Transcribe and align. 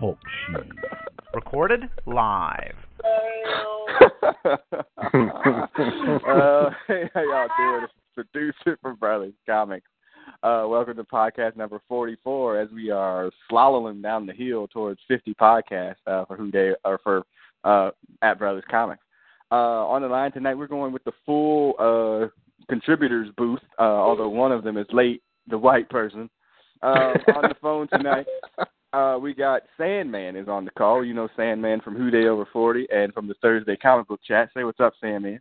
Talk 0.00 0.18
shit. 0.46 0.66
Recorded 1.34 1.82
live. 2.06 2.76
uh, 4.44 4.56
hey, 6.86 7.10
how 7.12 7.22
y'all 7.22 7.48
doing? 7.58 7.86
Producer 8.14 8.78
from 8.80 8.96
Bradley's 8.96 9.34
Comics. 9.44 9.86
Uh, 10.42 10.64
welcome 10.68 10.96
to 10.96 11.04
podcast 11.04 11.54
number 11.56 11.82
44 11.86 12.60
as 12.60 12.70
we 12.70 12.88
are 12.90 13.30
slaloming 13.50 14.02
down 14.02 14.24
the 14.24 14.32
hill 14.32 14.66
towards 14.68 15.00
50 15.06 15.34
podcasts 15.34 15.96
uh, 16.06 16.24
for 16.24 16.34
who 16.36 16.50
they 16.50 16.72
or 16.84 16.98
for 17.04 17.24
uh, 17.64 17.90
at 18.22 18.38
Brothers 18.38 18.64
Comics. 18.70 19.02
Uh, 19.52 19.86
on 19.86 20.00
the 20.00 20.08
line 20.08 20.32
tonight, 20.32 20.54
we're 20.54 20.66
going 20.66 20.94
with 20.94 21.04
the 21.04 21.12
full 21.26 21.74
uh, 21.78 22.28
contributors 22.70 23.28
booth, 23.36 23.60
uh, 23.78 23.82
although 23.82 24.30
one 24.30 24.50
of 24.50 24.64
them 24.64 24.78
is 24.78 24.86
late, 24.92 25.22
the 25.48 25.58
white 25.58 25.90
person. 25.90 26.30
Uh, 26.82 27.14
on 27.36 27.42
the 27.42 27.56
phone 27.60 27.88
tonight, 27.88 28.26
uh, 28.92 29.18
we 29.20 29.34
got 29.34 29.62
Sandman 29.76 30.36
is 30.36 30.48
on 30.48 30.64
the 30.64 30.70
call. 30.72 31.04
You 31.04 31.14
know 31.14 31.28
Sandman 31.36 31.80
from 31.80 31.96
Who 31.96 32.10
Day 32.10 32.26
Over 32.26 32.46
40 32.52 32.86
and 32.90 33.12
from 33.12 33.28
the 33.28 33.34
Thursday 33.42 33.76
comic 33.76 34.08
book 34.08 34.20
chat. 34.26 34.50
Say 34.54 34.64
what's 34.64 34.80
up, 34.80 34.94
Sandman. 35.00 35.40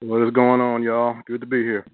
What 0.00 0.26
is 0.26 0.32
going 0.32 0.60
on, 0.60 0.82
y'all? 0.82 1.16
Good 1.26 1.40
to 1.40 1.46
be 1.46 1.62
here. 1.62 1.86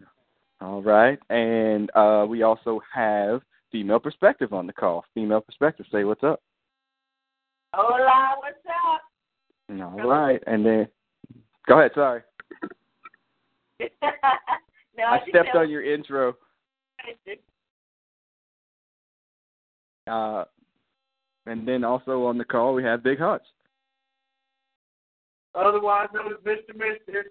All 0.60 0.82
right. 0.82 1.18
And 1.30 1.90
uh, 1.94 2.26
we 2.28 2.42
also 2.42 2.80
have 2.92 3.42
Female 3.70 3.98
Perspective 4.00 4.52
on 4.52 4.66
the 4.66 4.72
call. 4.72 5.04
Female 5.14 5.40
Perspective, 5.40 5.86
say 5.92 6.04
what's 6.04 6.24
up. 6.24 6.40
Hola, 7.74 8.36
what's 8.38 8.56
up? 8.66 9.02
All 9.78 10.08
right. 10.08 10.42
And 10.46 10.64
then, 10.64 10.88
go 11.66 11.78
ahead, 11.78 11.90
sorry. 11.94 12.22
no, 13.80 15.04
I 15.04 15.18
stepped 15.28 15.50
said- 15.52 15.58
on 15.58 15.70
your 15.70 15.84
intro. 15.84 16.34
Uh, 20.08 20.44
and 21.46 21.66
then 21.66 21.84
also 21.84 22.24
on 22.24 22.38
the 22.38 22.44
call, 22.44 22.74
we 22.74 22.82
have 22.84 23.02
Big 23.02 23.18
Hutch. 23.18 23.42
Otherwise 25.54 26.08
known 26.14 26.32
as 26.32 26.38
Mr. 26.44 26.74
Mister. 26.76 27.26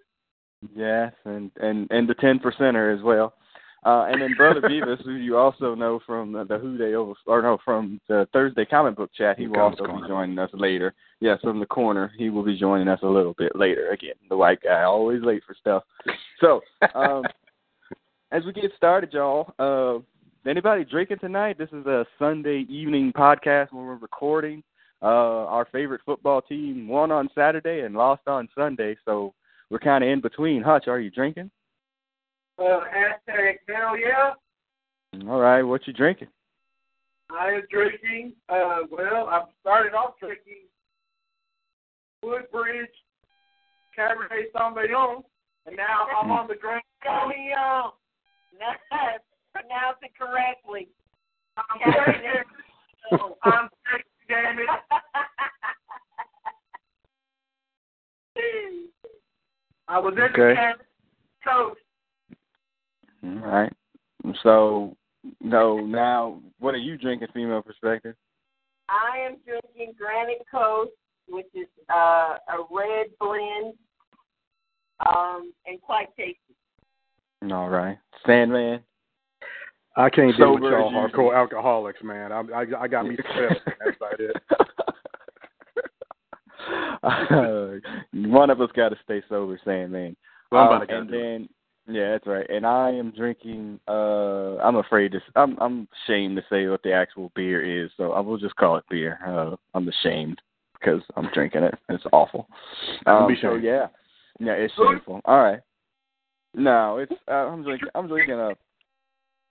Yes, 0.75 1.13
and 1.25 1.51
and 1.57 1.87
and 1.91 2.09
the 2.09 2.15
ten 2.15 2.39
percenter 2.39 2.95
as 2.95 3.03
well. 3.03 3.33
Uh, 3.85 4.07
and 4.09 4.21
then 4.21 4.33
Brother 4.35 4.61
Beavis, 4.63 5.03
who 5.05 5.11
you 5.13 5.37
also 5.37 5.75
know 5.75 5.99
from 6.05 6.31
the, 6.33 6.43
the 6.43 6.57
Who 6.57 6.77
Day 6.77 6.95
Over, 6.95 7.13
or 7.25 7.41
no, 7.41 7.57
from 7.63 8.01
the 8.09 8.27
Thursday 8.33 8.65
comic 8.65 8.95
book 8.95 9.11
chat, 9.15 9.39
he 9.39 9.47
will 9.47 9.59
also 9.59 9.85
Corner. 9.85 10.01
be 10.01 10.07
joining 10.07 10.39
us 10.39 10.49
later. 10.53 10.93
Yes, 11.19 11.39
from 11.41 11.59
the 11.59 11.65
corner, 11.65 12.11
he 12.17 12.29
will 12.29 12.43
be 12.43 12.59
joining 12.59 12.87
us 12.87 12.99
a 13.03 13.07
little 13.07 13.33
bit 13.37 13.55
later. 13.55 13.91
Again, 13.91 14.15
the 14.29 14.37
white 14.37 14.61
guy, 14.61 14.83
always 14.83 15.21
late 15.23 15.43
for 15.45 15.55
stuff. 15.59 15.83
So, 16.41 16.61
um, 16.95 17.23
as 18.31 18.43
we 18.45 18.51
get 18.51 18.71
started, 18.75 19.13
y'all, 19.13 19.53
uh, 19.57 20.03
anybody 20.47 20.85
drinking 20.85 21.19
tonight? 21.19 21.57
This 21.57 21.69
is 21.73 21.85
a 21.85 22.05
Sunday 22.17 22.65
evening 22.69 23.11
podcast 23.15 23.73
where 23.73 23.83
we're 23.83 23.95
recording. 23.95 24.63
Uh, 25.01 25.45
our 25.45 25.67
favorite 25.71 26.01
football 26.05 26.41
team 26.41 26.87
won 26.87 27.11
on 27.11 27.29
Saturday 27.35 27.81
and 27.81 27.95
lost 27.95 28.21
on 28.27 28.47
Sunday, 28.55 28.95
so 29.05 29.33
we're 29.69 29.79
kind 29.79 30.03
of 30.03 30.09
in 30.09 30.21
between. 30.21 30.63
Hutch, 30.63 30.87
are 30.87 30.99
you 30.99 31.11
drinking? 31.11 31.51
Uh, 32.57 32.79
hashtag 32.79 33.57
hell 33.67 33.97
yeah. 33.97 34.33
All 35.29 35.39
right, 35.39 35.61
what 35.61 35.85
you 35.85 35.93
drinking? 35.93 36.29
I 37.29 37.49
am 37.49 37.63
drinking. 37.69 38.33
Uh, 38.49 38.79
well, 38.89 39.27
I 39.29 39.43
started 39.61 39.93
off 39.93 40.13
drinking 40.19 40.63
Woodbridge 42.23 42.87
Cabernet 43.97 44.51
Sauvignon, 44.55 45.23
and 45.65 45.75
now 45.75 46.07
I'm 46.21 46.31
on 46.31 46.47
the 46.47 46.55
Grand 46.55 46.81
Sauvignon. 47.05 47.91
No, 48.59 48.65
pronounce 49.61 49.97
it 50.01 50.11
correctly. 50.17 50.87
I'm 51.57 51.79
drinking. 52.05 52.23
I'm 53.43 53.69
drinking, 53.85 54.27
damn 54.27 54.59
it. 54.59 54.69
I 59.87 59.99
was 59.99 60.13
in 60.13 60.19
Okay. 60.21 60.33
the 60.35 60.55
Cabernet 60.55 60.75
Coast. 61.45 61.81
All 63.23 63.49
right. 63.49 63.73
So, 64.43 64.95
no, 65.41 65.79
now, 65.79 66.41
what 66.59 66.75
are 66.75 66.79
you 66.79 66.97
drinking, 66.97 67.29
female 67.33 67.61
perspective? 67.61 68.15
I 68.89 69.17
am 69.19 69.37
drinking 69.45 69.93
Granite 69.97 70.45
Coast, 70.49 70.91
which 71.27 71.47
is 71.53 71.67
uh, 71.89 72.37
a 72.49 72.65
red 72.69 73.07
blend, 73.19 73.73
um, 75.05 75.53
and 75.65 75.81
quite 75.81 76.07
tasty. 76.15 76.55
All 77.51 77.69
right. 77.69 77.97
Sandman? 78.25 78.83
I 79.97 80.09
can't 80.11 80.37
deal 80.37 80.53
with 80.53 80.63
y'all 80.63 80.91
hardcore 80.91 81.35
alcoholics, 81.35 82.03
man. 82.03 82.31
I 82.31 82.41
I, 82.53 82.65
I 82.81 82.87
got 82.87 83.07
me 83.07 83.15
success. 83.15 83.57
That's 83.65 83.97
about 83.97 84.19
it. 84.19 84.35
One 88.13 88.49
of 88.49 88.61
us 88.61 88.69
got 88.75 88.89
to 88.89 88.97
stay 89.03 89.23
sober. 89.27 89.59
Well, 89.65 90.61
I'm 90.61 90.81
Um, 90.81 90.87
to 90.87 90.97
and 90.97 91.09
then, 91.09 91.49
yeah, 91.87 92.11
that's 92.11 92.27
right. 92.27 92.47
And 92.49 92.65
I 92.65 92.91
am 92.91 93.11
drinking. 93.11 93.79
uh 93.87 94.57
I'm 94.57 94.75
afraid 94.75 95.13
to. 95.13 95.21
I'm 95.35 95.57
I'm 95.59 95.87
ashamed 96.05 96.35
to 96.37 96.43
say 96.49 96.67
what 96.67 96.83
the 96.83 96.93
actual 96.93 97.31
beer 97.35 97.83
is, 97.83 97.89
so 97.97 98.11
I 98.11 98.19
will 98.19 98.37
just 98.37 98.55
call 98.55 98.75
it 98.77 98.83
beer. 98.89 99.19
Uh, 99.25 99.55
I'm 99.73 99.87
ashamed 99.87 100.39
because 100.79 101.01
I'm 101.15 101.29
drinking 101.33 101.63
it. 101.63 101.73
It's 101.89 102.03
awful. 102.11 102.47
Um, 103.07 103.27
be 103.27 103.35
so 103.41 103.55
yeah, 103.55 103.87
yeah, 104.39 104.53
it's 104.53 104.73
shameful. 104.75 105.21
All 105.25 105.41
right. 105.41 105.61
No, 106.53 106.97
it's. 106.97 107.13
Uh, 107.27 107.31
I'm 107.31 107.63
drinking. 107.63 107.89
I'm 107.95 108.07
drinking 108.07 108.35
a. 108.35 108.51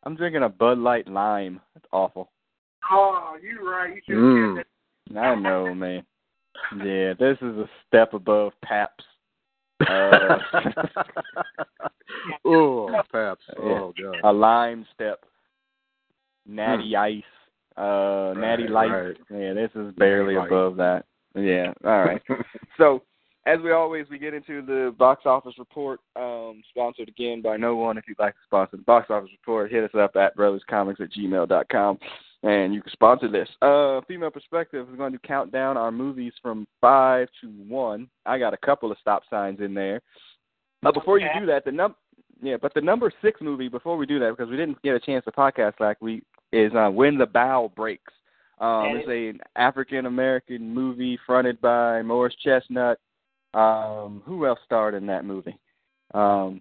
I'm 0.07 0.15
drinking 0.15 0.45
a 0.45 0.49
Bud 0.49 0.79
Light 0.79 1.09
Lime. 1.09 1.61
That's 1.75 1.87
awful. 1.91 2.31
Oh, 2.93 3.37
you're 3.43 3.69
right. 3.69 3.97
You 3.97 4.03
should 4.07 4.15
Mm. 4.17 4.57
have 4.59 4.67
mm. 5.11 5.19
I 5.19 5.35
know, 5.35 5.75
man. 5.75 6.07
Yeah, 6.77 7.15
this 7.15 7.37
is 7.43 7.59
a 7.59 7.69
step 7.87 8.15
above 8.15 8.53
Pabst. 8.63 9.05
Uh, 9.81 10.39
oh, 12.45 13.03
Pabst. 13.11 13.43
Oh, 13.59 13.93
God. 14.01 14.21
a 14.23 14.33
lime 14.33 14.87
step, 14.95 15.25
natty 16.47 16.95
ice, 16.95 17.25
uh, 17.77 18.33
natty 18.37 18.69
light. 18.69 18.91
right. 18.91 19.17
Yeah, 19.29 19.55
this 19.55 19.73
is 19.75 19.93
barely 19.97 20.37
Light. 20.37 20.47
above 20.47 20.77
that. 20.77 21.05
Yeah, 21.35 21.75
all 21.85 22.05
right. 22.05 22.23
so, 22.79 23.03
as 23.47 23.61
we 23.63 23.73
always, 23.73 24.07
we 24.11 24.19
get 24.19 24.35
into 24.35 24.61
the 24.61 24.95
box 24.99 25.23
office 25.25 25.55
report, 25.59 26.01
um, 26.17 26.63
sponsored 26.69 27.09
again 27.09 27.41
by 27.41 27.57
no 27.57 27.77
one. 27.77 27.97
If 27.97 28.05
you'd 28.09 28.19
like 28.19 28.35
to 28.35 28.41
sponsor 28.45 28.77
the 28.77 28.83
box 28.83 29.07
office 29.09 29.31
report, 29.33 29.71
hit 29.71 29.85
us 29.85 29.99
up 29.99 30.17
at 30.17 30.37
brotherscomics 30.37 31.01
at 31.01 31.13
gmail.com 31.13 31.99
and 32.43 32.75
you 32.75 32.83
can 32.83 32.93
sponsor 32.93 33.31
this. 33.31 33.49
Uh, 33.63 34.01
Female 34.07 34.31
Perspective 34.31 34.89
is 34.89 34.97
going 34.97 35.13
to 35.13 35.19
count 35.21 35.53
down 35.53 35.77
our 35.77 35.91
movies 35.91 36.33
from 36.43 36.67
five 36.81 37.29
to 37.41 37.49
one. 37.69 38.09
I 38.25 38.39
got 38.39 38.53
a 38.55 38.59
couple 38.59 38.93
of 38.93 38.99
stop 39.01 39.23
signs 39.31 39.61
in 39.61 39.75
there. 39.75 40.01
But 40.83 40.95
before 40.95 41.19
you 41.19 41.29
do 41.39 41.47
that, 41.47 41.65
the 41.65 41.73
num 41.73 41.95
yeah, 42.43 42.57
but 42.61 42.75
the 42.75 42.83
number 42.83 43.11
six 43.23 43.41
movie 43.41 43.69
before 43.69 43.97
we 43.97 44.05
do 44.05 44.19
that 44.19 44.31
because 44.31 44.51
we 44.51 44.59
didn't 44.59 44.81
get 44.83 44.95
a 44.95 45.01
chance 45.01 45.25
to 45.25 45.33
podcast 45.33 45.81
last 45.81 46.03
week 46.03 46.23
is 46.53 46.71
uh, 46.75 46.91
When 46.91 47.17
the 47.17 47.27
Bough 47.27 47.73
Breaks. 47.75 48.13
Um, 48.59 48.93
it's 48.95 49.09
an 49.09 49.41
African 49.57 50.07
American 50.07 50.73
movie 50.73 51.19
fronted 51.27 51.61
by 51.61 52.03
Morris 52.03 52.35
Chestnut. 52.43 52.99
Um, 53.57 54.23
who 54.27 54.47
else 54.47 54.59
starred 54.65 54.95
in 54.95 55.07
that 55.07 55.25
movie? 55.25 55.59
Um, 56.13 56.61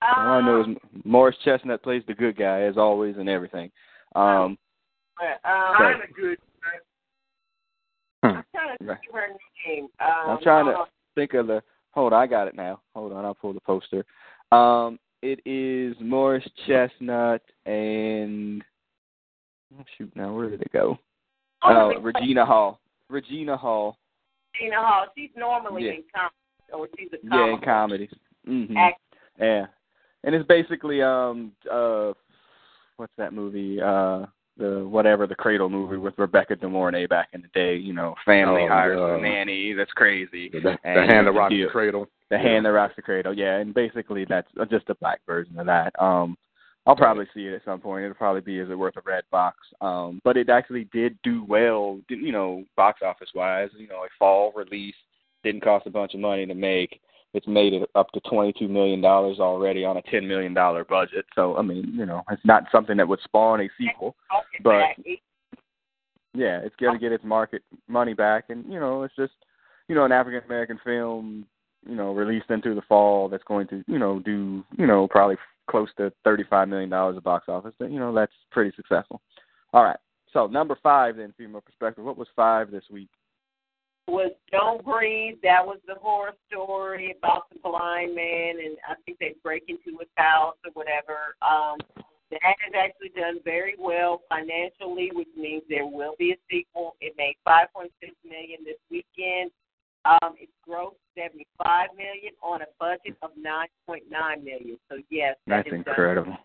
all 0.00 0.28
I 0.28 0.40
know 0.40 0.60
is 0.60 0.76
Morris 1.04 1.36
Chestnut 1.44 1.82
plays 1.82 2.04
the 2.06 2.14
good 2.14 2.36
guy 2.36 2.62
as 2.62 2.76
always 2.76 3.16
and 3.16 3.28
everything. 3.28 3.70
Um, 4.14 4.56
um, 5.20 5.74
Kind 5.76 6.02
of 6.02 6.14
good. 6.14 6.38
I'm 8.22 8.44
trying 8.54 8.78
to 8.78 8.84
Right. 8.84 8.98
think 9.00 9.10
of 9.10 9.14
her 9.14 9.28
name. 9.66 9.88
Um, 10.00 10.30
I'm 10.30 10.42
trying 10.42 10.66
to 10.66 10.86
think 11.14 11.34
of 11.34 11.48
the. 11.48 11.62
Hold 11.92 12.12
on, 12.12 12.22
I 12.22 12.26
got 12.26 12.46
it 12.48 12.54
now. 12.54 12.80
Hold 12.94 13.12
on, 13.12 13.24
I'll 13.24 13.34
pull 13.34 13.52
the 13.52 13.60
poster. 13.60 14.04
Um, 14.52 14.98
it 15.22 15.40
is 15.44 15.96
Morris 16.00 16.48
Chestnut 16.66 17.42
and 17.66 18.64
oh, 19.78 19.84
shoot. 19.96 20.14
Now 20.14 20.32
where 20.34 20.48
did 20.48 20.62
it 20.62 20.72
go? 20.72 20.98
Oh, 21.62 21.92
Oh, 21.96 22.00
Regina 22.00 22.46
Hall. 22.46 22.80
Regina 23.08 23.56
Hall. 23.56 23.98
Regina 24.54 24.76
Hall. 24.80 25.06
She's 25.16 25.30
normally 25.36 25.84
Yeah. 25.86 25.92
in 25.92 26.04
comedy, 26.14 26.34
or 26.72 26.88
she's 26.98 27.12
a 27.12 27.18
Yeah, 27.22 27.44
in 27.46 27.50
comic 27.60 27.62
comedies. 27.64 28.14
hmm 28.44 28.76
act- 28.76 29.00
Yeah, 29.38 29.66
and 30.24 30.34
it's 30.34 30.46
basically 30.46 31.02
um 31.02 31.52
uh 31.70 32.12
what's 32.96 33.14
that 33.16 33.32
movie 33.32 33.80
uh 33.80 34.26
the 34.56 34.84
whatever 34.88 35.26
the 35.28 35.36
Cradle 35.36 35.68
movie 35.68 35.96
with 35.98 36.18
Rebecca 36.18 36.56
De 36.56 36.68
Mornay 36.68 37.06
back 37.06 37.28
in 37.32 37.42
the 37.42 37.48
day. 37.48 37.76
You 37.76 37.92
know, 37.92 38.14
family 38.24 38.62
Oh, 38.64 38.68
hires 38.68 38.98
yeah. 38.98 39.14
a 39.16 39.20
nanny. 39.20 39.72
That's 39.72 39.92
crazy. 39.92 40.48
The, 40.48 40.60
the 40.60 40.78
And 40.84 41.10
hand 41.10 41.26
that 41.28 41.32
rocks 41.32 41.54
the 41.54 41.66
cradle. 41.70 42.08
The 42.30 42.38
hand 42.38 42.66
that 42.66 42.72
rocks 42.72 42.94
the 42.96 43.02
cradle, 43.02 43.32
yeah, 43.32 43.56
and 43.58 43.72
basically 43.72 44.24
that's 44.26 44.50
just 44.68 44.90
a 44.90 44.94
black 44.96 45.20
version 45.26 45.58
of 45.58 45.66
that. 45.66 45.92
Um, 46.02 46.36
I'll 46.88 46.96
probably 46.96 47.26
see 47.34 47.42
it 47.46 47.54
at 47.54 47.64
some 47.66 47.80
point. 47.80 48.04
It'll 48.04 48.14
probably 48.14 48.40
be 48.40 48.58
is 48.58 48.70
it 48.70 48.74
worth 48.78 48.96
a 48.96 49.02
red 49.04 49.24
box? 49.30 49.58
Um, 49.82 50.20
but 50.24 50.38
it 50.38 50.48
actually 50.48 50.84
did 50.90 51.18
do 51.22 51.44
well, 51.46 52.00
didn't- 52.08 52.24
you 52.24 52.32
know, 52.32 52.64
box 52.76 53.02
office 53.02 53.28
wise. 53.34 53.68
You 53.76 53.88
know, 53.88 54.04
a 54.04 54.08
fall 54.18 54.52
release 54.56 54.94
didn't 55.44 55.62
cost 55.62 55.86
a 55.86 55.90
bunch 55.90 56.14
of 56.14 56.20
money 56.20 56.46
to 56.46 56.54
make. 56.54 57.00
it's 57.34 57.46
made 57.46 57.74
it 57.74 57.88
up 57.94 58.10
to 58.12 58.20
twenty 58.20 58.54
two 58.58 58.68
million 58.68 59.02
dollars 59.02 59.38
already 59.38 59.84
on 59.84 59.98
a 59.98 60.02
ten 60.02 60.26
million 60.26 60.54
dollar 60.54 60.82
budget. 60.82 61.26
So 61.34 61.58
I 61.58 61.62
mean, 61.62 61.92
you 61.94 62.06
know, 62.06 62.22
it's 62.30 62.44
not 62.46 62.64
something 62.72 62.96
that 62.96 63.06
would 63.06 63.20
spawn 63.20 63.60
a 63.60 63.68
sequel, 63.76 64.16
but 64.62 64.84
yeah, 66.34 66.60
it's 66.64 66.74
going 66.76 66.94
to 66.94 66.98
get 66.98 67.12
its 67.12 67.24
market 67.24 67.62
money 67.86 68.14
back, 68.14 68.44
and 68.48 68.64
you 68.72 68.80
know, 68.80 69.02
it's 69.02 69.14
just 69.14 69.34
you 69.88 69.94
know 69.94 70.06
an 70.06 70.12
African 70.12 70.42
American 70.46 70.80
film, 70.82 71.44
you 71.86 71.94
know, 71.96 72.12
released 72.14 72.48
into 72.50 72.74
the 72.74 72.82
fall 72.88 73.28
that's 73.28 73.44
going 73.44 73.66
to 73.68 73.84
you 73.86 73.98
know 73.98 74.20
do 74.20 74.64
you 74.78 74.86
know 74.86 75.06
probably 75.06 75.36
close 75.68 75.88
to 75.98 76.12
thirty 76.24 76.44
five 76.48 76.68
million 76.68 76.90
dollars 76.90 77.16
at 77.16 77.22
box 77.22 77.48
office. 77.48 77.74
But, 77.78 77.90
you 77.90 77.98
know, 77.98 78.14
that's 78.14 78.32
pretty 78.50 78.72
successful. 78.76 79.20
All 79.72 79.84
right, 79.84 79.98
so 80.32 80.46
number 80.46 80.76
five 80.82 81.16
then, 81.16 81.34
female 81.36 81.60
perspective. 81.60 82.04
What 82.04 82.18
was 82.18 82.28
five 82.34 82.70
this 82.70 82.84
week? 82.90 83.08
was 84.08 84.32
Don't 84.50 84.84
Breathe. 84.84 85.36
That 85.42 85.64
was 85.64 85.78
the 85.86 85.94
horror 86.00 86.32
story 86.50 87.14
about 87.18 87.50
the 87.52 87.58
blind 87.62 88.14
man, 88.14 88.56
and 88.64 88.76
I 88.88 88.94
think 89.04 89.18
they 89.18 89.34
break 89.42 89.64
into 89.68 89.98
his 89.98 90.08
house 90.16 90.56
or 90.64 90.72
whatever. 90.72 91.36
Um, 91.42 91.76
that 92.30 92.40
has 92.42 92.72
actually 92.76 93.08
done 93.16 93.40
very 93.44 93.74
well 93.78 94.20
financially, 94.28 95.10
which 95.14 95.28
means 95.36 95.62
there 95.68 95.86
will 95.86 96.14
be 96.18 96.32
a 96.32 96.36
sequel. 96.50 96.94
It 97.00 97.14
made 97.16 97.36
5.6 97.46 97.88
million 98.24 98.60
this 98.64 98.76
weekend. 98.90 99.50
Um, 100.08 100.34
it's 100.40 100.52
grossed 100.66 100.94
75 101.16 101.88
million 101.96 102.32
on 102.42 102.62
a 102.62 102.66
budget 102.80 103.16
of 103.22 103.30
9.9 103.36 104.42
million. 104.44 104.78
So 104.88 104.96
yes, 105.10 105.36
that 105.46 105.56
That's 105.64 105.66
has 105.66 105.70
done- 105.70 105.78
incredible. 105.86 106.36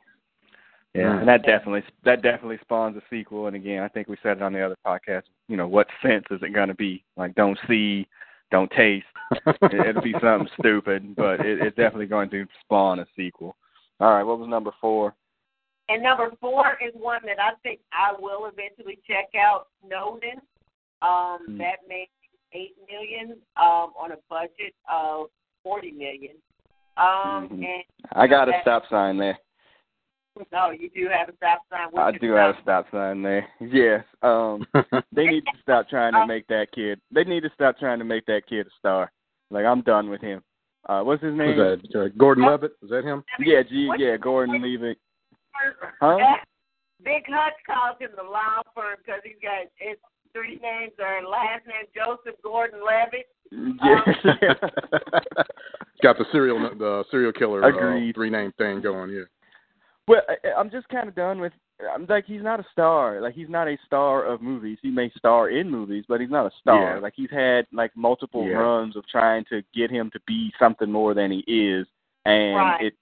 Yeah, 0.96 1.04
Mm. 1.14 1.20
and 1.22 1.28
that 1.28 1.44
definitely 1.44 1.84
that 2.04 2.22
definitely 2.22 2.60
spawns 2.62 2.96
a 2.98 3.02
sequel. 3.10 3.48
And 3.48 3.56
again, 3.56 3.82
I 3.82 3.88
think 3.88 4.08
we 4.08 4.18
said 4.22 4.38
it 4.38 4.44
on 4.44 4.54
the 4.54 4.62
other 4.64 4.76
podcast. 4.86 5.24
You 5.48 5.58
know, 5.58 5.68
what 5.68 5.88
sense 6.04 6.26
is 6.30 6.40
it 6.44 6.54
going 6.54 6.68
to 6.68 6.76
be? 6.76 7.04
Like, 7.18 7.34
don't 7.36 7.58
see, 7.68 8.08
don't 8.52 8.70
taste. 8.72 9.06
It- 9.48 9.88
It'll 9.88 10.02
be 10.04 10.14
something 10.22 10.48
stupid, 10.60 11.16
but 11.16 11.40
it, 11.40 11.60
it's 11.62 11.76
definitely 11.78 12.06
going 12.06 12.30
to 12.32 12.46
spawn 12.62 13.00
a 13.00 13.08
sequel. 13.16 13.56
All 14.00 14.12
right, 14.12 14.24
what 14.24 14.38
was 14.40 14.48
number 14.50 14.72
four? 14.80 15.16
And 15.90 16.04
number 16.04 16.32
four 16.40 16.78
is 16.86 16.94
one 16.94 17.22
that 17.26 17.40
I 17.42 17.54
think 17.64 17.80
I 17.92 18.14
will 18.20 18.46
eventually 18.46 19.00
check 19.08 19.30
out. 19.40 19.68
Snowden. 19.88 20.40
Um, 21.02 21.40
Hmm. 21.48 21.58
That 21.58 21.80
made 21.90 22.08
eight 22.54 22.76
million 22.90 23.38
um, 23.58 23.94
on 24.00 24.12
a 24.12 24.18
budget 24.30 24.74
of 24.92 25.28
forty 25.64 25.92
million. 25.92 26.36
Um, 26.98 27.50
Mhm. 27.50 27.66
And 27.66 27.84
I 28.12 28.28
got 28.28 28.50
a 28.50 28.54
stop 28.62 28.84
sign 28.90 29.18
there. 29.18 29.38
no, 30.52 30.70
you 30.72 30.90
do 30.90 31.08
have 31.10 31.30
a 31.30 31.36
stop 31.38 31.60
sign. 31.70 31.88
I 31.98 32.12
do 32.12 32.28
your 32.28 32.40
have 32.40 32.56
a 32.56 32.62
stop 32.62 32.86
sign 32.92 33.22
there. 33.22 33.48
Yes. 33.60 34.04
Um, 34.22 34.66
they 35.12 35.26
need 35.28 35.44
to 35.46 35.58
stop 35.62 35.90
trying 35.90 36.14
to 36.14 36.26
make 36.28 36.46
that 36.48 36.72
kid. 36.74 37.00
They 37.12 37.24
need 37.24 37.42
to 37.44 37.50
stop 37.54 37.78
trying 37.80 38.00
to 38.00 38.06
make 38.06 38.26
that 38.28 38.44
kid 38.48 38.68
a 38.68 38.70
star. 38.78 39.12
Like 39.50 39.66
I'm 39.66 39.82
done 39.82 40.10
with 40.10 40.22
him. 40.22 40.42
Uh, 40.88 41.02
what's 41.02 41.24
his 41.24 41.34
name? 41.34 41.56
Who's 41.56 41.82
that? 41.94 42.00
Uh, 42.00 42.08
Gordon 42.18 42.46
Levitt? 42.46 42.74
Is 42.84 42.90
that 42.90 43.06
him? 43.06 43.24
Yeah, 43.40 43.64
G. 43.64 43.90
Yeah, 43.98 44.18
Gordon 44.18 44.62
Levitt. 44.62 44.98
Huh? 46.02 46.18
Big 47.04 47.24
Hutch 47.28 47.54
calls 47.66 47.98
him 48.00 48.10
the 48.16 48.24
law 48.24 48.62
firm 48.76 48.96
because 49.00 49.22
he's 49.24 49.40
got 49.42 49.68
his 49.76 49.98
three 50.34 50.60
names 50.62 50.94
are 51.04 51.24
last 51.28 51.66
name 51.68 51.86
Joseph 51.96 52.40
Gordon 52.44 52.80
Levitt. 52.86 53.28
Yeah. 53.84 54.54
Got 56.02 56.18
the 56.18 56.26
serial 56.32 56.58
the 56.78 57.04
serial 57.12 57.32
killer 57.32 57.64
uh, 57.64 58.12
three 58.14 58.30
name 58.32 58.52
thing 58.58 58.82
going. 58.82 59.12
Yeah. 59.12 59.24
well, 60.08 60.22
I, 60.28 60.50
I'm 60.60 60.70
just 60.72 60.90
kind 60.90 61.08
of 61.08 61.16
done 61.16 61.40
with. 61.40 61.54
I'm 61.94 62.06
like 62.10 62.26
he's 62.26 62.42
not 62.42 62.60
a 62.60 62.66
star. 62.72 63.22
Like 63.22 63.36
he's 63.36 63.50
not 63.50 63.68
a 63.68 63.78
star 63.86 64.26
of 64.26 64.42
movies. 64.42 64.80
He 64.82 64.90
may 64.90 65.12
star 65.18 65.50
in 65.50 65.70
movies, 65.70 66.04
but 66.08 66.20
he's 66.20 66.30
not 66.32 66.46
a 66.48 66.52
star. 66.62 66.96
Yeah. 66.96 67.00
Like 67.00 67.14
he's 67.16 67.30
had 67.32 67.68
like 67.72 67.92
multiple 67.96 68.48
Yeah. 68.48 68.56
runs 68.56 68.96
of 68.96 69.08
trying 69.08 69.46
to 69.50 69.62
get 69.76 69.92
him 69.92 70.10
to 70.12 70.20
be 70.26 70.52
something 70.58 70.92
more 70.92 71.14
than 71.14 71.30
he 71.32 71.40
is, 71.48 71.86
and 72.26 72.56
Right. 72.56 72.82
it 72.86 72.94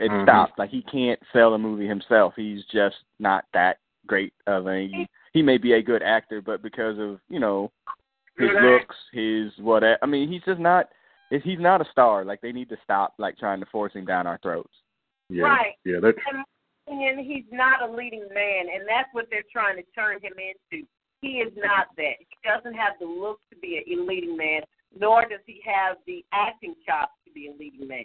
it 0.00 0.10
Mhm. 0.10 0.24
stopped. 0.24 0.58
Like 0.58 0.70
he 0.70 0.82
can't 0.82 1.20
sell 1.32 1.54
a 1.54 1.58
movie 1.58 1.86
himself. 1.86 2.34
He's 2.34 2.64
just 2.72 2.96
not 3.20 3.44
that 3.54 3.78
great 4.06 4.32
of 4.46 4.66
a. 4.66 5.06
He, 5.32 5.38
he 5.38 5.42
may 5.42 5.58
be 5.58 5.72
a 5.74 5.82
good 5.82 6.02
actor, 6.02 6.40
but 6.40 6.62
because 6.62 6.98
of 6.98 7.18
you 7.28 7.40
know 7.40 7.70
his 8.38 8.50
looks, 8.62 8.96
his 9.12 9.52
what 9.58 9.82
I 9.84 10.06
mean, 10.06 10.30
he's 10.30 10.42
just 10.44 10.60
not. 10.60 10.88
He's 11.30 11.58
not 11.58 11.80
a 11.80 11.90
star. 11.90 12.26
Like 12.26 12.42
they 12.42 12.52
need 12.52 12.68
to 12.68 12.76
stop 12.84 13.14
like 13.18 13.38
trying 13.38 13.60
to 13.60 13.66
force 13.66 13.94
him 13.94 14.04
down 14.04 14.26
our 14.26 14.38
throats. 14.42 14.74
Yeah. 15.30 15.44
Right. 15.44 15.74
Yeah. 15.84 15.98
They're, 16.00 16.10
in 16.10 16.36
my 16.36 16.44
opinion, 16.86 17.24
he's 17.24 17.44
not 17.50 17.88
a 17.88 17.90
leading 17.90 18.28
man, 18.34 18.66
and 18.74 18.86
that's 18.86 19.08
what 19.12 19.28
they're 19.30 19.42
trying 19.50 19.76
to 19.76 19.82
turn 19.94 20.20
him 20.20 20.34
into. 20.36 20.86
He 21.22 21.38
is 21.38 21.52
not 21.56 21.86
that. 21.96 22.14
He 22.18 22.36
doesn't 22.44 22.74
have 22.74 22.94
the 23.00 23.06
look 23.06 23.40
to 23.50 23.58
be 23.58 23.78
a 23.78 23.96
leading 23.96 24.36
man, 24.36 24.62
nor 24.98 25.22
does 25.22 25.40
he 25.46 25.62
have 25.64 25.96
the 26.06 26.24
acting 26.32 26.74
chops 26.84 27.12
to 27.24 27.32
be 27.32 27.48
a 27.48 27.52
leading 27.52 27.88
man. 27.88 28.04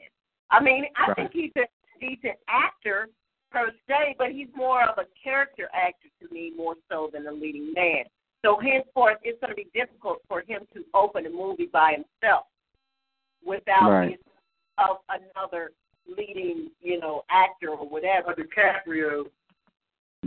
I 0.52 0.62
mean, 0.62 0.86
I 0.96 1.08
Right. 1.08 1.16
think 1.16 1.32
he's 1.34 1.52
a 1.58 1.68
decent 2.00 2.38
actor 2.48 3.10
per 3.52 3.72
se, 3.88 4.16
but 4.18 4.32
he's 4.32 4.48
more 4.56 4.84
of 4.84 4.98
a 4.98 5.06
character 5.22 5.70
actor 5.74 6.10
to 6.22 6.34
me 6.34 6.52
more 6.56 6.76
so 6.90 7.10
than 7.12 7.28
a 7.28 7.32
leading 7.32 7.74
man. 7.74 8.04
So 8.46 8.60
henceforth, 8.60 9.18
it's 9.24 9.40
going 9.42 9.52
to 9.52 9.56
be 9.56 9.68
difficult 9.74 10.20
for 10.28 10.42
him 10.42 10.62
to 10.74 10.84
open 10.94 11.26
a 11.26 11.30
movie 11.30 11.70
by 11.72 11.94
himself 11.94 12.46
without 13.46 13.90
Right. 13.90 14.20
the 14.20 14.84
of 14.84 14.98
another 15.10 15.72
leading, 16.08 16.70
you 16.82 17.00
know, 17.00 17.24
actor 17.30 17.70
or 17.70 17.88
whatever. 17.88 18.34
DiCaprio. 18.34 19.26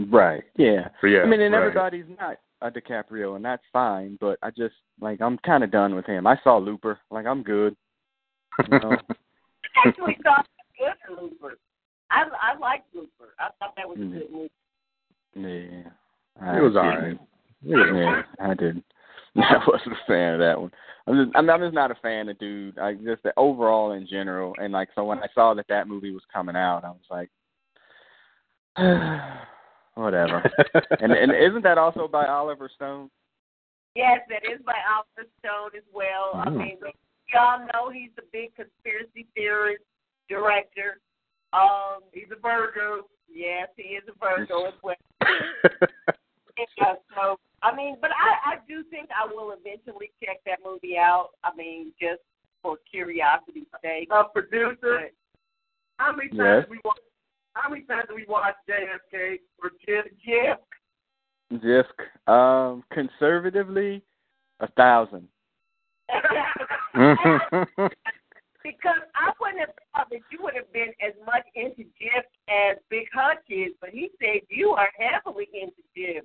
Right. 0.09 0.43
Yeah. 0.57 0.89
yeah. 1.03 1.21
I 1.21 1.27
mean, 1.27 1.41
and 1.41 1.55
right. 1.55 1.61
everybody's 1.61 2.07
not 2.19 2.39
a 2.63 2.71
DiCaprio, 2.71 3.37
and 3.37 3.45
that's 3.45 3.63
fine. 3.73 4.19
But 4.21 4.39
I 4.43 4.51
just 4.51 4.75
like 5.01 5.21
I'm 5.21 5.39
kind 5.39 5.65
of 5.65 5.71
done 5.71 5.95
with 5.95 6.07
him. 6.07 6.27
I 6.27 6.37
saw 6.43 6.59
Looper. 6.59 6.99
Like 7.11 7.27
I'm 7.27 7.43
good. 7.43 7.77
You 8.71 8.79
know? 8.79 8.97
I 9.85 9.89
actually 9.89 10.19
thought 10.23 10.47
it 10.79 10.83
was 10.83 10.97
good 11.09 11.23
Looper. 11.23 11.57
I 12.11 12.25
I 12.41 12.59
liked 12.59 12.95
Looper. 12.95 13.35
I 13.39 13.49
thought 13.59 13.75
that 13.77 13.89
was 13.89 13.99
a 13.99 14.01
Mhm. 14.01 14.13
good 14.13 14.31
movie. 14.31 14.51
yeah. 15.35 15.91
I 16.41 16.59
It 16.59 16.61
was 16.63 16.77
I 16.77 16.81
all 16.81 16.87
right. 16.89 17.19
didn't. 17.63 17.97
Yeah, 17.97 18.23
I 18.41 18.55
did. 18.55 18.83
I 19.37 19.65
wasn't 19.67 19.93
a 19.93 20.07
fan 20.07 20.35
of 20.35 20.41
that 20.41 20.61
one. 20.61 20.73
I'm 21.07 21.25
just, 21.25 21.37
I'm, 21.37 21.49
I'm 21.51 21.61
just 21.61 21.75
not 21.75 21.91
a 21.91 21.95
fan 21.97 22.29
of 22.29 22.39
dude. 22.39 22.79
I 22.79 22.95
just 22.95 23.23
the 23.23 23.33
overall 23.37 23.93
in 23.93 24.07
general, 24.07 24.55
and 24.59 24.73
like 24.73 24.89
so 24.95 25.05
when 25.05 25.19
I 25.21 25.29
saw 25.35 25.55
that 25.55 25.67
that 25.69 25.89
movie 25.89 26.11
was 26.13 26.23
coming 26.33 26.57
out, 26.57 26.85
I 26.85 26.91
was 26.91 27.07
like, 27.11 27.31
whatever. 29.95 30.43
and 31.01 31.13
and 31.13 31.33
isn't 31.33 31.63
that 31.63 31.79
also 31.79 32.09
by 32.09 32.27
Oliver 32.27 32.71
Stone? 32.75 33.11
Yes, 33.95 34.21
that 34.29 34.45
is 34.51 34.61
by 34.65 34.77
Oliver 34.89 35.29
Stone 35.41 35.71
as 35.77 35.85
well. 35.93 36.33
I 36.35 36.49
Mm. 36.49 36.57
mean, 36.57 36.79
we 36.83 36.93
we 37.33 37.39
all 37.39 37.61
know 37.73 37.91
he's 37.91 38.11
a 38.19 38.23
big 38.33 38.55
conspiracy 38.57 39.27
theorist 39.35 39.85
director. 40.29 41.01
Um, 41.53 42.01
He's 42.13 42.31
a 42.31 42.41
Virgo. 42.41 43.07
yes, 43.33 43.69
he 43.77 43.95
is 43.95 44.05
a 44.09 44.13
Virgo 44.19 44.67
as 44.67 44.75
well. 44.83 44.97
Yeah, 46.77 46.95
so 47.17 47.39
I 47.63 47.75
mean, 47.75 47.97
but 48.03 48.11
I 48.11 48.53
I 48.53 48.57
do 48.69 48.83
think 48.91 49.09
I 49.19 49.25
will 49.33 49.53
eventually 49.59 50.11
check 50.23 50.41
that 50.45 50.59
movie 50.63 50.99
out. 50.99 51.31
I 51.43 51.55
mean, 51.57 51.93
just 51.99 52.21
for 52.63 52.77
curiosity's 52.91 53.65
sake. 53.83 54.09
A 54.11 54.25
producer. 54.25 54.77
But 55.01 55.13
How 55.99 56.13
many 56.13 56.29
Yes. 56.33 56.39
times 56.39 56.67
we 56.69 56.79
watch? 56.85 56.99
How 57.55 57.71
many 57.71 57.83
times 57.85 58.05
do 58.11 58.15
we 58.15 58.27
watch 58.29 58.57
JFK 58.69 59.41
or 59.63 59.71
Jim? 59.87 60.05
yeah, 60.27 60.57
Just 61.53 61.95
um 62.27 62.85
conservatively, 62.93 64.03
a 64.61 64.67
thousand. 64.73 65.27
because 68.63 69.03
I 69.15 69.33
wouldn't 69.41 69.61
have 69.61 69.71
thought 69.71 69.90
that 70.11 70.21
you 70.31 70.39
would 70.43 70.55
have 70.55 70.73
been 70.73 70.93
as 71.07 71.15
much 71.25 71.45
into 71.55 71.85
Jeff 72.01 72.25
as 72.49 72.77
Big 72.91 73.07
Hutch 73.15 73.39
is, 73.49 73.73
but 73.81 73.91
he 73.91 74.11
said 74.19 74.41
you 74.49 74.71
are 74.71 74.91
heavily 74.99 75.49
into 75.55 75.83
Jeff. 75.97 76.25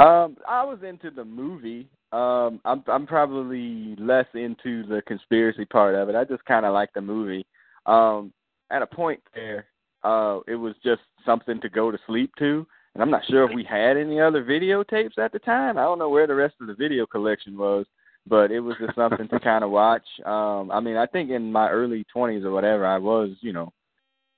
Um, 0.00 0.36
I 0.48 0.64
was 0.64 0.78
into 0.86 1.10
the 1.10 1.24
movie. 1.24 1.88
Um, 2.12 2.60
I'm 2.64 2.82
I'm 2.86 3.06
probably 3.06 3.96
less 3.98 4.26
into 4.34 4.86
the 4.86 5.02
conspiracy 5.06 5.64
part 5.64 5.94
of 5.94 6.08
it. 6.08 6.14
I 6.14 6.24
just 6.24 6.44
kind 6.44 6.64
of 6.64 6.72
like 6.72 6.90
the 6.94 7.00
movie. 7.00 7.44
Um, 7.86 8.32
at 8.70 8.82
a 8.82 8.86
point 8.86 9.20
there, 9.34 9.66
uh, 10.04 10.40
it 10.46 10.54
was 10.54 10.74
just 10.84 11.02
something 11.26 11.60
to 11.60 11.68
go 11.68 11.90
to 11.90 11.98
sleep 12.06 12.30
to, 12.38 12.66
and 12.94 13.02
I'm 13.02 13.10
not 13.10 13.26
sure 13.26 13.48
if 13.48 13.54
we 13.54 13.64
had 13.64 13.96
any 13.96 14.20
other 14.20 14.44
videotapes 14.44 15.18
at 15.18 15.32
the 15.32 15.38
time. 15.40 15.78
I 15.78 15.82
don't 15.82 15.98
know 15.98 16.08
where 16.08 16.26
the 16.26 16.34
rest 16.34 16.54
of 16.60 16.68
the 16.68 16.74
video 16.74 17.06
collection 17.06 17.58
was, 17.58 17.86
but 18.28 18.50
it 18.50 18.60
was 18.60 18.76
just 18.80 18.94
something 18.94 19.28
to 19.28 19.40
kind 19.40 19.64
of 19.64 19.70
watch. 19.70 20.04
Um, 20.24 20.70
I 20.70 20.80
mean, 20.80 20.96
I 20.96 21.06
think 21.06 21.30
in 21.30 21.52
my 21.52 21.68
early 21.68 22.04
20s 22.14 22.44
or 22.44 22.50
whatever, 22.50 22.86
I 22.86 22.98
was, 22.98 23.30
you 23.40 23.52
know, 23.52 23.72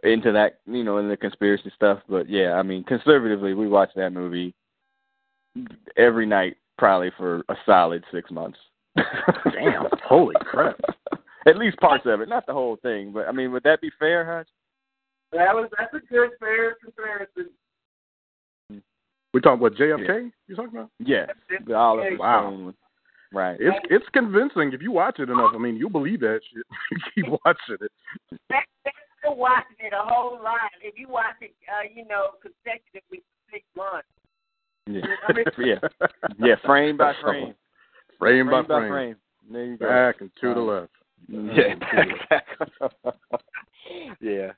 into 0.03 0.33
that, 0.33 0.61
you 0.67 0.85
know, 0.85 0.99
in 0.99 1.09
the 1.09 1.17
conspiracy 1.17 1.71
stuff. 1.75 2.01
But 2.09 2.29
yeah, 2.29 2.53
I 2.53 2.63
mean, 2.63 2.85
conservatively, 2.85 3.55
we 3.55 3.69
watched 3.69 3.97
that 3.97 4.11
movie 4.11 4.55
every 5.97 6.27
night 6.27 6.57
probably 6.79 7.11
for 7.17 7.43
a 7.49 7.55
solid 7.67 8.05
six 8.13 8.31
months. 8.31 8.59
Damn. 8.97 9.87
Holy 10.05 10.35
crap. 10.41 10.81
At 11.47 11.57
least 11.57 11.79
parts 11.79 12.05
of 12.07 12.21
it, 12.21 12.29
not 12.29 12.47
the 12.47 12.53
whole 12.53 12.77
thing. 12.83 13.13
But 13.13 13.27
I 13.27 13.33
mean, 13.33 13.53
would 13.53 13.63
that 13.63 13.81
be 13.81 13.91
fair, 13.99 14.25
Hutch? 14.25 14.49
That 15.33 15.55
was 15.55 15.71
that's 15.79 15.95
a 15.95 16.07
good 16.13 16.31
fair 16.39 16.77
comparison. 16.85 17.51
We 19.33 19.41
talking 19.41 19.65
about 19.65 19.79
JFK? 19.79 20.33
You 20.49 20.57
talking 20.57 20.77
about? 20.77 20.91
Yes, 20.99 21.29
the 21.67 21.75
Oliver 21.75 22.17
Wow. 22.19 22.49
Stone 22.49 22.65
one. 22.65 22.75
Right. 23.33 23.57
It's 23.61 23.79
it's 23.91 24.07
convincing 24.13 24.73
if 24.73 24.83
you 24.83 24.91
watch 24.91 25.21
it 25.21 25.31
enough. 25.31 25.53
I 25.55 25.59
mean, 25.59 25.77
you'll 25.77 25.91
believe 25.91 26.21
that 26.21 26.41
shit. 26.53 26.65
you 26.91 26.99
keep 27.15 27.33
watching 27.45 27.77
it. 27.81 27.93
That, 28.49 28.65
that's 28.85 28.97
still 29.21 29.37
watching 29.37 29.77
it 29.79 29.93
a 29.93 30.03
whole 30.03 30.41
lot. 30.43 30.71
If 30.83 30.99
you 30.99 31.09
watch 31.09 31.37
it, 31.41 31.55
uh, 31.69 31.89
you 31.95 32.07
know, 32.09 32.31
consecutively 32.43 33.23
six 33.53 33.65
months. 33.77 34.09
Yeah. 34.87 35.03
yeah. 35.59 36.07
Yeah. 36.39 36.55
Frame 36.65 36.97
by 36.97 37.13
frame. 37.23 37.55
frame, 38.19 38.51
by 38.51 38.63
by 38.63 38.79
frame, 38.81 38.91
frame. 38.91 39.17
There 39.51 39.65
you 39.65 39.77
go. 39.77 39.89
back 39.89 40.21
and 40.21 40.31
to 40.41 40.55
the 40.55 40.61
Um, 40.61 40.67
left. 40.67 40.93
Yeah. 41.29 41.75
yeah. 44.21 44.53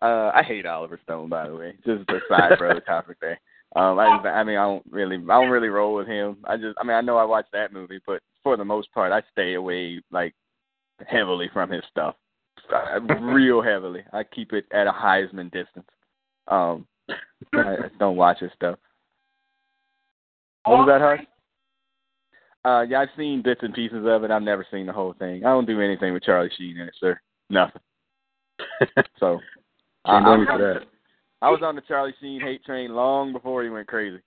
Uh, 0.00 0.30
I 0.34 0.42
hate 0.42 0.66
Oliver 0.66 0.98
Stone, 1.02 1.28
by 1.28 1.48
the 1.48 1.56
way. 1.56 1.74
Just 1.84 2.08
a 2.08 2.18
side 2.28 2.58
brother 2.58 2.80
topic 2.80 3.16
there. 3.20 3.40
Um, 3.76 3.98
I, 3.98 4.16
just, 4.16 4.26
I 4.26 4.44
mean, 4.44 4.56
I 4.56 4.64
don't 4.64 4.84
really, 4.88 5.16
I 5.16 5.40
don't 5.40 5.50
really 5.50 5.68
roll 5.68 5.94
with 5.94 6.06
him. 6.06 6.36
I 6.44 6.56
just, 6.56 6.78
I 6.80 6.84
mean, 6.84 6.96
I 6.96 7.00
know 7.00 7.16
I 7.16 7.24
watched 7.24 7.50
that 7.52 7.72
movie, 7.72 8.00
but 8.06 8.22
for 8.42 8.56
the 8.56 8.64
most 8.64 8.92
part, 8.92 9.10
I 9.12 9.22
stay 9.32 9.54
away 9.54 10.00
like 10.12 10.34
heavily 11.06 11.50
from 11.52 11.70
his 11.70 11.82
stuff, 11.90 12.14
real 13.20 13.60
heavily. 13.62 14.04
I 14.12 14.22
keep 14.22 14.52
it 14.52 14.66
at 14.72 14.86
a 14.86 14.92
Heisman 14.92 15.50
distance. 15.50 15.88
Um, 16.46 16.86
I 17.52 17.76
don't 17.98 18.16
watch 18.16 18.38
his 18.40 18.52
stuff. 18.54 18.78
What 20.64 20.78
was 20.78 20.88
that, 20.88 21.00
Hutch? 21.00 21.26
Uh, 22.64 22.82
yeah, 22.82 23.00
I've 23.00 23.08
seen 23.16 23.42
bits 23.42 23.60
and 23.62 23.74
pieces 23.74 24.06
of 24.06 24.24
it. 24.24 24.30
I've 24.30 24.42
never 24.42 24.66
seen 24.70 24.86
the 24.86 24.92
whole 24.92 25.14
thing. 25.18 25.44
I 25.44 25.48
don't 25.48 25.66
do 25.66 25.80
anything 25.80 26.14
with 26.14 26.22
Charlie 26.22 26.50
Sheen 26.56 26.76
in 26.78 26.88
it, 26.88 26.94
sir. 26.98 27.20
Nothing. 27.50 27.82
So, 29.18 29.40
I, 30.04 30.18
I'm- 30.18 30.46
for 30.46 30.58
that. 30.58 30.86
I 31.44 31.50
was 31.50 31.60
on 31.62 31.74
the 31.76 31.82
Charlie 31.82 32.14
Sheen 32.20 32.40
hate 32.40 32.64
train 32.64 32.94
long 32.94 33.32
before 33.32 33.62
he 33.62 33.68
went 33.68 33.86
crazy. 33.86 34.18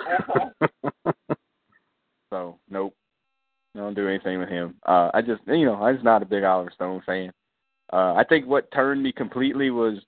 So, 2.30 2.58
nope. 2.68 2.92
I 3.76 3.78
don't 3.78 3.94
do 3.94 4.08
anything 4.08 4.40
with 4.40 4.48
him. 4.48 4.74
Uh, 4.84 5.10
I 5.14 5.22
just, 5.22 5.42
you 5.46 5.64
know, 5.64 5.76
I'm 5.76 5.94
just 5.94 6.04
not 6.04 6.22
a 6.22 6.26
big 6.26 6.42
Oliver 6.42 6.72
Stone 6.74 7.02
fan. 7.06 7.30
Uh, 7.92 8.14
I 8.14 8.24
think 8.28 8.46
what 8.46 8.70
turned 8.72 9.00
me 9.00 9.12
completely 9.12 9.70
was 9.70 9.98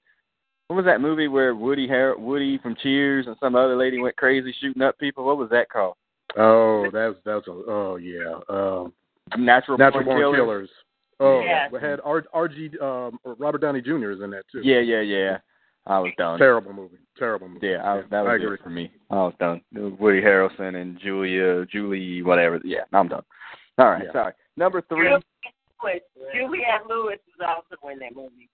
what 0.66 0.76
was 0.76 0.84
that 0.84 1.00
movie 1.00 1.28
where 1.28 1.54
Woody 1.54 1.86
Har- 1.86 2.18
Woody 2.18 2.58
from 2.58 2.74
Cheers 2.82 3.28
and 3.28 3.36
some 3.38 3.54
other 3.54 3.76
lady 3.76 4.00
went 4.00 4.16
crazy 4.16 4.52
shooting 4.60 4.82
up 4.82 4.98
people? 4.98 5.24
What 5.24 5.38
was 5.38 5.48
that 5.50 5.68
called? 5.70 5.94
oh, 6.36 6.90
that's 6.92 7.14
that's 7.24 7.46
a 7.46 7.50
oh 7.52 7.96
yeah. 8.02 8.40
Um, 8.48 8.92
Natural, 9.38 9.78
Natural 9.78 10.02
Born 10.04 10.20
Born 10.20 10.34
Killers. 10.34 10.36
Killers. 10.36 10.70
Oh, 11.20 11.40
Yes. 11.40 11.70
we 11.72 11.80
had 11.80 12.00
R- 12.04 12.26
RG 12.34 12.82
um, 12.82 13.18
Robert 13.38 13.60
Downey 13.60 13.80
Jr. 13.80 14.10
is 14.10 14.20
in 14.22 14.30
that 14.30 14.44
too. 14.50 14.60
Yeah, 14.64 14.80
yeah, 14.80 15.00
yeah. 15.02 15.38
I 15.88 15.98
was 15.98 16.12
done. 16.18 16.38
Terrible 16.38 16.72
movie. 16.74 16.98
Terrible 17.18 17.48
movie. 17.48 17.66
Yeah, 17.66 17.82
I 17.82 17.94
was, 17.94 18.04
that 18.10 18.26
I 18.26 18.34
agree. 18.34 18.54
it 18.54 18.60
for 18.62 18.68
me. 18.70 18.92
I 19.10 19.14
was 19.14 19.32
done. 19.40 19.60
It 19.74 19.78
was 19.80 19.94
Woody 19.98 20.20
Harrelson 20.20 20.76
and 20.80 21.00
Julia, 21.00 21.64
Julie, 21.66 22.22
whatever. 22.22 22.60
Yeah, 22.62 22.82
I'm 22.92 23.08
done. 23.08 23.22
All 23.78 23.88
right, 23.90 24.04
Yeah. 24.04 24.12
sorry. 24.12 24.32
Number 24.56 24.82
three. 24.82 25.08
Juliette 25.08 25.24
Lewis. 25.82 26.02
Juliette 26.34 26.86
Lewis 26.88 27.18
is 27.26 27.40
also 27.46 27.76
in 27.90 27.98
that 28.00 28.14
movie. 28.14 28.48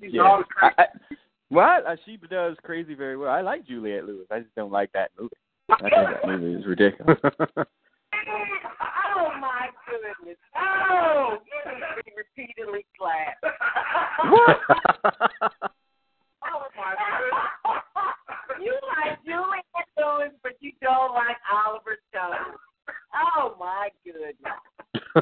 She's 0.00 0.12
Yeah. 0.14 0.22
always 0.22 0.46
I, 0.60 0.70
I, 0.78 0.86
well, 1.50 1.82
uh, 1.86 1.96
she 2.06 2.16
does 2.30 2.56
crazy 2.62 2.94
very 2.94 3.16
well. 3.16 3.30
I 3.30 3.40
like 3.40 3.64
Juliette 3.66 4.06
Lewis. 4.06 4.26
I 4.30 4.38
just 4.40 4.54
don't 4.54 4.70
like 4.72 4.92
that 4.92 5.10
movie. 5.18 5.34
I 5.70 5.76
think 5.80 5.92
that 5.94 6.26
movie 6.26 6.54
is 6.54 6.66
ridiculous. 6.66 7.18
Oh 9.14 9.30
my 9.40 9.68
goodness! 9.86 10.38
Oh, 10.56 11.38
you 11.44 11.72
need 11.72 11.80
to 11.80 12.02
be 12.02 12.12
repeatedly 12.16 12.84
slapped 12.96 13.42
my 16.76 16.94
goodness! 17.08 17.32
You 18.62 18.78
like 18.86 19.18
Juliette 19.24 19.90
Lewis, 19.98 20.32
but 20.42 20.52
you 20.60 20.72
don't 20.80 21.14
like 21.14 21.36
Oliver 21.50 21.98
Stone. 22.10 22.56
Oh 23.14 23.56
my 23.58 23.88
goodness! 24.04 24.34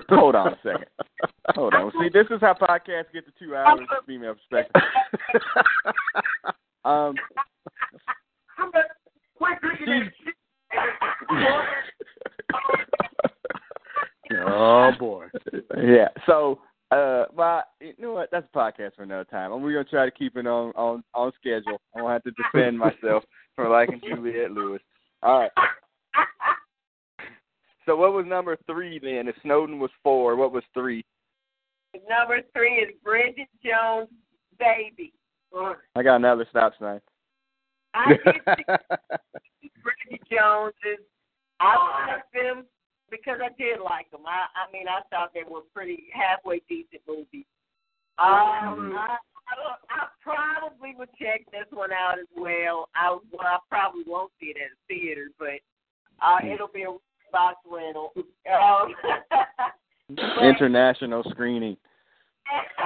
Hold 0.11 0.35
on 0.35 0.49
a 0.49 0.59
second. 0.62 0.87
Hold 1.54 1.75
on. 1.75 1.92
See, 1.92 2.09
this 2.12 2.26
is 2.30 2.40
how 2.40 2.54
podcasts 2.54 3.12
get 3.12 3.25
to 3.26 3.32
two 3.38 3.54
hours 3.56 3.80
of 3.80 4.04
female 4.06 4.35
perspective. 4.35 4.82
um, 6.85 7.14
oh 14.47 14.90
boy. 14.99 15.26
yeah. 15.82 16.09
So, 16.26 16.61
uh, 16.90 17.25
well, 17.35 17.64
you 17.80 17.94
know 17.99 18.12
what? 18.12 18.30
That's 18.30 18.47
a 18.52 18.56
podcast 18.56 18.94
for 18.97 19.02
another 19.02 19.25
time. 19.25 19.52
And 19.52 19.62
we're 19.62 19.73
gonna 19.73 19.85
try 19.85 20.04
to 20.04 20.11
keep 20.11 20.37
it 20.37 20.47
on 20.47 20.73
on 20.76 21.02
on 21.14 21.32
schedule. 21.40 21.80
I 21.97 22.02
won't 22.02 22.12
have 22.12 22.23
to 22.25 22.32
defend 22.32 22.78
myself 22.78 23.25
number 28.30 28.56
three 28.66 28.99
then? 28.99 29.28
If 29.28 29.37
Snowden 29.42 29.78
was 29.78 29.90
four, 30.02 30.37
what 30.37 30.52
was 30.52 30.64
three? 30.72 31.04
Number 32.08 32.40
three 32.54 32.75
is 32.75 32.94
Bridget 33.04 33.49
Jones' 33.64 34.08
baby. 34.58 35.12
I 35.96 36.02
got 36.02 36.16
another 36.16 36.46
stop 36.50 36.72
sign. 36.78 37.00
I 37.92 38.08
did 38.25 38.37
see 39.60 39.70
Bridget 39.82 40.22
Jones. 40.30 40.75
Is, 40.88 41.04
I 41.58 41.75
liked 42.06 42.32
them 42.32 42.64
because 43.10 43.38
I 43.42 43.49
did 43.60 43.80
like 43.82 44.10
them. 44.10 44.20
I, 44.26 44.46
I 44.54 44.72
mean, 44.72 44.87
I 44.87 45.00
thought 45.10 45.34
they 45.34 45.42
were 45.49 45.62
pretty 45.75 46.04
halfway 46.12 46.62
decent 46.68 47.02
movies. 47.08 47.44
Um, 48.18 48.94
I, 48.96 49.16
I, 49.49 49.54
I 49.90 50.06
probably 50.22 50.94
would 50.96 51.08
check 51.20 51.42
this 51.50 51.66
one 51.72 51.90
out 51.92 52.18
as 52.18 52.28
well. 52.37 52.88
I 52.94 53.10
well, 53.32 53.40
I 53.42 53.58
probably 53.68 54.04
won't 54.06 54.30
see 54.40 54.46
it 54.46 54.56
at 54.56 54.70
a 54.70 54.80
theater, 54.88 55.28
but 55.38 55.58
uh, 56.22 56.38
it'll 56.46 56.68
be 56.68 56.82
a 56.82 56.96
box 57.32 57.56
rental. 57.70 58.12
Um, 58.16 58.94
but- 60.10 60.50
International 60.61 61.25
screening. 61.31 61.75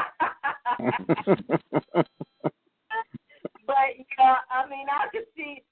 but 3.66 3.90
yeah, 4.16 4.36
I 4.48 4.68
mean, 4.70 4.86
I 4.88 5.08
could 5.10 5.24
see, 5.36 5.62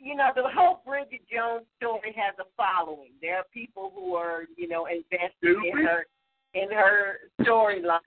you 0.00 0.16
know, 0.16 0.30
the 0.34 0.44
whole 0.54 0.80
Bridget 0.86 1.20
Jones 1.30 1.66
story 1.76 2.14
has 2.16 2.34
a 2.40 2.44
following. 2.56 3.10
There 3.20 3.36
are 3.36 3.44
people 3.52 3.92
who 3.94 4.14
are, 4.14 4.44
you 4.56 4.66
know, 4.66 4.86
invested 4.86 5.30
in 5.42 5.84
her 5.84 6.06
in 6.54 6.70
her 6.70 7.18
storyline. 7.42 7.98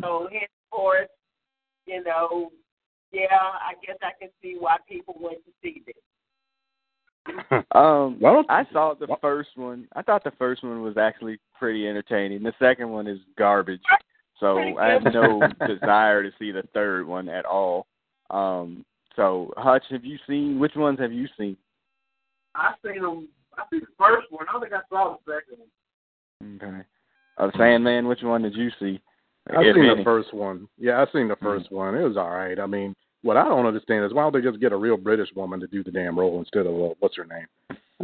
So 0.00 0.30
henceforth, 0.32 1.10
you 1.84 2.02
know, 2.04 2.50
yeah, 3.12 3.26
I 3.32 3.74
guess 3.86 3.96
I 4.02 4.12
can 4.18 4.30
see 4.40 4.56
why 4.58 4.76
people 4.88 5.14
went 5.20 5.38
to 5.44 5.52
see 5.62 5.82
this. 5.84 5.94
Um, 7.72 8.18
Why 8.20 8.32
don't- 8.32 8.50
I 8.50 8.64
saw 8.72 8.94
the 8.94 9.14
first 9.20 9.50
one. 9.56 9.86
I 9.94 10.00
thought 10.00 10.24
the 10.24 10.30
first 10.32 10.62
one 10.62 10.82
was 10.82 10.96
actually 10.96 11.38
pretty 11.58 11.86
entertaining. 11.88 12.42
The 12.42 12.52
second 12.58 12.90
one 12.90 13.06
is 13.06 13.18
garbage. 13.36 13.80
So 14.40 14.58
I 14.78 14.88
have 14.88 15.02
no 15.04 15.40
desire 15.66 16.22
to 16.22 16.30
see 16.38 16.52
the 16.52 16.62
third 16.74 17.06
one 17.06 17.28
at 17.28 17.44
all. 17.44 17.86
Um, 18.30 18.84
so 19.16 19.52
Hutch, 19.56 19.84
have 19.90 20.04
you 20.04 20.18
seen? 20.28 20.58
Which 20.60 20.76
ones 20.76 21.00
have 21.00 21.12
you 21.12 21.26
seen? 21.36 21.56
I 22.54 22.72
seen 22.84 23.02
them. 23.02 23.28
I 23.56 23.62
seen 23.70 23.80
the 23.80 23.86
first 23.98 24.26
one. 24.30 24.46
I 24.48 24.52
don't 24.52 24.60
think 24.60 24.72
I 24.74 24.80
saw 24.88 25.16
the 25.26 25.32
second 25.32 25.58
one. 25.58 26.70
Okay. 26.70 26.86
Uh, 27.38 27.50
Sandman, 27.56 28.06
which 28.06 28.22
one 28.22 28.42
did 28.42 28.54
you 28.54 28.70
see? 28.80 29.00
I've 29.50 29.62
seen 29.74 29.84
any. 29.86 29.96
the 29.96 30.04
first 30.04 30.32
one. 30.34 30.68
Yeah, 30.78 31.00
I've 31.00 31.08
seen 31.12 31.26
the 31.28 31.36
1st 31.36 31.70
one. 31.70 31.94
It 31.94 32.02
was 32.06 32.16
all 32.18 32.30
right. 32.30 32.58
I 32.60 32.66
mean, 32.66 32.94
what 33.22 33.36
I 33.38 33.44
don't 33.48 33.64
understand 33.66 34.04
is 34.04 34.12
why 34.12 34.22
don't 34.22 34.34
they 34.34 34.46
just 34.46 34.60
get 34.60 34.72
a 34.72 34.76
real 34.76 34.96
British 34.98 35.30
woman 35.34 35.58
to 35.60 35.66
do 35.66 35.82
the 35.82 35.90
damn 35.90 36.18
role 36.18 36.38
instead 36.38 36.66
of 36.66 36.74
uh, 36.74 36.94
what's 37.00 37.16
her 37.16 37.24
name? 37.24 37.46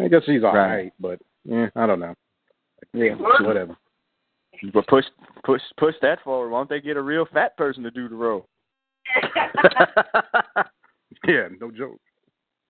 I 0.02 0.08
guess 0.08 0.23
she's 0.25 0.42
all 0.42 0.54
Right. 0.54 0.75
right, 0.84 0.92
but 0.99 1.20
yeah, 1.44 1.66
I 1.76 1.87
don't 1.87 2.00
know. 2.00 2.14
Yeah. 2.95 3.15
Whatever. 3.41 3.77
But 4.73 4.87
push, 4.87 5.05
push, 5.45 5.61
push 5.79 5.95
that 6.01 6.23
forward. 6.23 6.51
Why 6.51 6.61
don't 6.61 6.71
they 6.71 6.81
get 6.81 6.97
a 6.97 7.03
real 7.03 7.27
fat 7.33 7.57
person 7.57 7.83
to 7.83 7.91
do 7.91 8.09
the 8.09 8.15
role? 8.15 8.47
yeah, 11.27 11.49
no 11.61 11.71
joke. 11.71 12.01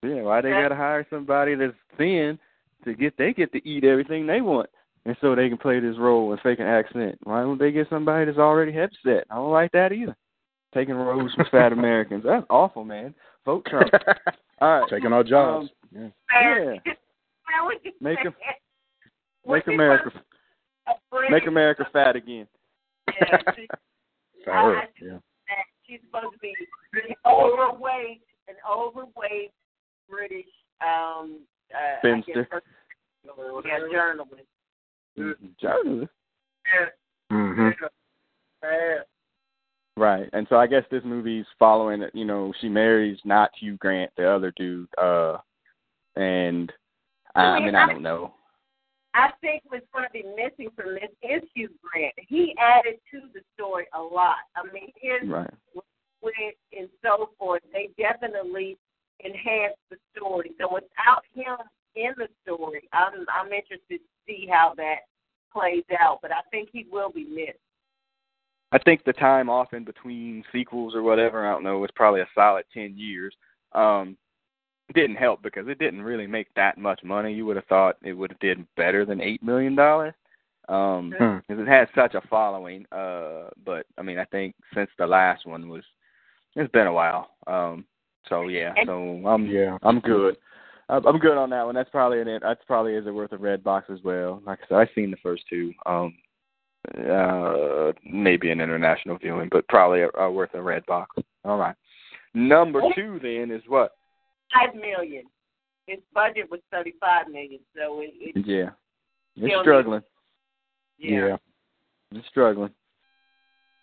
Yeah, 0.03 0.23
why 0.23 0.41
they 0.41 0.51
gotta 0.51 0.75
hire 0.75 1.07
somebody 1.09 1.55
that's 1.55 1.73
thin 1.97 2.39
to 2.85 2.95
get 2.95 3.17
they 3.17 3.33
get 3.33 3.53
to 3.53 3.69
eat 3.69 3.85
everything 3.85 4.27
they 4.27 4.41
want, 4.41 4.69
and 5.07 5.17
so 5.21 5.35
they 5.35 5.49
can 5.49 5.57
play 5.57 5.81
this 5.81 5.97
role 5.99 6.33
and 6.33 6.41
fake 6.43 6.59
an 6.59 6.67
accent. 6.67 7.19
Why 7.23 7.41
don't 7.41 7.59
they 7.59 7.71
get 7.71 7.89
somebody 7.89 8.27
that's 8.27 8.39
already 8.39 8.73
heavy 8.73 8.97
set? 9.03 9.25
I 9.31 9.37
don't 9.37 9.53
like 9.53 9.73
that 9.73 9.93
either. 9.93 10.17
Taking 10.75 10.95
roles 10.95 11.33
from 11.35 11.47
fat 11.51 11.73
Americans, 11.79 12.25
that's 12.27 12.45
awful, 12.51 12.85
man. 12.85 13.15
Vote 13.47 13.65
Trump. 13.67 13.91
All 14.61 14.81
right, 14.81 14.91
Taking 14.91 15.13
our 15.13 15.25
jobs. 15.25 15.69
Um, 15.97 16.13
yeah. 16.33 16.75
yeah. 16.85 16.93
Well, 17.61 17.69
we 17.69 18.17
could 18.23 18.35
Make 19.47 19.65
say- 19.65 19.73
'em- 19.73 19.79
we 19.79 19.89
make 19.89 20.01
could 20.01 20.13
America, 20.13 21.31
make 21.31 21.47
America 21.47 21.85
fat 21.93 22.17
again. 22.17 22.47
Yeah, 23.09 23.39
she, 23.55 23.67
For 24.45 24.53
her, 24.53 24.77
I- 24.79 24.89
yeah. 25.01 25.19
she's 25.87 26.01
supposed 26.07 26.35
to 26.35 26.39
be 26.39 26.55
overweight, 27.27 28.23
an 28.49 28.55
overweight 28.71 29.53
British 30.09 30.47
um 30.81 31.41
uh 31.75 31.77
I 31.77 31.99
Spinster. 32.01 32.47
guess, 32.51 32.63
yeah, 33.65 33.79
journalist. 33.91 34.45
Journalist. 35.61 36.13
Yeah. 36.75 36.87
hmm 37.31 37.71
Yeah. 38.63 38.97
Right, 39.97 40.29
and 40.33 40.47
so 40.49 40.57
I 40.57 40.67
guess 40.67 40.83
this 40.91 41.05
movie's 41.05 41.47
following. 41.59 42.05
You 42.15 42.25
know, 42.25 42.53
she 42.61 42.69
marries 42.69 43.19
not 43.25 43.51
Hugh 43.59 43.77
Grant, 43.77 44.11
the 44.17 44.29
other 44.29 44.53
dude, 44.57 44.89
uh, 44.99 45.39
and 46.17 46.73
I, 47.37 47.43
I 47.45 47.61
mean 47.61 47.77
I 47.77 47.87
don't 47.87 48.03
know. 48.03 48.35
I 49.15 49.31
think 49.41 49.63
what's 49.69 49.87
going 49.93 50.07
to 50.07 50.13
be 50.13 50.25
missing 50.37 50.71
from 50.77 50.95
this 50.95 51.11
is 51.23 51.43
Hugh 51.55 51.71
Grant. 51.83 52.15
He 52.19 52.55
added 52.59 52.97
to 53.13 53.21
the 53.33 53.41
story 53.55 53.87
a 53.95 54.03
lot. 54.03 54.39
I 54.57 54.65
mean, 54.73 54.91
his 54.97 55.29
Right. 55.29 55.51
wit 56.21 56.59
and 56.77 56.89
so 57.03 57.31
forth, 57.39 57.63
they 57.73 57.91
definitely 57.97 58.77
enhanced 59.21 59.79
the 59.91 59.99
story. 60.17 60.53
So 60.61 60.73
without 60.73 61.25
him 61.33 61.57
in 61.95 62.13
the 62.17 62.29
story, 62.43 62.89
I'm 62.93 63.25
I'm 63.33 63.53
interested 63.53 64.01
to 64.01 64.09
see 64.27 64.49
how 64.51 64.75
that 64.75 65.01
plays 65.53 65.85
out. 66.01 66.19
But 66.21 66.33
I 66.33 66.41
think 66.51 66.71
he 66.73 66.87
will 66.91 67.11
be 67.11 67.25
missed. 67.25 67.59
I 68.73 68.79
think 68.79 69.05
the 69.05 69.13
time 69.13 69.49
off 69.49 69.73
in 69.73 69.85
between 69.85 70.43
sequels 70.51 70.97
or 70.97 71.03
whatever, 71.03 71.47
I 71.47 71.53
don't 71.53 71.63
know, 71.63 71.79
was 71.79 71.91
probably 71.95 72.23
a 72.23 72.29
solid 72.35 72.65
ten 72.73 72.99
years. 72.99 73.35
Um 73.73 74.17
didn't 74.93 75.17
help 75.17 75.43
because 75.43 75.67
it 75.69 75.79
didn't 75.79 76.03
really 76.03 76.27
make 76.27 76.53
that 76.55 76.77
much 76.77 77.03
money. 77.03 77.33
You 77.33 77.47
would 77.47 77.57
have 77.57 77.65
thought 77.67 77.97
it 78.03 78.13
would 78.13 78.31
have 78.31 78.41
did 78.41 78.67
better 78.77 79.05
than 79.07 79.21
eight 79.21 79.43
million 79.43 79.75
dollars. 79.75 80.15
Um 80.69 81.15
Hmm. 81.19 81.39
because 81.39 81.63
it 81.63 81.69
has 81.69 81.89
such 81.95 82.15
a 82.15 82.27
following. 82.29 82.87
Uh 82.93 83.49
but 83.65 83.87
I 83.97 84.03
mean 84.03 84.19
I 84.19 84.25
think 84.27 84.55
since 84.75 84.91
the 84.99 85.07
last 85.07 85.47
one 85.47 85.69
was 85.69 85.85
it's 86.57 86.71
been 86.73 86.87
a 86.87 86.93
while. 86.93 87.31
Um 87.47 87.85
so 88.29 88.49
yeah, 88.49 88.75
so 88.87 89.23
I'm 89.27 89.47
Yeah. 89.47 89.79
I'm 89.83 90.01
good. 90.01 90.37
I'm 90.89 91.07
I'm 91.07 91.19
good 91.19 91.39
on 91.39 91.51
that 91.51 91.65
one. 91.65 91.75
That's 91.75 91.91
probably 91.91 92.21
an 92.21 92.39
that's 92.43 92.65
probably 92.67 92.95
is 92.95 93.07
it 93.07 93.11
worth 93.11 93.33
a 93.33 93.39
red 93.39 93.65
box 93.65 93.89
as 93.91 94.03
well. 94.03 94.43
Like 94.47 94.61
I 94.65 94.69
said, 94.69 94.77
I've 94.79 94.89
seen 94.95 95.11
the 95.11 95.17
first 95.19 95.45
two. 95.49 95.73
Um 95.87 96.15
uh 97.09 97.93
maybe 98.05 98.51
an 98.51 98.61
international 98.61 99.17
viewing, 99.17 99.49
but 99.51 99.67
probably 99.69 100.03
a, 100.03 100.11
a 100.19 100.31
worth 100.31 100.53
a 100.55 100.61
red 100.63 100.85
box. 100.87 101.17
All 101.45 101.57
right. 101.57 101.75
Number 102.35 102.83
two 102.95 103.19
then 103.23 103.51
is 103.51 103.63
what? 103.69 103.93
Five 104.53 104.75
million. 104.75 105.25
His 105.87 105.99
budget 106.13 106.51
was 106.51 106.61
thirty-five 106.71 107.29
million, 107.29 107.61
so 107.77 108.01
it, 108.01 108.13
it 108.15 108.47
Yeah. 108.47 108.71
It's 109.37 109.61
struggling. 109.63 110.03
yeah. 110.99 111.37
It's 112.13 112.27
struggling. 112.29 112.71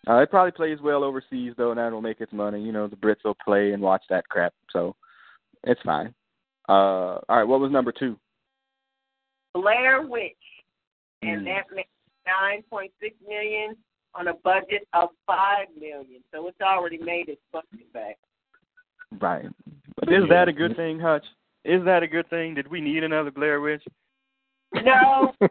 Uh, 0.09 0.15
it 0.17 0.31
probably 0.31 0.51
plays 0.51 0.79
well 0.81 1.03
overseas 1.03 1.53
though, 1.57 1.71
and 1.71 1.77
that'll 1.77 2.01
make 2.01 2.21
its 2.21 2.33
money. 2.33 2.61
You 2.61 2.71
know, 2.71 2.87
the 2.87 2.95
Brits 2.95 3.23
will 3.23 3.37
play 3.43 3.71
and 3.73 3.81
watch 3.83 4.03
that 4.09 4.27
crap, 4.29 4.53
so 4.71 4.95
it's 5.63 5.81
fine. 5.83 6.13
Uh, 6.69 7.19
all 7.27 7.37
right, 7.37 7.43
what 7.43 7.59
was 7.59 7.71
number 7.71 7.91
two? 7.91 8.17
Blair 9.53 10.01
Witch, 10.01 10.35
and 11.21 11.41
Mm. 11.41 11.45
that 11.45 11.75
made 11.75 11.85
nine 12.25 12.63
point 12.63 12.91
six 13.01 13.15
million 13.27 13.75
on 14.15 14.29
a 14.29 14.33
budget 14.35 14.87
of 14.93 15.09
five 15.27 15.67
million. 15.77 16.23
So 16.33 16.47
it's 16.47 16.61
already 16.61 16.97
made 16.97 17.29
its 17.29 17.41
budget 17.51 17.91
back. 17.93 18.17
Right. 19.19 19.45
But 20.01 20.13
is 20.13 20.23
that 20.29 20.47
a 20.49 20.53
good 20.53 20.75
thing, 20.75 20.99
Hutch? 20.99 21.25
Is 21.63 21.85
that 21.85 22.01
a 22.03 22.07
good 22.07 22.29
thing? 22.29 22.55
Did 22.55 22.67
we 22.67 22.81
need 22.81 23.03
another 23.03 23.31
Blair 23.31 23.61
Witch? 23.61 23.83
No, 24.83 25.33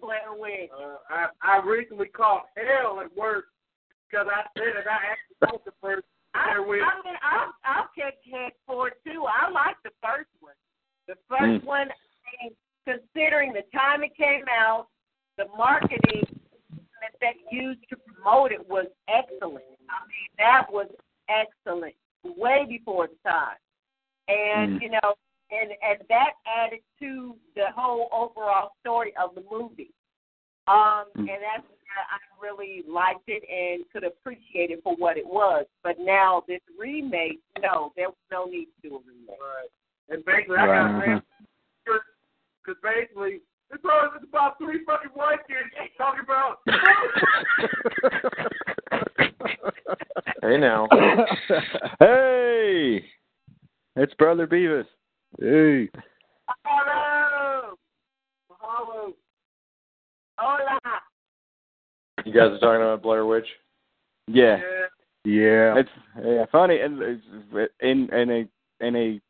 Blair 0.00 0.32
Witch. 0.36 0.70
Uh, 0.76 0.96
I 1.08 1.26
I 1.42 1.60
recently 1.64 2.08
caught 2.08 2.46
hell 2.56 3.00
at 3.00 3.16
work 3.16 3.44
because 4.10 4.26
I 4.28 4.42
said 4.58 4.72
that 4.76 4.90
I 4.90 4.98
actually 5.12 5.52
wrote 5.52 5.64
the 5.64 5.72
first 5.80 6.04
I, 6.34 6.54
Blair 6.54 6.62
Witch. 6.66 6.82
I 6.82 7.06
mean, 7.06 7.16
I'll, 7.22 7.52
I'll 7.64 7.88
check 7.96 8.14
head 8.32 8.52
for 8.66 8.88
it 8.88 8.94
too. 9.06 9.24
I 9.26 9.50
like 9.50 9.76
the 9.84 9.90
first 10.02 10.30
one. 10.40 10.54
The 11.06 11.14
first 11.28 11.62
Mm. 11.62 11.64
one, 11.64 11.88
I 11.90 12.44
mean, 12.44 12.52
considering 12.86 13.52
the 13.52 13.62
time 13.76 14.02
it 14.02 14.16
came 14.16 14.44
out, 14.48 14.88
the 15.38 15.46
marketing 15.56 16.24
that 17.00 17.14
they 17.20 17.34
used 17.50 17.80
to 17.90 17.96
promote 17.96 18.52
it 18.52 18.68
was 18.68 18.86
excellent. 19.08 19.64
I 19.88 20.06
mean, 20.06 20.28
that 20.38 20.66
was 20.70 20.86
excellent, 21.28 21.94
way 22.24 22.66
before 22.68 23.06
its 23.06 23.20
time. 23.22 23.56
And 24.28 24.78
Mm. 24.78 24.82
you 24.82 24.90
know, 24.90 25.14
and 25.50 25.72
and 25.82 25.98
that 26.08 26.34
added 26.46 26.80
to 27.00 27.36
the 27.54 27.70
whole 27.72 28.08
overall 28.12 28.72
story 28.80 29.14
of 29.16 29.34
the 29.34 29.42
movie. 29.50 29.92
Um, 30.66 31.06
Mm. 31.16 31.28
and 31.30 31.42
that's 31.42 31.66
why 31.68 32.04
I 32.10 32.18
really 32.40 32.82
liked 32.86 33.28
it 33.28 33.42
and 33.48 33.88
could 33.90 34.04
appreciate 34.04 34.70
it 34.70 34.82
for 34.82 34.94
what 34.96 35.16
it 35.16 35.26
was. 35.26 35.66
But 35.82 35.98
now 35.98 36.42
this 36.46 36.60
remake, 36.78 37.40
no, 37.58 37.92
there 37.96 38.08
was 38.08 38.18
no 38.30 38.44
need 38.44 38.66
to 38.66 38.80
do 38.88 38.96
a 38.96 39.00
remake. 39.00 39.40
Right. 39.40 39.68
And 40.10 40.24
basically, 40.24 40.58
I 40.58 40.66
got 40.66 40.94
Right. 40.94 41.08
ran 41.08 41.22
because 41.84 42.76
basically, 42.82 43.40
this 43.70 43.82
was 43.82 44.14
it's 44.16 44.24
about 44.24 44.58
three 44.58 44.84
fucking 44.84 45.10
white 45.10 45.44
kids 45.48 45.70
talking 45.96 46.20
about. 46.20 46.60
Hey 50.42 50.56
now. 50.56 50.88
hey, 52.00 53.04
it's 53.96 54.14
Brother 54.14 54.46
Beavis. 54.46 54.86
Hey. 55.38 55.88
Hello, 56.64 57.76
hello, 58.50 59.12
hola. 60.38 60.78
You 62.24 62.32
guys 62.32 62.50
are 62.50 62.58
talking 62.58 62.82
about 62.82 63.02
Blair 63.02 63.26
Witch? 63.26 63.46
Yeah, 64.26 64.58
Yeah. 64.58 64.86
Yeah. 65.24 65.78
it's 65.78 65.90
yeah, 66.24 66.44
funny 66.50 66.80
and 66.80 67.00
it's 67.02 67.22
in 67.80 68.08
in 68.14 68.30
a 68.30 68.86
in 68.86 68.96
a 68.96 69.20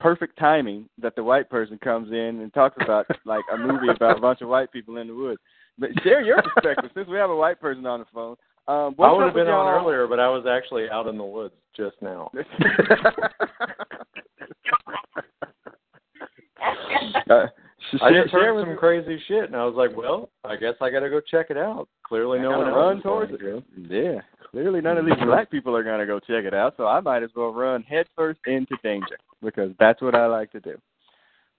perfect 0.00 0.38
timing 0.38 0.88
that 0.98 1.14
the 1.16 1.22
white 1.24 1.48
person 1.48 1.78
comes 1.78 2.10
in 2.10 2.40
and 2.40 2.52
talks 2.54 2.76
about 2.80 3.06
like 3.24 3.44
a 3.52 3.56
movie 3.56 3.88
about 3.88 4.18
a 4.18 4.20
bunch 4.20 4.40
of 4.40 4.48
white 4.48 4.70
people 4.72 4.96
in 4.98 5.08
the 5.08 5.14
woods. 5.14 5.40
But 5.78 5.90
share 6.02 6.22
your 6.22 6.42
perspective 6.42 6.90
since 6.94 7.08
we 7.08 7.16
have 7.16 7.30
a 7.30 7.36
white 7.36 7.60
person 7.60 7.86
on 7.86 8.00
the 8.00 8.06
phone. 8.12 8.36
Um, 8.68 8.94
I 9.00 9.10
would 9.12 9.24
have 9.24 9.34
been 9.34 9.48
on 9.48 9.66
y'all- 9.66 9.84
earlier, 9.84 10.06
but 10.06 10.20
I 10.20 10.28
was 10.28 10.46
actually 10.46 10.88
out 10.88 11.06
in 11.08 11.18
the 11.18 11.24
woods 11.24 11.54
just 11.76 11.96
now. 12.00 12.30
Uh, 17.30 17.46
I 18.00 18.10
just 18.12 18.32
heard 18.32 18.64
some 18.64 18.76
crazy 18.76 19.20
shit, 19.26 19.44
and 19.44 19.56
I 19.56 19.64
was 19.64 19.74
like, 19.74 19.96
well, 19.96 20.30
I 20.44 20.56
guess 20.56 20.74
I 20.80 20.90
got 20.90 21.00
to 21.00 21.10
go 21.10 21.20
check 21.20 21.46
it 21.50 21.56
out. 21.56 21.88
Clearly, 22.04 22.38
no 22.38 22.50
one 22.58 22.68
run 22.68 23.02
towards 23.02 23.32
it. 23.32 23.38
to. 23.38 23.62
Yeah, 23.76 24.20
clearly 24.50 24.80
none 24.80 24.96
of 24.98 25.04
these 25.06 25.14
black 25.24 25.50
people 25.50 25.74
are 25.76 25.82
gonna 25.82 26.06
go 26.06 26.18
check 26.20 26.44
it 26.44 26.54
out, 26.54 26.74
so 26.76 26.86
I 26.86 27.00
might 27.00 27.22
as 27.22 27.30
well 27.34 27.52
run 27.52 27.82
headfirst 27.82 28.40
into 28.46 28.76
danger 28.82 29.16
because 29.42 29.72
that's 29.78 30.00
what 30.00 30.14
I 30.14 30.26
like 30.26 30.50
to 30.52 30.60
do. 30.60 30.76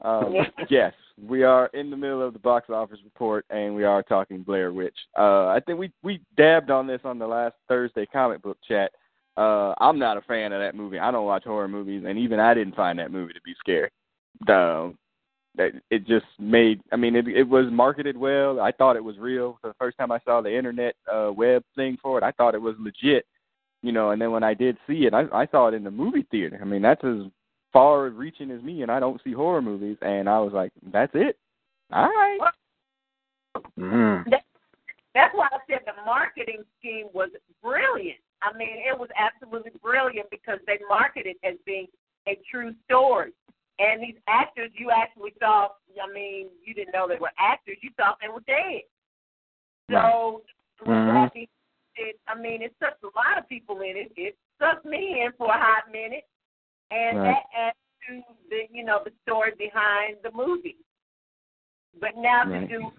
Um, 0.02 0.34
yes, 0.70 0.94
we 1.22 1.44
are 1.44 1.68
in 1.68 1.90
the 1.90 1.98
middle 1.98 2.26
of 2.26 2.34
the 2.34 2.40
box 2.40 2.70
office 2.70 3.00
report, 3.04 3.46
and 3.50 3.76
we 3.76 3.84
are 3.84 4.04
talking 4.04 4.44
Blair 4.44 4.74
Witch. 4.74 4.98
Uh, 5.18 5.48
I 5.48 5.60
think 5.66 5.80
we 5.80 5.92
we 6.04 6.22
dabbed 6.38 6.72
on 6.72 6.88
this 6.88 7.02
on 7.04 7.20
the 7.20 7.28
last 7.28 7.56
Thursday 7.68 8.06
comic 8.06 8.42
book 8.42 8.58
chat. 8.68 8.92
Uh, 9.36 9.74
I'm 9.80 9.98
not 9.98 10.18
a 10.18 10.22
fan 10.22 10.54
of 10.54 10.60
that 10.60 10.76
movie. 10.76 11.00
I 11.00 11.12
don't 11.12 11.26
watch 11.26 11.44
horror 11.44 11.68
movies, 11.68 12.04
and 12.08 12.20
even 12.20 12.40
I 12.40 12.54
didn't 12.54 12.76
find 12.76 13.00
that 13.00 13.12
movie 13.12 13.34
to 13.34 13.42
be 13.44 13.56
scary. 13.60 13.90
Um, 14.48 14.98
it 15.56 16.08
just 16.08 16.26
made. 16.40 16.82
I 16.92 16.96
mean, 16.96 17.16
it 17.16 17.28
it 17.28 17.48
was 17.48 17.66
marketed 17.72 18.18
well. 18.18 18.60
I 18.60 18.72
thought 18.72 18.96
it 18.96 19.04
was 19.04 19.18
real. 19.18 19.60
The 19.64 19.74
first 19.80 19.98
time 19.98 20.12
I 20.12 20.20
saw 20.26 20.42
the 20.42 20.56
internet 20.56 20.96
uh, 21.12 21.32
web 21.32 21.64
thing 21.76 21.98
for 22.02 22.18
it, 22.18 22.24
I 22.24 22.32
thought 22.32 22.56
it 22.56 22.62
was 22.62 22.76
legit. 22.80 23.26
You 23.82 23.92
know, 23.92 24.12
and 24.12 24.22
then 24.22 24.32
when 24.32 24.44
I 24.44 24.54
did 24.54 24.78
see 24.88 25.06
it, 25.06 25.14
I, 25.14 25.26
I 25.34 25.46
saw 25.48 25.68
it 25.68 25.74
in 25.74 25.84
the 25.84 25.92
movie 25.92 26.26
theater. 26.32 26.58
I 26.62 26.66
mean, 26.66 26.82
that's 26.82 27.04
as 27.04 27.30
far 27.74 28.10
reaching 28.10 28.52
as 28.52 28.62
me, 28.62 28.84
and 28.84 28.92
I 28.92 29.00
don't 29.00 29.22
see 29.24 29.34
horror 29.34 29.62
movies. 29.62 29.98
And 30.02 30.30
I 30.30 30.40
was 30.40 30.54
like, 30.54 30.72
that's 30.92 31.12
it. 31.16 31.38
All 31.92 32.06
right. 32.06 32.40
Mm. 33.78 34.24
That's 35.14 35.36
why 35.36 35.48
I 35.52 35.58
said 35.70 35.82
the 35.86 35.94
marketing 36.06 36.64
scheme 36.80 37.08
was 37.14 37.30
brilliant. 37.62 38.20
I 38.42 38.56
mean, 38.58 38.78
it 38.78 38.98
was 38.98 39.10
absolutely 39.18 39.72
brilliant 39.82 40.30
because 40.30 40.60
they 40.66 40.80
marketed 40.90 41.36
it 41.42 41.48
as 41.48 41.56
being 41.66 41.88
a 42.28 42.38
true 42.50 42.74
story. 42.86 43.32
And 43.80 44.02
these 44.02 44.18
actors, 44.28 44.72
you 44.76 44.92
actually 44.92 45.34
saw, 45.40 45.70
I 46.02 46.14
mean, 46.14 46.50
you 46.64 46.74
didn't 46.74 46.94
know 46.94 47.08
they 47.08 47.18
were 47.20 47.32
actors. 47.40 47.78
You 47.82 47.90
thought 47.98 48.18
they 48.22 48.30
were 48.30 48.44
dead. 48.48 48.82
So, 49.92 50.44
with 50.82 50.90
Mhm. 50.90 51.14
that 51.14 51.34
being 51.34 51.48
said, 51.98 52.16
I 52.28 52.36
mean, 52.36 52.62
it 52.62 52.76
sucked 52.80 53.04
a 53.04 53.10
lot 53.16 53.38
of 53.38 53.48
people 53.50 53.82
in 53.82 53.98
it. 53.98 54.12
It 54.16 54.38
sucked 54.60 54.86
me 54.86 55.22
in 55.22 55.32
for 55.34 55.48
a 55.48 55.58
hot 55.58 55.92
minute. 55.92 56.26
And 56.92 57.20
Right. 57.20 57.36
that 57.36 57.44
adds 57.54 57.78
to 58.08 58.24
the, 58.50 58.68
you 58.72 58.84
know, 58.84 59.02
the 59.04 59.12
story 59.24 59.52
behind 59.58 60.18
the 60.24 60.32
movie. 60.32 60.78
But 62.00 62.18
now 62.18 62.44
Right. 62.46 62.68
to 62.68 62.68
do 62.68 62.94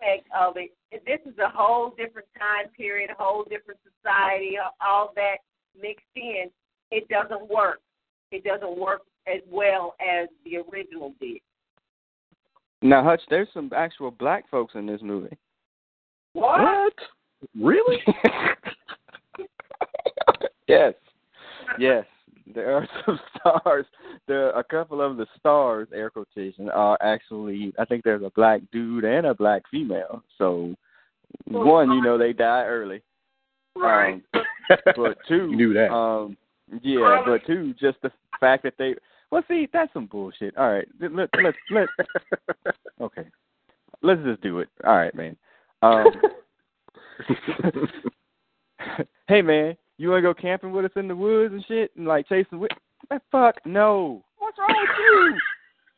remake 0.00 0.24
of 0.34 0.56
it. 0.56 0.70
This 1.04 1.20
is 1.26 1.38
a 1.38 1.48
whole 1.48 1.90
different 1.90 2.28
time 2.38 2.68
period, 2.70 3.10
a 3.10 3.14
whole 3.14 3.44
different 3.44 3.80
society, 3.82 4.58
all 4.80 5.12
that 5.14 5.38
mixed 5.74 6.06
in. 6.16 6.50
It 6.90 7.08
doesn't 7.08 7.48
work. 7.48 7.80
It 8.30 8.44
doesn't 8.44 8.76
work 8.76 9.02
as 9.26 9.40
well 9.46 9.94
as 10.00 10.28
the 10.44 10.58
original 10.58 11.14
did. 11.20 11.40
Now, 12.82 13.04
Hutch, 13.04 13.22
there's 13.28 13.48
some 13.52 13.70
actual 13.76 14.10
black 14.10 14.48
folks 14.48 14.74
in 14.74 14.86
this 14.86 15.02
movie. 15.02 15.36
What? 16.32 16.94
Really? 17.54 18.02
yes, 20.68 20.94
yes. 21.78 22.04
There 22.54 22.76
are 22.76 22.88
some 23.06 23.18
stars. 23.36 23.86
There 24.26 24.52
are 24.52 24.60
a 24.60 24.64
couple 24.64 25.00
of 25.00 25.16
the 25.16 25.26
stars, 25.38 25.88
air 25.94 26.10
quotation, 26.10 26.68
are 26.70 26.98
actually. 27.02 27.72
I 27.78 27.84
think 27.84 28.04
there's 28.04 28.22
a 28.22 28.32
black 28.34 28.60
dude 28.72 29.04
and 29.04 29.26
a 29.26 29.34
black 29.34 29.62
female. 29.70 30.22
So, 30.38 30.74
one, 31.46 31.90
you 31.92 32.02
know, 32.02 32.18
they 32.18 32.32
die 32.32 32.64
early. 32.64 33.02
Right. 33.76 34.22
Um, 34.34 34.42
but 34.96 35.18
two, 35.28 35.50
You 35.50 35.56
knew 35.56 35.72
that. 35.74 35.92
Um, 35.92 36.36
yeah, 36.82 37.22
but 37.24 37.44
two, 37.46 37.74
just 37.74 37.98
the 38.02 38.10
fact 38.38 38.62
that 38.64 38.74
they. 38.78 38.94
Well, 39.30 39.42
see, 39.48 39.68
that's 39.72 39.92
some 39.92 40.06
bullshit. 40.06 40.56
All 40.56 40.72
right, 40.72 40.88
let 41.00 41.12
let 41.14 41.28
let. 41.42 41.54
let 41.70 41.88
okay, 43.00 43.24
let's 44.02 44.22
just 44.24 44.40
do 44.40 44.60
it. 44.60 44.68
All 44.84 44.96
right, 44.96 45.14
man. 45.14 45.36
Um, 45.82 46.06
hey, 49.28 49.42
man, 49.42 49.76
you 50.00 50.08
want 50.08 50.22
to 50.22 50.22
go 50.22 50.34
camping 50.34 50.72
with 50.72 50.86
us 50.86 50.90
in 50.96 51.08
the 51.08 51.14
woods 51.14 51.52
and 51.52 51.64
shit, 51.66 51.90
and 51.96 52.06
like 52.06 52.26
chasing? 52.26 52.58
Wi- 52.58 52.68
Man, 53.10 53.20
fuck 53.30 53.56
no. 53.66 54.24
What's 54.38 54.56
wrong 54.58 54.86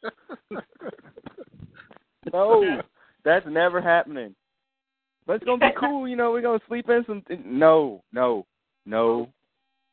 with 0.02 0.10
you? 0.50 0.60
no, 2.32 2.80
that's 3.24 3.46
never 3.48 3.80
happening. 3.80 4.34
But 5.24 5.34
it's 5.34 5.44
gonna 5.44 5.58
be 5.58 5.74
cool, 5.78 6.08
you 6.08 6.16
know. 6.16 6.32
We're 6.32 6.42
gonna 6.42 6.58
sleep 6.66 6.88
in 6.88 7.04
some. 7.06 7.22
No, 7.44 8.02
no, 8.12 8.44
no, 8.86 9.28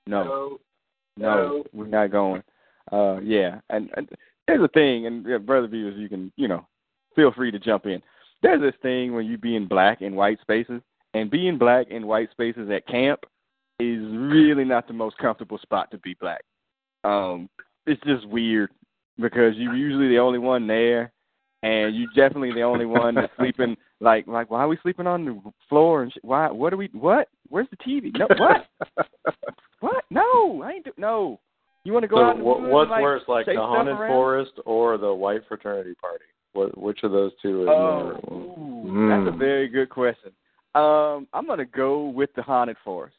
no, 0.07 0.23
So, 0.23 0.59
no. 1.17 1.63
We're 1.71 1.85
not 1.85 2.11
going. 2.11 2.41
Uh, 2.91 3.19
yeah, 3.21 3.59
and, 3.69 3.91
and 3.95 4.09
there's 4.47 4.63
a 4.63 4.69
thing, 4.69 5.05
and 5.05 5.23
yeah, 5.27 5.37
brother 5.37 5.67
Beavis, 5.67 5.99
you 5.99 6.09
can, 6.09 6.31
you 6.35 6.47
know, 6.47 6.65
feel 7.15 7.31
free 7.31 7.51
to 7.51 7.59
jump 7.59 7.85
in. 7.85 8.01
There's 8.41 8.61
this 8.61 8.73
thing 8.81 9.13
when 9.13 9.27
you 9.27 9.37
be 9.37 9.55
in 9.55 9.67
black 9.67 10.01
and 10.01 10.15
white 10.15 10.41
spaces, 10.41 10.81
and 11.13 11.29
being 11.29 11.59
black 11.59 11.89
in 11.91 12.07
white 12.07 12.31
spaces 12.31 12.71
at 12.71 12.87
camp 12.87 13.19
is 13.79 14.01
really 14.11 14.65
not 14.65 14.87
the 14.87 14.93
most 14.93 15.17
comfortable 15.17 15.57
spot 15.59 15.89
to 15.91 15.97
be 15.99 16.15
black. 16.19 16.43
Um, 17.03 17.49
it's 17.85 18.01
just 18.03 18.27
weird 18.27 18.71
because 19.17 19.55
you're 19.55 19.75
usually 19.75 20.09
the 20.09 20.19
only 20.19 20.39
one 20.39 20.67
there, 20.67 21.11
and 21.63 21.95
you're 21.95 22.09
definitely 22.15 22.51
the 22.51 22.61
only 22.61 22.85
one 22.85 23.15
that's 23.15 23.31
sleeping. 23.37 23.75
Like, 24.01 24.27
like, 24.27 24.49
why 24.49 24.61
are 24.61 24.67
we 24.67 24.77
sleeping 24.81 25.07
on 25.07 25.25
the 25.25 25.41
floor 25.67 26.03
and 26.03 26.13
shit? 26.13 26.23
Why? 26.23 26.49
What 26.49 26.73
are 26.73 26.77
we? 26.77 26.89
What? 26.93 27.27
Where's 27.49 27.67
the 27.69 27.77
TV? 27.77 28.13
No, 28.17 28.27
what? 28.37 28.67
what? 29.81 30.05
No, 30.09 30.61
I 30.63 30.71
ain't. 30.75 30.85
Do, 30.85 30.91
no. 30.97 31.39
You 31.83 31.93
want 31.93 32.03
to 32.03 32.07
go 32.07 32.17
so 32.17 32.21
out 32.23 32.31
in 32.35 32.39
the 32.39 32.45
what, 32.45 32.61
woods 32.61 32.71
what's 32.71 32.83
and, 32.83 32.91
like, 32.91 33.01
worse, 33.01 33.23
like 33.27 33.45
the 33.45 33.55
haunted 33.55 33.95
around? 33.95 34.07
forest 34.07 34.51
or 34.65 34.97
the 34.97 35.13
white 35.13 35.41
fraternity 35.47 35.95
party? 35.99 36.25
What 36.53 36.77
which 36.77 37.03
of 37.03 37.11
those 37.11 37.31
two 37.41 37.63
is 37.63 37.69
Oh, 37.69 37.77
more? 37.77 38.13
ooh, 38.31 39.07
that's 39.07 39.27
a 39.27 39.31
Mm. 39.31 39.37
very 39.37 39.67
good 39.67 39.89
question. 39.89 40.31
Um, 40.75 41.27
I'm 41.33 41.47
gonna 41.47 41.65
go 41.65 42.07
with 42.07 42.29
the 42.35 42.41
haunted 42.41 42.77
forest. 42.83 43.15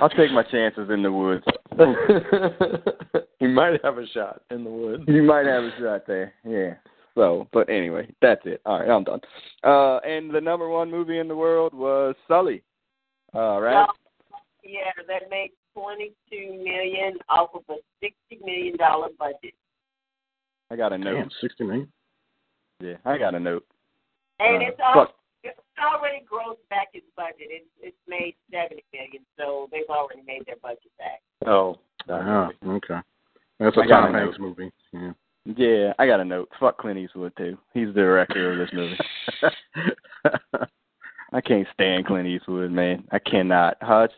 I'll 0.00 0.08
take 0.10 0.30
my 0.30 0.44
chances 0.50 0.90
in 0.90 1.02
the 1.02 1.12
woods. 1.12 1.44
you 3.40 3.48
might 3.48 3.82
have 3.84 3.98
a 3.98 4.06
shot 4.08 4.42
in 4.50 4.64
the 4.64 4.70
woods. 4.70 5.04
You 5.06 5.22
might 5.22 5.46
have 5.46 5.64
a 5.64 5.72
shot 5.80 6.06
there. 6.06 6.34
Yeah. 6.44 6.74
So, 7.14 7.48
but 7.52 7.68
anyway, 7.68 8.08
that's 8.22 8.42
it. 8.44 8.60
All 8.64 8.78
right, 8.78 8.88
I'm 8.88 9.02
done. 9.02 9.20
Uh, 9.64 9.96
and 9.98 10.32
the 10.32 10.40
number 10.40 10.68
one 10.68 10.90
movie 10.90 11.18
in 11.18 11.26
the 11.26 11.34
world 11.34 11.74
was 11.74 12.14
Sully. 12.28 12.62
All 13.34 13.60
right. 13.60 13.88
Yeah, 14.62 14.90
that 15.08 15.30
made 15.30 15.50
twenty-two 15.74 16.62
million 16.62 17.18
off 17.28 17.50
of 17.54 17.62
a 17.68 17.76
sixty 18.00 18.44
million 18.44 18.76
dollar 18.76 19.08
budget, 19.18 19.54
I 20.70 20.76
got 20.76 20.92
a 20.92 20.98
note. 20.98 21.14
Damn, 21.14 21.30
sixty 21.40 21.64
million. 21.64 21.88
Yeah, 22.80 22.94
I 23.04 23.18
got 23.18 23.34
a 23.34 23.40
note. 23.40 23.64
And 24.40 24.62
Uh, 24.62 24.66
it's, 24.66 24.80
al- 24.80 24.94
fuck. 24.94 25.14
it's 25.44 25.58
already 25.78 26.24
grossed 26.30 26.66
back 26.70 26.88
its 26.94 27.06
budget. 27.16 27.48
It's 27.50 27.66
it's 27.80 27.96
made 28.08 28.34
seventy 28.50 28.84
million, 28.92 29.24
so 29.36 29.68
they've 29.72 29.88
already 29.88 30.22
made 30.26 30.44
their 30.46 30.56
budget 30.62 30.90
back. 30.98 31.20
Oh, 31.46 31.78
Ah, 32.08 32.48
okay. 32.66 32.98
That's 33.58 33.76
a 33.76 33.86
got 33.86 34.06
Tom 34.06 34.14
a 34.14 34.18
Hanks 34.18 34.38
movie. 34.38 34.70
Yeah. 34.92 35.12
Yeah, 35.44 35.92
I 35.98 36.06
got 36.06 36.20
a 36.20 36.24
note. 36.24 36.48
Fuck 36.60 36.78
Clint 36.78 36.98
Eastwood 36.98 37.32
too. 37.36 37.56
He's 37.74 37.88
the 37.88 37.92
director 37.94 38.52
of 38.52 38.58
this 38.58 38.70
movie. 38.72 38.98
I 41.32 41.40
can't 41.40 41.66
stand 41.74 42.06
Clint 42.06 42.26
Eastwood, 42.28 42.70
man. 42.70 43.04
I 43.12 43.18
cannot. 43.18 43.76
Hutch. 43.82 44.12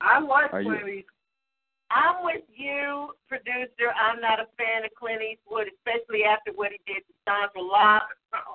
I 0.00 0.20
like 0.20 0.52
Are 0.52 0.60
you- 0.60 0.68
Clint 0.70 0.88
Eastwood. 0.88 1.04
I'm 1.96 2.22
with 2.22 2.44
you, 2.52 3.12
producer. 3.26 3.88
I'm 3.96 4.20
not 4.20 4.38
a 4.38 4.44
fan 4.58 4.84
of 4.84 4.90
Clint 4.98 5.22
Eastwood, 5.22 5.68
especially 5.72 6.24
after 6.24 6.52
what 6.52 6.70
he 6.70 6.92
did 6.92 7.00
to 7.08 7.14
Sondra 7.24 7.64
Locke. 7.64 8.12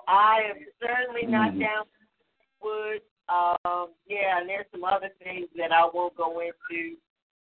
I 0.07 0.43
am 0.45 0.65
certainly 0.79 1.25
not 1.25 1.53
Mhm. 1.53 1.59
down 1.59 1.85
with 1.89 2.45
Eastwood. 2.45 3.01
Um, 3.29 3.95
yeah, 4.05 4.37
and 4.37 4.47
there's 4.47 4.69
some 4.71 4.83
other 4.83 5.09
things 5.23 5.49
that 5.55 5.71
I 5.71 5.85
won't 5.85 6.13
go 6.15 6.39
into 6.41 6.97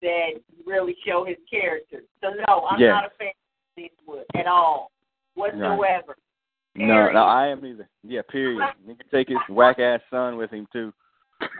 that 0.02 0.42
really 0.66 0.96
show 1.06 1.24
his 1.24 1.38
character. 1.50 2.04
So 2.22 2.32
no, 2.32 2.68
I'm 2.68 2.80
Yeah. 2.80 2.90
not 2.90 3.06
a 3.06 3.10
fan 3.12 3.30
of 3.78 3.84
Eastwood 3.84 4.26
at 4.34 4.48
all, 4.48 4.92
whatsoever. 5.36 6.18
No, 6.76 6.88
Period. 6.88 7.14
no, 7.14 7.24
I 7.24 7.48
am 7.48 7.66
either. 7.66 7.88
Yeah, 8.04 8.22
period. 8.24 8.76
He 8.86 8.96
can 8.96 9.08
take 9.08 9.30
his 9.30 9.40
whack 9.48 9.80
ass 9.80 10.02
son 10.10 10.36
with 10.36 10.52
him 10.52 10.68
too. 10.74 10.94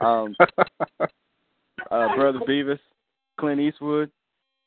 Um, 0.00 0.36
uh, 1.00 2.14
brother 2.14 2.40
Beavis, 2.40 2.80
Clint 3.38 3.60
Eastwood. 3.60 4.12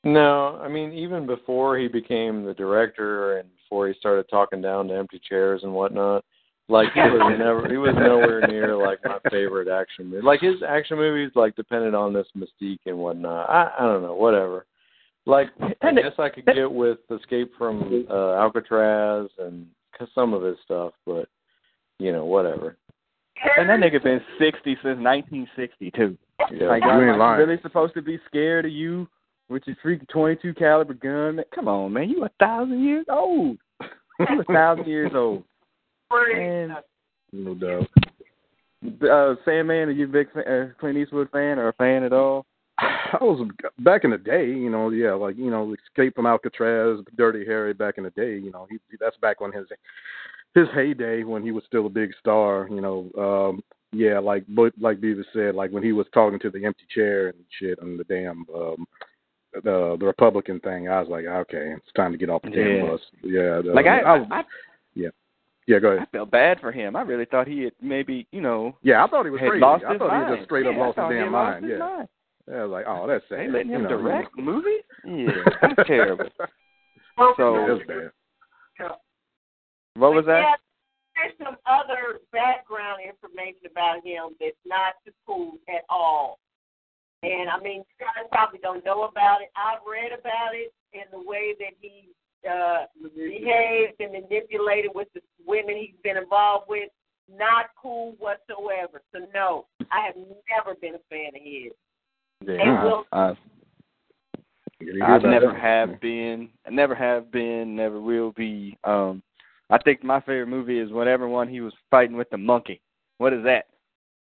No, 0.03 0.59
I 0.63 0.69
mean 0.69 0.93
even 0.93 1.25
before 1.25 1.77
he 1.77 1.87
became 1.87 2.43
the 2.45 2.53
director 2.53 3.37
and 3.37 3.49
before 3.57 3.87
he 3.87 3.93
started 3.99 4.25
talking 4.29 4.61
down 4.61 4.87
to 4.87 4.95
empty 4.95 5.19
chairs 5.27 5.61
and 5.63 5.73
whatnot, 5.73 6.23
like 6.69 6.87
he 6.93 7.01
was 7.01 7.35
never 7.39 7.67
he 7.69 7.77
was 7.77 7.93
nowhere 7.97 8.41
near 8.47 8.77
like 8.77 8.99
my 9.03 9.19
favorite 9.29 9.67
action 9.67 10.09
movie. 10.09 10.25
Like 10.25 10.39
his 10.39 10.63
action 10.67 10.97
movies 10.97 11.31
like 11.35 11.55
depended 11.55 11.95
on 11.95 12.13
this 12.13 12.27
mystique 12.37 12.79
and 12.85 12.97
whatnot. 12.97 13.49
I 13.49 13.71
I 13.77 13.81
don't 13.81 14.01
know, 14.01 14.15
whatever. 14.15 14.65
Like 15.25 15.47
I 15.81 15.91
guess 15.93 16.13
I 16.17 16.29
could 16.29 16.45
get 16.45 16.71
with 16.71 16.99
Escape 17.11 17.51
from 17.57 18.05
uh, 18.09 18.33
Alcatraz 18.35 19.29
and 19.37 19.67
some 20.15 20.33
of 20.33 20.43
his 20.43 20.55
stuff, 20.63 20.93
but 21.05 21.27
you 21.99 22.13
know 22.13 22.23
whatever. 22.23 22.77
And 23.57 23.69
that 23.69 23.79
nigga 23.79 24.01
been 24.01 24.21
sixty 24.39 24.77
since 24.81 24.97
nineteen 24.99 25.47
sixty 25.57 25.91
two. 25.91 26.17
Yeah. 26.51 26.67
Like, 26.67 26.83
You 26.83 26.89
ain't 26.89 27.09
I'm 27.11 27.19
lying. 27.19 27.39
really 27.39 27.61
supposed 27.61 27.93
to 27.95 28.01
be 28.01 28.17
scared 28.27 28.65
of 28.65 28.71
you 28.71 29.07
with 29.49 29.63
your 29.65 29.75
freaking 29.83 30.07
twenty 30.09 30.35
two 30.41 30.53
caliber 30.53 30.93
gun? 30.93 31.37
Man, 31.37 31.45
come 31.53 31.67
on, 31.67 31.93
man, 31.93 32.09
you 32.09 32.23
a 32.23 32.29
thousand 32.39 32.83
years 32.83 33.05
old. 33.09 33.57
you 34.19 34.41
a 34.41 34.53
thousand 34.53 34.87
years 34.87 35.11
old. 35.13 35.43
Man, 36.11 36.75
no 37.31 37.55
doubt. 37.55 37.87
uh, 39.09 39.35
Sandman, 39.45 39.89
are 39.89 39.91
you 39.91 40.05
a 40.05 40.07
big 40.07 40.31
fan, 40.31 40.43
uh, 40.47 40.79
Clint 40.79 40.97
Eastwood 40.97 41.29
fan 41.31 41.59
or 41.59 41.69
a 41.69 41.73
fan 41.73 42.03
at 42.03 42.13
all? 42.13 42.45
I 42.79 43.17
was 43.21 43.47
back 43.79 44.03
in 44.03 44.11
the 44.11 44.17
day, 44.17 44.47
you 44.47 44.69
know, 44.69 44.89
yeah, 44.89 45.13
like 45.13 45.37
you 45.37 45.51
know, 45.51 45.75
Escape 45.85 46.15
from 46.15 46.25
Alcatraz, 46.25 46.99
Dirty 47.15 47.45
Harry. 47.45 47.73
Back 47.73 47.97
in 47.97 48.03
the 48.03 48.11
day, 48.11 48.37
you 48.37 48.51
know, 48.51 48.67
he 48.69 48.77
that's 48.99 49.17
back 49.17 49.41
when 49.41 49.51
his 49.51 49.65
his 50.55 50.67
heyday 50.73 51.23
when 51.23 51.43
he 51.43 51.51
was 51.51 51.63
still 51.67 51.85
a 51.85 51.89
big 51.89 52.11
star. 52.19 52.67
You 52.69 52.81
know, 52.81 53.09
um, 53.17 53.63
yeah, 53.91 54.19
like 54.19 54.43
but 54.49 54.73
like 54.79 54.99
Beavis 54.99 55.25
said, 55.33 55.55
like 55.55 55.71
when 55.71 55.83
he 55.83 55.91
was 55.91 56.07
talking 56.13 56.39
to 56.39 56.49
the 56.49 56.65
empty 56.65 56.85
chair 56.93 57.27
and 57.27 57.37
shit 57.59 57.79
on 57.79 57.97
the 57.97 58.03
damn 58.05 58.45
um, 58.55 58.85
the 59.53 59.97
the 59.99 60.05
Republican 60.05 60.59
thing. 60.59 60.87
I 60.89 60.99
was 60.99 61.09
like, 61.09 61.25
okay, 61.25 61.73
it's 61.75 61.91
time 61.95 62.11
to 62.11 62.17
get 62.17 62.29
off 62.29 62.41
the 62.43 62.49
damn 62.51 62.67
Yeah. 62.77 62.85
bus. 62.91 63.01
Yeah, 63.23 63.61
the, 63.63 63.71
Like 63.73 63.85
I, 63.87 63.99
I, 64.01 64.15
I, 64.17 64.39
I, 64.39 64.43
yeah, 64.95 65.09
yeah. 65.67 65.79
go 65.79 65.89
ahead. 65.89 66.07
I 66.07 66.17
felt 66.17 66.31
bad 66.31 66.59
for 66.59 66.71
him. 66.71 66.95
I 66.95 67.01
really 67.01 67.25
thought 67.25 67.47
he 67.47 67.63
had 67.63 67.73
maybe, 67.81 68.27
you 68.31 68.41
know, 68.41 68.75
Yeah, 68.83 69.03
I 69.03 69.07
thought 69.07 69.25
he 69.25 69.31
was 69.31 69.41
had 69.41 69.49
crazy. 69.49 69.61
lost 69.61 69.83
I 69.87 69.91
his 69.93 69.99
thought 69.99 70.11
he 70.11 70.17
mind. 70.17 70.29
was 70.31 70.37
just 70.39 70.47
straight 70.47 70.65
up 70.67 70.73
yeah, 70.75 70.81
I 70.81 70.85
lost 70.85 70.97
his 70.97 71.03
damn 71.09 71.17
had 71.17 71.31
lost 71.31 71.51
mind. 71.53 71.63
his 71.65 71.71
Yeah, 71.71 71.77
mind. 71.79 72.07
yeah, 72.47 72.55
I 72.55 72.63
was 72.63 72.71
like, 72.71 72.85
oh, 72.87 73.07
that's 73.07 73.25
sad. 73.29 73.39
They 73.39 73.47
letting 73.51 73.69
him 73.71 73.81
you 73.83 73.89
know, 73.89 73.97
direct 74.01 74.37
movies? 74.37 74.83
Yeah, 75.05 75.31
that's 75.61 75.87
terrible. 75.87 76.25
Well, 77.17 77.33
So- 77.37 77.65
That's 77.77 77.87
bad. 77.87 78.11
What 79.95 80.13
was 80.13 80.25
that? 80.27 80.39
Yeah, 80.39 80.55
there's 81.15 81.33
some 81.43 81.57
other 81.65 82.19
background 82.31 83.01
information 83.03 83.67
about 83.69 84.05
him 84.05 84.35
that's 84.39 84.55
not 84.65 84.93
too 85.03 85.11
cool 85.27 85.53
at 85.67 85.83
all. 85.89 86.39
And 87.23 87.49
I 87.49 87.59
mean, 87.59 87.79
you 87.79 87.95
guys 88.05 88.25
probably 88.31 88.59
don't 88.59 88.83
know 88.85 89.03
about 89.03 89.41
it. 89.41 89.49
I've 89.55 89.79
read 89.89 90.17
about 90.17 90.53
it 90.53 90.73
in 90.93 91.03
the 91.11 91.19
way 91.27 91.53
that 91.59 91.73
he 91.81 92.09
uh 92.49 92.85
behaved 93.15 93.99
and 93.99 94.13
manipulated 94.13 94.91
with 94.95 95.09
the 95.13 95.21
women 95.45 95.75
he's 95.77 95.95
been 96.03 96.17
involved 96.17 96.65
with. 96.69 96.89
Not 97.31 97.65
cool 97.79 98.15
whatsoever. 98.19 99.01
So 99.13 99.19
no, 99.33 99.65
I 99.91 100.05
have 100.05 100.15
never 100.15 100.75
been 100.79 100.95
a 100.95 100.99
fan 101.09 101.35
of 101.35 101.41
his. 101.43 101.71
Yeah, 102.47 102.53
And 102.61 102.83
Will- 102.83 103.05
I, 103.11 103.33
You 104.79 104.93
hear 104.93 105.03
I 105.03 105.17
about 105.17 105.29
never 105.29 105.47
that? 105.47 105.59
have 105.61 105.99
been. 106.01 106.49
I 106.65 106.69
never 106.71 106.95
have 106.95 107.31
been. 107.31 107.75
Never 107.75 107.99
will 107.99 108.31
be. 108.31 108.77
Um, 108.85 109.21
I 109.69 109.77
think 109.77 110.03
my 110.03 110.19
favorite 110.21 110.47
movie 110.47 110.79
is 110.79 110.91
whatever 110.91 111.27
one 111.27 111.47
he 111.49 111.59
was 111.61 111.73
fighting 111.91 112.15
with 112.15 112.29
the 112.29 112.37
monkey. 112.37 112.81
What 113.17 113.33
is 113.33 113.43
that? 113.43 113.65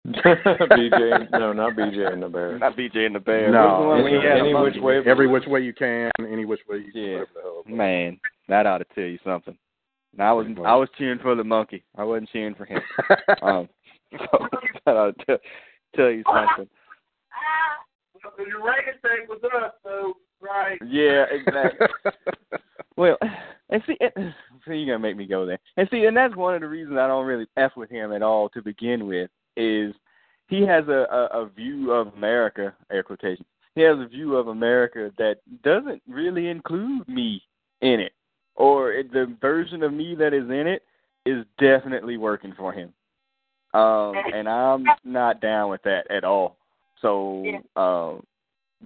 BJ, 0.16 1.32
no, 1.32 1.52
not 1.52 1.74
BJ 1.76 2.14
and 2.14 2.24
the 2.24 2.30
Bear. 2.30 2.58
Not 2.60 2.78
BJ 2.78 3.06
and 3.06 3.16
the 3.16 3.20
Bear. 3.20 3.52
No, 3.52 3.66
What's 3.68 3.82
the 3.82 3.88
one 3.88 4.04
where 4.04 4.08
any- 4.08 4.20
he 4.22 4.26
had 4.26 4.38
a 4.38 4.40
any 4.42 4.54
which 4.54 4.76
way- 4.82 5.02
Every 5.06 5.28
which 5.28 5.46
way 5.48 5.60
you 5.62 5.74
can, 5.74 6.12
any 6.20 6.46
which 6.46 6.62
way 6.70 6.78
you. 6.78 6.92
Yeah. 6.94 7.12
whatever 7.20 7.32
the 7.36 7.42
hell. 7.42 7.64
Man, 7.76 8.20
that 8.48 8.66
ought 8.66 8.78
to 8.78 8.86
tell 8.96 9.04
you 9.04 9.20
something. 9.26 9.58
And 10.14 10.22
I 10.22 10.32
was 10.32 10.46
Pretty. 10.46 10.64
I 10.64 10.76
was 10.76 10.88
cheering 10.98 11.20
for 11.20 11.36
the 11.36 11.44
monkey. 11.44 11.84
I 11.98 12.04
wasn't 12.06 12.30
cheering 12.32 12.56
for 12.56 12.66
him. 12.66 12.82
um, 13.42 13.68
so 14.18 14.48
that 14.86 14.96
ought 14.96 15.18
to 15.18 15.26
tell, 15.26 15.38
tell 15.96 16.10
you 16.10 16.24
something. 16.26 16.70
Well, 18.24 18.34
the 18.38 18.44
Reagan 18.44 19.00
thing 19.02 19.28
was 19.28 19.40
us, 19.44 19.74
so 19.84 20.14
right. 20.42 20.80
Yeah, 20.88 21.26
exactly. 21.32 21.88
Well, 22.96 23.18
and 23.70 23.84
see, 23.86 23.96
and, 24.00 24.34
so 24.66 24.72
you're 24.72 24.88
gonna 24.88 25.00
make 25.00 25.18
me 25.18 25.28
go 25.28 25.46
there. 25.46 25.60
And 25.76 25.88
see, 25.92 26.06
and 26.06 26.16
that's 26.18 26.36
one 26.36 26.56
of 26.56 26.62
the 26.62 26.68
reasons 26.68 26.98
I 26.98 27.08
don't 27.08 27.26
really 27.28 27.46
f 27.58 27.72
with 27.76 27.90
him 27.90 28.12
at 28.12 28.22
all 28.24 28.50
to 28.50 28.62
begin 28.62 29.06
with. 29.08 29.30
Is 29.58 29.94
he 30.48 30.62
has 30.62 30.88
a 30.88 31.06
a, 31.12 31.44
a 31.44 31.50
view 31.50 31.92
of 31.92 32.14
America, 32.14 32.74
air 32.92 33.04
quotation. 33.04 33.46
he 33.76 33.82
has 33.82 33.98
a 34.00 34.08
view 34.08 34.36
of 34.36 34.48
America 34.48 35.12
that 35.18 35.38
doesn't 35.64 36.02
really 36.08 36.48
include 36.48 37.08
me 37.08 37.42
in 37.82 38.00
it, 38.00 38.14
or 38.56 38.94
it, 38.94 39.12
the 39.12 39.36
version 39.42 39.84
of 39.84 39.94
me 39.94 40.16
that 40.16 40.34
is 40.34 40.50
in 40.50 40.68
it 40.68 40.84
is 41.26 41.46
definitely 41.60 42.18
working 42.18 42.54
for 42.58 42.72
him. 42.72 42.94
Um, 43.74 44.14
and 44.34 44.48
I'm 44.48 44.86
not 45.04 45.42
down 45.42 45.70
with 45.70 45.82
that 45.84 46.10
at 46.10 46.24
all. 46.24 46.58
So, 47.02 47.46
um, 47.76 48.24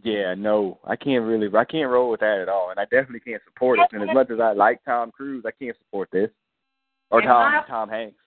yeah, 0.03 0.33
no, 0.33 0.79
I 0.83 0.95
can't 0.95 1.23
really, 1.23 1.47
I 1.55 1.63
can't 1.65 1.89
roll 1.89 2.09
with 2.09 2.19
that 2.21 2.39
at 2.39 2.49
all, 2.49 2.71
and 2.71 2.79
I 2.79 2.83
definitely 2.85 3.19
can't 3.19 3.41
support 3.45 3.79
it. 3.79 3.87
And 3.93 4.09
as 4.09 4.13
much 4.13 4.29
as 4.31 4.39
I 4.39 4.53
like 4.53 4.83
Tom 4.83 5.11
Cruise, 5.11 5.43
I 5.45 5.51
can't 5.51 5.77
support 5.77 6.09
this 6.11 6.29
or 7.11 7.21
Tom 7.21 7.63
Tom 7.67 7.89
Hanks. 7.89 8.17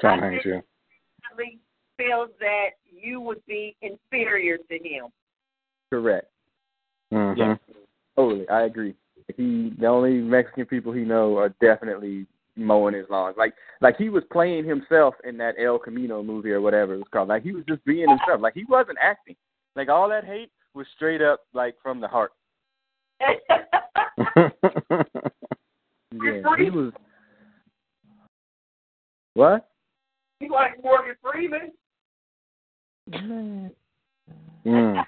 Tom 0.00 0.20
Hanks, 0.20 0.44
yeah. 0.46 0.60
Definitely 1.28 1.58
feels 1.96 2.30
that 2.40 2.70
you 2.84 3.20
would 3.20 3.44
be 3.46 3.76
inferior 3.82 4.56
to 4.56 4.74
him. 4.74 5.06
Correct. 5.90 6.28
Mhm. 7.12 7.36
Yeah, 7.36 7.56
totally. 8.16 8.48
I 8.48 8.62
agree. 8.62 8.94
He 9.36 9.70
the 9.78 9.86
only 9.86 10.20
Mexican 10.20 10.66
people 10.66 10.92
he 10.92 11.02
know 11.02 11.36
are 11.36 11.50
definitely 11.60 12.26
mowing 12.56 12.94
his 12.94 13.08
lawn. 13.10 13.34
Like 13.36 13.54
like 13.80 13.96
he 13.96 14.08
was 14.08 14.24
playing 14.32 14.64
himself 14.64 15.14
in 15.24 15.36
that 15.38 15.54
El 15.58 15.78
Camino 15.78 16.22
movie 16.22 16.52
or 16.52 16.60
whatever 16.60 16.94
it 16.94 16.98
was 16.98 17.08
called. 17.12 17.28
Like 17.28 17.42
he 17.42 17.52
was 17.52 17.64
just 17.64 17.84
being 17.84 18.08
himself. 18.08 18.40
Like 18.40 18.54
he 18.54 18.64
wasn't 18.64 18.98
acting. 19.00 19.36
Like 19.76 19.88
all 19.88 20.08
that 20.08 20.24
hate 20.24 20.50
was 20.74 20.86
straight 20.94 21.22
up 21.22 21.40
like 21.52 21.76
from 21.82 22.00
the 22.00 22.08
heart. 22.08 22.32
Yeah, 26.22 26.42
he 26.58 26.70
was. 26.70 26.92
What? 29.34 29.68
He's 30.44 30.50
like 30.50 30.82
Morgan 30.84 31.14
Freeman. 31.22 31.72
Man, 33.10 33.70
mm. 34.66 35.04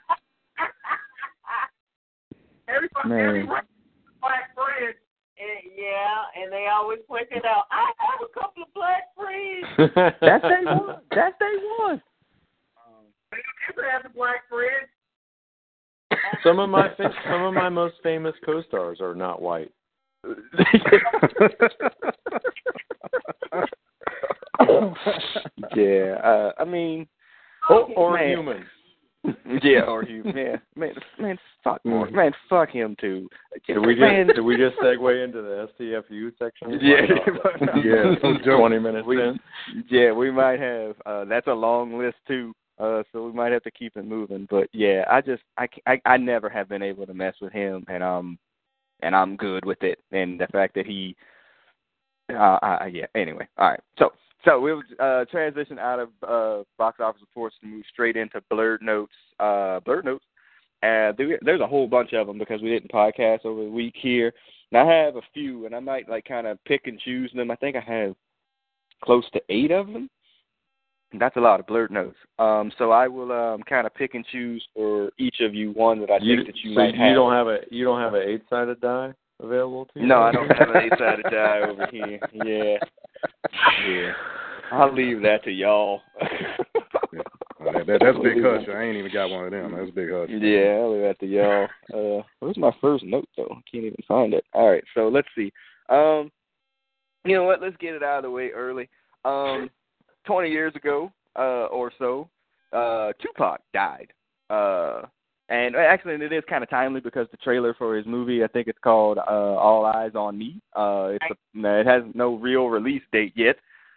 Everybody, 2.68 3.08
Man. 3.08 3.20
everybody, 3.20 3.66
black 4.20 4.54
friends. 4.54 4.96
And, 5.38 5.72
yeah, 5.76 6.24
and 6.42 6.50
they 6.50 6.68
always 6.72 7.00
point 7.06 7.28
it 7.30 7.44
out. 7.44 7.64
I 7.70 7.92
have 7.98 8.22
a 8.22 8.28
couple 8.38 8.62
of 8.62 8.72
black 8.72 9.14
friends. 9.14 9.66
that's 10.22 10.42
day 10.42 10.64
one. 10.64 11.02
That's 11.14 11.38
day 11.38 11.56
one. 11.78 12.00
They 13.30 13.36
used 13.36 13.76
to 13.76 13.82
have 13.92 14.04
the 14.04 14.08
black 14.08 14.48
friends. 14.48 14.88
some 16.42 16.58
of 16.60 16.70
my 16.70 16.88
some 17.28 17.42
of 17.42 17.52
my 17.52 17.68
most 17.68 17.96
famous 18.02 18.34
co-stars 18.46 19.02
are 19.02 19.14
not 19.14 19.42
white. 19.42 19.70
yeah, 25.76 26.14
uh, 26.24 26.52
I 26.58 26.64
mean, 26.64 27.06
Or, 27.70 27.82
or 27.96 28.14
Man. 28.14 28.28
human. 28.28 28.64
yeah, 29.62 29.80
or 29.80 30.04
you, 30.04 30.22
man, 30.22 30.60
man, 30.76 30.94
man, 31.18 31.36
fuck 31.64 31.84
Morgan, 31.84 32.14
man, 32.14 32.32
fuck 32.48 32.70
him 32.70 32.94
too. 33.00 33.28
Did 33.66 33.78
we 33.84 33.96
Man, 33.98 34.26
just 34.28 34.36
did 34.36 34.42
we 34.42 34.56
just 34.56 34.76
segue 34.78 35.24
into 35.24 35.42
the 35.42 35.68
STFU 35.80 36.30
section? 36.38 36.78
Yeah. 36.80 37.00
Yeah, 37.84 38.56
twenty 38.56 38.78
minutes 38.78 39.06
We- 39.06 39.20
in. 39.20 39.40
yeah, 39.90 40.12
we 40.12 40.30
might 40.30 40.60
have. 40.60 40.94
Uh, 41.04 41.24
that's 41.24 41.48
a 41.48 41.52
long 41.52 41.98
list 41.98 42.16
too. 42.28 42.54
Uh, 42.78 43.02
so 43.10 43.24
we 43.26 43.32
might 43.32 43.50
have 43.52 43.62
to 43.64 43.70
keep 43.70 43.96
it 43.96 44.04
moving. 44.04 44.46
But 44.48 44.68
yeah, 44.72 45.04
I 45.10 45.20
just 45.22 45.42
I, 45.58 45.66
I 45.86 46.00
I 46.06 46.16
never 46.18 46.48
have 46.48 46.68
been 46.68 46.82
able 46.82 47.04
to 47.06 47.14
mess 47.14 47.34
with 47.40 47.52
him, 47.52 47.84
and 47.88 48.04
um, 48.04 48.38
and 49.00 49.16
I'm 49.16 49.34
good 49.36 49.64
with 49.64 49.82
it. 49.82 49.98
And 50.12 50.38
the 50.38 50.46
fact 50.48 50.74
that 50.76 50.86
he, 50.86 51.16
uh, 52.32 52.58
I, 52.62 52.90
yeah. 52.92 53.06
Anyway, 53.16 53.48
all 53.58 53.70
right. 53.70 53.80
So 53.98 54.12
so 54.46 54.60
we'll 54.60 54.82
uh 54.98 55.24
transition 55.26 55.78
out 55.78 55.98
of 55.98 56.08
uh 56.26 56.62
box 56.78 57.00
office 57.00 57.20
reports 57.20 57.56
and 57.62 57.72
move 57.72 57.84
straight 57.92 58.16
into 58.16 58.40
blurred 58.48 58.80
notes. 58.82 59.12
Uh, 59.40 59.80
blurred 59.80 60.04
notes. 60.06 60.24
Uh, 60.82 61.12
there's 61.42 61.60
a 61.60 61.66
whole 61.66 61.86
bunch 61.88 62.12
of 62.12 62.26
them 62.26 62.38
because 62.38 62.62
we 62.62 62.68
didn't 62.68 62.90
podcast 62.92 63.44
over 63.44 63.64
the 63.64 63.70
week 63.70 63.94
here. 63.96 64.32
And 64.70 64.80
I 64.80 64.94
have 65.04 65.16
a 65.16 65.22
few, 65.34 65.66
and 65.66 65.74
I 65.74 65.80
might 65.80 66.08
like 66.08 66.24
kind 66.24 66.46
of 66.46 66.62
pick 66.64 66.86
and 66.86 66.98
choose 67.00 67.30
them. 67.34 67.50
I 67.50 67.56
think 67.56 67.76
I 67.76 67.80
have 67.80 68.14
close 69.02 69.24
to 69.32 69.40
eight 69.48 69.70
of 69.70 69.86
them. 69.88 70.08
That's 71.18 71.36
a 71.36 71.40
lot 71.40 71.60
of 71.60 71.66
blurred 71.66 71.90
notes. 71.92 72.16
Um, 72.38 72.70
so 72.76 72.90
I 72.90 73.08
will 73.08 73.32
um, 73.32 73.62
kind 73.62 73.86
of 73.86 73.94
pick 73.94 74.14
and 74.14 74.26
choose 74.26 74.64
for 74.74 75.10
each 75.18 75.36
of 75.40 75.54
you 75.54 75.70
one 75.72 76.00
that 76.00 76.10
I 76.10 76.18
You, 76.20 76.36
think 76.36 76.48
that 76.48 76.56
you 76.62 76.74
so 76.74 76.80
might 76.80 76.94
you 76.94 77.00
have. 77.00 77.14
don't 77.14 77.32
have 77.32 77.46
a 77.46 77.58
you 77.70 77.84
don't 77.84 78.00
have 78.00 78.14
an 78.14 78.22
eight 78.26 78.42
sided 78.50 78.80
die 78.80 79.12
available 79.40 79.86
to 79.86 80.00
you? 80.00 80.06
No, 80.06 80.22
I 80.22 80.32
don't 80.32 80.48
have 80.48 80.70
an 80.70 80.76
eight-sided 80.76 81.22
die 81.30 81.60
over 81.60 81.86
here. 81.90 82.20
Yeah, 82.32 82.76
yeah. 83.86 84.12
I'll 84.72 84.94
leave 84.94 85.22
that 85.22 85.44
to 85.44 85.50
y'all. 85.50 86.00
Uh, 87.58 87.72
that, 87.72 87.86
that, 87.86 88.00
that's 88.00 88.18
big 88.18 88.42
Hutch. 88.42 88.68
I 88.68 88.82
ain't 88.82 88.96
even 88.96 89.12
got 89.12 89.30
one 89.30 89.46
of 89.46 89.50
them. 89.50 89.74
That's 89.74 89.90
big 89.90 90.10
Hutch. 90.10 90.28
Yeah, 90.30 90.78
I'll 90.78 90.92
leave 90.92 91.02
that 91.02 91.18
to 91.20 91.26
y'all. 91.26 91.68
Uh, 91.92 92.22
where's 92.38 92.56
my 92.56 92.70
first 92.80 93.02
note 93.02 93.28
though? 93.36 93.48
I 93.50 93.60
can't 93.70 93.84
even 93.84 93.96
find 94.06 94.34
it. 94.34 94.44
All 94.52 94.70
right, 94.70 94.84
so 94.94 95.08
let's 95.08 95.26
see. 95.34 95.52
Um, 95.88 96.30
you 97.24 97.34
know 97.34 97.44
what? 97.44 97.62
Let's 97.62 97.76
get 97.78 97.94
it 97.94 98.02
out 98.02 98.18
of 98.18 98.24
the 98.24 98.30
way 98.30 98.50
early. 98.50 98.88
Um, 99.24 99.70
twenty 100.26 100.50
years 100.50 100.74
ago, 100.76 101.10
uh, 101.36 101.66
or 101.66 101.90
so, 101.98 102.28
uh, 102.72 103.12
Tupac 103.20 103.60
died. 103.72 104.12
Uh, 104.50 105.02
and 105.48 105.76
actually, 105.76 106.14
it 106.14 106.32
is 106.32 106.42
kind 106.48 106.64
of 106.64 106.70
timely 106.70 107.00
because 107.00 107.28
the 107.30 107.36
trailer 107.36 107.72
for 107.74 107.96
his 107.96 108.06
movie, 108.06 108.42
I 108.42 108.48
think 108.48 108.66
it's 108.66 108.78
called 108.82 109.18
uh, 109.18 109.20
All 109.20 109.84
Eyes 109.84 110.12
on 110.14 110.36
Me. 110.36 110.60
Uh, 110.74 111.12
it's 111.12 111.24
a, 111.30 111.80
it 111.80 111.86
has 111.86 112.02
no 112.14 112.34
real 112.34 112.66
release 112.66 113.02
date 113.12 113.32
yet. 113.36 113.56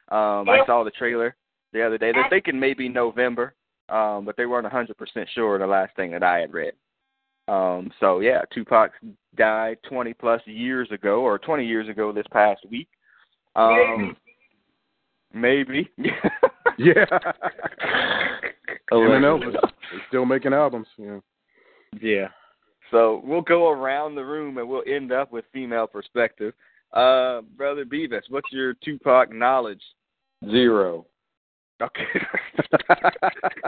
Um, 0.09 0.47
I 0.47 0.63
saw 0.67 0.83
the 0.83 0.91
trailer 0.91 1.35
the 1.73 1.85
other 1.85 1.97
day. 1.97 2.11
They're 2.11 2.29
thinking 2.29 2.59
maybe 2.59 2.87
November, 2.87 3.55
um, 3.89 4.25
but 4.25 4.37
they 4.37 4.45
weren't 4.45 4.67
a 4.67 4.69
100% 4.69 4.93
sure 5.33 5.57
the 5.57 5.65
last 5.65 5.95
thing 5.95 6.11
that 6.11 6.23
I 6.23 6.39
had 6.39 6.53
read. 6.53 6.73
Um, 7.47 7.91
so 7.99 8.19
yeah, 8.19 8.41
Tupac 8.53 8.91
died 9.35 9.77
20 9.87 10.13
plus 10.13 10.41
years 10.45 10.91
ago, 10.91 11.21
or 11.21 11.39
20 11.39 11.65
years 11.65 11.89
ago 11.89 12.11
this 12.11 12.27
past 12.31 12.61
week. 12.69 12.87
Um, 13.55 14.15
maybe. 15.33 15.89
Yeah. 16.77 17.05
Eminem 18.91 19.33
Allegedly. 19.33 19.47
was 19.47 19.71
he's 19.91 20.01
still 20.07 20.25
making 20.25 20.53
albums. 20.53 20.87
Yeah. 20.97 21.19
Yeah. 22.01 22.27
So 22.91 23.21
we'll 23.23 23.41
go 23.41 23.69
around 23.69 24.15
the 24.15 24.25
room 24.25 24.57
and 24.57 24.67
we'll 24.67 24.83
end 24.87 25.11
up 25.11 25.31
with 25.31 25.45
female 25.53 25.87
perspective. 25.87 26.53
Uh, 26.93 27.41
Brother 27.55 27.85
Beavis, 27.85 28.21
what's 28.29 28.51
your 28.51 28.73
Tupac 28.83 29.31
knowledge? 29.31 29.81
Zero. 30.49 31.05
Okay. 31.81 32.03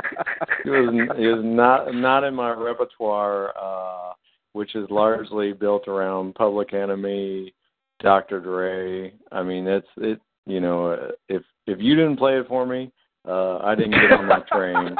It 0.63 0.69
was 0.69 1.09
it 1.17 1.35
was 1.35 1.43
not 1.43 1.93
not 1.95 2.23
in 2.23 2.35
my 2.35 2.51
repertoire, 2.51 3.53
uh, 3.59 4.13
which 4.53 4.75
is 4.75 4.87
largely 4.89 5.53
built 5.53 5.87
around 5.87 6.35
Public 6.35 6.73
Enemy, 6.73 7.53
Dr. 7.99 8.39
Dre. 8.39 9.13
I 9.31 9.41
mean, 9.43 9.67
it's 9.67 9.87
it. 9.97 10.21
You 10.45 10.59
know, 10.59 10.87
uh, 10.87 11.11
if 11.29 11.41
if 11.67 11.79
you 11.79 11.95
didn't 11.95 12.17
play 12.17 12.37
it 12.37 12.47
for 12.47 12.65
me, 12.65 12.91
uh, 13.27 13.59
I 13.59 13.75
didn't 13.75 13.91
get 13.91 14.11
on 14.11 14.27
that 14.29 14.47
train. 14.47 14.95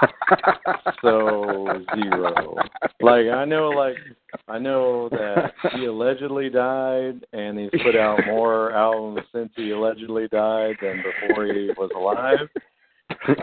so 1.02 1.84
zero. 1.96 2.56
Like 3.00 3.26
I 3.28 3.46
know, 3.46 3.70
like 3.70 3.96
I 4.48 4.60
know 4.60 5.10
that 5.10 5.54
he 5.74 5.86
allegedly 5.86 6.50
died, 6.50 7.26
and 7.34 7.58
he's 7.58 7.82
put 7.84 7.96
out 7.96 8.20
more 8.28 8.74
albums 8.74 9.22
since 9.34 9.52
he 9.56 9.72
allegedly 9.72 10.28
died 10.28 10.76
than 10.82 11.02
before 11.04 11.46
he 11.46 11.72
was 11.78 11.90
alive. 11.96 12.48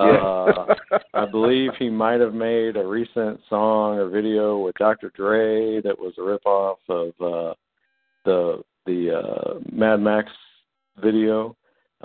Uh, 0.01 0.75
I 1.15 1.27
believe 1.27 1.71
he 1.79 1.91
might 1.91 2.21
have 2.21 2.35
made 2.35 2.77
a 2.77 2.85
recent 2.85 3.39
song 3.49 3.99
or 3.99 4.09
video 4.09 4.59
with 4.59 4.75
Dr. 4.77 5.13
Dre 5.15 5.81
that 5.83 5.97
was 5.97 6.15
a 6.17 6.21
ripoff 6.21 6.79
of 6.89 7.09
uh, 7.21 7.55
the 8.25 8.63
the 8.87 9.19
uh, 9.19 9.59
Mad 9.71 10.01
Max 10.01 10.33
video. 11.01 11.55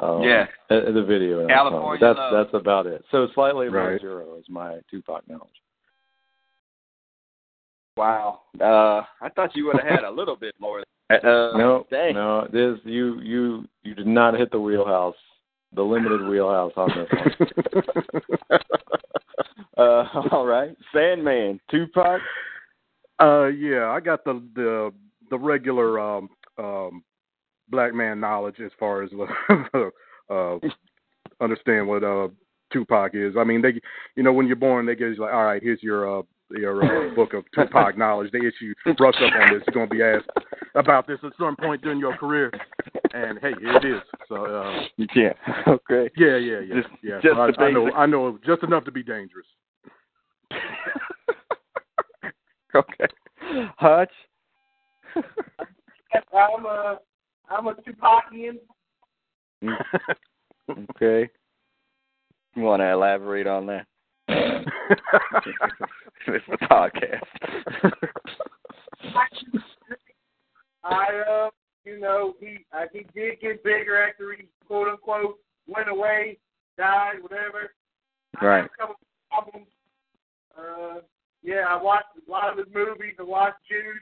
Um, 0.02 0.24
Yeah. 0.24 0.48
the 0.70 1.04
video. 1.08 1.42
in 1.42 1.48
that 1.48 1.54
song. 1.58 1.70
California 1.72 2.00
That's 2.08 2.18
Love. 2.18 2.34
that's 2.34 2.54
about 2.60 2.86
it. 2.88 3.06
So 3.12 3.28
slightly 3.36 3.70
below 3.70 3.90
Right. 3.92 4.02
zero 4.02 4.36
is 4.38 4.46
my 4.50 4.80
Tupac 4.90 5.28
knowledge. 5.30 5.62
wow. 7.96 8.42
Uh, 8.60 9.04
I 9.22 9.30
thought 9.36 9.56
you 9.56 9.66
would 9.68 9.80
have 9.80 9.88
had 9.88 10.04
a 10.04 10.10
little 10.20 10.36
bit 10.36 10.56
more. 10.60 10.84
Uh, 11.12 11.20
no, 11.58 11.86
dang. 11.92 12.16
no, 12.16 12.48
this 12.52 12.80
you 12.86 13.20
you 13.22 13.68
you 13.84 13.94
did 13.94 14.08
not 14.08 14.34
hit 14.34 14.50
the 14.52 14.60
wheelhouse, 14.60 15.16
the 15.76 15.84
limited 15.84 16.28
wheelhouse 16.28 16.72
on 16.76 16.90
this 16.96 17.08
one. 18.50 18.60
uh, 19.78 20.06
all 20.32 20.46
right. 20.46 20.76
Sandman, 20.92 21.60
Tupac. 21.70 22.20
Uh, 23.20 23.46
yeah, 23.48 23.90
I 23.90 24.00
got 24.00 24.24
the 24.24 24.42
the 24.56 24.92
the 25.30 25.38
regular 25.38 26.00
um 26.00 26.30
um 26.58 27.04
black 27.70 27.94
man 27.94 28.20
knowledge 28.20 28.60
as 28.64 28.72
far 28.80 29.04
as 29.04 29.10
uh 30.30 30.58
understand 31.42 31.88
what 31.88 32.04
uh 32.04 32.28
Tupac 32.72 33.12
is. 33.14 33.36
I 33.38 33.44
mean, 33.44 33.62
they 33.62 33.80
you 34.16 34.24
know 34.24 34.34
when 34.34 34.48
you're 34.48 34.56
born, 34.56 34.86
they 34.86 34.96
give 34.96 35.10
you 35.14 35.16
like, 35.22 35.34
all 35.34 35.46
right, 35.46 35.62
here's 35.62 35.84
your 35.84 36.20
uh 36.20 36.24
your 36.52 36.84
uh, 37.12 37.14
book 37.16 37.34
of 37.34 37.44
Tupac 37.54 37.98
knowledge. 37.98 38.32
They 38.32 38.40
issue 38.40 38.74
brush 38.98 39.16
up 39.16 39.34
on 39.34 39.54
this. 39.54 39.64
You're 39.68 39.74
gonna 39.74 39.88
be 39.88 40.02
asked 40.04 40.30
about 40.76 41.08
this 41.08 41.20
at 41.24 41.32
some 41.40 41.56
point 41.56 41.82
during 41.82 42.00
your 42.00 42.18
career, 42.18 42.52
and 43.14 43.40
hey, 43.40 43.54
here 43.60 43.78
it 43.78 43.86
is. 43.86 44.02
So 44.28 44.46
uh, 44.46 44.82
Yeah. 45.16 45.34
Okay. 45.68 46.10
yeah, 46.18 46.38
yeah, 46.38 46.60
yeah, 46.60 46.76
Just- 46.82 46.94
yeah. 47.04 47.20
just 47.22 47.38
I, 47.38 47.52
the 47.52 47.60
I 47.60 47.72
know 47.72 47.92
I 47.92 48.06
know 48.06 48.40
just 48.46 48.64
enough 48.64 48.86
to 48.86 48.92
be 48.92 49.04
dangerous. 49.04 49.48
okay. 52.76 53.06
Hutch. 53.78 54.12
I'm 55.16 56.66
a 56.66 57.00
I'm 57.56 57.68
a 57.68 57.76
Tupacian. 57.76 58.60
okay. 60.92 61.30
You 62.56 62.64
want 62.64 62.82
to 62.82 62.92
elaborate 62.92 63.46
on 63.48 63.66
that? 63.68 63.86
it's 64.28 64.68
a 66.52 66.58
podcast. 66.66 67.84
I 70.84 71.06
uh, 71.30 71.50
you 71.86 72.00
know, 72.00 72.34
he 72.40 72.66
uh, 72.74 72.86
he 72.92 73.00
did 73.16 73.40
get 73.42 73.64
bigger 73.64 74.02
after 74.08 74.34
he 74.38 74.46
quote 74.68 74.88
unquote 74.88 75.38
went 75.68 75.90
away, 75.90 76.38
died, 76.78 77.16
whatever. 77.22 77.74
I 78.40 78.46
Right. 78.46 78.62
had 78.62 78.66
a 78.66 78.70
couple 78.80 78.96
of 78.96 79.46
albums. 79.46 79.68
Uh, 80.58 81.00
yeah, 81.42 81.66
I 81.70 81.82
watched 81.82 82.08
a 82.28 82.32
lot 82.32 82.52
of 82.52 82.58
his 82.58 82.68
movies. 82.74 83.16
I 83.20 83.24
watched 83.24 83.58
Juice. 83.70 84.02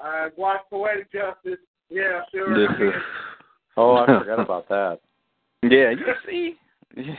I 0.00 0.28
watched 0.36 0.70
Poetic 0.70 1.10
Justice. 1.12 1.58
Yeah, 1.90 2.22
sure. 2.32 2.54
This 2.54 2.70
is 2.80 2.92
Oh, 3.76 3.94
I 3.96 4.06
forgot 4.06 4.40
about 4.40 4.68
that. 4.68 4.98
yeah. 5.62 5.90
You 5.90 6.14
see. 6.26 6.54
you 6.96 7.14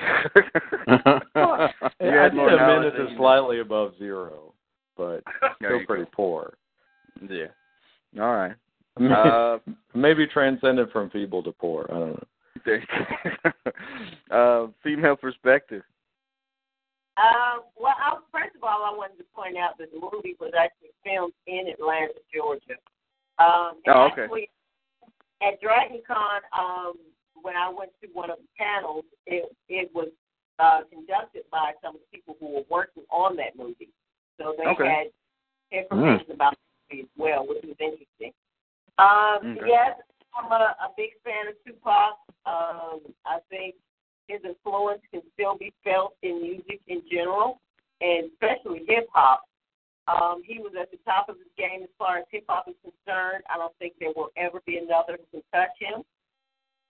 I 1.37 1.69
had 1.99 2.29
did 2.29 2.33
more 2.35 2.49
a 2.49 2.57
knowledge 2.57 2.79
minute 2.79 2.93
than 2.97 3.05
to 3.05 3.11
you 3.11 3.17
slightly 3.17 3.59
above 3.59 3.93
zero, 3.97 4.53
but 4.97 5.23
still 5.55 5.79
you 5.79 5.85
pretty 5.85 6.05
poor. 6.11 6.55
Yeah. 7.29 7.47
All 8.21 8.33
right. 8.33 8.55
Uh, 8.99 9.59
Maybe 9.93 10.27
transcended 10.27 10.91
from 10.91 11.09
feeble 11.11 11.41
to 11.43 11.53
poor. 11.53 11.85
I 11.89 11.93
don't 11.93 12.09
know. 12.09 12.23
there 12.65 12.79
you 12.81 13.51
go. 14.29 14.35
uh, 14.35 14.67
female 14.83 15.15
perspective. 15.15 15.83
Um, 17.17 17.61
well, 17.77 17.95
I, 17.97 18.17
first 18.31 18.55
of 18.55 18.63
all, 18.63 18.83
I 18.83 18.95
wanted 18.95 19.17
to 19.17 19.25
point 19.35 19.57
out 19.57 19.77
that 19.77 19.91
the 19.93 19.99
movie 19.99 20.35
was 20.39 20.51
actually 20.59 20.89
filmed 21.03 21.33
in 21.47 21.67
Atlanta, 21.71 22.13
Georgia. 22.33 22.75
Um, 23.39 23.79
Oh, 23.87 24.09
okay. 24.11 24.23
Actually, 24.23 24.49
at 25.41 25.61
Dragon 25.61 26.01
Con, 26.05 26.41
um, 26.57 26.93
when 27.41 27.55
I 27.55 27.69
went 27.69 27.91
to 28.01 28.09
one 28.13 28.29
of 28.29 28.37
the 28.37 28.47
panels, 28.57 29.05
it 29.25 29.45
it 29.67 29.89
was 29.93 30.09
uh, 30.59 30.81
conducted 30.91 31.43
by 31.51 31.71
some 31.81 31.95
of 31.95 32.01
the 32.01 32.17
people 32.17 32.35
who 32.39 32.53
were 32.55 32.65
working 32.69 33.03
on 33.09 33.35
that 33.37 33.55
movie. 33.57 33.89
So 34.37 34.55
they 34.57 34.65
Okay. 34.65 34.87
had 34.87 35.07
information 35.71 36.31
about 36.31 36.55
the 36.89 36.95
movie 36.95 37.03
as 37.03 37.09
well, 37.17 37.47
which 37.47 37.63
was 37.63 37.75
interesting. 37.79 38.33
Um, 38.97 39.57
Okay. 39.57 39.67
Yes, 39.67 39.95
I'm 40.35 40.51
a, 40.51 40.75
a 40.83 40.89
big 40.97 41.11
fan 41.23 41.47
of 41.47 41.55
Tupac. 41.65 42.17
Um, 42.45 42.99
I 43.25 43.39
think 43.49 43.75
his 44.27 44.41
influence 44.43 45.01
can 45.11 45.21
still 45.33 45.57
be 45.57 45.73
felt 45.83 46.15
in 46.23 46.41
music 46.41 46.81
in 46.87 47.01
general, 47.09 47.61
and 48.01 48.29
especially 48.33 48.85
hip 48.87 49.07
hop. 49.13 49.43
Um, 50.09 50.41
he 50.45 50.57
was 50.59 50.73
at 50.79 50.89
the 50.91 50.97
top 51.05 51.29
of 51.29 51.37
his 51.37 51.47
game 51.57 51.83
as 51.83 51.89
far 51.97 52.17
as 52.17 52.25
hip 52.31 52.45
hop 52.47 52.67
is 52.67 52.75
concerned. 52.81 53.43
I 53.53 53.57
don't 53.57 53.75
think 53.77 53.93
there 53.99 54.13
will 54.15 54.29
ever 54.37 54.61
be 54.65 54.77
another 54.77 55.17
who 55.31 55.39
can 55.39 55.43
touch 55.53 55.69
him. 55.79 56.03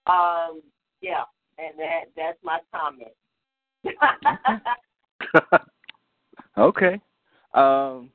Um, 0.06 0.62
yeah, 1.02 1.24
and 1.58 1.78
that 1.78 2.04
that's 2.16 2.38
my 2.42 2.60
comment. 2.72 3.12
okay. 6.58 7.00
Um, 7.52 8.10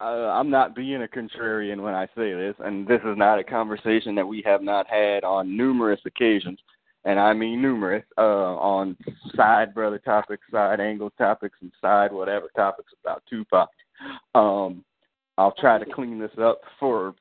uh, 0.00 0.30
I'm 0.30 0.50
not 0.50 0.76
being 0.76 1.02
a 1.02 1.08
contrarian 1.08 1.80
when 1.80 1.94
I 1.94 2.06
say 2.16 2.34
this, 2.34 2.54
and 2.58 2.86
this 2.86 3.00
is 3.04 3.16
not 3.16 3.38
a 3.38 3.44
conversation 3.44 4.14
that 4.16 4.26
we 4.26 4.42
have 4.44 4.62
not 4.62 4.86
had 4.88 5.24
on 5.24 5.56
numerous 5.56 6.00
occasions, 6.04 6.58
and 7.04 7.18
I 7.18 7.32
mean 7.32 7.62
numerous, 7.62 8.04
uh, 8.18 8.20
on 8.20 8.96
side 9.34 9.72
brother 9.74 9.98
topics, 9.98 10.42
side 10.50 10.80
angle 10.80 11.10
topics, 11.16 11.56
and 11.62 11.72
side 11.80 12.12
whatever 12.12 12.48
topics 12.54 12.92
about 13.02 13.22
Tupac. 13.28 13.70
Um, 14.34 14.84
I'll 15.36 15.54
try 15.58 15.78
to 15.78 15.84
clean 15.84 16.18
this 16.18 16.30
up 16.40 16.60
for 16.78 17.14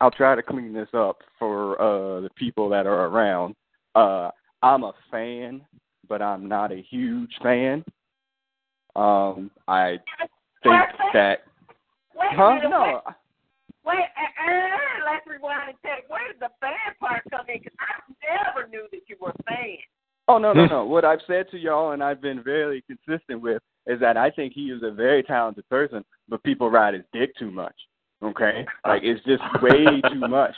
I'll 0.00 0.10
try 0.10 0.34
to 0.34 0.42
clean 0.42 0.72
this 0.72 0.88
up 0.94 1.18
for 1.38 1.80
uh 1.80 2.20
the 2.20 2.30
people 2.36 2.68
that 2.70 2.86
are 2.86 3.06
around. 3.06 3.54
Uh 3.94 4.30
I'm 4.62 4.84
a 4.84 4.92
fan, 5.10 5.62
but 6.08 6.20
I'm 6.20 6.48
not 6.48 6.72
a 6.72 6.82
huge 6.82 7.32
fan. 7.42 7.84
Um 8.96 9.50
I 9.68 9.98
think 10.62 10.82
that 11.12 11.44
Wait 12.14 12.28
huh? 12.32 12.54
minute, 12.56 12.70
No. 12.70 12.82
wait, 12.82 13.14
wait 13.86 14.04
uh, 14.18 14.50
uh, 14.50 15.12
let's 15.12 15.26
rewind 15.26 15.70
and 15.70 15.78
take. 15.84 16.10
Where 16.10 16.26
did 16.32 16.40
the 16.40 16.50
fan 16.60 16.94
part 16.98 17.22
come 17.30 17.46
in? 17.48 17.60
Because 17.62 17.78
I 17.78 18.12
never 18.20 18.68
knew 18.68 18.86
that 18.90 19.02
you 19.06 19.16
were 19.20 19.30
a 19.30 19.42
fan. 19.44 19.78
Oh 20.30 20.38
no 20.38 20.52
no 20.52 20.66
no! 20.66 20.84
What 20.84 21.04
I've 21.04 21.18
said 21.26 21.50
to 21.50 21.58
y'all 21.58 21.90
and 21.90 22.04
I've 22.04 22.22
been 22.22 22.40
very 22.40 22.84
consistent 22.86 23.42
with 23.42 23.60
is 23.88 23.98
that 23.98 24.16
I 24.16 24.30
think 24.30 24.52
he 24.52 24.66
is 24.66 24.80
a 24.84 24.92
very 24.92 25.24
talented 25.24 25.68
person, 25.68 26.04
but 26.28 26.40
people 26.44 26.70
ride 26.70 26.94
his 26.94 27.02
dick 27.12 27.34
too 27.36 27.50
much. 27.50 27.74
Okay, 28.22 28.64
like 28.86 29.02
it's 29.02 29.24
just 29.24 29.42
way 29.60 30.00
too 30.12 30.20
much. 30.20 30.54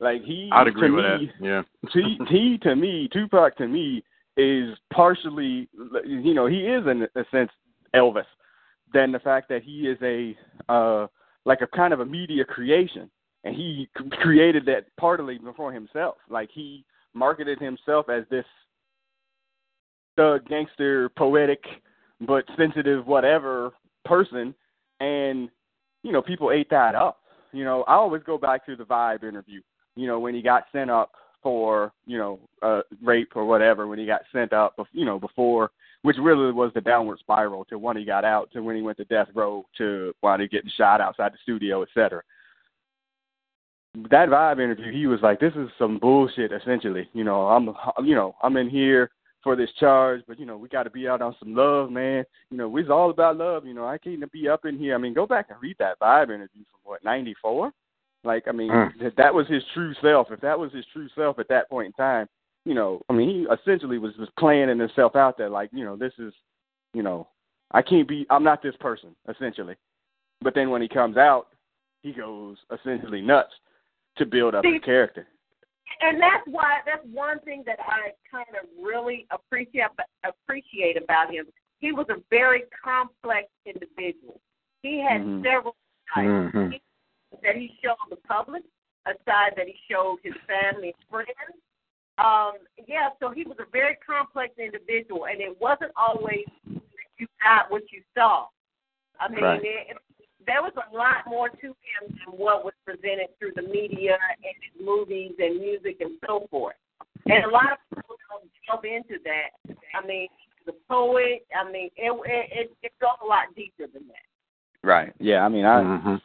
Like 0.00 0.24
he, 0.24 0.50
I'd 0.52 0.66
agree 0.66 0.88
to 0.88 0.94
with 0.94 1.04
me, 1.04 1.30
that. 1.40 1.46
Yeah. 1.46 1.62
he, 1.92 2.18
he 2.28 2.58
to 2.64 2.74
me, 2.74 3.08
Tupac 3.12 3.56
to 3.58 3.68
me 3.68 4.02
is 4.36 4.76
partially, 4.92 5.68
you 6.04 6.34
know, 6.34 6.46
he 6.46 6.66
is 6.66 6.84
in 6.88 7.06
a 7.14 7.24
sense 7.30 7.50
Elvis. 7.94 8.24
Than 8.92 9.12
the 9.12 9.20
fact 9.20 9.48
that 9.50 9.62
he 9.62 9.86
is 9.86 9.98
a 10.02 10.36
uh 10.68 11.06
like 11.44 11.60
a 11.60 11.68
kind 11.68 11.94
of 11.94 12.00
a 12.00 12.06
media 12.06 12.44
creation, 12.44 13.08
and 13.44 13.54
he 13.54 13.88
created 14.20 14.66
that 14.66 14.86
partly 14.98 15.38
before 15.38 15.72
himself. 15.72 16.16
Like 16.28 16.50
he 16.52 16.84
marketed 17.14 17.60
himself 17.60 18.08
as 18.08 18.24
this 18.28 18.44
thug, 20.16 20.46
gangster, 20.48 21.08
poetic, 21.10 21.62
but 22.26 22.44
sensitive, 22.56 23.06
whatever 23.06 23.72
person, 24.04 24.54
and 25.00 25.48
you 26.02 26.12
know 26.12 26.22
people 26.22 26.50
ate 26.50 26.70
that 26.70 26.94
up. 26.94 27.20
You 27.52 27.64
know, 27.64 27.82
I 27.84 27.94
always 27.94 28.22
go 28.22 28.38
back 28.38 28.64
to 28.66 28.76
the 28.76 28.84
Vibe 28.84 29.24
interview. 29.24 29.60
You 29.96 30.06
know, 30.06 30.18
when 30.18 30.34
he 30.34 30.42
got 30.42 30.64
sent 30.72 30.90
up 30.90 31.12
for 31.42 31.92
you 32.06 32.18
know 32.18 32.40
uh, 32.62 32.80
rape 33.02 33.32
or 33.34 33.44
whatever, 33.44 33.86
when 33.86 33.98
he 33.98 34.06
got 34.06 34.22
sent 34.32 34.52
up, 34.52 34.74
you 34.92 35.04
know, 35.04 35.18
before, 35.18 35.70
which 36.02 36.16
really 36.20 36.52
was 36.52 36.70
the 36.74 36.80
downward 36.80 37.18
spiral 37.18 37.64
to 37.66 37.78
when 37.78 37.96
he 37.96 38.04
got 38.04 38.24
out, 38.24 38.50
to 38.52 38.62
when 38.62 38.76
he 38.76 38.82
went 38.82 38.98
to 38.98 39.04
death 39.04 39.28
row, 39.34 39.66
to 39.78 40.12
when 40.20 40.40
he 40.40 40.48
getting 40.48 40.70
shot 40.76 41.00
outside 41.00 41.32
the 41.32 41.38
studio, 41.42 41.82
et 41.82 41.88
cetera. 41.94 42.22
That 44.10 44.30
Vibe 44.30 44.62
interview, 44.62 44.90
he 44.90 45.06
was 45.06 45.20
like, 45.22 45.38
"This 45.38 45.52
is 45.54 45.68
some 45.78 45.98
bullshit." 45.98 46.52
Essentially, 46.52 47.08
you 47.12 47.24
know, 47.24 47.48
I'm, 47.48 47.74
you 48.06 48.14
know, 48.14 48.34
I'm 48.42 48.56
in 48.56 48.70
here 48.70 49.10
for 49.42 49.56
this 49.56 49.70
charge, 49.78 50.22
but 50.26 50.38
you 50.38 50.46
know, 50.46 50.56
we 50.56 50.68
got 50.68 50.84
to 50.84 50.90
be 50.90 51.08
out 51.08 51.22
on 51.22 51.34
some 51.38 51.54
love, 51.54 51.90
man. 51.90 52.24
You 52.50 52.56
know, 52.56 52.68
we's 52.68 52.90
all 52.90 53.10
about 53.10 53.36
love. 53.36 53.66
You 53.66 53.74
know, 53.74 53.86
I 53.86 53.98
can't 53.98 54.30
be 54.32 54.48
up 54.48 54.64
in 54.64 54.78
here. 54.78 54.94
I 54.94 54.98
mean, 54.98 55.14
go 55.14 55.26
back 55.26 55.46
and 55.50 55.60
read 55.60 55.76
that 55.78 55.98
Vibe 55.98 56.24
interview 56.26 56.64
from 56.70 56.80
what 56.84 57.04
'94. 57.04 57.72
Like, 58.24 58.46
I 58.46 58.52
mean, 58.52 58.70
Mm. 58.70 59.02
if 59.02 59.16
that 59.16 59.34
was 59.34 59.48
his 59.48 59.64
true 59.74 59.94
self. 59.94 60.30
If 60.30 60.40
that 60.40 60.58
was 60.58 60.72
his 60.72 60.86
true 60.92 61.08
self 61.16 61.38
at 61.40 61.48
that 61.48 61.68
point 61.68 61.86
in 61.86 61.92
time, 61.94 62.28
you 62.64 62.74
know, 62.74 63.02
I 63.08 63.14
mean, 63.14 63.28
he 63.28 63.46
essentially 63.52 63.98
was 63.98 64.16
was 64.16 64.28
planning 64.38 64.78
himself 64.78 65.16
out 65.16 65.36
there. 65.36 65.48
Like, 65.48 65.70
you 65.72 65.84
know, 65.84 65.96
this 65.96 66.12
is, 66.18 66.32
you 66.94 67.02
know, 67.02 67.26
I 67.72 67.82
can't 67.82 68.06
be. 68.06 68.26
I'm 68.30 68.44
not 68.44 68.62
this 68.62 68.76
person, 68.76 69.16
essentially. 69.28 69.74
But 70.40 70.54
then 70.54 70.70
when 70.70 70.82
he 70.82 70.88
comes 70.88 71.16
out, 71.16 71.48
he 72.02 72.12
goes 72.12 72.58
essentially 72.72 73.20
nuts 73.20 73.52
to 74.16 74.26
build 74.26 74.54
up 74.54 74.64
his 74.64 74.80
character. 74.84 75.26
And 76.00 76.20
that's 76.20 76.46
why 76.46 76.78
that's 76.86 77.04
one 77.12 77.40
thing 77.40 77.62
that 77.66 77.78
I 77.80 78.12
kind 78.30 78.48
of 78.60 78.68
really 78.82 79.26
appreciate 79.30 79.90
appreciate 80.24 80.96
about 81.02 81.32
him. 81.32 81.46
He 81.78 81.92
was 81.92 82.06
a 82.10 82.22
very 82.30 82.64
complex 82.82 83.48
individual. 83.66 84.40
He 84.82 84.98
had 84.98 85.20
Mhm. 85.20 85.42
several 85.42 85.76
sides 86.14 86.52
Mhm. 86.52 86.80
that 87.42 87.56
he 87.56 87.76
showed 87.82 87.96
the 88.08 88.16
public, 88.16 88.62
a 89.06 89.14
side 89.24 89.54
that 89.56 89.66
he 89.66 89.76
showed 89.88 90.20
his 90.22 90.34
family 90.46 90.94
and 90.94 91.08
friends. 91.08 91.60
Um, 92.18 92.58
yeah, 92.86 93.10
so 93.18 93.30
he 93.30 93.44
was 93.44 93.58
a 93.58 93.64
very 93.64 93.96
complex 93.96 94.56
individual, 94.58 95.26
and 95.26 95.40
it 95.40 95.58
wasn't 95.60 95.92
always 95.96 96.44
that 96.66 96.82
you 97.18 97.26
got 97.42 97.70
what 97.70 97.90
you 97.90 98.02
saw. 98.14 98.48
I 99.18 99.28
mean, 99.28 99.42
Right. 99.42 99.64
it, 99.64 99.96
there 100.46 100.62
was 100.62 100.72
a 100.76 100.96
lot 100.96 101.26
more 101.26 101.48
to 101.48 101.66
him 101.66 102.02
than 102.08 102.38
what 102.38 102.64
was 102.64 102.74
presented 102.84 103.28
through 103.38 103.52
the 103.56 103.62
media 103.62 104.16
and 104.36 104.54
his 104.60 104.84
movies 104.84 105.32
and 105.38 105.60
music 105.60 105.98
and 106.00 106.12
so 106.26 106.46
forth. 106.50 106.76
And 107.26 107.44
a 107.44 107.48
lot 107.48 107.72
of 107.72 107.78
people 107.94 108.16
don't 108.30 108.50
jump 108.66 108.84
into 108.84 109.22
that. 109.24 109.76
I 109.94 110.06
mean, 110.06 110.28
the 110.66 110.72
poet. 110.88 111.46
I 111.54 111.70
mean, 111.70 111.90
it 111.96 112.12
it 112.26 112.48
it, 112.52 112.76
it 112.82 112.92
goes 113.00 113.18
a 113.22 113.26
lot 113.26 113.54
deeper 113.54 113.86
than 113.92 114.06
that. 114.08 114.86
Right. 114.86 115.12
Yeah. 115.18 115.44
I 115.44 115.48
mean, 115.48 115.64
I. 115.64 115.82
Mhm. 115.82 116.20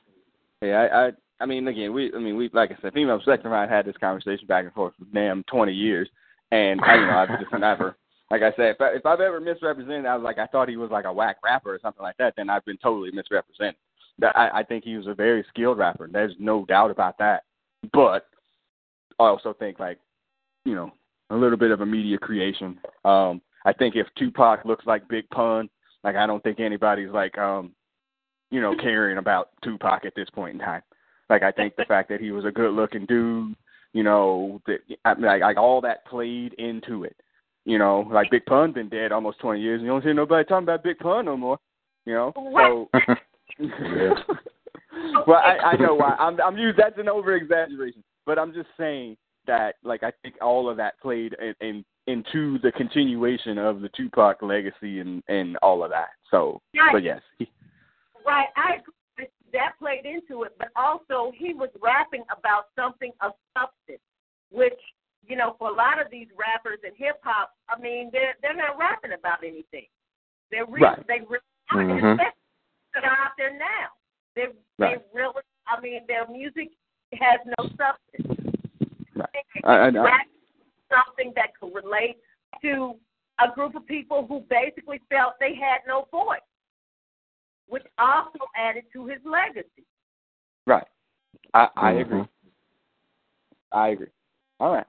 Yeah, 0.62 0.88
I, 0.92 1.08
I, 1.08 1.12
I 1.40 1.46
mean, 1.46 1.68
again, 1.68 1.94
we, 1.94 2.12
I 2.16 2.18
mean, 2.18 2.36
we, 2.36 2.50
like 2.52 2.72
I 2.72 2.78
said, 2.82 2.94
female 2.94 3.18
perspective. 3.18 3.52
I 3.52 3.68
had 3.68 3.86
this 3.86 3.98
conversation 3.98 4.48
back 4.48 4.66
and 4.66 4.74
forth 4.74 4.94
for 4.98 5.06
damn 5.14 5.44
twenty 5.44 5.74
years, 5.74 6.10
and 6.52 6.82
I, 6.82 6.96
you 6.96 7.06
know, 7.06 7.18
I've 7.18 7.40
just 7.40 7.54
never, 7.60 7.96
like 8.32 8.42
I 8.42 8.52
said, 8.56 8.70
if, 8.74 8.82
I, 8.82 8.88
if 8.96 9.06
I've 9.06 9.22
ever 9.22 9.40
misrepresented, 9.40 10.08
I 10.08 10.16
was 10.16 10.24
like, 10.24 10.40
I 10.40 10.48
thought 10.48 10.68
he 10.68 10.78
was 10.78 10.90
like 10.90 11.06
a 11.06 11.14
whack 11.14 11.38
rapper 11.44 11.76
or 11.76 11.80
something 11.80 12.02
like 12.02 12.18
that. 12.18 12.34
Then 12.36 12.50
I've 12.50 12.66
been 12.66 12.78
totally 12.78 13.12
misrepresented. 13.12 13.76
That 14.20 14.36
I, 14.38 14.60
I 14.60 14.64
think 14.64 14.84
he 14.84 14.98
was 14.98 15.08
a 15.08 15.14
very 15.14 15.46
skilled 15.50 15.78
rapper. 15.78 16.10
There's 16.12 16.34
no 16.40 16.66
doubt 16.66 16.92
about 16.92 17.18
that. 17.20 17.44
But 17.94 18.28
I 19.20 19.24
also 19.24 19.54
think 19.54 19.80
like, 19.80 20.00
you 20.66 20.76
know, 20.76 20.92
a 21.30 21.36
little 21.36 21.58
bit 21.58 21.72
of 21.72 21.82
a 21.82 21.86
media 21.86 22.18
creation. 22.18 22.80
Um, 23.06 23.42
I 23.66 23.74
think 23.74 23.96
if 23.96 24.08
Tupac 24.18 24.66
looks 24.66 24.86
like 24.86 25.08
Big 25.08 25.30
Pun, 25.30 25.70
like 26.04 26.16
I 26.16 26.26
don't 26.26 26.42
think 26.44 26.60
anybody's 26.60 27.12
like, 27.12 27.38
um, 27.38 27.74
you 28.50 28.62
know, 28.62 28.76
caring 28.76 29.18
about 29.18 29.50
Tupac 29.64 30.06
at 30.06 30.16
this 30.16 30.30
point 30.30 30.54
in 30.54 30.60
time. 30.60 30.82
Like 31.30 31.44
I 31.44 31.52
think 31.52 31.76
the 31.76 31.86
fact 31.88 32.10
that 32.10 32.22
he 32.22 32.32
was 32.32 32.46
a 32.46 32.52
good 32.52 32.74
looking 32.74 33.06
dude, 33.06 33.56
you 33.94 34.04
know, 34.04 34.62
that 34.68 35.20
like, 35.20 35.42
like 35.42 35.58
all 35.58 35.82
that 35.82 36.06
played 36.06 36.54
into 36.54 37.04
it. 37.04 37.16
You 37.66 37.78
know, 37.78 38.08
like 38.10 38.32
Big 38.32 38.46
Pun 38.46 38.72
been 38.72 38.88
dead 38.88 39.12
almost 39.12 39.40
twenty 39.40 39.60
years, 39.60 39.80
and 39.80 39.86
you 39.86 39.92
don't 39.92 40.02
hear 40.02 40.14
nobody 40.14 40.46
talking 40.48 40.64
about 40.64 40.84
Big 40.84 41.00
Pun 41.00 41.26
no 41.26 41.36
more. 41.36 41.60
You 42.06 42.14
know, 42.14 42.32
so. 42.36 42.90
well, 45.28 45.42
I, 45.44 45.58
I 45.64 45.78
know 45.78 45.96
why. 45.96 46.16
I'm, 46.20 46.40
I'm 46.42 46.58
used. 46.58 46.78
That's 46.78 46.98
an 46.98 47.10
over 47.10 47.36
exaggeration, 47.36 48.04
but 48.26 48.38
I'm 48.38 48.54
just 48.54 48.70
saying 48.78 49.18
that, 49.48 49.76
like, 49.84 50.04
I 50.04 50.12
think 50.22 50.36
all 50.42 50.70
of 50.70 50.78
that 50.78 51.00
played 51.02 51.36
in, 51.42 51.54
in 51.62 51.86
into 52.08 52.58
the 52.60 52.72
continuation 52.72 53.58
of 53.58 53.82
the 53.82 53.90
Tupac 53.90 54.42
legacy 54.42 55.00
and 55.00 55.22
and 55.28 55.58
all 55.58 55.84
of 55.84 55.92
that. 55.92 56.10
So, 56.32 56.62
Right. 56.78 56.94
but 56.94 57.04
yes, 57.04 57.22
Right, 58.26 58.48
I 58.56 58.76
agree. 58.76 59.28
That 59.54 59.74
played 59.80 60.06
into 60.06 60.44
it, 60.44 60.54
but 60.60 60.68
also 60.76 61.32
he 61.36 61.54
was 61.54 61.70
rapping 61.82 62.24
about 62.30 62.66
something 62.76 63.12
of 63.22 63.32
substance, 63.58 64.04
which 64.52 64.78
you 65.26 65.36
know, 65.36 65.56
for 65.60 65.70
a 65.70 65.74
lot 65.74 66.00
of 66.00 66.10
these 66.12 66.28
rappers 66.38 66.80
and 66.84 66.94
hip 66.96 67.20
hop, 67.24 67.52
I 67.70 67.80
mean, 67.80 68.10
they're 68.12 68.36
they're 68.42 68.56
not 68.56 68.78
rapping 68.78 69.14
about 69.14 69.44
anything. 69.44 69.88
They're 70.52 70.66
really 70.66 70.84
Right. 70.84 71.08
they 71.08 71.20
really 71.22 71.44
Mhm. 71.72 72.12
especially 72.14 72.47
that 73.02 73.08
are 73.10 73.18
out 73.26 73.32
there 73.38 73.54
now. 73.58 73.90
They 74.36 74.48
Right. 74.78 75.00
they 75.00 75.06
really, 75.14 75.42
I 75.68 75.80
mean, 75.80 76.06
their 76.08 76.28
music 76.28 76.70
has 77.14 77.40
no 77.46 77.70
substance. 77.78 78.58
Right. 79.16 79.30
They 79.34 79.44
I- 79.64 79.88
I 79.88 80.26
something 80.90 81.34
that 81.36 81.58
could 81.60 81.74
relate 81.74 82.18
to 82.62 83.00
a 83.40 83.52
group 83.52 83.76
of 83.76 83.86
people 83.86 84.26
who 84.26 84.42
basically 84.42 85.00
felt 85.10 85.38
they 85.40 85.54
had 85.54 85.82
no 85.86 86.08
voice, 86.12 86.40
which 87.68 87.86
also 87.98 88.40
added 88.56 88.86
to 88.94 89.06
his 89.06 89.24
legacy. 89.26 89.86
right. 90.66 90.88
I 91.54 91.70
I 91.76 91.94
Mhm. 91.94 92.02
agree. 92.02 92.28
I 93.72 93.88
agree. 93.90 94.12
All 94.60 94.74
right. 94.74 94.88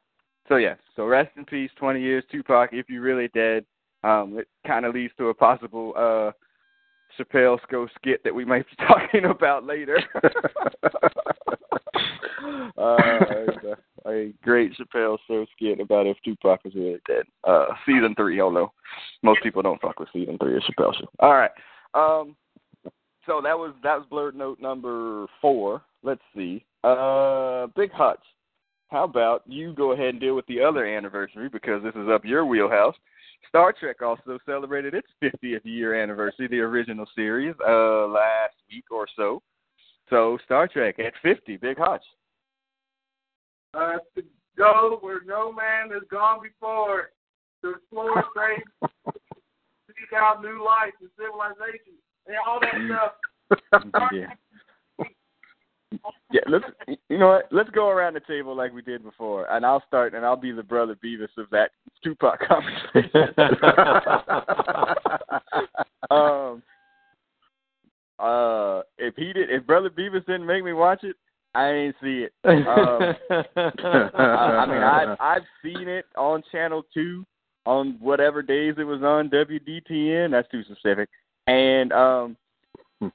So 0.49 0.57
yes. 0.57 0.79
So 0.97 1.07
rest 1.07 1.37
in 1.37 1.45
peace. 1.45 1.73
Twenty 1.75 2.01
years, 2.01 2.25
Tupac. 2.27 2.73
If 2.73 2.89
you're 2.91 3.03
really 3.03 3.29
dead, 3.29 3.65
um, 4.03 4.39
it 4.39 4.49
kind 4.67 4.85
of 4.87 4.95
leads 4.95 5.15
to 5.17 5.29
a 5.29 5.35
possible 5.35 5.93
uh 5.97 6.33
Chappelle 7.19 7.61
Sco 7.63 7.87
skit 7.97 8.23
that 8.25 8.35
we 8.35 8.45
might 8.45 8.67
be 8.67 8.77
talking 8.87 9.25
about 9.27 9.65
later. 9.65 9.99
uh, 12.79 12.97
a, 14.07 14.09
a 14.09 14.33
great 14.43 14.73
Chappelle 14.77 15.19
Show 15.27 15.47
skit 15.57 15.81
about 15.81 16.07
if 16.07 16.17
Tupac 16.25 16.65
was 16.65 16.75
really 16.75 16.99
dead. 17.07 17.25
Uh, 17.45 17.67
season 17.87 18.15
three, 18.17 18.41
although 18.41 18.73
most 19.23 19.43
people 19.43 19.63
don't 19.63 19.81
fuck 19.81 19.99
with 19.99 20.09
season 20.13 20.39
three 20.39 20.57
of 20.57 20.63
Chappelle 20.63 20.95
Show. 20.95 21.09
All 21.21 21.35
right. 21.35 21.51
Um, 21.95 22.37
so 23.27 23.41
that 23.43 23.57
was 23.59 23.75
that 23.83 23.99
was 23.99 24.07
blurred 24.09 24.35
note 24.35 24.61
number 24.61 25.27
four. 25.41 25.83
Let's 26.03 26.23
see. 26.35 26.65
Uh, 26.85 27.67
Big 27.77 27.93
Hutch. 27.93 28.23
How 28.89 29.05
about 29.05 29.43
you 29.47 29.75
go 29.75 29.93
ahead 29.93 30.09
and 30.09 30.21
deal 30.21 30.35
with 30.35 30.47
the 30.47 30.63
other 30.63 30.87
anniversary 30.87 31.51
because 31.51 31.83
this 31.83 31.95
is 31.95 32.09
up 32.09 32.25
your 32.25 32.47
wheelhouse. 32.47 32.95
Star 33.49 33.73
Trek 33.73 34.03
also 34.03 34.39
celebrated 34.45 34.95
its 34.95 35.09
50th 35.23 35.65
year 35.65 36.01
anniversary, 36.01 36.49
the 36.49 36.61
original 36.61 37.07
series, 37.15 37.55
uh, 37.67 38.07
last 38.07 38.55
week 38.71 38.85
or 38.91 39.07
so. 39.17 39.43
So 40.11 40.39
Star 40.45 40.69
Trek 40.69 40.99
at 40.99 41.13
50, 41.23 41.57
Big 41.59 41.79
Hutch. 41.79 42.05
Uh, 43.75 43.99
to 44.17 44.23
go 44.57 44.99
where 45.01 45.21
no 45.27 45.53
man 45.53 45.91
has 45.91 46.03
gone 46.11 46.41
before, 46.43 47.11
to 47.63 47.71
explore 47.71 48.25
space, 48.35 48.91
seek 49.87 50.13
out 50.17 50.43
new 50.43 50.65
life 50.65 50.95
and 51.01 51.11
civilization, 51.19 51.95
and 52.27 52.37
all 52.47 52.61
that 52.61 52.75
stuff. 52.87 53.93
yeah. 54.13 54.33
Yeah, 56.31 56.43
let's 56.47 56.65
you 57.09 57.19
know 57.19 57.29
what? 57.29 57.49
Let's 57.51 57.71
go 57.71 57.89
around 57.89 58.15
the 58.15 58.21
table 58.21 58.55
like 58.55 58.73
we 58.73 58.83
did 58.83 59.03
before, 59.03 59.51
and 59.51 59.65
I'll 59.65 59.83
start, 59.87 60.15
and 60.15 60.25
I'll 60.25 60.37
be 60.37 60.53
the 60.53 60.63
brother 60.63 60.97
Beavis 61.03 61.37
of 61.39 61.49
that 61.51 61.71
Tupac 62.05 62.41
conversation. 62.47 63.35
um, 66.11 66.63
uh, 68.19 68.83
if 68.99 69.17
he 69.17 69.33
did, 69.33 69.51
if 69.51 69.67
brother 69.67 69.89
Beavis 69.89 70.27
didn't 70.27 70.47
make 70.47 70.63
me 70.63 70.75
watch 70.75 71.05
it, 71.05 71.17
I 71.55 71.71
ain't 71.71 71.97
see 72.03 72.27
it. 72.27 72.33
Um, 72.45 73.15
I, 73.57 74.21
I 74.21 74.67
mean, 74.67 74.83
I 74.83 75.17
I've 75.19 75.47
seen 75.63 75.89
it 75.89 76.05
on 76.17 76.43
Channel 76.53 76.85
Two 76.93 77.25
on 77.65 77.97
whatever 78.01 78.43
days 78.43 78.75
it 78.79 78.85
was 78.85 79.03
on 79.03 79.31
WDTN. 79.31 80.31
That's 80.31 80.51
too 80.51 80.63
specific. 80.65 81.09
And 81.47 81.91
um, 81.93 82.37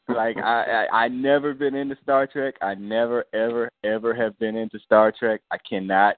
like 0.07 0.37
I, 0.37 0.87
I 0.91 1.03
I 1.03 1.07
never 1.07 1.53
been 1.53 1.75
into 1.75 1.97
Star 2.01 2.27
Trek. 2.27 2.55
I 2.61 2.75
never 2.75 3.25
ever 3.33 3.69
ever 3.83 4.13
have 4.13 4.37
been 4.39 4.55
into 4.55 4.79
Star 4.79 5.11
Trek. 5.17 5.41
I 5.51 5.57
cannot 5.69 6.15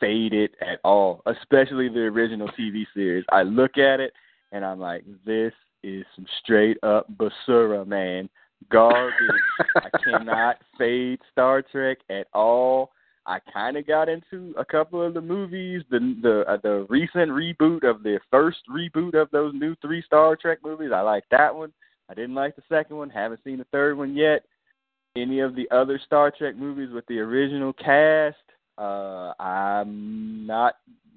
fade 0.00 0.32
it 0.32 0.52
at 0.60 0.78
all, 0.84 1.22
especially 1.26 1.88
the 1.88 2.00
original 2.00 2.48
TV 2.48 2.84
series. 2.94 3.24
I 3.32 3.42
look 3.42 3.78
at 3.78 4.00
it 4.00 4.12
and 4.52 4.64
I'm 4.64 4.80
like, 4.80 5.04
this 5.24 5.52
is 5.82 6.04
some 6.14 6.26
straight 6.42 6.78
up 6.82 7.06
basura, 7.16 7.86
man. 7.86 8.28
Garbage. 8.70 9.14
I 9.76 9.88
cannot 10.04 10.56
fade 10.76 11.20
Star 11.32 11.62
Trek 11.62 11.98
at 12.10 12.26
all. 12.34 12.90
I 13.26 13.40
kind 13.52 13.76
of 13.76 13.86
got 13.86 14.08
into 14.08 14.54
a 14.58 14.64
couple 14.64 15.02
of 15.02 15.14
the 15.14 15.20
movies, 15.20 15.82
the 15.90 16.16
the 16.22 16.44
uh, 16.50 16.56
the 16.62 16.86
recent 16.88 17.30
reboot 17.30 17.88
of 17.88 18.02
the 18.02 18.18
first 18.30 18.58
reboot 18.70 19.20
of 19.20 19.30
those 19.30 19.52
new 19.54 19.76
three 19.82 20.02
Star 20.02 20.34
Trek 20.34 20.58
movies. 20.64 20.90
I 20.94 21.02
like 21.02 21.24
that 21.30 21.54
one. 21.54 21.72
I 22.08 22.14
didn't 22.14 22.34
like 22.34 22.56
the 22.56 22.62
second 22.68 22.96
one. 22.96 23.10
Haven't 23.10 23.40
seen 23.44 23.58
the 23.58 23.66
third 23.70 23.98
one 23.98 24.16
yet. 24.16 24.44
Any 25.16 25.40
of 25.40 25.54
the 25.54 25.68
other 25.70 26.00
Star 26.04 26.30
Trek 26.30 26.56
movies 26.56 26.90
with 26.92 27.06
the 27.06 27.18
original 27.18 27.72
cast, 27.72 28.36
uh, 28.78 29.32
I'm 29.40 30.46
not 30.46 30.74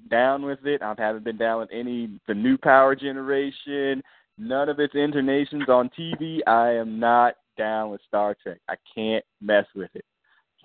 down 0.10 0.44
with 0.44 0.66
it. 0.66 0.82
I 0.82 0.94
haven't 0.98 1.24
been 1.24 1.38
down 1.38 1.60
with 1.60 1.70
any 1.72 2.20
the 2.28 2.34
new 2.34 2.58
Power 2.58 2.96
Generation. 2.96 4.02
None 4.38 4.70
of 4.70 4.80
its 4.80 4.96
intonations 4.96 5.70
on 5.70 5.90
TV. 5.98 6.40
I 6.48 6.72
am 6.72 7.00
not 7.00 7.36
down 7.58 7.92
with 7.92 8.02
Star 8.08 8.36
Trek. 8.42 8.58
I 8.68 8.76
can't 8.94 9.24
mess 9.40 9.66
with 9.76 9.92
it. 9.94 10.06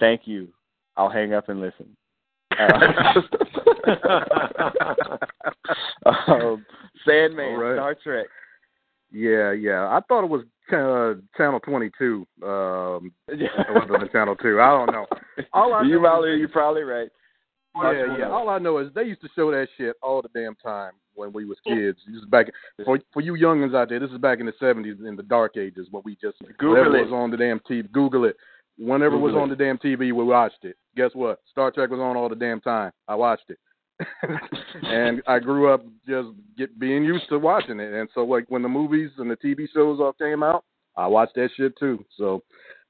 Thank 0.01 0.23
you. 0.25 0.49
I'll 0.97 1.11
hang 1.11 1.35
up 1.35 1.49
and 1.49 1.61
listen. 1.61 1.97
um, 6.07 6.65
Sandman, 7.07 7.55
right. 7.55 7.77
Star 7.77 7.95
Trek. 8.03 8.27
Yeah, 9.13 9.53
yeah. 9.53 9.87
I 9.89 10.01
thought 10.09 10.25
it 10.25 10.31
was 10.31 10.43
uh, 10.73 11.21
Channel 11.37 11.61
22 11.61 12.27
um, 12.43 13.13
rather 13.29 13.99
than 13.99 14.09
Channel 14.11 14.37
2. 14.37 14.61
I 14.61 14.69
don't 14.71 14.93
know. 14.93 15.07
All 15.53 15.73
I 15.75 15.83
you 15.85 15.95
know 15.95 16.01
probably 16.01 16.33
is- 16.35 16.41
you're 16.41 16.49
probably 16.49 16.83
right. 16.83 17.09
Yeah, 17.83 18.17
yeah. 18.19 18.29
All 18.31 18.49
I 18.49 18.59
know 18.59 18.79
is 18.79 18.89
they 18.95 19.03
used 19.03 19.21
to 19.21 19.29
show 19.37 19.51
that 19.51 19.69
shit 19.77 19.97
all 20.03 20.23
the 20.23 20.31
damn 20.35 20.55
time 20.57 20.93
when 21.15 21.31
we 21.31 21.45
was 21.45 21.59
kids. 21.67 21.99
This 22.07 22.23
is 22.23 22.25
back 22.31 22.47
for 22.87 22.99
for 23.13 23.21
you 23.21 23.35
youngins 23.35 23.75
out 23.75 23.91
there. 23.91 24.01
This 24.01 24.11
is 24.11 24.17
back 24.19 24.41
in 24.41 24.47
the 24.47 24.55
seventies, 24.59 24.97
in 25.07 25.15
the 25.15 25.23
dark 25.23 25.59
ages, 25.59 25.87
when 25.91 26.03
we 26.07 26.17
just 26.17 26.39
Google 26.59 26.95
it. 26.95 27.03
was 27.03 27.13
on 27.13 27.31
the 27.31 27.37
damn 27.37 27.61
TV. 27.61 27.93
Google 27.93 28.25
it. 28.25 28.37
Whenever 28.79 29.17
it 29.17 29.21
was 29.21 29.35
on 29.35 29.51
the 29.51 29.57
damn 29.57 29.77
TV, 29.77 29.99
we 29.99 30.13
watched 30.13 30.65
it. 30.65 30.77
Guess 30.97 31.11
what? 31.13 31.41
Star 31.51 31.71
Trek 31.71 31.91
was 31.91 32.01
on 32.01 32.17
all 32.17 32.31
the 32.31 32.35
damn 32.35 32.63
time. 32.63 32.93
I 33.09 33.15
watched 33.15 33.51
it, 33.51 33.59
and 34.83 35.23
I 35.27 35.39
grew 35.39 35.73
up 35.73 35.85
just 36.09 36.29
get 36.59 36.79
being 36.79 37.05
used 37.05 37.29
to 37.31 37.39
watching 37.39 37.81
it. 37.81 37.93
And 37.93 38.09
so, 38.15 38.25
like 38.25 38.45
when 38.49 38.63
the 38.63 38.69
movies 38.69 39.11
and 39.19 39.31
the 39.31 39.37
TV 39.37 39.67
shows 39.73 40.01
all 40.01 40.13
came 40.13 40.43
out, 40.43 40.65
I 40.97 41.07
watched 41.07 41.35
that 41.37 41.51
shit 41.57 41.79
too. 41.79 42.05
So, 42.17 42.43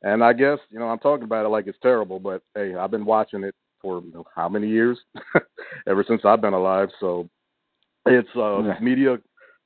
and 0.02 0.22
I 0.24 0.32
guess 0.32 0.58
you 0.70 0.78
know 0.78 0.86
I'm 0.86 0.98
talking 0.98 1.24
about 1.24 1.46
it 1.46 1.50
like 1.50 1.66
it's 1.66 1.78
terrible, 1.82 2.18
but 2.18 2.42
hey, 2.54 2.74
I've 2.74 2.90
been 2.90 3.04
watching 3.04 3.44
it 3.44 3.54
for 3.80 4.02
you 4.02 4.12
know, 4.12 4.24
how 4.34 4.48
many 4.48 4.68
years? 4.68 4.98
Ever 5.88 6.04
since 6.06 6.22
I've 6.24 6.40
been 6.40 6.54
alive. 6.54 6.88
So 7.00 7.28
it's 8.06 8.28
a 8.36 8.62
Yeah. 8.64 8.78
media 8.80 9.18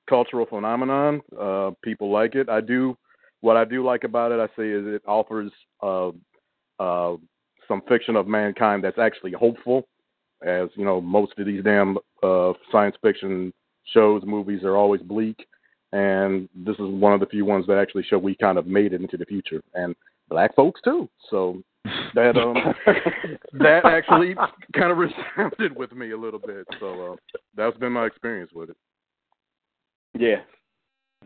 cultural 0.09 0.47
phenomenon. 0.47 1.21
Uh, 1.39 1.71
people 1.83 2.11
like 2.11 2.35
it. 2.35 2.49
I 2.49 2.61
do. 2.61 2.97
What 3.41 3.57
I 3.57 3.65
do 3.65 3.85
like 3.85 4.05
about 4.05 4.33
it, 4.33 4.41
I 4.41 4.47
say, 4.57 4.69
is 4.69 4.87
it 4.87 5.03
offers 5.07 5.51
uh, 5.83 6.11
uh, 6.79 7.17
some 7.67 7.81
fiction 7.89 8.17
of 8.17 8.27
mankind 8.27 8.85
that's 8.85 8.99
actually 8.99 9.33
hopeful. 9.33 9.89
As 10.47 10.69
you 10.75 10.85
know, 10.85 11.01
most 11.01 11.33
of 11.39 11.47
these 11.47 11.63
damn 11.63 11.99
uh, 12.23 12.53
science 12.73 12.97
fiction 13.03 13.53
shows, 13.93 14.23
movies 14.25 14.63
are 14.65 14.77
always 14.77 15.03
bleak, 15.03 15.47
and 15.93 16.49
this 16.55 16.75
is 16.75 16.87
one 16.87 17.13
of 17.13 17.21
the 17.21 17.27
few 17.27 17.45
ones 17.45 17.67
that 17.67 17.79
actually 17.79 18.05
show 18.05 18.19
we 18.19 18.35
kind 18.37 18.59
of 18.59 18.67
made 18.67 18.93
it 18.93 19.01
into 19.01 19.17
the 19.17 19.27
future, 19.27 19.63
and 19.75 19.95
black 20.29 20.55
folks 20.55 20.81
too. 20.83 21.09
So 21.29 21.63
that 22.15 22.37
um 22.37 22.55
that 23.55 23.85
actually 23.85 24.35
kind 24.75 24.91
of 24.93 24.99
resounded 24.99 25.77
with 25.77 25.93
me 25.93 26.13
a 26.13 26.19
little 26.19 26.41
bit. 26.41 26.67
So 26.79 27.13
uh, 27.13 27.17
that's 27.57 27.77
been 27.79 27.93
my 27.93 28.07
experience 28.07 28.53
with 28.55 28.71
it. 28.71 28.77
Yeah. 30.19 30.43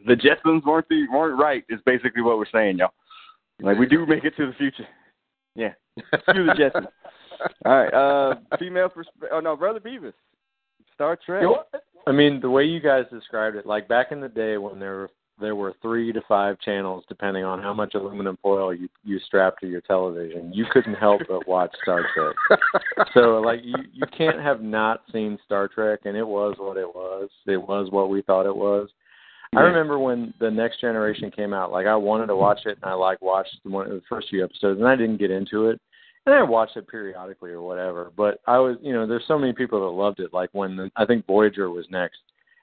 The 0.06 0.14
Jetsons 0.14 0.64
weren't 0.64 0.88
the 0.88 1.06
weren't 1.12 1.40
right 1.40 1.64
is 1.68 1.80
basically 1.86 2.22
what 2.22 2.38
we're 2.38 2.46
saying, 2.52 2.78
y'all. 2.78 2.92
Like 3.60 3.78
we 3.78 3.86
do 3.86 4.04
make 4.06 4.24
it 4.24 4.36
to 4.36 4.46
the 4.46 4.52
future. 4.54 4.86
Yeah. 5.54 5.72
Screw 6.28 6.46
the 6.46 6.52
Jetsons. 6.52 6.88
All 7.64 7.84
right. 7.84 7.94
Uh 7.94 8.36
female 8.58 8.88
persp- 8.88 9.28
oh 9.32 9.40
no, 9.40 9.56
Brother 9.56 9.80
Beavis. 9.80 10.12
Star 10.94 11.18
Trek. 11.24 11.44
I 12.06 12.12
mean, 12.12 12.40
the 12.40 12.50
way 12.50 12.64
you 12.64 12.80
guys 12.80 13.04
described 13.10 13.56
it, 13.56 13.66
like 13.66 13.88
back 13.88 14.12
in 14.12 14.20
the 14.20 14.28
day 14.28 14.58
when 14.58 14.78
there 14.78 14.94
were 14.96 15.10
there 15.40 15.56
were 15.56 15.74
three 15.82 16.12
to 16.12 16.20
five 16.28 16.60
channels 16.60 17.04
depending 17.08 17.44
on 17.44 17.60
how 17.60 17.74
much 17.74 17.94
aluminum 17.94 18.38
foil 18.40 18.72
you 18.72 18.88
you 19.02 19.18
strapped 19.20 19.60
to 19.60 19.66
your 19.66 19.80
television. 19.80 20.52
You 20.52 20.64
couldn't 20.70 20.94
help 20.94 21.22
but 21.28 21.48
watch 21.48 21.74
Star 21.82 22.06
Trek. 22.14 22.60
so 23.14 23.40
like 23.40 23.60
you 23.64 23.74
you 23.92 24.06
can't 24.16 24.40
have 24.40 24.62
not 24.62 25.02
seen 25.12 25.38
Star 25.44 25.68
Trek, 25.68 26.00
and 26.04 26.16
it 26.16 26.26
was 26.26 26.54
what 26.58 26.76
it 26.76 26.86
was. 26.86 27.28
It 27.46 27.60
was 27.60 27.90
what 27.90 28.10
we 28.10 28.22
thought 28.22 28.46
it 28.46 28.56
was. 28.56 28.88
I 29.56 29.62
remember 29.62 29.98
when 29.98 30.34
the 30.40 30.50
Next 30.50 30.80
Generation 30.80 31.30
came 31.30 31.52
out. 31.52 31.72
Like 31.72 31.86
I 31.86 31.96
wanted 31.96 32.26
to 32.26 32.36
watch 32.36 32.60
it, 32.66 32.78
and 32.82 32.90
I 32.90 32.94
like 32.94 33.20
watched 33.22 33.56
one 33.64 33.88
the 33.88 34.02
first 34.08 34.28
few 34.30 34.44
episodes, 34.44 34.80
and 34.80 34.88
I 34.88 34.96
didn't 34.96 35.18
get 35.18 35.30
into 35.30 35.68
it. 35.68 35.80
And 36.26 36.34
I 36.34 36.42
watched 36.42 36.76
it 36.76 36.88
periodically 36.88 37.50
or 37.50 37.60
whatever. 37.62 38.10
But 38.16 38.40
I 38.46 38.58
was, 38.58 38.76
you 38.80 38.92
know, 38.94 39.06
there's 39.06 39.24
so 39.28 39.38
many 39.38 39.52
people 39.52 39.80
that 39.80 39.96
loved 39.96 40.20
it. 40.20 40.32
Like 40.32 40.48
when 40.52 40.76
the, 40.76 40.90
I 40.96 41.04
think 41.04 41.26
Voyager 41.26 41.70
was 41.70 41.84
next, 41.90 42.18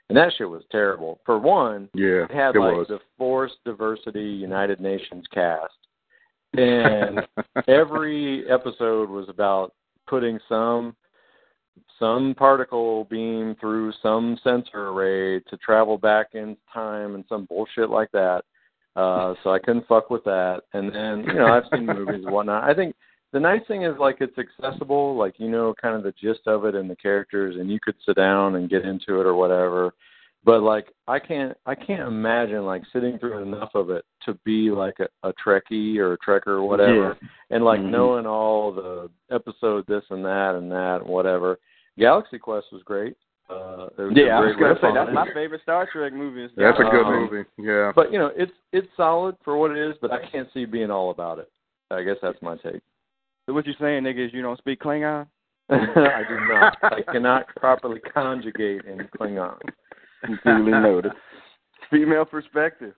and 0.10 0.18
that 0.18 0.32
shit 0.38 0.50
was 0.50 0.64
terrible. 0.72 1.20
For 1.26 1.38
one, 1.38 1.88
Yeah, 1.94 2.24
it 2.26 2.32
had 2.32 2.56
it 2.56 2.60
like 2.60 2.76
was. 2.76 2.88
the 2.90 3.00
Forced 3.18 3.58
Diversity 3.66 4.24
United 4.24 4.80
Nations 4.80 5.26
cast, 5.34 5.74
and 6.54 7.22
every 7.68 8.50
episode 8.50 9.10
was 9.10 9.30
about 9.30 9.74
putting 10.08 10.40
some 10.50 10.96
some 12.02 12.34
particle 12.36 13.06
beam 13.06 13.56
through 13.62 13.94
some 14.02 14.38
sensor 14.44 14.90
array 14.90 15.40
to 15.42 15.58
travel 15.58 15.98
back 15.98 16.30
in 16.34 16.58
time 16.74 17.14
and 17.16 17.24
some 17.30 17.46
bullshit 17.46 17.92
like 17.92 18.12
that. 18.12 18.42
Uh, 18.96 19.36
so 19.44 19.52
I 19.52 19.60
couldn't 19.60 19.88
fuck 19.88 20.10
with 20.10 20.24
that. 20.26 20.64
And 20.74 20.94
then, 20.94 21.24
you 21.24 21.36
know, 21.36 21.46
I've 21.46 21.64
seen 21.72 21.86
movies 21.86 22.24
and 22.26 22.34
whatnot. 22.34 22.64
I 22.64 22.74
think 22.74 22.96
the 23.32 23.40
nice 23.40 23.62
thing 23.68 23.84
is 23.84 23.94
like 24.00 24.18
it's 24.20 24.38
accessible, 24.38 25.16
like 25.16 25.36
you 25.38 25.50
know 25.50 25.74
kind 25.82 25.96
of 25.96 26.04
the 26.04 26.14
gist 26.20 26.48
of 26.48 26.66
it 26.66 26.76
and 26.76 26.90
the 26.90 26.96
characters 26.96 27.56
and 27.58 27.72
you 27.72 27.80
could 27.82 27.96
sit 28.06 28.18
down 28.18 28.56
and 28.56 28.70
get 28.70 28.84
into 28.84 29.22
it 29.22 29.26
or 29.26 29.36
whatever. 29.36 29.94
But 30.44 30.64
like 30.64 30.88
I 31.08 31.20
can't 31.20 31.56
I 31.66 31.76
can't 31.76 32.08
imagine 32.08 32.66
like 32.66 32.82
sitting 32.92 33.18
through 33.20 33.44
enough 33.44 33.70
of 33.76 33.90
it 33.92 34.04
to 34.26 34.34
be 34.44 34.72
like 34.72 34.96
a, 35.00 35.30
a 35.30 35.32
Trekkie 35.34 35.98
or 36.00 36.14
a 36.14 36.18
Trekker 36.18 36.48
or 36.48 36.64
whatever 36.64 37.16
and 37.52 37.64
like 37.64 37.80
Mhm. 37.80 37.92
knowing 37.92 38.26
all 38.26 38.72
the 38.74 39.10
episode 39.34 39.86
this 39.88 40.04
and 40.10 40.26
that 40.26 40.56
and 40.56 40.70
that 40.72 41.02
and 41.02 41.08
whatever. 41.10 41.58
Galaxy 41.98 42.38
Quest 42.40 42.68
was 42.72 42.82
great. 42.84 43.16
Uh, 43.50 43.88
there 43.98 44.08
was 44.08 44.14
Yeah, 44.16 44.38
a 44.40 44.42
I 44.42 44.46
was 44.46 44.56
gonna 44.56 44.76
say 44.82 44.94
that's 44.94 45.10
it. 45.10 45.14
my 45.14 45.28
favorite 45.34 45.62
Star 45.62 45.88
Trek 45.92 46.14
movie. 46.14 46.46
is 46.46 46.52
That's 46.56 46.80
a 46.80 46.84
good 46.84 47.06
Um, 47.06 47.26
movie. 47.30 47.50
Yeah. 47.58 47.92
But 47.94 48.12
you 48.12 48.18
know, 48.20 48.32
it's 48.36 48.52
it's 48.72 48.88
solid 48.96 49.36
for 49.44 49.58
what 49.58 49.72
it 49.72 49.78
is, 49.78 49.98
but 50.02 50.12
I 50.12 50.26
can't 50.26 50.48
see 50.54 50.66
being 50.66 50.90
all 50.92 51.10
about 51.12 51.40
it. 51.40 51.52
I 51.90 52.04
guess 52.04 52.16
that's 52.22 52.42
my 52.42 52.56
take. 52.58 52.82
So 53.46 53.54
what 53.54 53.66
you're 53.66 53.76
saying, 53.80 54.04
nigga, 54.04 54.26
is 54.28 54.34
you 54.34 54.42
don't 54.42 54.58
speak 54.58 54.80
Klingon? 54.82 55.28
I 55.70 56.24
do 56.28 56.38
not. 56.48 56.78
I 56.84 57.02
cannot 57.12 57.48
properly 57.58 58.00
conjugate 58.00 58.86
in 58.86 59.00
Klingon. 59.20 59.58
Duly 60.46 60.72
noted. 60.72 61.12
Female 61.90 62.24
perspective. 62.26 62.94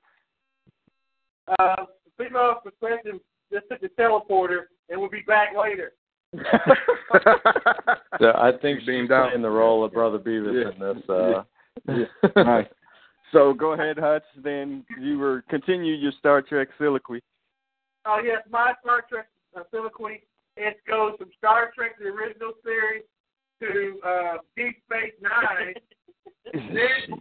Uh, 1.60 1.86
female 2.18 2.56
perspective 2.64 3.16
just 3.52 3.66
took 3.70 3.82
the 3.82 3.89
teleporter 4.00 4.66
and 4.89 5.00
we'll 5.00 5.10
be 5.10 5.24
back 5.28 5.50
later. 5.60 5.94
So 8.24 8.32
I 8.38 8.51
think 8.61 8.80
she's 8.80 8.88
Beamed 8.88 9.11
out. 9.11 9.30
playing 9.30 9.41
the 9.41 9.49
role 9.49 9.84
of 9.84 9.91
Brother 9.91 10.17
Beavis 10.17 10.71
in 10.71 10.80
this. 10.80 11.09
Uh, 11.09 11.43
nice. 12.41 12.67
So 13.34 13.53
go 13.53 13.74
ahead, 13.74 13.97
Hutch. 13.99 14.24
Then 14.41 14.86
you 14.97 15.17
were 15.19 15.43
continue 15.49 15.93
your 15.93 16.13
Star 16.19 16.41
Trek 16.41 16.69
soliloquy. 16.78 17.21
Oh 18.05 18.21
yes, 18.24 18.41
my 18.49 18.71
Star 18.82 19.03
Trek 19.09 19.28
uh, 19.57 19.63
soliloquy. 19.71 20.21
It 20.55 20.78
goes 20.88 21.15
from 21.17 21.32
Star 21.38 21.74
Trek 21.76 21.97
the 21.99 22.05
original 22.05 22.53
series 22.63 23.03
to 23.61 23.99
uh, 24.07 24.38
Deep 24.55 24.78
Space 24.86 25.13
Nine. 25.21 25.74
Then- 26.53 27.19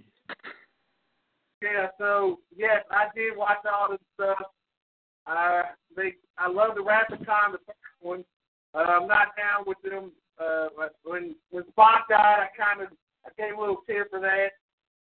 yeah, 1.62 1.86
so 1.98 2.40
yes, 2.56 2.84
I 2.90 3.06
did 3.14 3.36
watch 3.36 3.58
all 3.72 3.90
this 3.90 4.00
stuff. 4.14 4.38
Uh, 5.26 5.62
they, 5.96 6.14
I 6.36 6.48
love 6.48 6.74
the 6.74 6.82
Rapid 6.82 7.24
Time, 7.24 7.52
the 7.52 7.58
first 7.58 7.78
one. 8.00 8.24
Uh, 8.74 8.78
I'm 8.78 9.06
not 9.06 9.28
down 9.36 9.64
with 9.64 9.78
them. 9.82 10.10
Uh, 10.42 10.68
when 11.04 11.34
when 11.50 11.62
Spock 11.64 12.08
died, 12.08 12.40
I 12.40 12.48
kind 12.58 12.82
of 12.82 12.88
I 13.24 13.30
gave 13.40 13.56
a 13.56 13.60
little 13.60 13.82
tear 13.86 14.06
for 14.10 14.20
that. 14.20 14.52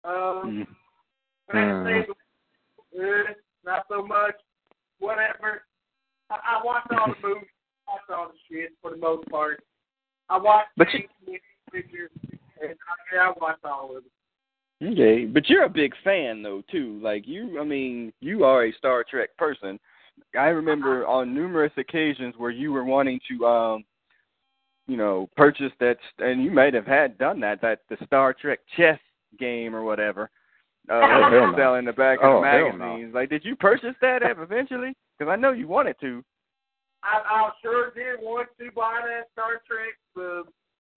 Um, 0.08 0.66
but 1.46 1.54
same 1.54 1.84
time, 1.84 2.14
eh, 3.00 3.32
not 3.64 3.84
so 3.88 4.06
much. 4.06 4.34
Whatever. 4.98 5.62
I, 6.30 6.34
I 6.34 6.64
watched 6.64 6.92
all 6.92 7.08
the 7.08 7.28
movies, 7.28 7.48
watched 7.88 8.10
all 8.10 8.28
the 8.28 8.38
shit 8.48 8.72
for 8.80 8.90
the 8.92 8.96
most 8.96 9.28
part. 9.28 9.62
I 10.28 10.38
watched 10.38 10.70
But 10.76 10.88
the 11.26 11.38
pictures, 11.72 12.10
and 12.62 12.70
I, 12.70 13.14
yeah, 13.14 13.28
I 13.28 13.32
watched 13.40 13.64
all 13.64 13.96
of 13.96 14.04
it. 14.04 14.10
Okay, 14.92 15.24
but 15.24 15.48
you're 15.48 15.64
a 15.64 15.70
big 15.70 15.94
fan 16.02 16.42
though 16.42 16.62
too. 16.70 17.00
Like 17.02 17.26
you, 17.26 17.60
I 17.60 17.64
mean, 17.64 18.12
you 18.20 18.44
are 18.44 18.66
a 18.66 18.72
Star 18.74 19.04
Trek 19.08 19.30
person. 19.36 19.78
I 20.38 20.46
remember 20.46 21.06
on 21.06 21.34
numerous 21.34 21.72
occasions 21.76 22.34
where 22.36 22.50
you 22.50 22.72
were 22.72 22.84
wanting 22.84 23.18
to, 23.30 23.46
um, 23.46 23.84
you 24.86 24.96
know, 24.96 25.28
purchase 25.36 25.72
that, 25.80 25.96
and 26.18 26.42
you 26.44 26.50
might 26.50 26.74
have 26.74 26.86
had 26.86 27.16
done 27.18 27.40
that, 27.40 27.60
that 27.62 27.80
the 27.88 27.96
Star 28.06 28.32
Trek 28.34 28.60
chess 28.76 28.98
game 29.38 29.74
or 29.74 29.82
whatever. 29.82 30.30
Uh, 30.90 31.00
Oh, 31.02 31.30
hell 31.30 31.52
no. 31.56 31.74
in 31.76 31.84
the 31.86 31.92
back 31.92 32.18
of 32.20 32.26
Oh, 32.26 32.40
the 32.42 32.48
hell 32.50 32.72
no. 32.72 32.76
magazines. 32.78 33.14
Like, 33.14 33.30
did 33.30 33.44
you 33.44 33.56
purchase 33.56 33.96
that 34.02 34.22
eventually? 34.22 34.94
Because 35.18 35.32
I 35.32 35.36
know 35.36 35.52
you 35.52 35.66
wanted 35.66 35.98
to. 36.00 36.22
I, 37.02 37.20
I 37.24 37.50
sure 37.62 37.90
did 37.92 38.20
want 38.20 38.48
to 38.58 38.70
buy 38.72 39.00
that 39.04 39.28
Star 39.32 39.62
Trek, 39.66 39.94
the 40.14 40.44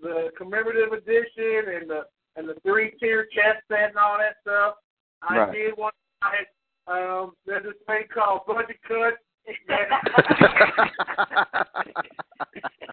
the 0.01 0.29
commemorative 0.37 0.91
edition 0.93 1.69
and 1.75 1.89
the 1.89 2.05
and 2.35 2.47
the 2.47 2.55
three 2.63 2.91
tier 2.99 3.25
chess 3.33 3.55
set 3.67 3.89
and 3.89 3.97
all 3.97 4.17
that 4.17 4.35
stuff. 4.41 4.75
I 5.21 5.37
Right. 5.37 5.51
did 5.53 5.77
want 5.77 5.95
to 5.95 5.99
buy 6.27 6.35
it. 6.41 6.47
Um, 6.87 7.35
there's 7.45 7.63
this 7.63 7.73
thing 7.87 8.03
called 8.13 8.45
Budget 8.45 8.79
Cut. 8.87 9.17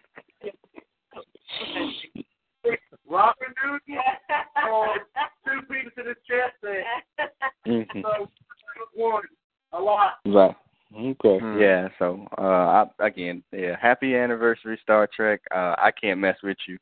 Robin 3.07 3.47
Newton 3.63 4.01
or 4.69 4.87
two 5.45 5.61
pieces 5.71 5.91
of 5.97 6.05
the 6.05 6.15
chess 6.27 6.51
set. 6.61 7.33
Mhm. 7.65 8.01
So 8.01 8.29
one 8.93 9.23
a 9.73 9.79
lot. 9.79 10.19
Right. 10.25 10.55
Okay. 10.95 11.39
Hmm. 11.39 11.59
Yeah. 11.59 11.89
So, 11.99 12.27
uh, 12.37 12.41
I, 12.99 13.05
again, 13.05 13.43
yeah, 13.51 13.75
happy 13.79 14.15
anniversary, 14.15 14.79
Star 14.81 15.07
Trek. 15.13 15.41
Uh, 15.51 15.75
I 15.77 15.91
can't 15.91 16.19
mess 16.19 16.37
with 16.41 16.57
you, 16.67 16.77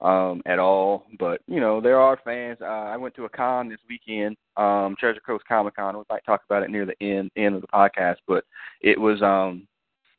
um, 0.00 0.42
at 0.46 0.58
all. 0.58 1.06
But 1.18 1.40
you 1.46 1.60
know, 1.60 1.80
there 1.80 2.00
are 2.00 2.20
fans. 2.24 2.58
Uh, 2.60 2.64
I 2.64 2.96
went 2.96 3.14
to 3.16 3.24
a 3.24 3.28
con 3.28 3.68
this 3.68 3.80
weekend, 3.88 4.36
um, 4.56 4.94
Treasure 4.98 5.20
Coast 5.20 5.44
Comic 5.46 5.76
Con. 5.76 5.96
We 5.96 6.04
might 6.08 6.24
talk 6.24 6.42
about 6.44 6.62
it 6.62 6.70
near 6.70 6.86
the 6.86 7.00
end 7.02 7.30
end 7.36 7.54
of 7.54 7.60
the 7.60 7.68
podcast, 7.68 8.16
but 8.28 8.44
it 8.80 9.00
was 9.00 9.20
um, 9.22 9.66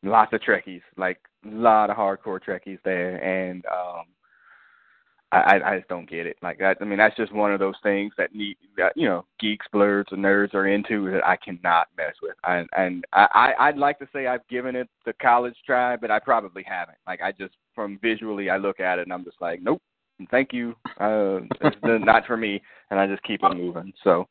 lots 0.03 0.33
of 0.33 0.41
Trekkies, 0.41 0.81
like 0.97 1.19
a 1.45 1.49
lot 1.49 1.89
of 1.89 1.97
hardcore 1.97 2.39
Trekkies 2.41 2.79
there, 2.83 3.17
and 3.23 3.65
um, 3.65 4.05
I, 5.31 5.37
I 5.37 5.71
I 5.71 5.77
just 5.77 5.89
don't 5.89 6.09
get 6.09 6.25
it. 6.25 6.37
Like 6.41 6.59
that, 6.59 6.77
I 6.81 6.85
mean, 6.85 6.97
that's 6.97 7.15
just 7.15 7.33
one 7.33 7.51
of 7.53 7.59
those 7.59 7.75
things 7.83 8.13
that 8.17 8.33
need 8.33 8.57
that 8.77 8.93
you 8.95 9.07
know 9.07 9.25
geeks, 9.39 9.65
blurs, 9.71 10.05
and 10.11 10.23
nerds 10.23 10.53
are 10.53 10.67
into 10.67 11.09
that 11.11 11.25
I 11.25 11.35
cannot 11.37 11.87
mess 11.97 12.13
with. 12.21 12.35
And 12.45 12.67
and 12.77 13.05
I 13.13 13.27
I- 13.33 13.67
I'd 13.67 13.77
like 13.77 13.99
to 13.99 14.07
say 14.13 14.27
I've 14.27 14.47
given 14.47 14.75
it 14.75 14.87
the 15.05 15.13
college 15.13 15.55
try, 15.65 15.95
but 15.95 16.11
I 16.11 16.19
probably 16.19 16.63
haven't. 16.63 16.97
Like 17.05 17.21
I 17.21 17.31
just 17.31 17.55
from 17.75 17.99
visually 18.01 18.49
I 18.49 18.57
look 18.57 18.79
at 18.79 18.99
it 18.99 19.03
and 19.03 19.13
I'm 19.13 19.23
just 19.25 19.41
like, 19.41 19.61
nope, 19.61 19.81
thank 20.31 20.53
you, 20.53 20.75
uh, 20.99 21.39
it's 21.61 21.77
not 21.83 22.25
for 22.25 22.37
me, 22.37 22.61
and 22.89 22.99
I 22.99 23.05
just 23.07 23.23
keep 23.23 23.41
it 23.43 23.55
moving. 23.55 23.93
So 24.03 24.27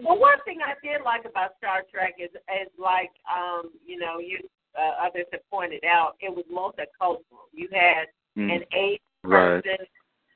Well, 0.00 0.18
one 0.18 0.38
thing 0.44 0.58
I 0.64 0.74
did 0.86 1.02
like 1.04 1.24
about 1.24 1.56
Star 1.58 1.82
Trek 1.90 2.14
is, 2.18 2.30
is 2.30 2.70
like, 2.78 3.10
um, 3.26 3.70
you 3.84 3.98
know, 3.98 4.18
you 4.18 4.38
uh, 4.78 5.06
others 5.06 5.26
have 5.32 5.42
pointed 5.50 5.84
out, 5.84 6.16
it 6.20 6.30
was 6.34 6.44
multicultural. 6.52 7.50
You 7.52 7.68
had 7.72 8.06
mm, 8.36 8.54
an 8.54 8.62
Asian 8.72 9.00
Right. 9.24 9.62
person, 9.62 9.86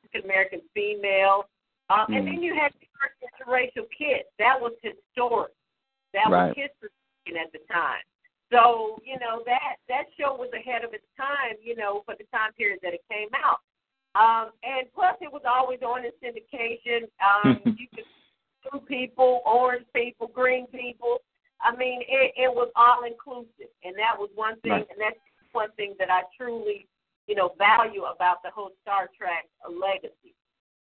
African 0.05 0.28
American 0.28 0.61
female, 0.74 1.49
um, 1.88 2.07
and 2.12 2.26
Mm. 2.26 2.32
then 2.32 2.43
you 2.43 2.55
had 2.55 2.72
the 2.80 2.86
first 2.99 3.14
interracial 3.22 3.88
kids. 3.90 4.28
That 4.38 4.61
was 4.61 4.72
historic. 4.82 5.53
That 6.12 6.28
Right. 6.30 6.49
was 6.49 6.57
history 6.57 6.90
at 7.38 7.53
the 7.53 7.61
time. 7.72 8.03
So 8.51 8.99
you 9.05 9.18
know 9.18 9.43
that 9.47 9.76
that 9.88 10.12
show 10.18 10.34
was 10.34 10.53
ahead 10.53 10.84
of 10.84 10.93
its 10.93 11.07
time. 11.16 11.57
You 11.62 11.76
know 11.76 12.03
for 12.05 12.14
the 12.16 12.24
time 12.24 12.53
period 12.55 12.80
that 12.82 12.93
it 12.93 13.03
came 13.09 13.28
out. 13.34 13.61
Um, 14.14 14.53
and 14.62 14.93
plus, 14.93 15.16
it 15.22 15.32
was 15.32 15.43
always 15.47 15.80
on 15.82 16.05
in 16.05 16.12
syndication. 16.20 17.09
Um, 17.20 17.62
you 17.78 17.86
could 17.95 18.05
blue 18.70 18.80
people, 18.80 19.43
orange 19.47 19.86
people, 19.95 20.26
green 20.28 20.66
people. 20.66 21.18
I 21.83 21.85
mean, 21.85 22.03
it, 22.07 22.33
it 22.37 22.55
was 22.55 22.70
all 22.76 23.03
inclusive, 23.03 23.66
and 23.83 23.97
that 23.99 24.14
was 24.16 24.30
one 24.37 24.55
thing, 24.61 24.70
Right. 24.70 24.87
and 24.89 25.01
that's 25.01 25.18
one 25.51 25.72
thing 25.72 25.97
that 25.99 26.11
I 26.11 26.22
truly, 26.39 26.87
you 27.26 27.35
know, 27.35 27.55
value 27.59 28.05
about 28.05 28.41
the 28.45 28.51
whole 28.55 28.70
Star 28.83 29.11
Trek 29.18 29.49
legacy 29.66 30.33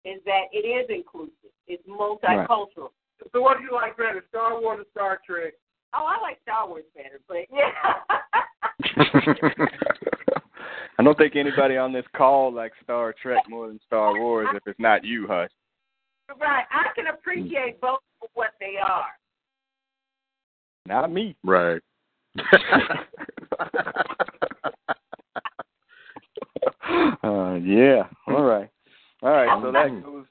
is 0.05 0.21
that 0.25 0.49
it 0.51 0.67
is 0.69 0.85
inclusive. 0.89 1.49
It's 1.65 1.81
multicultural. 1.87 2.91
So 3.31 3.41
what 3.41 3.57
do 3.57 3.63
you 3.63 3.71
like 3.73 3.97
better, 3.97 4.23
Star 4.29 4.61
Wars 4.61 4.81
or 4.81 4.85
Star 4.91 5.19
Trek? 5.25 5.53
Oh, 5.95 6.05
I 6.05 6.21
like 6.21 6.37
Star 6.43 6.67
Wars 6.67 6.83
better, 6.95 7.19
but 7.27 7.47
yeah. 7.51 7.71
I 10.99 11.03
don't 11.03 11.17
think 11.17 11.35
anybody 11.35 11.75
on 11.75 11.91
this 11.91 12.05
call 12.15 12.53
likes 12.53 12.77
Star 12.83 13.15
Trek 13.19 13.39
more 13.49 13.67
than 13.67 13.79
Star 13.87 14.13
Wars. 14.19 14.47
If 14.53 14.61
it's 14.67 14.79
not 14.79 15.03
you, 15.03 15.25
Hutch. 15.27 15.51
right. 16.39 16.65
I 16.71 16.89
can 16.95 17.07
appreciate 17.07 17.81
both 17.81 17.99
for 18.19 18.27
what 18.35 18.51
they 18.59 18.75
are. 18.77 19.07
Not 20.85 21.11
me. 21.11 21.35
Right. 21.43 21.81
uh, 27.23 27.55
yeah. 27.61 28.03
All 28.27 28.43
right. 28.43 28.69
All 29.21 29.31
right. 29.31 29.61
So 29.61 29.71
that 29.71 30.03
goes. 30.03 30.25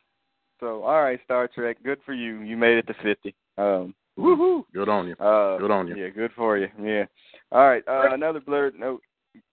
So 0.61 0.83
all 0.83 1.03
right, 1.03 1.21
Star 1.25 1.49
Trek. 1.49 1.79
Good 1.83 1.99
for 2.05 2.13
you. 2.13 2.41
You 2.43 2.57
made 2.57 2.79
it 2.79 2.87
to 2.89 2.95
fifty. 3.03 3.35
Um. 3.59 3.95
Woohoo. 4.19 4.65
Good 4.75 4.91
on 4.91 5.09
you. 5.09 5.15
Uh, 5.15 5.57
Good 5.57 5.71
on 5.71 5.89
you. 5.89 5.97
Yeah. 5.97 6.11
Good 6.11 6.33
for 6.37 6.59
you. 6.59 6.69
Yeah. 6.83 7.05
All 7.51 7.67
right. 7.67 7.83
Uh, 7.89 8.13
another 8.13 8.41
blurred 8.41 8.79
note. 8.79 9.01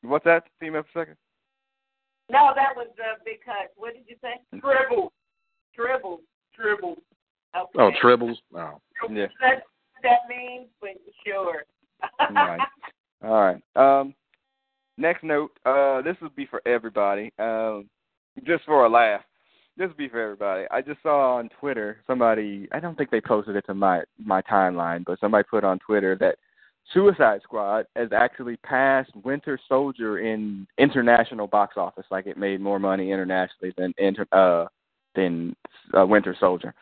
What's 0.01 0.25
that? 0.25 0.43
Female 0.59 0.83
for 0.91 0.99
a 0.99 1.03
second. 1.03 1.17
No, 2.29 2.51
that 2.55 2.75
was 2.75 2.87
the 2.97 3.23
big 3.23 3.39
cut. 3.43 3.71
What 3.77 3.93
did 3.93 4.03
you 4.07 4.17
say? 4.21 4.33
Dribble. 4.59 5.13
Dribble. 5.75 6.19
Dribble. 6.55 6.97
Okay. 7.57 7.69
Oh, 7.77 7.91
tribbles. 8.03 8.35
Oh. 8.53 8.81
Yeah. 9.09 9.27
That's 9.41 9.61
what 9.61 9.63
that 10.03 10.19
means, 10.29 10.67
but 10.81 10.91
sure. 11.25 11.63
Right. 12.33 12.59
All 13.23 13.41
right. 13.41 13.61
Um, 13.75 14.13
next 14.97 15.23
note. 15.23 15.51
Uh, 15.65 16.01
this 16.01 16.15
would 16.21 16.35
be 16.35 16.45
for 16.45 16.61
everybody. 16.65 17.31
Um, 17.39 17.89
just 18.45 18.63
for 18.65 18.85
a 18.85 18.89
laugh. 18.89 19.21
This 19.77 19.89
be 19.97 20.09
for 20.09 20.21
everybody. 20.21 20.65
I 20.71 20.81
just 20.81 21.01
saw 21.01 21.37
on 21.37 21.49
Twitter 21.59 22.01
somebody. 22.05 22.67
I 22.73 22.79
don't 22.81 22.97
think 22.97 23.11
they 23.11 23.21
posted 23.21 23.55
it 23.55 23.65
to 23.67 23.73
my 23.73 24.01
my 24.23 24.41
timeline, 24.41 25.05
but 25.05 25.19
somebody 25.19 25.45
put 25.49 25.63
on 25.63 25.79
Twitter 25.79 26.17
that 26.19 26.37
Suicide 26.93 27.41
Squad 27.43 27.85
has 27.95 28.09
actually 28.11 28.57
passed 28.57 29.11
Winter 29.23 29.59
Soldier 29.69 30.19
in 30.19 30.67
international 30.77 31.47
box 31.47 31.77
office. 31.77 32.05
Like 32.11 32.27
it 32.27 32.37
made 32.37 32.59
more 32.59 32.79
money 32.79 33.11
internationally 33.11 33.73
than 33.77 33.93
inter, 33.97 34.25
uh 34.33 34.65
than 35.15 35.55
uh, 35.97 36.05
Winter 36.05 36.35
Soldier. 36.39 36.73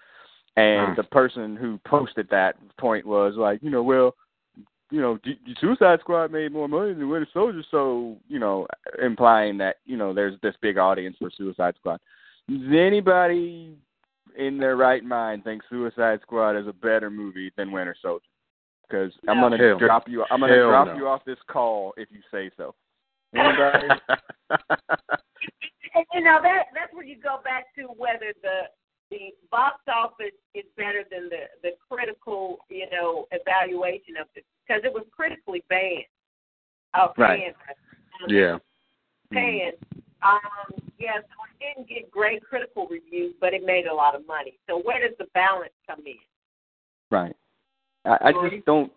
And 0.57 0.89
Hmm. 0.89 0.95
the 0.95 1.03
person 1.03 1.55
who 1.55 1.77
posted 1.85 2.27
that 2.29 2.57
point 2.77 3.05
was 3.05 3.35
like, 3.37 3.61
you 3.61 3.69
know, 3.69 3.83
well, 3.83 4.15
you 4.89 4.99
know, 4.99 5.17
D- 5.17 5.39
D- 5.45 5.55
Suicide 5.59 5.99
Squad 5.99 6.31
made 6.31 6.51
more 6.51 6.67
money 6.67 6.93
than 6.93 7.09
Winter 7.09 7.27
Soldier, 7.31 7.61
so 7.69 8.17
you 8.27 8.39
know, 8.39 8.67
implying 9.01 9.57
that 9.59 9.77
you 9.85 9.97
know 9.97 10.13
there's 10.13 10.39
this 10.41 10.55
big 10.61 10.77
audience 10.77 11.15
for 11.19 11.29
Suicide 11.29 11.75
Squad. 11.77 11.99
Does 12.49 12.71
anybody 12.73 13.77
in 14.35 14.57
their 14.57 14.75
right 14.77 15.03
mind 15.03 15.43
think 15.43 15.61
Suicide 15.69 16.21
Squad 16.21 16.55
is 16.55 16.67
a 16.67 16.73
better 16.73 17.09
movie 17.11 17.51
than 17.55 17.71
Winter 17.71 17.95
Soldier? 18.01 18.25
Because 18.87 19.11
I'm 19.27 19.39
gonna 19.41 19.57
Hell- 19.57 19.77
drop 19.77 20.07
you. 20.09 20.23
I'm 20.31 20.39
gonna 20.39 20.53
hell 20.55 20.69
drop 20.69 20.87
no. 20.87 20.95
you 20.95 21.07
off 21.07 21.23
this 21.25 21.39
call 21.47 21.93
if 21.97 22.09
you 22.11 22.21
say 22.31 22.49
so. 22.57 22.73
Anybody? 23.35 23.87
And, 25.95 26.05
you 26.13 26.21
know 26.21 26.39
that 26.43 26.65
that's 26.75 26.93
where 26.93 27.03
you 27.05 27.17
go 27.17 27.39
back 27.43 27.73
to 27.75 27.83
whether 27.97 28.31
the 28.43 28.69
the 29.11 29.31
box 29.51 29.79
office 29.87 30.35
is 30.53 30.65
better 30.75 31.03
than 31.09 31.29
the 31.29 31.47
the 31.63 31.71
critical 31.89 32.59
you 32.69 32.89
know 32.91 33.25
evaluation 33.31 34.17
of 34.19 34.27
it 34.35 34.45
because 34.67 34.81
it 34.83 34.93
was 34.93 35.05
critically 35.15 35.63
banned. 35.69 36.05
Oh, 36.93 37.13
Right. 37.17 37.53
banned. 37.53 37.55
yeah. 38.27 38.57
Panned. 39.31 39.77
Um, 40.23 40.81
yeah, 40.97 41.17
so 41.17 41.35
it 41.51 41.75
didn't 41.75 41.87
get 41.89 42.09
great 42.09 42.43
critical 42.43 42.87
reviews, 42.89 43.35
but 43.39 43.53
it 43.53 43.63
made 43.63 43.85
a 43.85 43.93
lot 43.93 44.15
of 44.15 44.25
money. 44.25 44.57
So 44.67 44.79
where 44.79 45.07
does 45.07 45.15
the 45.19 45.27
balance 45.33 45.73
come 45.87 45.99
in? 46.05 46.15
Right. 47.11 47.35
I, 48.05 48.17
I 48.21 48.49
just 48.49 48.65
don't. 48.65 48.91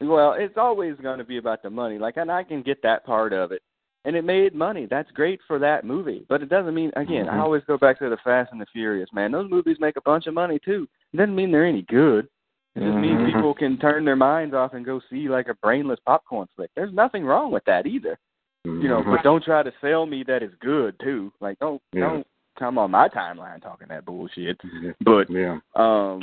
Well, 0.00 0.34
it's 0.36 0.56
always 0.56 0.94
going 1.02 1.18
to 1.18 1.24
be 1.24 1.36
about 1.36 1.62
the 1.62 1.70
money. 1.70 1.98
Like, 1.98 2.16
and 2.16 2.30
I 2.30 2.42
can 2.42 2.62
get 2.62 2.82
that 2.82 3.04
part 3.04 3.32
of 3.32 3.52
it, 3.52 3.62
and 4.04 4.16
it 4.16 4.24
made 4.24 4.54
money. 4.54 4.86
That's 4.86 5.10
great 5.12 5.40
for 5.46 5.58
that 5.60 5.84
movie, 5.84 6.24
but 6.28 6.42
it 6.42 6.48
doesn't 6.48 6.74
mean. 6.74 6.90
Again, 6.96 7.28
I 7.28 7.36
Mhm. 7.36 7.42
always 7.42 7.64
go 7.64 7.78
back 7.78 7.98
to 7.98 8.08
the 8.08 8.16
Fast 8.18 8.52
and 8.52 8.60
the 8.60 8.66
Furious. 8.66 9.12
Man, 9.12 9.32
those 9.32 9.50
movies 9.50 9.78
make 9.80 9.96
a 9.96 10.02
bunch 10.02 10.26
of 10.26 10.34
money 10.34 10.58
too. 10.58 10.88
It 11.12 11.16
doesn't 11.18 11.34
mean 11.34 11.50
they're 11.50 11.64
any 11.64 11.82
good. 11.82 12.28
It 12.74 12.80
just 12.80 12.96
means 12.96 13.20
Mhm. 13.20 13.26
people 13.26 13.54
can 13.54 13.76
turn 13.76 14.04
their 14.04 14.16
minds 14.16 14.54
off 14.54 14.72
and 14.72 14.84
go 14.84 14.98
see 15.10 15.28
like 15.28 15.48
a 15.48 15.54
brainless 15.54 16.00
popcorn 16.00 16.48
flick. 16.56 16.70
There's 16.74 16.92
nothing 16.92 17.24
wrong 17.24 17.50
with 17.52 17.64
that 17.66 17.86
either. 17.86 18.18
You 18.64 18.88
know, 18.88 19.02
but 19.02 19.22
don't 19.24 19.42
try 19.42 19.62
to 19.62 19.72
sell 19.80 20.06
me 20.06 20.22
that 20.24 20.42
it's 20.42 20.54
good 20.56 20.98
too. 21.00 21.32
Like, 21.40 21.58
don't 21.58 21.82
Yeah. 21.92 22.08
don't 22.08 22.26
come 22.56 22.78
on 22.78 22.90
my 22.90 23.08
timeline 23.08 23.60
talking 23.60 23.88
that 23.88 24.04
bullshit. 24.04 24.60
But 25.00 25.28
yeah. 25.30 25.58
um, 25.74 26.22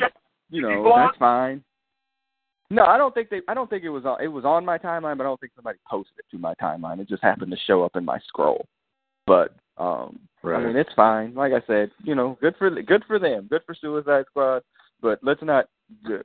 you 0.50 0.62
know, 0.62 0.84
that's 0.96 1.18
fine. 1.18 1.64
No, 2.72 2.86
I 2.86 2.98
don't 2.98 3.14
think 3.14 3.30
they. 3.30 3.42
I 3.48 3.54
don't 3.54 3.70
think 3.70 3.84
it 3.84 3.90
was. 3.90 4.06
On, 4.06 4.22
it 4.22 4.28
was 4.28 4.46
on 4.46 4.64
my 4.66 4.78
timeline, 4.78 5.18
but 5.18 5.24
I 5.24 5.30
don't 5.30 5.40
think 5.40 5.54
somebody 5.56 5.80
posted 5.90 6.20
it 6.20 6.26
to 6.32 6.38
my 6.38 6.54
timeline. 6.62 7.00
It 7.00 7.10
just 7.10 7.24
happened 7.24 7.52
to 7.52 7.58
show 7.66 7.84
up 7.84 7.96
in 7.96 8.06
my 8.06 8.20
scroll. 8.28 8.66
But 9.26 9.56
um, 9.78 10.20
Right. 10.42 10.62
I 10.62 10.66
mean, 10.68 10.78
it's 10.78 10.94
fine. 10.96 11.34
Like 11.34 11.52
I 11.52 11.62
said, 11.68 11.92
you 12.04 12.16
know, 12.16 12.38
good 12.42 12.56
for 12.58 12.70
good 12.70 13.04
for 13.08 13.20
them. 13.20 13.48
Good 13.50 13.62
for 13.66 13.76
Suicide 13.76 14.26
Squad. 14.30 14.62
But 15.02 15.20
let's 15.22 15.42
not 15.42 15.66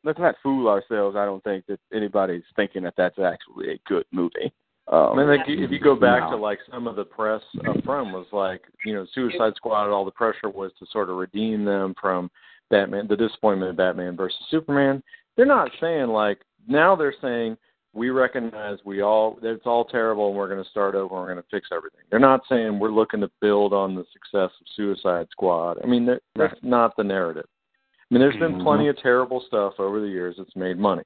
let's 0.05 0.18
not 0.18 0.36
fool 0.42 0.68
ourselves. 0.68 1.16
I 1.16 1.24
don't 1.24 1.42
think 1.42 1.66
that 1.66 1.80
anybody's 1.92 2.45
thinking 2.55 2.82
that 2.84 2.95
that's 2.97 3.18
actually 3.18 3.72
a 3.72 3.80
good 3.88 4.05
movie. 4.12 4.53
Um, 4.92 5.12
I 5.12 5.16
mean, 5.16 5.28
like 5.28 5.40
if 5.49 5.70
you 5.70 5.80
go 5.80 5.97
back 5.97 6.22
No. 6.24 6.30
to 6.32 6.36
like 6.36 6.59
some 6.70 6.86
of 6.86 6.95
the 6.97 7.05
press 7.05 7.42
up 7.66 7.82
front 7.84 8.12
was 8.12 8.26
like, 8.32 8.62
you 8.84 8.92
know, 8.95 9.07
Suicide 9.14 9.55
Squad. 9.57 9.90
All 9.90 10.05
the 10.05 10.11
pressure 10.11 10.51
was 10.51 10.70
to 10.78 10.86
sort 10.92 11.09
of 11.09 11.16
redeem 11.16 11.64
them 11.64 11.95
from 12.01 12.30
Batman, 12.70 13.09
the 13.09 13.16
disappointment 13.16 13.70
of 13.70 13.76
Batman 13.76 14.16
versus 14.16 14.38
Superman. 14.51 15.03
They're 15.37 15.47
not 15.47 15.70
saying 15.80 16.07
like 16.09 16.39
now 16.68 16.95
they're 16.97 17.14
saying 17.20 17.57
we 17.93 18.11
recognize 18.11 18.78
we 18.85 19.03
all 19.03 19.39
that 19.43 19.51
it's 19.53 19.66
all 19.66 19.85
terrible 19.85 20.28
and 20.28 20.37
we're 20.37 20.49
going 20.49 20.62
to 20.62 20.70
start 20.70 20.95
over 20.95 21.14
and 21.14 21.22
we're 21.22 21.32
going 21.32 21.43
to 21.43 21.49
fix 21.51 21.68
everything. 21.72 22.01
They're 22.11 22.18
not 22.18 22.41
saying 22.49 22.78
we're 22.78 22.91
looking 22.91 23.20
to 23.20 23.30
build 23.41 23.72
on 23.72 23.95
the 23.95 24.05
success 24.12 24.51
of 24.61 24.66
Suicide 24.76 25.26
Squad. 25.30 25.78
I 25.82 25.87
mean, 25.87 26.05
that, 26.07 26.20
that's 26.37 26.59
not 26.62 26.97
the 26.97 27.05
narrative. 27.05 27.47
I 27.47 28.14
mean, 28.14 28.20
there's 28.20 28.37
been 28.37 28.57
Mhm. 28.57 28.64
plenty 28.64 28.89
of 28.89 28.99
terrible 28.99 29.41
stuff 29.47 29.74
over 29.78 30.01
the 30.01 30.09
years 30.09 30.37
that's 30.39 30.55
made 30.57 30.78
money. 30.78 31.03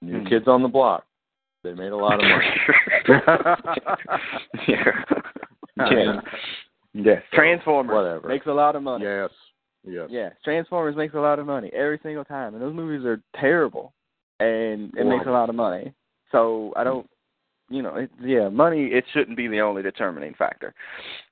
New 0.00 0.20
Mhm. 0.20 0.28
Kids 0.28 0.48
on 0.48 0.62
the 0.62 0.68
Block, 0.68 1.04
they 1.64 1.74
made 1.74 1.92
a 1.92 1.96
lot 1.96 2.14
of 2.14 2.28
money. 2.28 2.46
yeah. 4.68 5.04
Yeah. 5.90 6.20
Yes. 6.92 7.22
Transformers 7.32 7.94
Whatever. 7.94 8.28
makes 8.28 8.46
a 8.46 8.52
lot 8.52 8.76
of 8.76 8.82
money. 8.82 9.04
yes. 9.04 9.30
Yes. 9.84 10.08
Yeah, 10.10 10.30
Transformers 10.44 10.96
makes 10.96 11.14
a 11.14 11.18
lot 11.18 11.38
of 11.38 11.46
money 11.46 11.70
every 11.74 11.98
single 12.02 12.24
time, 12.24 12.54
and 12.54 12.62
those 12.62 12.74
movies 12.74 13.04
are 13.04 13.20
terrible, 13.38 13.92
and 14.40 14.92
it 14.96 15.06
makes 15.06 15.26
a 15.26 15.30
lot 15.30 15.48
of 15.48 15.54
money. 15.54 15.92
So 16.30 16.72
I 16.76 16.84
don't, 16.84 17.08
you 17.68 17.82
know, 17.82 17.96
it, 17.96 18.10
yeah, 18.20 18.48
money 18.48 18.86
it 18.86 19.04
shouldn't 19.12 19.36
be 19.36 19.48
the 19.48 19.60
only 19.60 19.82
determining 19.82 20.34
factor. 20.34 20.74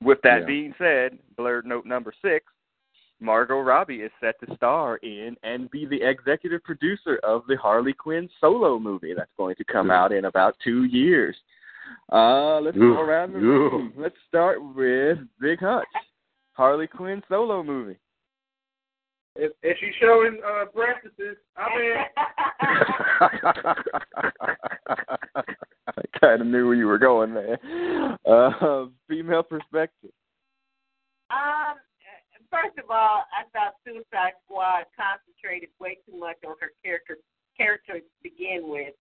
With 0.02 0.20
that 0.22 0.40
Yeah. 0.40 0.46
being 0.46 0.74
said, 0.78 1.18
blurred 1.36 1.66
note 1.66 1.86
number 1.86 2.12
six, 2.22 2.46
Margot 3.20 3.60
Robbie 3.60 4.02
is 4.02 4.10
set 4.20 4.40
to 4.40 4.56
star 4.56 4.96
in 4.96 5.36
and 5.42 5.70
be 5.70 5.86
the 5.86 6.02
executive 6.02 6.64
producer 6.64 7.20
of 7.22 7.42
the 7.46 7.56
Harley 7.56 7.92
Quinn 7.92 8.28
solo 8.40 8.78
movie 8.78 9.14
that's 9.14 9.30
going 9.36 9.56
to 9.56 9.64
come 9.64 9.90
out 9.90 10.10
in 10.10 10.24
about 10.24 10.56
two 10.64 10.84
years. 10.84 11.36
Uh, 12.12 12.60
let's 12.60 12.76
go 12.76 13.00
around 13.00 13.32
the 13.32 13.40
room. 13.40 13.92
Let's 13.96 14.16
start 14.28 14.58
with 14.74 15.18
Big 15.40 15.60
Hutch. 15.60 15.86
Harley 16.52 16.86
Quinn 16.86 17.22
solo 17.28 17.62
movie. 17.62 17.98
If, 19.40 19.52
if 19.62 19.78
she's 19.80 19.94
showing 19.98 20.38
uh, 20.46 20.66
breasts, 20.74 21.08
I'm 21.56 21.80
in. 21.80 21.96
I 25.86 26.02
kind 26.20 26.42
of 26.42 26.46
knew 26.46 26.66
where 26.66 26.74
you 26.74 26.86
were 26.86 26.98
going 26.98 27.32
there. 27.32 27.58
Uh, 28.28 28.88
female 29.08 29.42
perspective. 29.42 30.10
Um, 31.30 31.80
first 32.50 32.76
of 32.76 32.90
all, 32.90 33.24
I 33.32 33.48
thought 33.54 33.76
Suicide 33.82 34.36
Squad 34.44 34.84
concentrated 34.92 35.70
way 35.80 35.96
too 36.04 36.18
much 36.18 36.36
on 36.46 36.56
her 36.60 36.72
character 36.84 37.16
character 37.56 38.00
to 38.00 38.04
begin 38.22 38.68
with. 38.68 38.92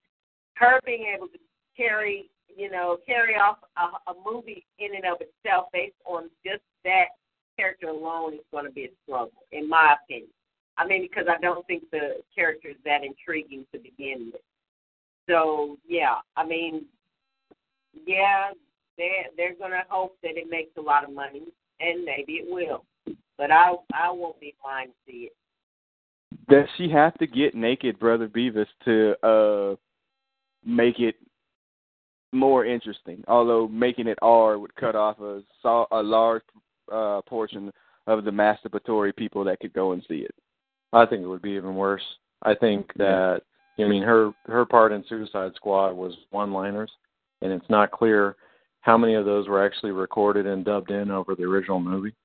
Her 0.55 0.79
being 0.85 1.13
able 1.13 1.27
to 1.27 1.39
carry, 1.75 2.31
you 2.47 2.71
know, 2.71 2.97
carry 3.05 3.35
off 3.35 3.57
a, 3.75 4.11
a 4.11 4.13
movie 4.25 4.65
in 4.79 4.95
and 4.95 5.03
of 5.03 5.19
itself 5.19 5.67
based 5.73 5.99
on 6.05 6.29
just 6.45 6.63
that 6.85 7.18
character 7.59 7.87
alone 7.87 8.35
is 8.35 8.39
going 8.51 8.65
to 8.65 8.71
be 8.71 8.85
a 8.85 8.89
struggle, 9.03 9.43
in 9.51 9.67
my 9.67 9.95
opinion. 10.03 10.29
I 10.77 10.87
mean, 10.87 11.01
because 11.01 11.27
I 11.29 11.39
don't 11.41 11.67
think 11.67 11.83
the 11.91 12.21
character 12.33 12.69
is 12.69 12.77
that 12.85 13.03
intriguing 13.03 13.65
to 13.73 13.79
begin 13.79 14.31
with. 14.31 14.41
So 15.27 15.77
yeah, 15.87 16.15
I 16.37 16.45
mean, 16.45 16.85
yeah, 18.07 18.51
they 18.97 19.25
they're 19.35 19.55
gonna 19.55 19.83
hope 19.89 20.15
that 20.23 20.37
it 20.37 20.49
makes 20.49 20.71
a 20.77 20.81
lot 20.81 21.03
of 21.03 21.13
money, 21.13 21.43
and 21.79 22.05
maybe 22.05 22.33
it 22.33 22.45
will. 22.49 22.85
But 23.37 23.51
I 23.51 23.73
I 23.93 24.09
won't 24.09 24.39
be 24.39 24.55
blind 24.63 24.91
to 24.91 25.11
see 25.11 25.29
it. 25.29 25.33
Does 26.49 26.67
she 26.77 26.89
have 26.89 27.15
to 27.17 27.27
get 27.27 27.55
naked, 27.55 27.99
Brother 27.99 28.27
Beavis, 28.27 28.67
to 28.85 29.15
uh 29.27 29.75
make 30.65 30.99
it 30.99 31.15
more 32.31 32.65
interesting? 32.65 33.23
Although 33.27 33.67
making 33.67 34.07
it 34.07 34.17
R 34.21 34.57
would 34.57 34.75
cut 34.75 34.95
off 34.95 35.19
a 35.19 35.41
so- 35.61 35.87
a 35.91 36.01
large 36.01 36.43
uh 36.91 37.21
portion 37.23 37.71
of 38.07 38.23
the 38.23 38.31
masturbatory 38.31 39.15
people 39.15 39.43
that 39.43 39.59
could 39.59 39.73
go 39.73 39.91
and 39.91 40.03
see 40.07 40.19
it. 40.19 40.33
I 40.93 41.05
think 41.05 41.21
it 41.21 41.27
would 41.27 41.41
be 41.41 41.51
even 41.51 41.75
worse. 41.75 42.03
I 42.43 42.55
think 42.55 42.91
that 42.97 43.41
I 43.77 43.83
mean 43.83 44.03
her 44.03 44.31
her 44.45 44.65
part 44.65 44.91
in 44.91 45.03
Suicide 45.07 45.51
Squad 45.55 45.93
was 45.93 46.15
one 46.31 46.51
liners 46.51 46.91
and 47.41 47.51
it's 47.51 47.69
not 47.69 47.91
clear 47.91 48.35
how 48.81 48.97
many 48.97 49.13
of 49.15 49.25
those 49.25 49.47
were 49.47 49.65
actually 49.65 49.91
recorded 49.91 50.47
and 50.47 50.65
dubbed 50.65 50.91
in 50.91 51.11
over 51.11 51.35
the 51.35 51.43
original 51.43 51.79
movie. 51.79 52.15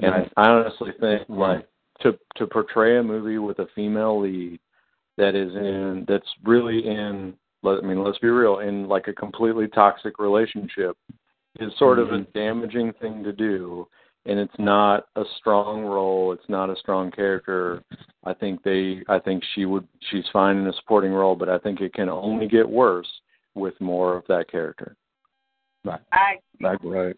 And 0.00 0.12
Right. 0.12 0.32
I, 0.36 0.42
I 0.42 0.50
honestly 0.50 0.90
think 1.00 1.22
like 1.28 1.68
to 2.00 2.18
to 2.36 2.46
portray 2.46 2.98
a 2.98 3.02
movie 3.02 3.38
with 3.38 3.60
a 3.60 3.68
female 3.74 4.20
lead 4.20 4.60
that 5.16 5.34
is 5.34 5.54
in 5.54 6.04
that's 6.08 6.28
really 6.44 6.86
in 6.86 7.34
let 7.62 7.82
I 7.82 7.86
mean 7.86 8.02
let's 8.02 8.18
be 8.18 8.28
real 8.28 8.58
in 8.58 8.88
like 8.88 9.08
a 9.08 9.12
completely 9.12 9.68
toxic 9.68 10.18
relationship 10.18 10.96
is 11.60 11.72
sort 11.78 11.98
of 11.98 12.10
a 12.12 12.20
damaging 12.34 12.92
thing 13.00 13.22
to 13.22 13.32
do 13.32 13.86
and 14.26 14.38
it's 14.38 14.54
not 14.58 15.06
a 15.16 15.22
strong 15.38 15.84
role 15.84 16.32
it's 16.32 16.48
not 16.48 16.70
a 16.70 16.76
strong 16.76 17.10
character 17.10 17.82
i 18.24 18.34
think 18.34 18.62
they 18.62 19.02
i 19.08 19.18
think 19.18 19.42
she 19.54 19.64
would 19.64 19.86
she's 20.10 20.24
fine 20.32 20.56
in 20.56 20.66
a 20.66 20.72
supporting 20.74 21.12
role 21.12 21.36
but 21.36 21.48
i 21.48 21.58
think 21.58 21.80
it 21.80 21.94
can 21.94 22.08
only 22.08 22.48
get 22.48 22.68
worse 22.68 23.08
with 23.54 23.74
more 23.80 24.16
of 24.16 24.24
that 24.28 24.50
character 24.50 24.96
I 26.12 26.38
Right, 26.60 27.16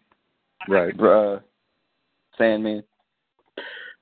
right, 0.67 0.99
right. 0.99 1.35
Uh, 1.35 1.39
Sandman. 2.37 2.83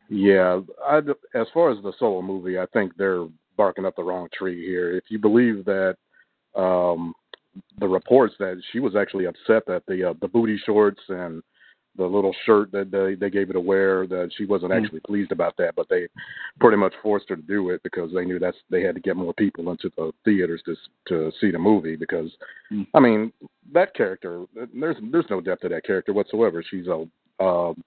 Yeah, 0.10 0.62
I, 0.86 0.98
as 1.34 1.48
far 1.54 1.72
as 1.72 1.82
the 1.84 1.94
solo 1.98 2.22
movie, 2.22 2.60
I 2.60 2.66
think 2.68 2.96
they're 2.96 3.26
barking 3.58 3.86
up 3.86 3.96
the 3.96 4.04
wrong 4.04 4.28
tree 4.38 4.66
here. 4.66 4.96
If 4.96 5.06
you 5.10 5.18
believe 5.18 5.66
that 5.66 5.96
um, 6.56 7.14
the 7.80 7.88
reports 7.88 8.36
that 8.40 8.62
she 8.72 8.80
was 8.80 8.96
actually 8.96 9.26
upset 9.26 9.66
that 9.68 9.84
the 9.88 10.10
uh, 10.10 10.14
the 10.22 10.28
booty 10.28 10.58
shorts 10.66 11.02
and 11.10 11.42
the 11.98 12.06
little 12.06 12.36
shirt 12.46 12.72
that 12.74 12.92
they 12.92 13.16
they 13.16 13.30
gave 13.30 13.48
her 13.48 13.54
to 13.54 13.60
wear 13.62 14.06
that 14.08 14.30
she 14.38 14.46
wasn't 14.46 14.72
Hmm. 14.72 14.78
actually 14.84 15.00
pleased 15.02 15.32
about 15.32 15.56
that, 15.58 15.76
but 15.76 15.88
they 15.90 16.08
pretty 16.60 16.76
much 16.78 16.94
forced 17.02 17.30
her 17.30 17.38
to 17.38 17.42
do 17.42 17.70
it 17.70 17.82
because 17.84 18.12
they 18.14 18.26
knew 18.26 18.38
that's 18.40 18.58
they 18.70 18.82
had 18.82 18.96
to 18.96 19.02
get 19.02 19.16
more 19.16 19.34
people 19.34 19.72
into 19.72 19.90
the 19.98 20.12
theaters 20.26 20.62
to 20.66 20.76
to 21.08 21.32
see 21.40 21.52
the 21.52 21.60
movie 21.60 21.96
because 21.96 22.36
Hmm. 22.70 22.84
I 22.94 23.00
mean 23.00 23.32
that 23.72 23.94
character 23.94 24.46
there's 24.74 24.98
there's 25.12 25.30
no 25.30 25.40
depth 25.42 25.62
to 25.62 25.70
that 25.70 25.86
character 25.86 26.14
whatsoever. 26.14 26.62
She's 26.64 26.88
a 26.88 27.08
um, 27.44 27.82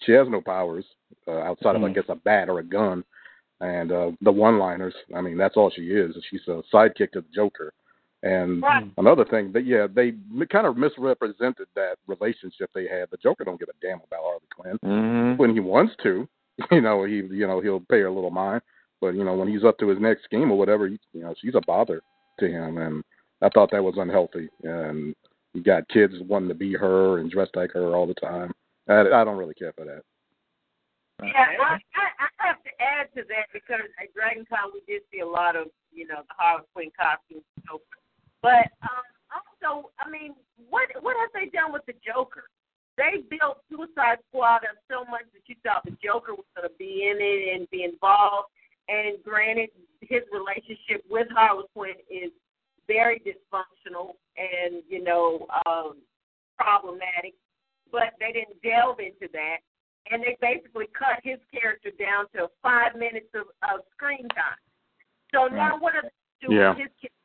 she 0.00 0.12
has 0.12 0.28
no 0.28 0.40
powers 0.40 0.84
uh, 1.28 1.38
outside 1.38 1.76
of 1.76 1.84
I 1.84 1.88
Mhm. 1.88 1.94
guess 1.94 2.08
a 2.08 2.14
bat 2.16 2.48
or 2.48 2.58
a 2.58 2.64
gun, 2.64 3.04
and 3.60 3.92
uh, 3.92 4.10
the 4.22 4.32
one-liners. 4.32 4.94
I 5.14 5.20
mean 5.20 5.36
that's 5.36 5.56
all 5.58 5.70
she 5.70 5.90
is. 5.92 6.16
She's 6.30 6.46
a 6.48 6.62
sidekick 6.72 7.12
to 7.12 7.20
the 7.20 7.28
Joker. 7.34 7.72
And 8.22 8.62
Right. 8.62 8.88
another 8.98 9.24
thing 9.24 9.52
that 9.52 9.66
yeah 9.66 9.86
they 9.92 10.12
kind 10.50 10.66
of 10.66 10.76
misrepresented 10.76 11.66
that 11.74 11.96
relationship 12.06 12.70
they 12.74 12.86
had. 12.86 13.10
The 13.10 13.16
Joker 13.16 13.44
don't 13.44 13.58
give 13.58 13.68
a 13.68 13.84
damn 13.86 14.00
about 14.00 14.22
Harley 14.22 14.40
Quinn 14.54 14.78
mhm 14.84 15.38
when 15.38 15.52
he 15.52 15.60
wants 15.60 15.94
to. 16.02 16.28
You 16.70 16.82
know 16.82 17.04
he 17.04 17.16
you 17.16 17.46
know 17.46 17.60
he'll 17.60 17.80
pay 17.80 18.00
her 18.00 18.06
a 18.06 18.12
little 18.12 18.30
mind, 18.30 18.60
but 19.00 19.14
you 19.14 19.24
know 19.24 19.34
when 19.34 19.48
he's 19.48 19.64
up 19.64 19.78
to 19.78 19.88
his 19.88 19.98
next 19.98 20.24
scheme 20.24 20.52
or 20.52 20.58
whatever, 20.58 20.86
he, 20.86 20.98
you 21.14 21.22
know 21.22 21.34
she's 21.40 21.54
a 21.54 21.60
bother 21.66 22.02
to 22.38 22.46
him, 22.46 22.78
and 22.78 23.02
I 23.40 23.48
thought 23.48 23.70
that 23.72 23.82
was 23.82 23.94
unhealthy. 23.96 24.48
And 24.62 25.14
you 25.54 25.62
got 25.62 25.88
kids 25.88 26.14
wanting 26.28 26.48
to 26.48 26.54
be 26.54 26.74
her 26.74 27.18
and 27.18 27.30
dress 27.30 27.48
like 27.54 27.72
her 27.72 27.96
all 27.96 28.06
the 28.06 28.14
time. 28.14 28.52
I, 28.88 29.00
I 29.00 29.24
don't 29.24 29.38
really 29.38 29.54
care 29.54 29.72
for 29.76 29.84
that. 29.86 30.02
Yeah, 31.22 31.46
I, 31.60 31.78
I, 31.94 32.06
I 32.18 32.46
have 32.46 32.62
to 32.64 32.70
add 32.80 33.06
to 33.14 33.22
that 33.28 33.46
because 33.52 33.80
at 34.00 34.12
Dragon 34.14 34.44
Con 34.48 34.70
we 34.74 34.82
did 34.92 35.02
see 35.12 35.20
a 35.20 35.26
lot 35.26 35.54
of, 35.56 35.68
you 35.92 36.06
know, 36.06 36.22
the 36.26 36.34
Harley 36.36 36.64
Quinn 36.74 36.90
costumes 36.98 37.44
and 37.56 37.64
so 37.66 37.78
forth. 37.78 38.01
But 38.42 38.74
um, 38.82 39.06
also, 39.30 39.90
I 39.98 40.10
mean, 40.10 40.34
what 40.68 40.88
what 41.00 41.16
have 41.16 41.30
they 41.32 41.50
done 41.50 41.72
with 41.72 41.86
the 41.86 41.94
Joker? 42.04 42.44
They 42.98 43.24
built 43.30 43.64
Suicide 43.70 44.18
Squad 44.28 44.68
up 44.68 44.76
so 44.90 45.08
much 45.10 45.24
that 45.32 45.46
you 45.46 45.56
thought 45.64 45.82
the 45.84 45.96
Joker 46.02 46.34
was 46.34 46.44
going 46.54 46.68
to 46.68 46.76
be 46.76 47.08
in 47.08 47.16
it 47.18 47.56
and 47.56 47.70
be 47.70 47.84
involved. 47.84 48.52
And 48.88 49.16
granted, 49.24 49.70
his 50.02 50.20
relationship 50.28 51.06
with 51.08 51.26
Harley 51.32 51.64
Quinn 51.72 51.96
is 52.10 52.30
very 52.86 53.22
dysfunctional 53.24 54.18
and 54.36 54.82
you 54.88 55.02
know 55.02 55.46
um, 55.64 56.02
problematic. 56.58 57.34
But 57.90 58.16
they 58.20 58.32
didn't 58.32 58.60
delve 58.62 59.00
into 59.00 59.30
that 59.32 59.58
and 60.10 60.22
they 60.22 60.36
basically 60.40 60.86
cut 60.96 61.22
his 61.22 61.38
character 61.52 61.90
down 61.98 62.26
to 62.34 62.50
five 62.62 62.96
minutes 62.96 63.28
of, 63.34 63.46
of 63.62 63.84
screen 63.94 64.26
time. 64.34 64.58
So 65.32 65.46
now 65.46 65.78
what 65.78 65.94
are 65.94 66.02
they 66.02 66.46
doing 66.46 66.58
Yeah. 66.58 66.70
with 66.70 66.78
his 66.78 66.92
character? 66.98 67.21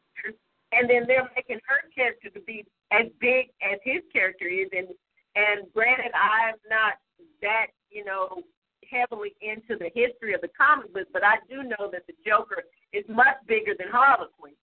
And 0.77 0.89
then 0.89 1.05
they're 1.07 1.29
making 1.35 1.59
her 1.67 1.89
character 1.93 2.29
to 2.29 2.39
be 2.41 2.65
as 2.91 3.07
big 3.19 3.49
as 3.63 3.79
his 3.83 4.01
character 4.13 4.45
is. 4.47 4.67
And 4.75 4.87
and 5.35 5.71
granted, 5.73 6.11
I'm 6.13 6.55
not 6.69 6.93
that 7.41 7.67
you 7.89 8.05
know 8.05 8.43
heavily 8.89 9.33
into 9.41 9.75
the 9.77 9.89
history 9.93 10.33
of 10.33 10.41
the 10.41 10.49
comic 10.57 10.93
book, 10.93 11.07
but 11.11 11.23
I 11.23 11.35
do 11.49 11.63
know 11.63 11.89
that 11.91 12.05
the 12.07 12.13
Joker 12.25 12.63
is 12.93 13.03
much 13.09 13.35
bigger 13.47 13.73
than 13.77 13.87
Harley 13.91 14.27
Quinn. 14.39 14.53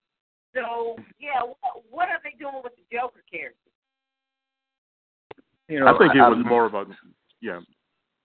So 0.54 0.96
yeah, 1.18 1.42
what, 1.42 1.82
what 1.90 2.08
are 2.08 2.20
they 2.22 2.34
doing 2.38 2.60
with 2.62 2.72
the 2.76 2.86
Joker 2.96 3.22
character? 3.30 3.58
You 5.68 5.80
know, 5.80 5.86
I 5.94 5.98
think 5.98 6.14
it 6.14 6.18
was 6.20 6.38
I'm- 6.38 6.48
more 6.48 6.66
of 6.66 6.74
a 6.74 6.84
yeah. 7.40 7.60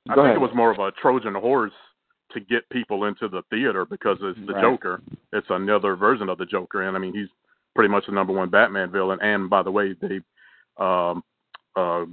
I 0.09 0.15
think 0.15 0.25
ahead. 0.25 0.35
it 0.37 0.41
was 0.41 0.51
more 0.55 0.71
of 0.71 0.79
a 0.79 0.91
Trojan 1.01 1.35
horse 1.35 1.73
to 2.31 2.39
get 2.39 2.67
people 2.69 3.05
into 3.05 3.27
the 3.27 3.41
theater 3.49 3.85
because 3.85 4.17
it's 4.21 4.39
the 4.47 4.53
Right. 4.53 4.61
Joker. 4.61 5.01
It's 5.33 5.47
another 5.49 5.95
version 5.95 6.29
of 6.29 6.37
the 6.37 6.45
Joker, 6.45 6.83
and 6.83 6.95
I 6.95 6.99
mean 6.99 7.13
he's 7.13 7.27
pretty 7.75 7.89
much 7.89 8.05
the 8.07 8.11
number 8.11 8.33
one 8.33 8.49
Batman 8.49 8.91
villain. 8.91 9.19
And 9.21 9.49
by 9.49 9.63
the 9.63 9.71
way, 9.71 9.95
they 9.99 10.19
um, 10.77 11.23
uh, 11.75 12.05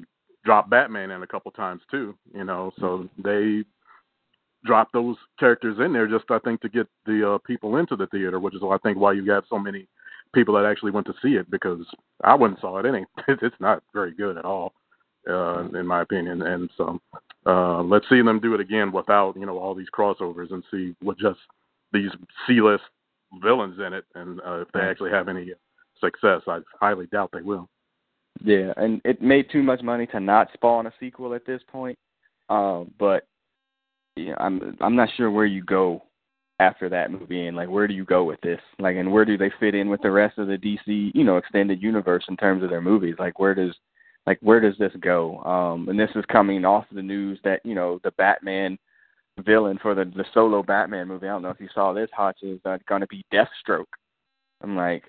dropped 0.45 0.71
Batman 0.71 1.11
in 1.11 1.23
a 1.23 1.27
couple 1.27 1.51
times 1.53 1.83
too. 1.91 2.15
You 2.35 2.45
know, 2.45 2.73
so 2.79 3.09
they 3.23 3.65
dropped 4.65 4.93
those 4.93 5.17
characters 5.39 5.79
in 5.85 5.93
there 5.93 6.09
just 6.09 6.25
I 6.31 6.39
think 6.41 6.61
to 6.63 6.69
get 6.69 6.87
the 7.05 7.35
uh, 7.35 7.39
people 7.47 7.77
into 7.77 7.97
the 7.97 8.07
theater, 8.09 8.41
which 8.41 8.55
is 8.55 8.63
I 8.63 8.79
think 8.79 8.99
why 8.99 9.13
you 9.13 9.25
got 9.25 9.45
so 9.49 9.59
many 9.59 9.87
people 10.35 10.55
that 10.55 10.67
actually 10.67 10.91
went 10.91 11.07
to 11.07 11.15
see 11.23 11.35
it 11.35 11.51
because 11.51 11.85
I 12.25 12.35
and 12.35 12.57
saw 12.61 12.79
it. 12.79 12.87
It 12.87 12.95
ain't 12.95 13.09
it's 13.43 13.57
not 13.61 13.83
very 13.93 14.13
good 14.13 14.37
at 14.37 14.45
all, 14.45 14.73
uh, 15.29 15.69
in 15.69 15.87
my 15.87 16.03
opinion. 16.03 16.43
And 16.43 16.71
so 16.77 17.01
uh, 17.47 17.83
let's 17.83 18.09
see 18.09 18.21
them 18.21 18.41
do 18.41 18.55
it 18.55 18.61
again 18.61 18.93
without 18.93 19.37
you 19.37 19.47
know 19.47 19.59
all 19.59 19.75
these 19.75 19.91
crossovers 19.97 20.53
and 20.53 20.63
see 20.71 20.95
what 21.01 21.19
just 21.19 21.41
these 21.93 22.11
C-list 22.47 22.83
villains 23.43 23.79
in 23.79 23.93
it, 23.93 24.05
and 24.15 24.41
uh, 24.41 24.61
if 24.61 24.69
they 24.73 24.81
actually 24.81 25.11
have 25.11 25.29
any 25.29 25.53
success. 26.01 26.43
I 26.47 26.61
highly 26.81 27.07
doubt 27.07 27.31
they 27.33 27.43
will. 27.43 27.69
Yeah, 28.43 28.73
and 28.77 29.01
it 29.05 29.23
made 29.23 29.51
too 29.51 29.63
much 29.63 29.83
money 29.83 30.07
to 30.09 30.21
not 30.21 30.49
spawn 30.53 30.87
a 30.87 30.93
sequel 31.01 31.35
at 31.35 31.47
this 31.47 31.63
point. 31.69 31.99
Um, 32.49 32.93
but 32.99 33.27
yeah, 34.15 34.35
I'm 34.39 34.77
I'm 34.81 34.97
not 34.97 35.09
sure 35.17 35.31
where 35.31 35.47
you 35.47 35.63
go 35.65 36.03
after 36.59 36.89
that 36.89 37.11
movie 37.11 37.47
and 37.47 37.57
like 37.57 37.69
where 37.69 37.87
do 37.87 37.95
you 37.95 38.05
go 38.05 38.25
with 38.25 38.41
this? 38.41 38.61
Like 38.79 38.97
and 38.97 39.13
where 39.13 39.25
do 39.25 39.37
they 39.37 39.53
fit 39.61 39.75
in 39.75 39.89
with 39.89 40.01
the 40.03 40.11
rest 40.11 40.39
of 40.39 40.49
the 40.49 40.57
DC, 40.57 41.13
you 41.15 41.25
know, 41.25 41.37
extended 41.37 41.83
universe 41.83 42.25
in 42.29 42.37
terms 42.37 42.63
of 42.63 42.71
their 42.71 42.81
movies? 42.81 43.17
Like 43.19 43.39
where 43.39 43.55
does 43.55 43.75
like 44.27 44.39
where 44.41 44.61
does 44.61 44.77
this 44.79 44.93
go? 45.01 45.39
Um 45.41 45.89
and 45.89 45.99
this 45.99 46.11
is 46.15 46.25
coming 46.31 46.65
off 46.65 46.87
the 46.93 47.03
news 47.03 47.39
that, 47.45 47.61
you 47.65 47.75
know, 47.75 48.01
the 48.05 48.11
Batman 48.13 48.79
villain 49.43 49.79
for 49.81 49.95
the 49.95 50.05
the 50.05 50.25
solo 50.33 50.63
Batman 50.63 51.09
movie. 51.09 51.27
I 51.27 51.33
don't 51.33 51.43
know 51.43 51.51
if 51.51 51.61
you 51.61 51.69
saw 51.75 51.93
this, 51.93 52.11
Hutch, 52.13 52.39
is 52.43 52.61
uh, 52.65 52.79
going 52.89 53.01
to 53.01 53.07
be 53.09 53.25
Deathstroke. 53.33 53.85
I'm 54.63 54.77
like, 54.77 55.05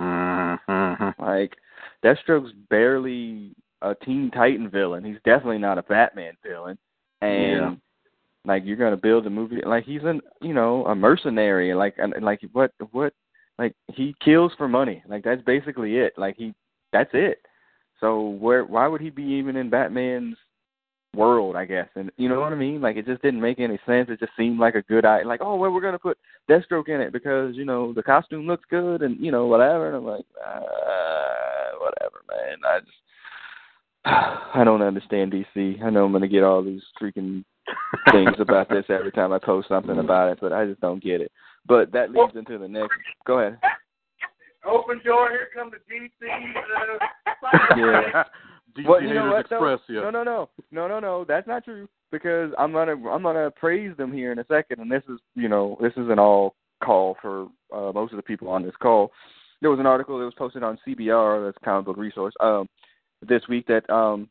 Mm-hmm. 0.00 1.22
like 1.22 1.54
Deathstroke's 2.04 2.52
barely 2.68 3.54
a 3.82 3.94
Teen 3.94 4.30
Titan 4.30 4.68
villain. 4.70 5.04
He's 5.04 5.18
definitely 5.24 5.58
not 5.58 5.78
a 5.78 5.82
Batman 5.82 6.34
villain. 6.44 6.78
And 7.20 7.50
Yeah. 7.50 7.74
like 8.46 8.64
you're 8.64 8.76
gonna 8.76 8.96
build 8.96 9.26
a 9.26 9.30
movie 9.30 9.60
like 9.66 9.84
he's 9.84 10.02
an 10.04 10.22
you 10.40 10.54
know 10.54 10.86
a 10.86 10.94
mercenary 10.94 11.74
like 11.74 11.94
and 11.98 12.14
and, 12.14 12.24
like 12.24 12.40
what 12.52 12.72
what 12.92 13.12
like 13.58 13.74
he 13.92 14.14
kills 14.24 14.52
for 14.56 14.66
money 14.66 15.02
like 15.06 15.22
that's 15.22 15.42
basically 15.42 15.98
it 15.98 16.14
like 16.16 16.36
he 16.36 16.54
that's 16.90 17.10
it 17.12 17.42
so 18.00 18.30
where 18.30 18.64
why 18.64 18.86
would 18.86 19.02
he 19.02 19.10
be 19.10 19.22
even 19.24 19.56
in 19.56 19.68
Batman's 19.68 20.38
world 21.14 21.56
I 21.56 21.64
guess 21.64 21.88
and 21.96 22.10
you 22.16 22.28
know 22.28 22.40
what 22.40 22.52
I 22.52 22.56
mean 22.56 22.80
like 22.80 22.96
it 22.96 23.06
just 23.06 23.22
didn't 23.22 23.40
make 23.40 23.58
any 23.58 23.78
sense 23.84 24.08
it 24.10 24.20
just 24.20 24.32
seemed 24.36 24.60
like 24.60 24.76
a 24.76 24.82
good 24.82 25.04
idea 25.04 25.26
like 25.26 25.40
oh 25.42 25.56
well 25.56 25.72
we're 25.72 25.80
gonna 25.80 25.98
put 25.98 26.18
Deathstroke 26.48 26.88
in 26.88 27.00
it 27.00 27.12
because 27.12 27.56
you 27.56 27.64
know 27.64 27.92
the 27.92 28.02
costume 28.02 28.46
looks 28.46 28.64
good 28.70 29.02
and 29.02 29.18
you 29.18 29.32
know 29.32 29.46
whatever 29.46 29.88
and 29.88 29.96
I'm 29.96 30.04
like 30.04 30.24
uh, 30.46 30.60
whatever 31.80 32.22
man 32.28 32.58
I 32.64 32.78
just 32.80 32.92
I 34.54 34.62
don't 34.64 34.82
understand 34.82 35.32
DC 35.32 35.82
I 35.82 35.90
know 35.90 36.04
I'm 36.04 36.12
gonna 36.12 36.28
get 36.28 36.44
all 36.44 36.62
these 36.62 36.82
freaking 37.02 37.44
things 38.12 38.36
about 38.38 38.68
this 38.68 38.84
every 38.88 39.12
time 39.12 39.32
I 39.32 39.38
post 39.38 39.68
something 39.68 39.98
about 39.98 40.32
it, 40.32 40.38
but 40.40 40.52
I 40.52 40.66
just 40.66 40.80
don't 40.80 41.02
get 41.02 41.20
it. 41.20 41.32
But 41.66 41.92
that 41.92 42.10
leads 42.10 42.36
into 42.36 42.58
the 42.58 42.68
next. 42.68 42.96
Go 43.26 43.38
ahead. 43.38 43.58
Open 44.66 45.00
door, 45.04 45.30
here 45.30 45.48
come 45.54 45.70
the 45.70 45.78
DC. 45.92 46.10
Uh, 46.22 47.76
Yeah. 47.76 48.24
DC 48.76 48.86
Well, 48.86 49.02
you 49.02 49.14
know 49.14 49.30
what? 49.30 49.46
though? 49.48 49.74
Express. 49.74 49.80
No, 49.88 50.10
no, 50.10 50.22
no, 50.22 50.48
no, 50.70 50.88
no, 50.88 51.00
no. 51.00 51.24
That's 51.26 51.46
not 51.46 51.64
true 51.64 51.88
because 52.10 52.52
I'm 52.58 52.72
gonna 52.72 52.92
I'm 53.08 53.22
gonna 53.22 53.50
praise 53.50 53.96
them 53.96 54.12
here 54.12 54.32
in 54.32 54.38
a 54.38 54.46
second, 54.46 54.80
and 54.80 54.90
this 54.90 55.02
is 55.08 55.18
you 55.34 55.48
know 55.48 55.76
this 55.80 55.92
is 55.92 56.08
an 56.08 56.18
all 56.18 56.54
call 56.82 57.16
for 57.20 57.48
uh, 57.72 57.92
most 57.92 58.12
of 58.12 58.16
the 58.16 58.22
people 58.22 58.48
on 58.48 58.62
this 58.62 58.74
call. 58.80 59.12
There 59.60 59.70
was 59.70 59.80
an 59.80 59.86
article 59.86 60.18
that 60.18 60.24
was 60.24 60.34
posted 60.34 60.62
on 60.62 60.78
CBR, 60.86 61.46
that's 61.46 61.64
comic 61.64 61.84
book 61.84 61.98
resource, 61.98 62.32
um, 62.40 62.66
this 63.20 63.42
week 63.48 63.66
that 63.66 63.88
um, 63.90 64.28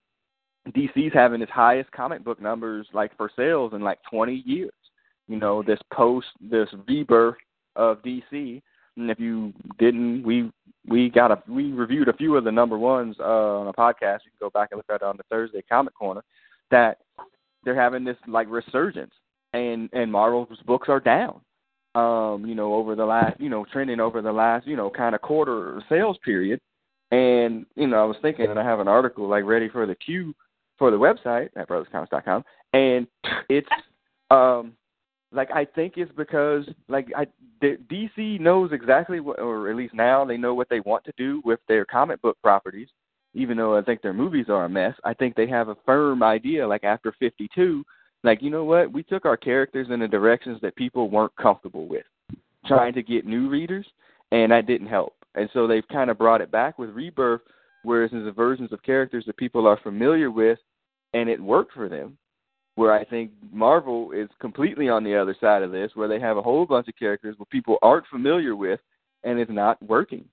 DC's 0.69 1.13
having 1.13 1.41
its 1.41 1.51
highest 1.51 1.91
comic 1.91 2.23
book 2.23 2.41
numbers 2.41 2.87
like 2.93 3.15
for 3.15 3.29
sales 3.35 3.73
in 3.73 3.81
like 3.81 3.99
20 4.11 4.43
years. 4.45 4.71
You 5.27 5.37
know, 5.37 5.61
this 5.61 5.79
post 5.93 6.27
this 6.41 6.67
rebirth 6.87 7.37
of 7.75 8.01
DC. 8.01 8.61
And 8.97 9.09
if 9.11 9.19
you 9.19 9.53
didn't, 9.77 10.23
we 10.23 10.51
we 10.87 11.09
got 11.09 11.31
a 11.31 11.41
we 11.47 11.71
reviewed 11.71 12.07
a 12.07 12.13
few 12.13 12.35
of 12.35 12.43
the 12.43 12.51
number 12.51 12.77
ones 12.77 13.15
uh, 13.19 13.59
on 13.59 13.67
a 13.67 13.73
podcast. 13.73 14.19
You 14.25 14.31
can 14.31 14.39
go 14.41 14.49
back 14.49 14.69
and 14.71 14.77
look 14.77 14.89
at 14.89 15.01
it 15.01 15.03
on 15.03 15.17
the 15.17 15.23
Thursday 15.29 15.63
Comic 15.69 15.93
Corner. 15.95 16.23
That 16.71 16.97
they're 17.63 17.75
having 17.75 18.03
this 18.03 18.17
like 18.27 18.47
resurgence, 18.49 19.13
and 19.53 19.89
and 19.93 20.11
Marvel's 20.11 20.59
books 20.65 20.89
are 20.89 20.99
down. 20.99 21.41
um, 21.95 22.45
you 22.45 22.55
know, 22.55 22.73
over 22.75 22.95
the 22.95 23.05
last, 23.05 23.39
you 23.39 23.49
know, 23.49 23.65
trending 23.71 23.99
over 23.99 24.21
the 24.21 24.31
last, 24.31 24.67
you 24.67 24.75
know, 24.75 24.89
kind 24.89 25.15
of 25.15 25.21
quarter 25.21 25.81
sales 25.89 26.17
period. 26.23 26.59
And, 27.11 27.65
you 27.75 27.87
know, 27.87 27.97
I 28.03 28.05
was 28.05 28.17
thinking, 28.21 28.45
and 28.45 28.59
I 28.59 28.63
have 28.63 28.79
an 28.79 28.87
article 28.87 29.27
like 29.27 29.43
ready 29.43 29.69
for 29.69 29.85
the 29.87 29.95
queue 29.95 30.33
for 30.77 30.91
the 30.91 30.97
website 30.97 31.49
at 31.55 31.67
brotherscomics.com, 31.67 32.43
and 32.73 33.07
it's, 33.49 33.67
um, 34.31 34.73
like 35.31 35.51
I 35.51 35.65
think 35.65 35.93
it's 35.97 36.11
because 36.15 36.65
like 36.87 37.07
I 37.15 37.27
the, 37.61 37.77
DC 37.91 38.39
knows 38.39 38.71
exactly 38.71 39.19
what, 39.19 39.39
or 39.39 39.69
at 39.69 39.75
least 39.75 39.93
now 39.93 40.25
they 40.25 40.37
know 40.37 40.53
what 40.53 40.69
they 40.69 40.79
want 40.81 41.03
to 41.05 41.13
do 41.17 41.41
with 41.43 41.59
their 41.67 41.85
comic 41.85 42.21
book 42.21 42.37
properties. 42.41 42.87
Even 43.35 43.57
though 43.57 43.77
I 43.77 43.83
think 43.83 44.01
their 44.01 44.13
movies 44.13 44.47
are 44.49 44.65
a 44.65 44.69
mess, 44.69 44.95
I 45.03 45.13
think 45.13 45.35
they 45.35 45.47
have 45.47 45.69
a 45.69 45.77
firm 45.85 46.23
idea. 46.23 46.67
Like 46.67 46.83
after 46.83 47.13
52, 47.19 47.83
like 48.23 48.41
you 48.41 48.49
know 48.49 48.63
what, 48.63 48.91
we 48.91 49.03
took 49.03 49.25
our 49.25 49.37
characters 49.37 49.87
in 49.91 49.99
the 49.99 50.07
directions 50.07 50.59
that 50.61 50.75
people 50.75 51.09
weren't 51.09 51.35
comfortable 51.35 51.87
with, 51.87 52.05
trying 52.65 52.93
to 52.93 53.03
get 53.03 53.27
new 53.27 53.47
readers, 53.47 53.85
and 54.31 54.51
that 54.51 54.65
didn't 54.65 54.87
help. 54.87 55.13
And 55.35 55.47
so 55.53 55.67
they've 55.67 55.87
kind 55.89 56.09
of 56.09 56.17
brought 56.17 56.41
it 56.41 56.51
back 56.51 56.79
with 56.79 56.89
Rebirth, 56.89 57.41
whereas 57.83 58.11
in 58.11 58.25
the 58.25 58.31
versions 58.31 58.73
of 58.73 58.81
characters 58.81 59.25
that 59.27 59.37
people 59.37 59.67
are 59.67 59.79
familiar 59.83 60.31
with, 60.31 60.57
and 61.13 61.29
it 61.29 61.39
worked 61.39 61.73
for 61.73 61.87
them 61.87 62.17
where 62.79 62.93
I 62.93 63.03
think 63.03 63.31
Marvel 63.51 64.13
is 64.13 64.29
completely 64.39 64.87
on 64.87 65.03
the 65.03 65.13
other 65.13 65.35
side 65.41 65.63
of 65.63 65.71
this, 65.73 65.91
where 65.95 66.07
they 66.07 66.17
have 66.21 66.37
a 66.37 66.41
whole 66.41 66.65
bunch 66.65 66.87
of 66.87 66.95
characters 66.95 67.35
where 67.37 67.45
people 67.47 67.77
aren't 67.81 68.07
familiar 68.07 68.55
with, 68.55 68.79
and 69.25 69.37
it's 69.37 69.51
not 69.51 69.83
working 69.83 70.23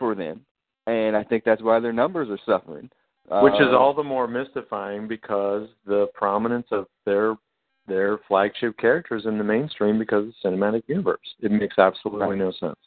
for 0.00 0.16
them. 0.16 0.44
And 0.88 1.16
I 1.16 1.22
think 1.22 1.44
that's 1.44 1.62
why 1.62 1.78
their 1.78 1.92
numbers 1.92 2.28
are 2.28 2.40
suffering. 2.44 2.90
Which 3.30 3.54
is 3.54 3.68
Uh, 3.68 3.78
all 3.78 3.94
the 3.94 4.02
more 4.02 4.26
mystifying 4.26 5.06
because 5.06 5.68
the 5.86 6.08
prominence 6.08 6.66
of 6.72 6.88
their 7.04 7.36
their 7.86 8.18
flagship 8.28 8.76
characters 8.78 9.26
in 9.26 9.38
the 9.38 9.44
mainstream 9.44 9.96
because 9.96 10.26
of 10.26 10.34
the 10.34 10.48
cinematic 10.48 10.82
universe. 10.88 11.28
It 11.40 11.52
makes 11.52 11.78
absolutely 11.78 12.30
Right. 12.30 12.38
no 12.38 12.50
sense. 12.50 12.78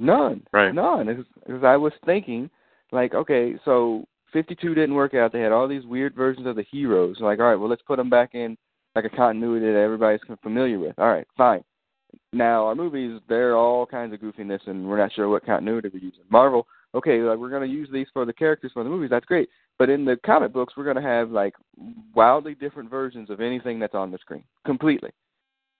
None. 0.00 0.46
Right. 0.52 0.74
None. 0.74 1.26
Because 1.46 1.64
I 1.64 1.76
was 1.78 1.94
thinking, 2.04 2.50
like, 2.90 3.14
okay, 3.14 3.58
so 3.64 4.06
52 4.34 4.74
didn't 4.74 4.94
work 4.94 5.14
out. 5.14 5.32
They 5.32 5.40
had 5.40 5.52
all 5.52 5.66
these 5.66 5.86
weird 5.86 6.14
versions 6.14 6.46
of 6.46 6.56
the 6.56 6.66
heroes. 6.70 7.16
Like, 7.20 7.38
all 7.38 7.46
right, 7.46 7.54
well, 7.54 7.70
let's 7.70 7.82
put 7.82 7.96
them 7.96 8.10
back 8.10 8.34
in 8.34 8.58
like 8.94 9.06
a 9.06 9.08
continuity 9.08 9.66
that 9.66 9.78
everybody's 9.78 10.20
familiar 10.42 10.78
with. 10.78 10.98
All 10.98 11.08
right, 11.08 11.26
fine. 11.36 11.64
Now, 12.32 12.66
our 12.66 12.74
movies, 12.74 13.20
they're 13.28 13.56
all 13.56 13.86
kinds 13.86 14.12
of 14.12 14.20
goofiness, 14.20 14.60
and 14.66 14.86
we're 14.86 14.98
not 14.98 15.12
sure 15.12 15.28
what 15.28 15.46
continuity 15.46 15.88
we're 15.92 16.02
using. 16.02 16.22
Marvel, 16.30 16.66
okay, 16.94 17.20
like, 17.20 17.38
we're 17.38 17.50
going 17.50 17.68
to 17.68 17.74
use 17.74 17.88
these 17.92 18.06
for 18.12 18.24
the 18.24 18.32
characters 18.32 18.70
for 18.74 18.84
the 18.84 18.90
movies. 18.90 19.10
That's 19.10 19.24
great. 19.24 19.48
But 19.78 19.90
in 19.90 20.04
the 20.04 20.16
comic 20.24 20.52
books, 20.52 20.74
we're 20.76 20.84
going 20.84 20.96
to 20.96 21.02
have, 21.02 21.30
like, 21.30 21.54
wildly 22.14 22.54
different 22.54 22.90
versions 22.90 23.30
of 23.30 23.40
anything 23.40 23.80
that's 23.80 23.96
on 23.96 24.12
the 24.12 24.18
screen. 24.18 24.44
Completely. 24.64 25.10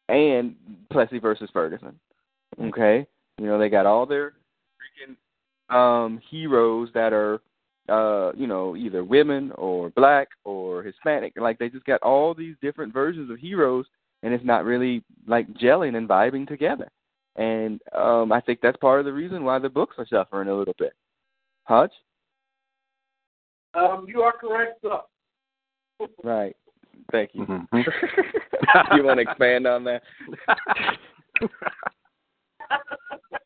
And 0.09 0.57
Plessy 0.91 1.21
versus 1.21 1.51
Ferguson. 1.53 1.99
Okay? 2.61 3.07
You 3.39 3.47
know, 3.47 3.59
they 3.59 3.69
got 3.69 3.87
all 3.87 4.07
their 4.07 4.35
freaking 4.79 5.17
um 5.75 6.21
heroes 6.31 6.91
that 6.93 7.13
are 7.15 7.41
uh, 7.89 8.33
you 8.35 8.47
know, 8.47 8.77
either 8.77 9.05
women 9.05 9.53
or 9.53 9.91
black 9.91 10.29
or 10.45 10.83
Hispanic. 10.83 11.35
Like 11.37 11.59
they 11.59 11.69
just 11.69 11.85
got 11.85 12.03
all 12.03 12.35
these 12.35 12.55
different 12.63 12.93
versions 12.93 13.31
of 13.31 13.39
heroes 13.39 13.87
and 14.23 14.33
it's 14.33 14.45
not 14.45 14.65
really 14.65 15.05
like 15.27 15.47
gelling 15.55 15.97
and 15.97 16.09
vibing 16.09 16.49
together. 16.49 16.91
And 17.37 17.81
um 17.93 18.33
I 18.33 18.41
think 18.41 18.61
that's 18.63 18.77
part 18.79 19.01
of 19.01 19.07
the 19.07 19.13
reason 19.13 19.45
why 19.45 19.59
the 19.59 19.69
books 19.69 19.97
are 19.99 20.07
suffering 20.07 20.49
a 20.49 20.55
little 20.55 20.75
bit. 20.79 20.95
Hutch? 21.65 21.93
Um, 23.75 24.07
you 24.09 24.23
are 24.23 24.33
correct, 24.33 24.81
sir. 24.83 25.01
Right. 26.23 26.57
Thank 27.11 27.31
you. 27.35 27.45
Mhm. 27.45 27.67
you 28.97 29.05
want 29.05 29.19
to 29.19 29.23
expand 29.23 29.67
on 29.67 29.85
that? 29.85 30.03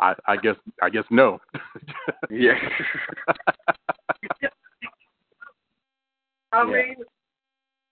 I, 0.00 0.14
I 0.26 0.36
guess 0.36 0.56
I 0.82 0.90
guess 0.90 1.04
no. 1.10 1.38
yeah. 2.30 2.52
I 6.52 6.64
mean, 6.64 6.96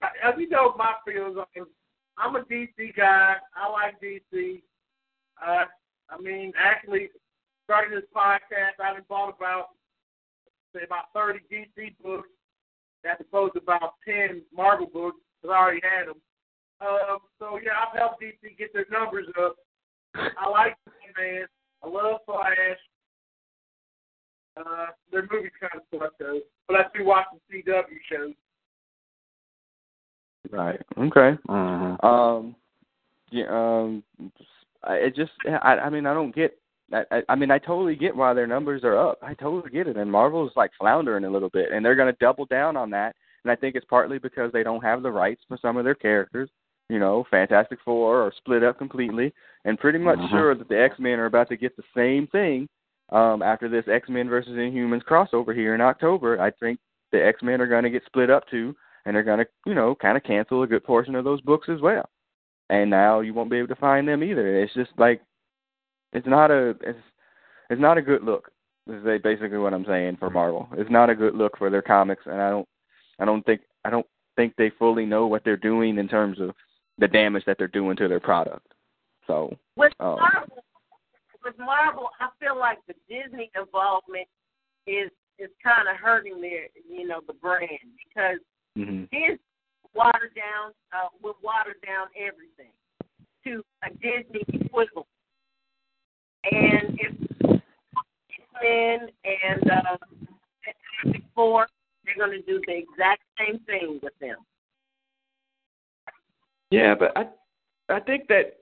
as 0.03 0.35
you 0.39 0.49
know, 0.49 0.75
my 0.77 0.95
feelings. 1.05 1.37
I 1.39 1.45
mean, 1.59 1.67
I'm 2.19 2.37
a 2.37 2.41
DC 2.41 2.97
guy. 2.97 3.37
I 3.55 3.71
like 3.71 4.01
DC. 4.01 4.63
Uh, 5.45 5.65
I 6.09 6.21
mean, 6.21 6.53
actually, 6.59 7.11
starting 7.65 7.95
this 7.95 8.09
podcast, 8.15 8.81
I 8.83 8.95
done 8.95 9.03
bought 9.09 9.35
about 9.37 9.67
say 10.75 10.85
about 10.85 11.13
30 11.15 11.41
DC 11.53 11.95
books, 12.03 12.29
as 13.05 13.17
opposed 13.21 13.55
to 13.55 13.61
about 13.61 13.95
10 14.07 14.43
Marvel 14.55 14.87
books 14.87 15.19
because 15.41 15.55
I 15.55 15.59
already 15.59 15.81
had 15.83 16.09
them. 16.09 16.21
Um, 16.81 17.19
so 17.39 17.59
yeah, 17.63 17.73
I've 17.81 17.99
helped 17.99 18.23
DC 18.23 18.57
get 18.59 18.73
their 18.73 18.87
numbers 18.91 19.27
up. 19.41 19.57
I 20.15 20.49
like 20.49 20.77
DC, 20.89 21.19
Man. 21.19 21.47
I 21.83 21.89
love 21.89 22.21
Flash. 22.27 22.79
Uh, 24.57 24.87
their 25.13 25.29
movies 25.31 25.53
kind 25.61 25.73
of 25.75 25.83
suck 25.91 26.13
though, 26.19 26.41
but 26.67 26.77
I 26.77 26.85
do 26.97 27.05
watch 27.05 27.27
the 27.51 27.63
CW 27.63 27.85
shows. 28.11 28.35
Right. 30.51 30.81
Okay. 30.97 31.39
Mhm. 31.49 32.05
Um, 32.05 32.57
yeah. 33.31 33.47
Um, 33.51 34.03
I, 34.83 34.95
it 34.95 35.17
just. 35.17 35.33
I. 35.47 35.77
I 35.77 35.91
mean, 35.91 36.07
I 36.07 36.15
don't 36.15 36.35
get. 36.35 36.59
I, 36.93 37.03
I. 37.11 37.23
I 37.31 37.35
mean, 37.35 37.51
I 37.51 37.59
totally 37.59 37.97
get 37.97 38.17
why 38.17 38.33
their 38.33 38.47
numbers 38.47 38.85
are 38.85 38.97
up. 38.97 39.19
I 39.23 39.35
totally 39.35 39.71
get 39.71 39.89
it. 39.89 39.97
And 39.97 40.11
Marvel's 40.11 40.53
like 40.57 40.71
floundering 40.79 41.25
a 41.25 41.31
little 41.31 41.51
bit, 41.51 41.73
and 41.73 41.85
they're 41.85 41.97
going 41.97 42.13
to 42.13 42.19
double 42.21 42.47
down 42.47 42.77
on 42.77 42.91
that. 42.91 43.15
And 43.45 43.51
I 43.51 43.57
think 43.57 43.77
it's 43.77 43.87
partly 43.89 44.19
because 44.19 44.53
they 44.53 44.63
don't 44.63 44.83
have 44.83 45.03
the 45.03 45.11
rights 45.11 45.43
for 45.49 45.59
some 45.61 45.77
of 45.77 45.85
their 45.85 45.95
characters. 45.95 46.49
You 46.89 46.99
know, 47.01 47.25
Fantastic 47.31 47.79
Four 47.85 48.23
are 48.23 48.33
split 48.37 48.63
up 48.63 48.79
completely, 48.79 49.33
and 49.65 49.79
pretty 49.79 49.99
much 49.99 50.19
Mhm. 50.19 50.31
sure 50.31 50.55
that 50.55 50.69
the 50.69 50.81
X 50.81 50.99
Men 50.99 51.19
are 51.19 51.27
about 51.27 51.49
to 51.49 51.57
get 51.57 51.77
the 51.77 51.85
same 51.95 52.27
thing 52.29 52.69
um, 53.11 53.43
after 53.43 53.69
this 53.69 53.89
X 53.89 54.09
Men 54.09 54.29
versus 54.29 54.57
Inhumans 54.57 55.05
crossover 55.05 55.55
here 55.55 55.75
in 55.75 55.81
October. 55.81 56.41
I 56.41 56.51
think 56.51 56.79
the 57.13 57.25
X 57.25 57.43
Men 57.43 57.61
are 57.61 57.67
going 57.67 57.85
to 57.85 57.91
get 57.91 58.05
split 58.05 58.31
up 58.31 58.47
too, 58.49 58.77
and 59.05 59.15
they're 59.15 59.23
going 59.25 59.39
to, 59.39 59.47
you 59.65 59.75
know, 59.75 59.95
kind 59.97 60.17
of 60.17 60.23
cancel 60.23 60.63
a 60.63 60.67
good 60.67 60.85
portion 60.85 61.15
of 61.17 61.25
those 61.25 61.41
books 61.41 61.69
as 61.69 61.81
well. 61.81 62.09
And 62.71 62.91
now 62.91 63.21
you 63.21 63.35
won't 63.35 63.51
be 63.51 63.59
able 63.59 63.69
to 63.69 63.77
find 63.77 64.07
them 64.09 64.23
either. 64.23 64.57
It's 64.57 64.75
just 64.75 64.91
like 64.99 65.23
it's 66.13 66.27
not 66.27 66.51
a 66.51 66.77
it's 66.83 66.99
it's 67.71 67.81
not 67.81 67.99
a 67.99 68.03
good 68.03 68.23
look. 68.23 68.51
Is 68.89 69.03
basically 69.23 69.59
what 69.59 69.75
I'm 69.75 69.85
saying 69.85 70.17
for 70.19 70.31
Marvel. 70.31 70.69
It's 70.77 70.91
not 70.91 71.11
a 71.11 71.15
good 71.17 71.35
look 71.35 71.59
for 71.59 71.71
their 71.71 71.83
comics, 71.83 72.27
and 72.27 72.41
I 72.41 72.51
don't 72.51 72.69
I 73.19 73.25
don't 73.25 73.45
think 73.45 73.63
I 73.85 73.91
don't 73.91 74.07
think 74.37 74.55
they 74.57 74.71
fully 74.71 75.07
know 75.07 75.27
what 75.27 75.43
they're 75.45 75.57
doing 75.57 75.99
in 75.99 76.07
terms 76.07 76.41
of 76.41 76.55
the 76.99 77.09
damage 77.09 77.45
that 77.47 77.59
they're 77.59 77.69
doing 77.69 77.97
to 77.97 78.09
their 78.09 78.21
product. 78.21 78.67
So 79.27 79.57
With 79.77 79.93
Oh. 80.01 80.17
Marvel, 80.17 80.65
with 81.45 81.59
Marvel, 81.59 82.11
I 82.21 82.29
feel 82.41 82.59
like 82.59 82.79
the 82.87 82.95
Disney 83.09 83.51
involvement 83.57 84.27
is 84.87 85.11
is 85.39 85.51
kind 85.63 85.87
of 85.87 85.97
hurting 85.97 86.41
their, 86.41 86.69
you 86.89 87.07
know, 87.07 87.21
the 87.27 87.35
brand 87.35 87.69
because 87.99 88.39
hmm 88.75 89.05
Disney 89.13 89.39
watered 89.95 90.35
down, 90.35 90.73
uh, 90.93 91.09
will 91.23 91.37
water 91.43 91.75
down 91.85 92.07
everything 92.17 92.73
to 93.45 93.63
a 93.83 93.91
Disney 93.95 94.43
equivalent. 94.49 95.07
And 96.51 96.99
if 97.01 97.61
X-Men 98.31 99.09
and 99.25 99.71
uh, 99.71 99.97
Fantastic 101.03 101.23
Four, 101.35 101.67
they're 102.05 102.17
going 102.17 102.31
to 102.39 102.47
do 102.47 102.61
the 102.67 102.77
exact 102.77 103.23
same 103.39 103.59
thing 103.61 104.01
with 104.03 104.13
them. 104.21 104.37
Yeah, 106.71 106.95
but 106.99 107.17
I 107.17 107.27
I 107.89 108.01
think 108.01 108.29
that 108.29 108.57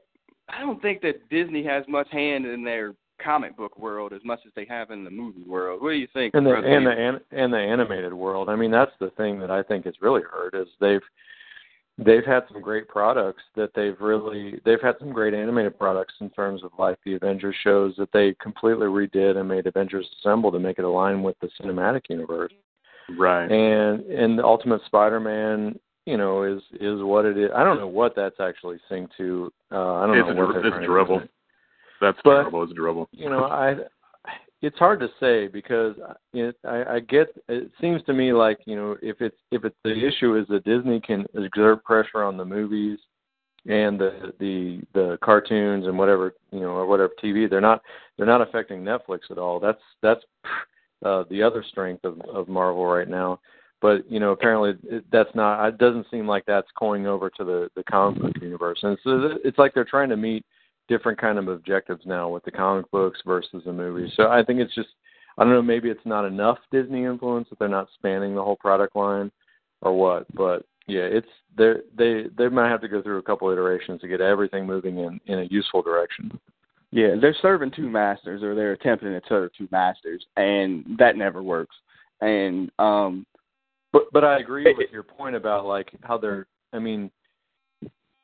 I 0.48 0.60
don't 0.60 0.80
think 0.82 1.00
that 1.02 1.28
Disney 1.30 1.64
has 1.64 1.84
much 1.88 2.08
hand 2.10 2.46
in 2.46 2.64
their 2.64 2.94
comic 3.22 3.56
book 3.56 3.78
world 3.78 4.12
as 4.12 4.20
much 4.24 4.40
as 4.46 4.52
they 4.54 4.66
have 4.66 4.90
in 4.90 5.04
the 5.04 5.10
movie 5.10 5.44
world. 5.44 5.82
What 5.82 5.90
do 5.90 5.96
you 5.96 6.08
think? 6.12 6.34
And 6.34 6.46
the 6.46 6.50
Brother 6.50 6.66
and 6.66 6.86
the 6.86 6.94
Neil? 6.94 7.20
and 7.30 7.52
the 7.52 7.58
animated 7.58 8.12
world. 8.12 8.48
I 8.48 8.56
mean, 8.56 8.70
that's 8.70 8.92
the 9.00 9.10
thing 9.10 9.38
that 9.40 9.50
I 9.50 9.62
think 9.62 9.86
has 9.86 9.94
really 10.00 10.22
hurt 10.22 10.54
is 10.54 10.68
they've 10.80 11.00
they've 11.98 12.24
had 12.24 12.42
some 12.52 12.60
great 12.60 12.88
products 12.88 13.42
that 13.54 13.70
they've 13.74 13.98
really 14.00 14.60
they've 14.64 14.80
had 14.80 14.96
some 14.98 15.12
great 15.12 15.34
animated 15.34 15.78
products 15.78 16.14
in 16.20 16.30
terms 16.30 16.62
of 16.64 16.72
like 16.78 16.98
the 17.04 17.14
Avengers 17.14 17.56
shows 17.62 17.94
that 17.96 18.12
they 18.12 18.34
completely 18.40 18.86
redid 18.86 19.36
and 19.36 19.48
made 19.48 19.66
Avengers 19.66 20.08
Assemble 20.18 20.50
to 20.52 20.58
make 20.58 20.78
it 20.78 20.84
align 20.84 21.22
with 21.22 21.36
the 21.40 21.48
cinematic 21.60 22.02
universe. 22.08 22.52
Right. 23.16 23.50
And 23.50 24.00
and 24.06 24.38
the 24.38 24.44
Ultimate 24.44 24.80
Spider-Man, 24.86 25.78
you 26.06 26.16
know, 26.16 26.42
is 26.44 26.62
is 26.80 27.02
what 27.02 27.24
it 27.24 27.36
is. 27.38 27.50
I 27.54 27.64
don't 27.64 27.78
know 27.78 27.86
what 27.88 28.14
that's 28.14 28.40
actually 28.40 28.78
synced 28.90 29.10
to. 29.18 29.52
Uh, 29.72 29.94
I 29.94 30.06
don't 30.06 30.18
It's 30.18 30.36
know 30.36 30.42
a 30.44 30.46
what 30.46 30.64
it's 30.66 30.86
dribble. 30.86 31.22
That's 32.00 32.18
But- 32.24 32.34
terrible. 32.34 32.62
It's 32.64 32.72
dribble. 32.74 33.08
you 33.12 33.30
know 33.30 33.44
i 33.44 33.76
it's 34.62 34.78
hard 34.78 34.98
to 35.00 35.08
say 35.20 35.46
because 35.46 35.94
it, 36.32 36.56
I, 36.64 36.94
I 36.94 37.00
get 37.00 37.28
it 37.48 37.70
seems 37.82 38.02
to 38.04 38.14
me 38.14 38.32
like 38.32 38.60
you 38.64 38.76
know 38.76 38.96
if 39.02 39.20
it's 39.20 39.36
if 39.50 39.64
it's 39.64 39.76
the 39.84 40.06
issue 40.06 40.36
is 40.38 40.46
that 40.48 40.64
Disney 40.64 41.00
can 41.00 41.26
exert 41.34 41.84
pressure 41.84 42.22
on 42.22 42.38
the 42.38 42.44
movies 42.46 42.98
and 43.66 43.98
the 43.98 44.32
the 44.40 44.80
the 44.94 45.18
cartoons 45.22 45.86
and 45.86 45.98
whatever 45.98 46.32
you 46.50 46.60
know 46.60 46.68
or 46.70 46.86
whatever 46.86 47.12
TV 47.22 47.48
they're 47.48 47.60
not 47.60 47.82
they're 48.16 48.26
not 48.26 48.40
affecting 48.40 48.82
Netflix 48.82 49.30
at 49.30 49.36
all 49.38 49.60
that's 49.60 49.82
that's 50.02 50.24
uh, 51.04 51.24
the 51.28 51.42
other 51.42 51.62
strength 51.70 52.04
of 52.04 52.18
of 52.22 52.48
Marvel 52.48 52.86
right 52.86 53.08
now 53.08 53.40
but 53.84 54.10
you 54.10 54.18
know 54.18 54.32
apparently 54.32 54.72
it, 54.88 55.04
that's 55.12 55.28
not. 55.34 55.68
It 55.68 55.76
doesn't 55.76 56.06
seem 56.10 56.26
like 56.26 56.46
that's 56.46 56.70
going 56.80 57.06
over 57.06 57.28
to 57.28 57.44
the 57.44 57.68
the 57.76 57.84
comic 57.84 58.22
book 58.22 58.32
universe, 58.40 58.78
and 58.82 58.96
so 59.04 59.36
it's 59.44 59.58
like 59.58 59.74
they're 59.74 59.84
trying 59.84 60.08
to 60.08 60.16
meet 60.16 60.42
different 60.88 61.20
kind 61.20 61.38
of 61.38 61.48
objectives 61.48 62.00
now 62.06 62.30
with 62.30 62.42
the 62.44 62.50
comic 62.50 62.90
books 62.90 63.20
versus 63.26 63.62
the 63.66 63.72
movies. 63.74 64.10
So 64.16 64.28
I 64.30 64.42
think 64.42 64.60
it's 64.60 64.74
just 64.74 64.88
I 65.36 65.44
don't 65.44 65.52
know 65.52 65.60
maybe 65.60 65.90
it's 65.90 66.06
not 66.06 66.24
enough 66.24 66.56
Disney 66.72 67.04
influence 67.04 67.48
that 67.50 67.58
they're 67.58 67.68
not 67.68 67.88
spanning 67.92 68.34
the 68.34 68.42
whole 68.42 68.56
product 68.56 68.96
line 68.96 69.30
or 69.82 69.92
what, 69.92 70.34
but 70.34 70.64
yeah, 70.86 71.02
it's 71.02 71.28
they 71.54 71.74
they 71.94 72.24
they 72.38 72.48
might 72.48 72.70
have 72.70 72.80
to 72.80 72.88
go 72.88 73.02
through 73.02 73.18
a 73.18 73.22
couple 73.22 73.50
iterations 73.50 74.00
to 74.00 74.08
get 74.08 74.22
everything 74.22 74.64
moving 74.64 74.96
in 74.96 75.20
in 75.26 75.40
a 75.40 75.48
useful 75.50 75.82
direction. 75.82 76.40
Yeah, 76.90 77.16
they're 77.20 77.36
serving 77.42 77.72
two 77.72 77.90
masters, 77.90 78.42
or 78.42 78.54
they're 78.54 78.72
attempting 78.72 79.10
to 79.10 79.20
serve 79.28 79.50
two 79.58 79.68
masters, 79.70 80.24
and 80.38 80.86
that 80.98 81.18
never 81.18 81.42
works. 81.42 81.76
And 82.22 82.70
um, 82.78 83.26
but 83.94 84.12
but 84.12 84.24
I 84.24 84.40
agree 84.40 84.74
with 84.76 84.90
your 84.90 85.04
point 85.04 85.36
about 85.36 85.64
like 85.64 85.90
how 86.02 86.18
they're. 86.18 86.46
I 86.72 86.80
mean, 86.80 87.10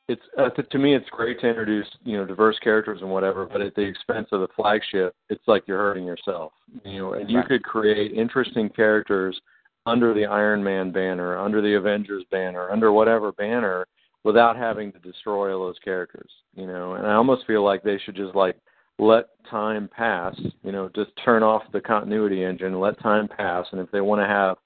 it's 0.09 0.21
uh, 0.37 0.51
to, 0.51 0.65
to 0.65 0.79
me 0.79 0.97
it's 0.97 1.09
great 1.11 1.41
to 1.41 1.49
introduce 1.49 1.87
you 2.03 2.19
know 2.19 2.27
diverse 2.27 2.59
characters 2.59 3.01
and 3.01 3.11
whatever, 3.11 3.47
but 3.47 3.61
at 3.61 3.77
the 3.77 3.83
expense 3.83 4.27
of 4.33 4.41
the 4.41 4.49
flagship, 4.57 5.15
it's 5.31 5.47
like 5.47 5.63
you're 5.67 5.79
hurting 5.79 6.05
yourself. 6.05 6.53
You 6.85 6.99
know, 6.99 7.13
and 7.15 7.31
you 7.31 7.43
could 7.47 7.63
create 7.63 8.13
interesting 8.13 8.69
characters 8.69 9.41
under 9.87 10.13
the 10.13 10.27
Iron 10.27 10.63
Man 10.63 10.91
banner, 10.91 11.39
under 11.39 11.63
the 11.63 11.75
Avengers 11.75 12.25
banner, 12.33 12.69
under 12.71 12.93
whatever 12.93 13.31
banner, 13.31 13.87
without 14.25 14.57
having 14.57 14.91
to 14.93 14.99
destroy 14.99 15.55
all 15.55 15.65
those 15.65 15.79
characters. 15.85 16.31
You 16.57 16.67
know, 16.67 16.95
and 16.95 17.07
I 17.07 17.15
almost 17.15 17.47
feel 17.47 17.65
like 17.65 17.85
they 17.85 17.99
should 18.05 18.17
just 18.17 18.35
like 18.35 18.57
let 18.99 19.27
time 19.49 19.89
pass. 19.97 20.35
You 20.65 20.73
know, 20.73 20.91
just 20.97 21.13
turn 21.25 21.45
off 21.45 21.63
the 21.73 21.81
continuity 21.81 22.43
engine, 22.43 22.81
let 22.81 23.01
time 23.01 23.29
pass, 23.29 23.67
and 23.71 23.81
if 23.81 23.89
they 23.93 24.01
want 24.01 24.21
to 24.21 24.27
have 24.27 24.57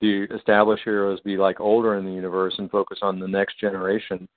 the 0.00 0.24
established 0.34 0.84
heroes 0.84 1.20
be 1.20 1.36
like 1.36 1.60
older 1.60 1.96
in 1.96 2.04
the 2.04 2.12
universe 2.12 2.54
and 2.58 2.70
focus 2.70 2.98
on 3.02 3.18
the 3.18 3.28
next 3.28 3.58
generation, 3.58 4.28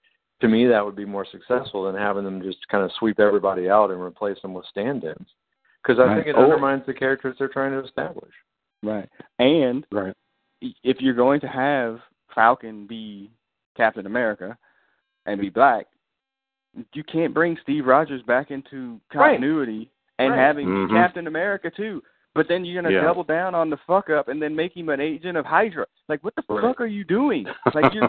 to 0.42 0.48
me 0.48 0.68
that 0.68 0.84
would 0.84 0.96
be 0.96 1.06
more 1.06 1.26
successful 1.30 1.84
than 1.84 1.96
having 1.96 2.24
them 2.24 2.42
just 2.42 2.66
kind 2.70 2.84
of 2.84 2.92
sweep 2.98 3.20
everybody 3.20 3.70
out 3.70 3.92
and 3.92 4.02
replace 4.02 4.42
them 4.42 4.54
with 4.54 4.66
stand-ins. 4.68 5.28
Because 5.84 6.00
I 6.00 6.06
Right. 6.06 6.16
think 6.16 6.28
it 6.28 6.36
undermines 6.36 6.86
the 6.86 6.94
characters 6.94 7.36
they're 7.38 7.48
trying 7.50 7.72
to 7.72 7.84
establish. 7.84 8.34
right, 8.82 9.10
and 9.40 9.86
Right. 9.92 10.16
if 10.62 11.02
you're 11.02 11.14
going 11.14 11.42
to 11.42 11.48
have 11.50 12.02
Falcon 12.34 12.86
be 12.88 13.30
Captain 13.76 14.06
America 14.06 14.58
and 15.26 15.42
be 15.42 15.50
black, 15.50 15.88
you 16.94 17.04
can't 17.04 17.34
bring 17.34 17.58
Steve 17.58 17.86
Rogers 17.86 18.22
back 18.24 18.52
into 18.52 19.02
Right. 19.14 19.32
continuity 19.32 19.92
and 20.20 20.32
Right. 20.32 20.40
have 20.40 20.58
him 20.58 20.70
Mhm. 20.70 20.88
be 20.88 20.94
Captain 20.94 21.28
America 21.28 21.70
too. 21.70 22.02
But 22.40 22.48
then 22.48 22.64
you're 22.64 22.82
gonna 22.82 22.96
Yeah. 22.96 23.02
double 23.02 23.26
down 23.26 23.54
on 23.54 23.70
the 23.70 23.76
fuck 23.86 24.10
up 24.10 24.30
and 24.30 24.42
then 24.42 24.56
make 24.56 24.72
him 24.72 24.88
an 24.88 25.02
agent 25.02 25.38
of 25.38 25.46
Hydra. 25.46 25.86
Like, 26.08 26.24
what 26.24 26.34
the 26.36 26.44
Right. 26.48 26.62
fuck 26.62 26.80
are 26.80 26.86
you 26.86 27.04
doing? 27.04 27.46
Like, 27.76 27.94
you 27.94 28.08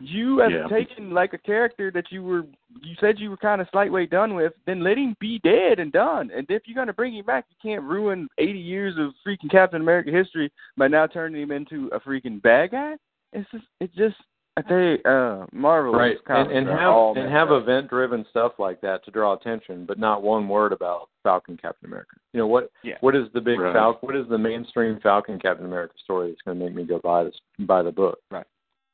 you 0.00 0.38
have 0.38 0.50
Yeah. 0.52 0.66
taken 0.68 1.12
like 1.12 1.32
a 1.32 1.38
character 1.38 1.90
that 1.90 2.12
you 2.12 2.22
were 2.22 2.44
you 2.82 2.94
said 2.96 3.18
you 3.18 3.30
were 3.30 3.38
kind 3.38 3.62
of 3.62 3.70
slightly 3.70 4.06
done 4.06 4.34
with, 4.34 4.52
then 4.66 4.80
let 4.82 4.98
him 4.98 5.16
be 5.18 5.38
dead 5.38 5.78
and 5.78 5.92
done. 5.92 6.30
And 6.30 6.50
if 6.50 6.68
you're 6.68 6.74
gonna 6.74 6.92
bring 6.92 7.14
him 7.14 7.24
back, 7.24 7.46
you 7.48 7.56
can't 7.62 7.82
ruin 7.82 8.28
80 8.36 8.58
years 8.58 8.98
of 8.98 9.14
freaking 9.26 9.50
Captain 9.50 9.80
America 9.80 10.10
history 10.10 10.52
by 10.76 10.86
now 10.86 11.06
turning 11.06 11.40
him 11.40 11.50
into 11.50 11.88
a 11.88 12.00
freaking 12.00 12.40
bad 12.42 12.72
guy. 12.72 12.98
It's 13.32 13.50
just 13.50 13.64
it 13.80 13.94
just 13.94 14.16
I 14.60 14.68
tell 14.68 14.78
you, 14.78 14.98
uh, 15.04 15.46
Marvel 15.52 15.92
Right. 15.92 16.16
And, 16.16 16.24
comics 16.24 16.52
and 16.54 16.68
have 16.68 16.92
all 16.92 17.16
and 17.16 17.30
have 17.30 17.50
event 17.50 17.88
driven 17.88 18.26
stuff 18.30 18.52
like 18.58 18.80
that 18.82 19.04
to 19.04 19.10
draw 19.10 19.32
attention, 19.32 19.86
but 19.86 19.98
not 19.98 20.22
one 20.22 20.48
word 20.48 20.72
about 20.72 21.08
Falcon 21.22 21.56
Captain 21.56 21.86
America. 21.88 22.16
You 22.32 22.38
know 22.38 22.46
what 22.46 22.70
Yeah. 22.82 22.98
what 23.00 23.16
is 23.16 23.30
the 23.32 23.40
big 23.40 23.58
Right. 23.58 23.72
Falcon 23.72 24.06
what 24.06 24.16
is 24.16 24.28
the 24.28 24.38
mainstream 24.38 25.00
Falcon 25.00 25.38
Captain 25.38 25.64
America 25.66 25.94
story 25.98 26.30
that's 26.30 26.42
gonna 26.42 26.58
make 26.60 26.74
me 26.74 26.84
go 26.84 26.98
buy 26.98 27.24
this 27.24 27.40
buy 27.60 27.82
the 27.82 27.92
book? 27.92 28.20
Right. 28.30 28.46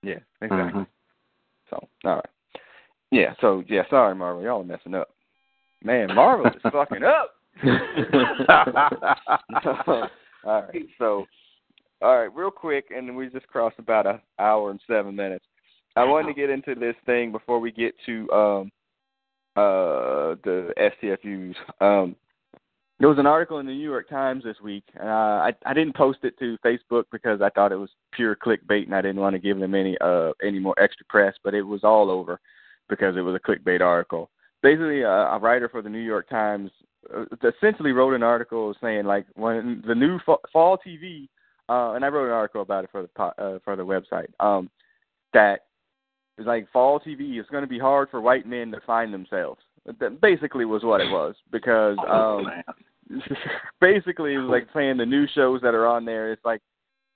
Yeah, 0.02 0.20
exactly. 0.40 0.82
Mhm. 0.82 0.86
So, 1.70 1.88
all 2.04 2.16
right. 2.16 2.60
Yeah, 3.10 3.34
so 3.40 3.64
yeah, 3.66 3.88
sorry, 3.88 4.14
Marvel, 4.14 4.42
y'all 4.42 4.60
are 4.60 4.64
messing 4.64 4.94
up. 4.94 5.10
Man, 5.82 6.14
Marvel 6.14 6.46
is 6.46 6.62
fucking 6.70 7.02
up. 7.02 7.34
all 10.44 10.62
right, 10.62 10.86
so 10.98 11.26
all 12.02 12.18
right, 12.18 12.34
real 12.34 12.50
quick, 12.50 12.90
and 12.94 13.16
we 13.16 13.28
just 13.28 13.46
crossed 13.48 13.78
about 13.78 14.06
an 14.06 14.20
hour 14.38 14.70
and 14.70 14.80
seven 14.86 15.16
minutes. 15.16 15.46
I 15.96 16.04
wanted 16.04 16.28
to 16.28 16.34
get 16.34 16.50
into 16.50 16.74
this 16.74 16.94
thing 17.06 17.32
before 17.32 17.58
we 17.58 17.72
get 17.72 17.94
to 18.06 18.30
um 18.30 18.72
uh 19.56 20.36
the 20.44 20.72
STFUs. 20.78 21.54
Um 21.80 22.16
there 22.98 23.08
was 23.08 23.18
an 23.18 23.26
article 23.26 23.58
in 23.58 23.66
the 23.66 23.72
New 23.72 23.88
York 23.88 24.08
Times 24.08 24.44
this 24.44 24.56
week. 24.62 24.84
Uh, 24.98 25.06
I 25.06 25.52
I 25.64 25.74
didn't 25.74 25.96
post 25.96 26.20
it 26.22 26.38
to 26.38 26.56
Facebook 26.64 27.04
because 27.10 27.40
I 27.42 27.50
thought 27.50 27.72
it 27.72 27.76
was 27.76 27.90
pure 28.12 28.36
clickbait 28.36 28.84
and 28.84 28.94
I 28.94 29.02
didn't 29.02 29.20
want 29.20 29.34
to 29.34 29.40
give 29.40 29.58
them 29.58 29.74
any 29.74 29.96
uh 30.00 30.32
any 30.42 30.58
more 30.58 30.78
extra 30.78 31.06
press, 31.08 31.34
but 31.42 31.54
it 31.54 31.62
was 31.62 31.82
all 31.82 32.10
over 32.10 32.40
because 32.88 33.16
it 33.16 33.22
was 33.22 33.34
a 33.34 33.50
clickbait 33.50 33.80
article. 33.80 34.30
Basically, 34.62 35.04
uh, 35.04 35.08
a 35.08 35.38
writer 35.38 35.68
for 35.68 35.82
the 35.82 35.88
New 35.88 36.00
York 36.00 36.28
Times 36.28 36.70
uh, 37.14 37.24
essentially 37.44 37.92
wrote 37.92 38.14
an 38.14 38.22
article 38.22 38.74
saying 38.80 39.04
like 39.04 39.26
when 39.34 39.82
the 39.86 39.94
new 39.94 40.18
fa- 40.24 40.36
fall 40.52 40.78
TV, 40.78 41.28
uh, 41.68 41.94
and 41.94 42.04
I 42.04 42.08
wrote 42.08 42.26
an 42.26 42.32
article 42.32 42.62
about 42.62 42.84
it 42.84 42.90
for 42.90 43.02
the 43.02 43.08
po- 43.08 43.34
uh, 43.38 43.58
for 43.64 43.76
the 43.76 43.84
website. 43.84 44.28
Um, 44.40 44.70
that 45.34 45.60
it's 46.38 46.46
like 46.46 46.70
fall 46.72 47.00
TV 47.00 47.40
is 47.40 47.46
going 47.50 47.62
to 47.62 47.68
be 47.68 47.78
hard 47.78 48.08
for 48.10 48.20
white 48.20 48.46
men 48.46 48.70
to 48.72 48.80
find 48.86 49.12
themselves. 49.12 49.60
That 50.00 50.20
basically 50.20 50.64
was 50.64 50.82
what 50.82 51.00
it 51.00 51.10
was 51.10 51.34
because 51.52 51.96
um, 52.10 52.46
basically 53.80 54.34
it 54.34 54.38
was 54.38 54.50
like 54.50 54.70
playing 54.72 54.96
the 54.96 55.06
new 55.06 55.26
shows 55.34 55.60
that 55.62 55.74
are 55.74 55.86
on 55.86 56.04
there. 56.04 56.32
It's 56.32 56.44
like 56.44 56.60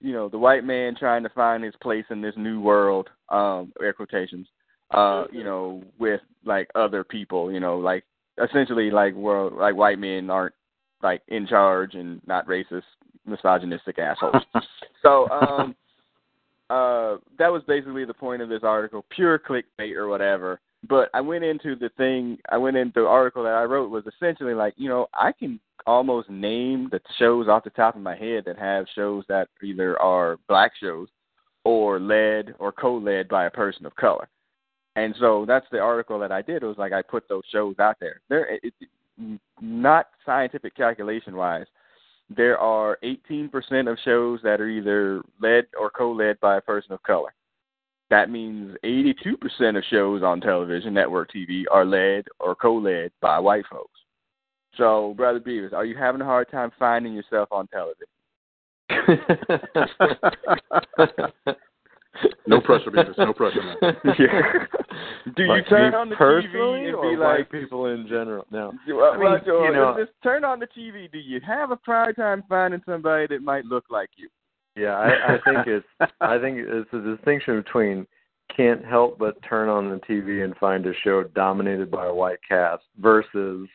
you 0.01 0.12
know 0.12 0.29
the 0.29 0.39
white 0.39 0.64
man 0.64 0.95
trying 0.97 1.23
to 1.25 1.29
find 1.31 1.64
his 1.64 1.75
place 1.83 2.05
in 2.11 2.23
this 2.23 2.35
new 2.37 2.61
world. 2.61 3.09
Um, 3.29 3.73
air 3.83 3.93
quotations. 3.93 4.47
Uh, 4.93 5.25
you 5.31 5.45
know, 5.45 5.85
with 5.99 6.21
like 6.45 6.68
other 6.75 7.05
people. 7.05 7.53
You 7.53 7.61
know, 7.61 7.79
like 7.79 8.05
essentially 8.43 8.91
like 8.91 9.14
world 9.14 9.55
like 9.55 9.75
white 9.75 9.99
men 9.99 10.31
aren't 10.31 10.55
like 11.03 11.23
in 11.29 11.47
charge 11.47 11.95
and 11.95 12.21
not 12.27 12.47
racist, 12.47 12.83
misogynistic 13.27 13.99
assholes. 13.99 14.43
so 15.03 15.29
um 15.31 15.75
uh 16.71 17.18
that 17.39 17.53
was 17.53 17.62
basically 17.66 18.05
the 18.05 18.14
point 18.14 18.41
of 18.41 18.49
this 18.49 18.62
article, 18.62 19.05
pure 19.11 19.39
clickbait 19.39 19.97
or 19.97 20.09
whatever. 20.09 20.61
But 20.89 21.11
I 21.12 21.21
went 21.21 21.45
into 21.45 21.77
the 21.77 21.91
thing 21.97 22.39
I 22.49 22.57
went 22.57 22.77
into 22.77 23.01
the 23.01 23.07
article 23.07 23.43
that 23.43 23.53
I 23.55 23.64
wrote 23.64 23.91
was 23.91 24.05
essentially 24.07 24.55
like, 24.55 24.75
you 24.77 24.89
know, 24.89 25.09
I 25.12 25.33
can 25.33 25.61
almost 25.87 26.31
name 26.31 26.89
the 26.91 27.01
shows 27.18 27.49
off 27.49 27.64
the 27.64 27.71
top 27.71 27.97
of 27.97 28.03
my 28.03 28.16
head 28.16 28.45
that 28.47 28.59
have 28.59 28.87
shows 28.95 29.25
that 29.29 29.49
either 29.62 30.01
are 30.01 30.39
black 30.49 30.73
shows 30.81 31.09
or 31.64 32.01
led 32.01 32.55
or 32.59 32.73
co-led 32.73 33.29
by 33.29 33.47
a 33.47 33.51
person 33.51 33.85
of 33.85 33.95
color. 33.97 34.29
And 34.97 35.14
so 35.21 35.45
that's 35.47 35.66
the 35.71 35.79
article 35.79 36.18
that 36.18 36.33
I 36.33 36.43
did. 36.43 36.62
It 36.62 36.66
was 36.66 36.79
like 36.79 36.93
I 36.93 37.03
put 37.03 37.29
those 37.29 37.45
shows 37.53 37.77
out 37.79 37.97
there. 38.01 38.21
There, 38.29 38.59
not 39.61 40.09
scientific 40.25 40.75
calculation 40.75 41.37
wise, 41.37 41.66
there 42.35 42.59
are 42.59 42.99
18% 43.03 43.91
of 43.91 43.99
shows 44.05 44.41
that 44.43 44.61
are 44.61 44.68
either 44.68 45.22
led 45.41 45.66
or 45.78 45.91
co-led 45.91 46.39
by 46.41 46.57
a 46.57 46.61
person 46.61 46.93
of 46.93 47.03
color. 47.03 47.35
That 48.09 48.31
means 48.31 48.76
82% 48.85 49.76
of 49.76 49.85
shows 49.91 50.22
on 50.22 50.41
television, 50.41 50.95
network 50.95 51.31
TV, 51.33 51.64
are 51.70 51.85
led 51.85 52.26
or 52.39 52.55
co-led 52.55 53.12
by 53.20 53.39
white 53.39 53.64
folks. 53.70 53.99
So, 54.76 55.14
Brother 55.16 55.41
Beavis, 55.41 55.72
are 55.72 55.85
you 55.85 55.97
having 55.97 56.20
a 56.20 56.24
hard 56.24 56.51
time 56.51 56.70
finding 56.78 57.12
yourself 57.12 57.49
on 57.51 57.68
television? 57.68 58.07
No 62.47 62.61
pressure, 62.61 62.91
Beavis. 62.91 63.17
No 63.17 63.33
pressure, 63.33 63.63
man. 63.81 63.95
Yeah. 64.19 64.43
Do 65.37 65.43
you 65.45 65.49
Like 65.49 65.69
turn 65.69 65.95
on 65.95 66.09
the 66.11 66.17
TV 66.17 66.87
and 66.87 66.95
or 66.97 67.11
be 67.11 67.17
like, 67.17 67.51
people 67.51 67.87
in 67.87 68.07
general? 68.09 68.45
No. 68.51 68.73
Well, 68.89 69.13
I 69.13 69.17
mean, 69.17 69.25
well, 69.25 69.41
Joel, 69.45 69.65
you 69.65 69.73
know- 69.73 69.97
just 69.99 70.13
turn 70.23 70.45
on 70.45 70.59
the 70.59 70.67
TV. 70.67 71.11
Do 71.11 71.19
you 71.19 71.41
have 71.47 71.71
a 71.71 71.79
hard 71.87 72.17
time 72.17 72.43
finding 72.49 72.83
somebody 72.85 73.27
that 73.29 73.43
might 73.43 73.65
look 73.65 73.85
like 73.91 74.11
you? 74.17 74.29
Yeah, 74.77 74.95
I, 74.95 75.35
I 75.35 75.39
think 75.45 75.67
it's 75.67 75.87
I 76.21 76.39
think 76.39 76.59
it's 76.59 76.93
a 76.93 77.17
distinction 77.17 77.61
between 77.63 78.07
can't 78.57 78.85
help 78.85 79.19
but 79.19 79.41
turn 79.43 79.69
on 79.69 79.89
the 79.91 79.97
TV 80.09 80.45
and 80.45 80.57
find 80.57 80.85
a 80.87 80.93
show 81.05 81.23
dominated 81.35 81.91
by 81.91 82.07
a 82.07 82.15
white 82.15 82.39
cast 82.47 82.83
versus 82.99 83.69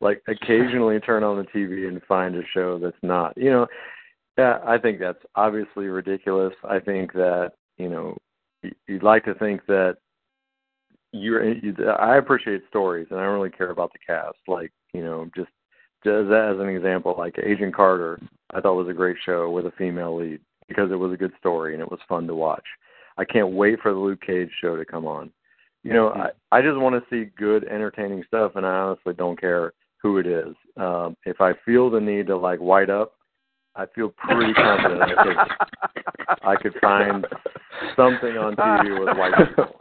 like 0.00 0.22
occasionally 0.28 0.98
turn 1.00 1.22
on 1.24 1.36
the 1.36 1.44
TV 1.44 1.88
and 1.88 2.00
find 2.04 2.36
a 2.36 2.42
show 2.54 2.78
that's 2.78 2.96
not. 3.02 3.36
You 3.36 3.50
know, 3.50 3.66
yeah, 4.38 4.58
I 4.66 4.78
think 4.78 4.98
that's 4.98 5.18
obviously 5.34 5.86
ridiculous. 5.86 6.54
I 6.68 6.78
think 6.78 7.12
that 7.12 7.52
you 7.80 7.88
know 7.88 8.16
you'd 8.86 9.02
like 9.02 9.24
to 9.24 9.34
think 9.34 9.64
that 9.66 9.96
you're. 11.12 11.52
You, 11.52 11.74
I 11.98 12.16
appreciate 12.16 12.62
stories, 12.68 13.06
and 13.10 13.18
I 13.18 13.24
don't 13.24 13.34
really 13.34 13.50
care 13.50 13.70
about 13.70 13.92
the 13.92 13.98
cast. 14.06 14.38
Like 14.46 14.72
you 14.92 15.02
know, 15.02 15.28
just 15.34 15.50
just 16.04 16.30
as 16.30 16.58
an 16.58 16.68
example, 16.68 17.14
like 17.16 17.36
Agent 17.42 17.74
Carter, 17.74 18.20
I 18.52 18.60
thought 18.60 18.76
was 18.76 18.88
a 18.88 18.94
great 18.94 19.16
show 19.24 19.50
with 19.50 19.66
a 19.66 19.72
female 19.72 20.16
lead 20.16 20.40
because 20.68 20.90
it 20.90 20.96
was 20.96 21.12
a 21.12 21.16
good 21.16 21.32
story 21.38 21.74
and 21.74 21.82
it 21.82 21.90
was 21.90 22.00
fun 22.08 22.26
to 22.26 22.34
watch. 22.34 22.64
I 23.18 23.24
can't 23.24 23.52
wait 23.52 23.80
for 23.80 23.92
the 23.92 23.98
Luke 23.98 24.20
Cage 24.24 24.50
show 24.60 24.76
to 24.76 24.84
come 24.84 25.06
on. 25.06 25.30
You 25.82 25.92
know, 25.92 26.10
I 26.10 26.30
I 26.52 26.62
just 26.62 26.78
want 26.78 26.94
to 26.94 27.10
see 27.10 27.30
good, 27.36 27.64
entertaining 27.64 28.24
stuff, 28.26 28.52
and 28.56 28.66
I 28.66 28.70
honestly 28.70 29.14
don't 29.14 29.40
care 29.40 29.72
who 30.02 30.18
it 30.18 30.26
is. 30.26 30.54
Um, 30.76 31.16
if 31.24 31.40
I 31.40 31.52
feel 31.64 31.90
the 31.90 32.00
need 32.00 32.26
to 32.28 32.36
like 32.36 32.58
white 32.58 32.90
up 32.90 33.12
I 33.76 33.86
feel 33.94 34.12
pretty 34.18 34.52
confident 34.54 35.02
I 35.02 35.22
could 35.22 35.36
I 36.42 36.56
could 36.56 36.74
find 36.80 37.26
something 37.96 38.36
on 38.36 38.56
TV 38.56 38.98
with 38.98 39.16
white 39.16 39.34
people. 39.36 39.76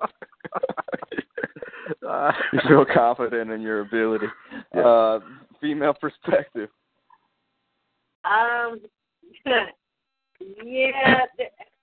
Uh, 2.07 2.31
you 2.53 2.59
feel 2.67 2.85
confident 2.93 3.51
in 3.51 3.61
your 3.61 3.81
ability. 3.81 4.27
Yeah. 4.73 4.81
Uh, 4.81 5.19
female 5.61 5.93
perspective. 5.93 6.69
Um, 8.25 8.79
yeah, 10.63 11.21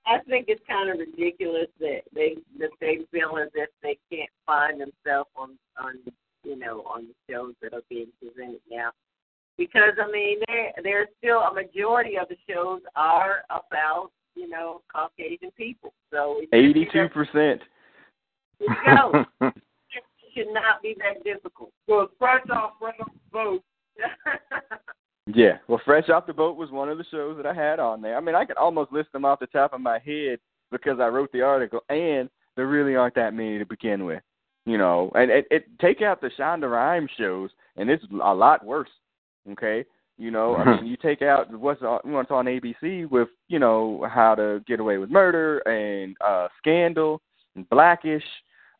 I 0.06 0.18
think 0.28 0.46
it's 0.48 0.62
kind 0.68 0.90
of 0.90 0.98
ridiculous 0.98 1.68
that 1.80 2.02
they 2.14 2.36
that 2.58 2.70
they 2.80 2.98
feel 3.10 3.38
as 3.38 3.50
if 3.54 3.70
they 3.82 3.98
can't 4.10 4.30
find 4.46 4.80
themselves 4.80 5.30
on 5.36 5.58
on 5.78 5.94
you 6.44 6.56
know 6.56 6.82
on 6.82 7.08
the 7.08 7.32
shows 7.32 7.54
that 7.62 7.74
are 7.74 7.82
being 7.88 8.08
presented 8.20 8.60
now. 8.70 8.90
Because 9.58 9.94
I 10.00 10.10
mean, 10.10 10.38
there 10.46 10.72
there's 10.82 11.08
still 11.18 11.38
a 11.38 11.54
majority 11.96 12.18
of 12.18 12.28
the 12.28 12.36
shows 12.48 12.80
are 12.94 13.42
about 13.50 14.10
you 14.34 14.48
know 14.48 14.82
Caucasian 14.92 15.50
people. 15.56 15.92
So 16.12 16.38
it 16.38 16.42
should 16.42 16.50
be 16.50 16.80
Eighty-two 16.80 17.08
percent. 17.08 17.62
Go. 18.84 19.24
It 20.34 20.44
should 20.44 20.52
not 20.52 20.82
be 20.82 20.94
that 20.98 21.24
difficult. 21.24 21.70
It's 21.88 22.12
fresh 22.18 22.42
off, 22.52 22.72
fresh 22.78 22.94
off 23.00 23.08
the 23.08 23.32
boat. 23.32 23.62
Yeah, 25.34 25.58
well, 25.66 25.80
Fresh 25.84 26.08
Off 26.08 26.28
the 26.28 26.32
Boat 26.32 26.56
was 26.56 26.70
one 26.70 26.88
of 26.88 26.98
the 26.98 27.04
shows 27.10 27.36
that 27.36 27.46
I 27.46 27.52
had 27.52 27.80
on 27.80 28.00
there. 28.00 28.16
I 28.16 28.20
mean, 28.20 28.36
I 28.36 28.44
could 28.44 28.58
almost 28.58 28.92
list 28.92 29.10
them 29.12 29.24
off 29.24 29.40
the 29.40 29.48
top 29.48 29.72
of 29.72 29.80
my 29.80 29.98
head 29.98 30.38
because 30.70 31.00
I 31.00 31.08
wrote 31.08 31.32
the 31.32 31.42
article, 31.42 31.80
and 31.88 32.30
there 32.54 32.68
really 32.68 32.94
aren't 32.94 33.16
that 33.16 33.34
many 33.34 33.58
to 33.58 33.66
begin 33.66 34.04
with. 34.04 34.22
You 34.66 34.78
know, 34.78 35.10
and 35.16 35.32
it, 35.32 35.46
it 35.50 35.66
take 35.80 36.00
out 36.00 36.20
the 36.20 36.30
Shonda 36.38 36.70
Rhimes 36.70 37.10
shows, 37.18 37.50
and 37.76 37.90
it's 37.90 38.04
a 38.12 38.32
lot 38.32 38.64
worse. 38.64 38.88
Okay, 39.50 39.84
you 40.18 40.30
know, 40.30 40.56
I 40.56 40.64
mean, 40.76 40.86
you 40.86 40.96
take 40.96 41.20
out 41.22 41.50
what's 41.56 41.82
on, 41.82 42.00
what's 42.04 42.30
on 42.30 42.46
ABC 42.46 43.08
with 43.10 43.28
you 43.48 43.58
know 43.58 44.06
how 44.10 44.34
to 44.34 44.62
get 44.66 44.80
away 44.80 44.98
with 44.98 45.10
murder 45.10 45.58
and 45.68 46.16
uh 46.24 46.48
Scandal 46.58 47.20
and 47.54 47.68
Blackish. 47.68 48.24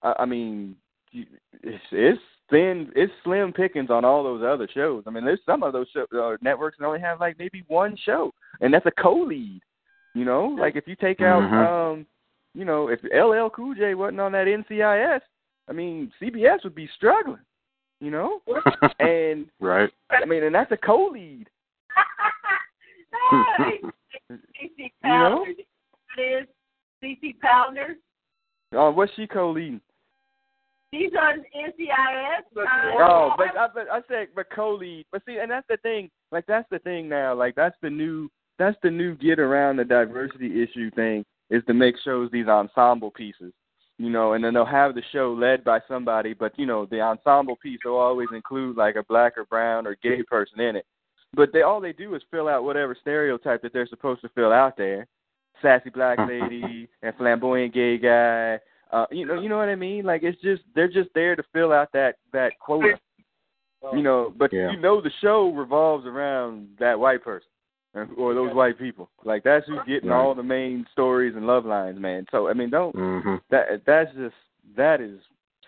Uh, 0.03 0.15
I 0.19 0.25
mean, 0.25 0.77
you- 1.13 1.27
it's 1.63 1.85
it's 1.93 2.21
thin, 2.51 2.91
it's 2.95 3.13
slim 3.25 3.53
pickings 3.53 3.91
on 3.91 4.05
all 4.05 4.23
those 4.23 4.43
other 4.45 4.69
shows. 4.73 5.03
I 5.07 5.11
mean, 5.11 5.25
there's 5.25 5.41
some 5.45 5.63
of 5.63 5.73
those 5.73 5.89
show, 5.93 6.07
uh, 6.19 6.37
networks 6.41 6.79
that 6.79 6.87
only 6.87 7.01
have 7.01 7.21
like 7.21 7.39
maybe 7.39 7.65
one 7.69 7.97
show, 8.05 8.33
and 8.61 8.73
that's 8.73 8.87
a 8.87 8.91
co-lead. 9.03 9.61
You 10.15 10.25
know, 10.25 10.47
like 10.59 10.77
if 10.77 10.87
you 10.89 10.97
take 10.97 11.21
out, 11.21 11.43
Mhm. 11.43 11.67
um, 11.93 12.07
you 12.55 12.65
know, 12.65 12.89
if 12.89 13.01
LL 13.13 13.51
Cool 13.51 13.75
J 13.75 13.95
wasn't 13.95 14.21
on 14.21 14.33
that 14.33 14.47
NCIS, 14.49 15.21
I 15.69 15.73
mean, 15.73 16.11
CBS 16.21 16.63
would 16.65 16.75
be 16.75 16.87
struggling. 16.97 17.41
You 18.01 18.11
know, 18.11 18.41
and 19.01 19.47
right. 19.61 19.91
I 20.11 20.25
mean, 20.27 20.45
and 20.45 20.55
that's 20.55 20.71
a 20.73 20.77
co-lead. 20.77 21.49
hey, 23.59 23.81
CCH 24.33 24.93
Pounder. 25.03 25.51
It 26.19 26.21
is 26.21 26.47
CCH 27.03 27.41
Pounder. 27.41 27.97
Oh, 28.73 28.91
what's 28.91 29.13
she 29.17 29.27
co-leading? 29.27 29.81
She's 30.93 31.11
on 31.21 31.41
NCIS. 31.57 32.57
Uh, 32.57 32.65
Oh, 32.99 33.33
but 33.37 33.57
I, 33.57 33.69
but 33.75 33.91
I 33.91 34.01
said, 34.09 34.29
but 34.35 34.47
co-lead. 34.55 35.07
But 35.11 35.23
see, 35.27 35.39
and 35.39 35.51
that's 35.51 35.67
the 35.69 35.77
thing. 35.79 36.11
Like 36.33 36.45
that's 36.47 36.69
the 36.71 36.79
thing 36.81 37.09
now. 37.09 37.35
Like 37.35 37.55
that's 37.55 37.77
the 37.83 37.91
new. 37.91 38.29
That's 38.59 38.77
the 38.83 38.91
new 38.91 39.15
get 39.17 39.39
around 39.39 39.77
the 39.77 39.85
diversity 39.85 40.63
issue 40.63 40.91
thing 40.93 41.25
is 41.51 41.63
to 41.67 41.75
make 41.75 41.97
shows 42.03 42.31
these 42.31 42.47
ensemble 42.47 43.11
pieces. 43.11 43.53
You 43.99 44.11
know, 44.11 44.35
and 44.35 44.45
then 44.45 44.53
they'll 44.53 44.67
have 44.67 44.95
the 44.95 45.03
show 45.11 45.33
led 45.33 45.65
by 45.65 45.81
somebody, 45.89 46.35
but 46.35 46.59
you 46.59 46.67
know, 46.67 46.85
the 46.85 47.01
ensemble 47.01 47.57
piece 47.57 47.81
will 47.85 47.97
always 47.97 48.29
include 48.35 48.77
like 48.77 48.97
a 48.97 49.03
black 49.03 49.39
or 49.39 49.47
brown 49.47 49.87
or 49.87 49.97
gay 50.03 50.23
person 50.23 50.61
in 50.61 50.77
it. 50.77 50.87
But 51.35 51.51
they 51.53 51.63
all 51.63 51.81
they 51.81 51.95
do 51.95 52.15
is 52.15 52.23
fill 52.31 52.47
out 52.49 52.65
whatever 52.65 52.97
stereotype 53.01 53.63
that 53.63 53.73
they're 53.73 53.87
supposed 53.87 54.21
to 54.21 54.29
fill 54.31 54.53
out 54.53 54.77
there. 54.77 55.07
Sassy 55.63 55.89
black 55.89 56.19
lady 56.19 56.89
and 57.03 57.15
flamboyant 57.17 57.73
gay 57.73 57.97
guy. 57.97 58.59
Uh, 58.93 59.07
you 59.11 59.25
know, 59.25 59.41
you 59.41 59.49
know 59.49 59.57
what 59.57 59.71
I 59.71 59.75
mean? 59.75 60.05
Like 60.05 60.23
it's 60.23 60.41
just 60.43 60.63
they're 60.75 60.89
just 60.89 61.09
there 61.15 61.35
to 61.35 61.43
fill 61.55 61.73
out 61.73 61.89
that 61.95 62.17
that 62.35 62.53
quota. 62.61 62.99
You 63.95 64.03
know, 64.03 64.35
but 64.37 64.53
Yeah. 64.53 64.73
you 64.73 64.79
know 64.79 65.01
the 65.01 65.13
show 65.23 65.53
revolves 65.53 66.07
around 66.07 66.69
that 66.81 66.99
white 66.99 67.23
person 67.23 67.49
or- 68.17 68.35
those 68.35 68.55
white 68.55 68.79
people. 68.79 69.11
Like 69.25 69.45
that's 69.45 69.67
who's 69.67 69.79
getting 69.87 70.11
all 70.11 70.35
the 70.35 70.43
main 70.43 70.87
stories 70.93 71.35
and 71.37 71.47
love 71.47 71.65
lines, 71.65 71.99
man. 71.99 72.27
So 72.31 72.49
I 72.49 72.53
mean, 72.53 72.71
don't 72.71 72.95
hmm 72.95 73.37
that 73.51 73.83
that's 73.87 74.13
just 74.15 74.35
that 74.77 75.01
is 75.01 75.21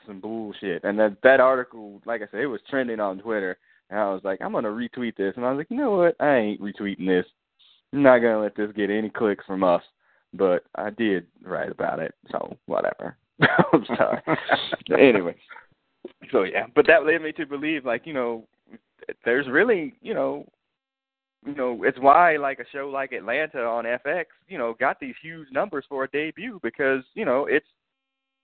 some 0.06 0.20
bullshit. 0.20 0.84
And 0.84 0.98
that 0.98 1.16
that 1.22 1.40
article, 1.40 2.00
like 2.04 2.22
I 2.22 2.26
said, 2.30 2.40
it 2.40 2.46
was 2.46 2.60
trending 2.68 3.00
on 3.00 3.18
Twitter, 3.18 3.58
and 3.90 3.98
I 3.98 4.04
was 4.12 4.22
like, 4.24 4.40
I'm 4.42 4.52
gonna 4.52 4.68
retweet 4.68 5.16
this, 5.16 5.34
and 5.36 5.44
I 5.44 5.50
was 5.50 5.58
like, 5.58 5.70
you 5.70 5.76
know 5.76 5.96
what? 5.96 6.16
I 6.20 6.36
ain't 6.36 6.60
retweeting 6.60 7.06
this. 7.06 7.26
I'm 7.92 8.02
not 8.02 8.18
gonna 8.18 8.40
let 8.40 8.56
this 8.56 8.70
get 8.74 8.90
any 8.90 9.10
clicks 9.10 9.44
from 9.46 9.64
us. 9.64 9.82
But 10.34 10.64
I 10.74 10.90
did 10.90 11.26
write 11.42 11.70
about 11.70 12.00
it, 12.00 12.14
so 12.30 12.54
whatever. 12.66 13.16
I'm 13.72 13.84
sorry. 13.86 14.20
anyway, 14.98 15.36
so 16.30 16.42
yeah, 16.42 16.66
but 16.74 16.86
that 16.86 17.06
led 17.06 17.22
me 17.22 17.32
to 17.32 17.46
believe, 17.46 17.86
like 17.86 18.06
you 18.06 18.12
know, 18.12 18.44
there's 19.24 19.48
really, 19.48 19.94
you 20.02 20.12
know, 20.12 20.46
you 21.46 21.54
know, 21.54 21.82
it's 21.84 21.98
why 21.98 22.36
like 22.36 22.58
a 22.58 22.64
show 22.72 22.88
like 22.88 23.12
Atlanta 23.12 23.62
on 23.62 23.84
FX, 23.84 24.26
you 24.48 24.58
know, 24.58 24.74
got 24.78 24.98
these 25.00 25.14
huge 25.22 25.48
numbers 25.52 25.84
for 25.88 26.04
a 26.04 26.08
debut 26.10 26.58
because 26.62 27.02
you 27.14 27.24
know 27.24 27.46
it's 27.46 27.66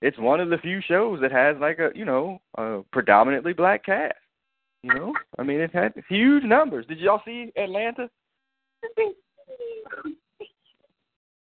it's 0.01 0.18
one 0.18 0.40
of 0.40 0.51
the 0.51 0.59
few 0.59 0.80
shows 0.80 1.20
that 1.20 1.32
has 1.32 1.57
like 1.61 1.78
a 1.78 1.90
you 1.95 2.05
know 2.05 2.40
a 2.57 2.80
predominantly 2.92 3.53
black 3.53 3.84
cast. 3.84 4.14
You 4.82 4.95
know, 4.95 5.14
I 5.38 5.42
mean, 5.42 5.61
it 5.61 5.74
had 5.74 5.95
huge 6.11 6.45
numbers. 6.45 6.84
Did 6.86 6.99
y'all 6.99 7.22
see 7.24 7.51
Atlanta? 7.57 8.11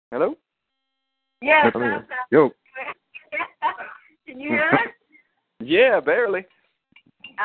Hello. 0.10 0.36
Yes. 1.42 1.66
Come 1.74 2.06
Yo, 2.32 2.50
Can 4.28 4.40
you 4.40 4.50
hear 4.50 4.70
us? 4.72 4.80
Yeah, 5.62 6.00
barely. 6.02 6.42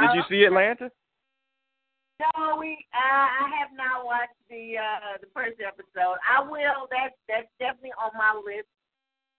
Did 0.00 0.10
you 0.14 0.20
Uh, 0.20 0.28
see 0.28 0.44
Atlanta? 0.44 0.90
No, 2.20 2.56
we. 2.58 2.84
I, 2.92 3.44
I 3.44 3.48
have 3.58 3.70
not 3.76 4.04
watched 4.04 4.36
the 4.48 4.76
uh 4.76 5.16
the 5.20 5.26
first 5.32 5.56
episode. 5.66 6.16
I 6.28 6.42
will. 6.42 6.86
That's 6.90 7.14
that's 7.28 7.48
definitely 7.58 7.92
on 7.96 8.10
my 8.16 8.38
list 8.44 8.68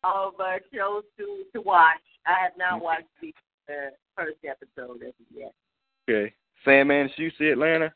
of 0.03 0.33
uh, 0.39 0.57
shows 0.73 1.03
to 1.17 1.43
to 1.53 1.61
watch. 1.61 2.01
I 2.25 2.33
have 2.41 2.53
not 2.57 2.81
watched 2.81 3.05
the 3.21 3.33
uh, 3.69 3.91
first 4.17 4.37
episode 4.47 5.03
as 5.05 5.13
yet. 5.35 5.53
Okay. 6.09 6.33
Sandman, 6.65 7.07
did 7.07 7.17
you 7.17 7.31
see 7.37 7.49
Atlanta? 7.49 7.93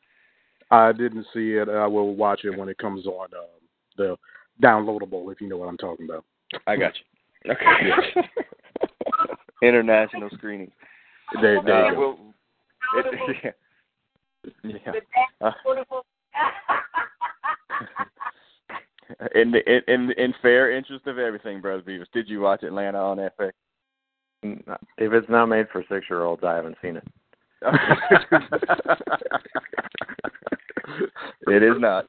I 0.70 0.92
didn't 0.92 1.26
see 1.32 1.52
it. 1.52 1.68
I 1.68 1.86
will 1.86 2.14
watch 2.16 2.40
it 2.44 2.56
when 2.56 2.68
it 2.68 2.78
comes 2.78 3.06
on 3.06 3.28
um, 3.34 3.46
the 3.96 4.16
downloadable, 4.62 5.30
if 5.32 5.40
you 5.40 5.48
know 5.48 5.56
what 5.56 5.68
I'm 5.68 5.76
talking 5.76 6.06
about. 6.08 6.24
I 6.66 6.76
got 6.76 6.92
you. 7.44 7.52
Okay. 7.52 8.28
International 9.62 10.28
screening. 10.34 10.70
There, 11.40 11.62
there 11.64 11.86
Uh, 11.86 11.88
you 11.90 11.94
go. 11.94 12.00
well, 12.00 12.18
Notable, 13.04 13.26
it, 13.28 13.36
yeah. 13.44 13.50
Yeah. 14.64 14.92
Uh, 15.40 15.52
notable. 15.64 16.04
in 19.34 19.50
the 19.50 19.60
in, 19.70 19.82
in 19.88 20.12
in 20.12 20.34
fair 20.42 20.76
interest 20.76 21.06
of 21.06 21.18
everything, 21.18 21.60
brother 21.60 21.82
Beavis, 21.82 22.06
did 22.12 22.28
you 22.28 22.40
watch 22.40 22.62
Atlanta 22.62 22.98
on 22.98 23.18
FX? 23.18 23.52
If 24.42 25.12
it's 25.12 25.28
not 25.28 25.46
made 25.46 25.66
for 25.72 25.82
six 25.88 26.06
year 26.08 26.22
olds, 26.22 26.44
I 26.44 26.54
haven't 26.54 26.76
seen 26.82 26.96
it. 26.96 27.04
it 31.48 31.62
is 31.62 31.76
not. 31.78 32.06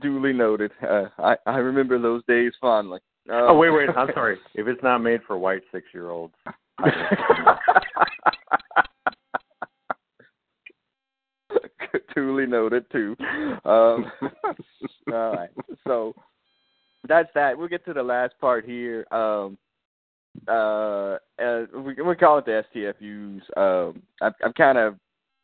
Duly 0.00 0.32
noted. 0.32 0.72
Uh, 0.82 1.06
I 1.18 1.36
I 1.46 1.58
remember 1.58 1.98
those 1.98 2.22
days 2.26 2.52
fondly. 2.60 3.00
Uh, 3.28 3.48
Oh 3.48 3.58
wait, 3.58 3.70
wait. 3.70 3.90
I'm 3.96 4.08
sorry. 4.14 4.38
If 4.54 4.66
it's 4.66 4.82
not 4.82 4.98
made 4.98 5.20
for 5.26 5.38
white 5.38 5.62
six 5.72 5.86
year 5.92 6.10
olds, 6.10 6.34
Duly 12.14 12.46
noted 12.46 12.90
too. 12.90 13.16
Um, 13.64 14.10
all 15.12 15.32
right. 15.34 15.50
So 15.86 16.14
that's 17.06 17.28
that. 17.34 17.56
We'll 17.56 17.68
get 17.68 17.84
to 17.84 17.92
the 17.92 18.02
last 18.02 18.34
part 18.40 18.64
here. 18.64 19.06
Um, 19.12 19.58
uh, 20.48 21.16
uh, 21.42 21.66
we 21.74 21.94
we 21.94 22.16
call 22.16 22.38
it 22.38 22.46
the 22.46 22.64
STFUs. 22.74 23.42
Um, 23.56 24.02
I've, 24.22 24.32
I've 24.44 24.54
kind 24.54 24.78
of 24.78 24.96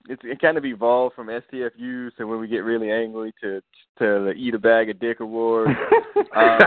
it's 0.08 0.22
it 0.24 0.40
kind 0.40 0.56
of 0.56 0.64
evolved 0.64 1.14
from 1.14 1.28
STFUs 1.28 2.16
to 2.16 2.24
when 2.24 2.40
we 2.40 2.48
get 2.48 2.58
really 2.58 2.90
angry 2.90 3.32
to 3.42 3.60
to 3.98 4.24
the 4.24 4.32
Eat 4.36 4.54
a 4.54 4.58
Bag 4.58 4.90
of 4.90 5.00
Dick 5.00 5.20
Award, 5.20 5.68
um, 6.36 6.60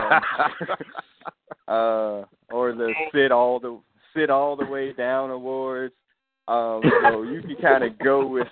uh, 1.68 2.22
or 2.50 2.74
the 2.74 2.92
Sit 3.12 3.32
All 3.32 3.58
the 3.58 3.80
Sit 4.14 4.30
All 4.30 4.56
the 4.56 4.66
Way 4.66 4.92
Down 4.92 5.30
Awards. 5.30 5.94
Um, 6.50 6.82
so 7.04 7.22
you 7.22 7.42
can 7.42 7.54
kind 7.62 7.84
of 7.84 7.96
go 8.00 8.26
with 8.26 8.48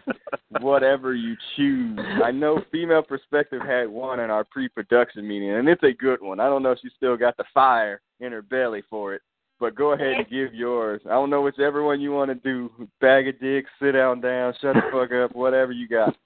whatever 0.60 1.16
you 1.16 1.34
choose. 1.56 1.98
I 2.24 2.30
know 2.30 2.62
Female 2.70 3.02
Perspective 3.02 3.60
had 3.60 3.88
one 3.88 4.20
in 4.20 4.30
our 4.30 4.44
pre-production 4.44 5.26
meeting, 5.26 5.50
and 5.50 5.68
it's 5.68 5.82
a 5.82 5.92
good 5.92 6.22
one. 6.22 6.38
I 6.38 6.44
don't 6.44 6.62
know 6.62 6.70
if 6.70 6.78
she 6.80 6.90
still 6.96 7.16
got 7.16 7.36
the 7.36 7.44
fire 7.52 8.00
in 8.20 8.30
her 8.30 8.40
belly 8.40 8.84
for 8.88 9.14
it, 9.14 9.22
but 9.58 9.74
go 9.74 9.94
ahead 9.94 10.12
and 10.12 10.30
give 10.30 10.54
yours. 10.54 11.00
I 11.06 11.10
don't 11.10 11.28
know 11.28 11.42
whichever 11.42 11.82
one 11.82 12.00
you 12.00 12.12
want 12.12 12.30
to 12.30 12.36
do. 12.36 12.70
Bag 13.00 13.26
of 13.26 13.40
dicks, 13.40 13.68
sit 13.82 13.92
down, 13.92 14.20
down, 14.20 14.54
shut 14.60 14.76
the 14.76 14.82
fuck 14.92 15.10
up, 15.10 15.34
whatever 15.34 15.72
you 15.72 15.88
got. 15.88 16.16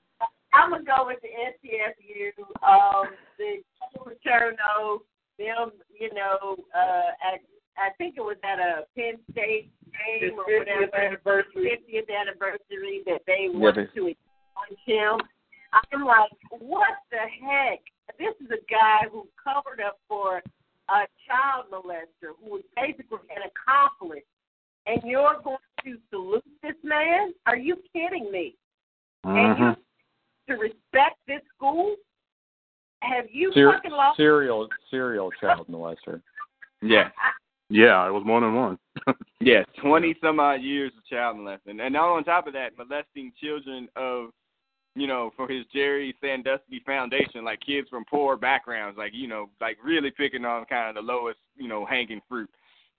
I'm 0.53 0.73
gonna 0.73 0.85
go 0.85 1.07
with 1.07 1.20
the 1.23 1.28
NCSU. 1.28 2.32
Um, 2.62 3.07
the 3.39 3.62
Paterno, 3.97 5.01
them, 5.39 5.73
you 5.99 6.12
know, 6.12 6.57
uh, 6.77 7.32
at 7.32 7.40
I 7.78 7.89
think 7.97 8.16
it 8.19 8.20
was 8.20 8.36
at 8.44 8.59
a 8.59 8.85
Penn 8.94 9.19
State 9.31 9.70
game 9.93 10.39
or 10.39 10.44
His 10.48 10.62
50th 10.62 10.90
whatever, 10.90 10.97
anniversary. 10.97 11.81
50th 11.89 12.10
anniversary 12.10 13.02
that 13.06 13.23
they 13.27 13.48
Yeah, 13.52 13.70
to 13.73 14.06
expunge 14.09 14.81
him. 14.86 15.20
I'm 15.73 16.05
like, 16.05 16.31
what 16.60 16.98
the 17.10 17.19
heck? 17.19 17.81
This 18.19 18.35
is 18.44 18.51
a 18.51 18.60
guy 18.70 19.09
who 19.10 19.27
covered 19.43 19.81
up 19.81 19.98
for 20.09 20.43
a 20.89 21.06
child 21.27 21.66
molester 21.73 22.35
who 22.43 22.51
was 22.51 22.62
basically 22.77 23.19
an 23.35 23.43
accomplice, 23.48 24.24
and 24.86 25.01
you're 25.05 25.40
going 25.43 25.56
to 25.85 25.97
salute 26.10 26.44
this 26.62 26.74
man? 26.82 27.32
Are 27.47 27.56
you 27.56 27.77
kidding 27.93 28.31
me? 28.31 28.56
And 29.24 29.59
you 29.59 29.64
mm-hmm. 29.64 30.52
to 30.52 30.59
respect 30.59 31.19
this 31.27 31.40
school? 31.56 31.94
Have 33.01 33.27
you 33.31 33.52
Ser- 33.55 33.73
fucking 33.73 33.90
lost? 33.90 34.16
serial 34.16 34.69
serial 34.90 35.31
child 35.40 35.66
molester. 35.69 36.20
Yeah. 36.85 37.10
Yeah, 37.73 38.07
it 38.07 38.11
was 38.11 38.23
more 38.27 38.40
than 38.40 38.55
one. 38.55 38.78
Yes, 39.40 39.65
twenty 39.81 40.15
some 40.23 40.39
odd 40.39 40.61
years 40.62 40.93
of 40.97 41.05
child 41.07 41.36
molesting, 41.39 41.81
and 41.81 41.93
now 41.93 42.15
on 42.15 42.23
top 42.23 42.47
of 42.47 42.53
that, 42.53 42.78
molesting 42.78 43.32
children 43.43 43.89
of, 43.97 44.28
you 44.94 45.09
know, 45.09 45.32
for 45.36 45.49
his 45.49 45.65
Jerry 45.74 46.15
Sandusky 46.20 46.81
Foundation, 46.86 47.43
like 47.44 47.59
kids 47.59 47.89
from 47.89 48.05
poor 48.05 48.36
backgrounds, 48.36 48.97
like 48.97 49.11
you 49.12 49.27
know, 49.27 49.51
like 49.61 49.78
really 49.82 50.12
picking 50.12 50.44
on 50.44 50.65
kind 50.66 50.90
of 50.90 50.94
the 50.94 51.12
lowest, 51.12 51.40
you 51.57 51.66
know, 51.66 51.85
hanging 51.85 52.20
fruit, 52.28 52.49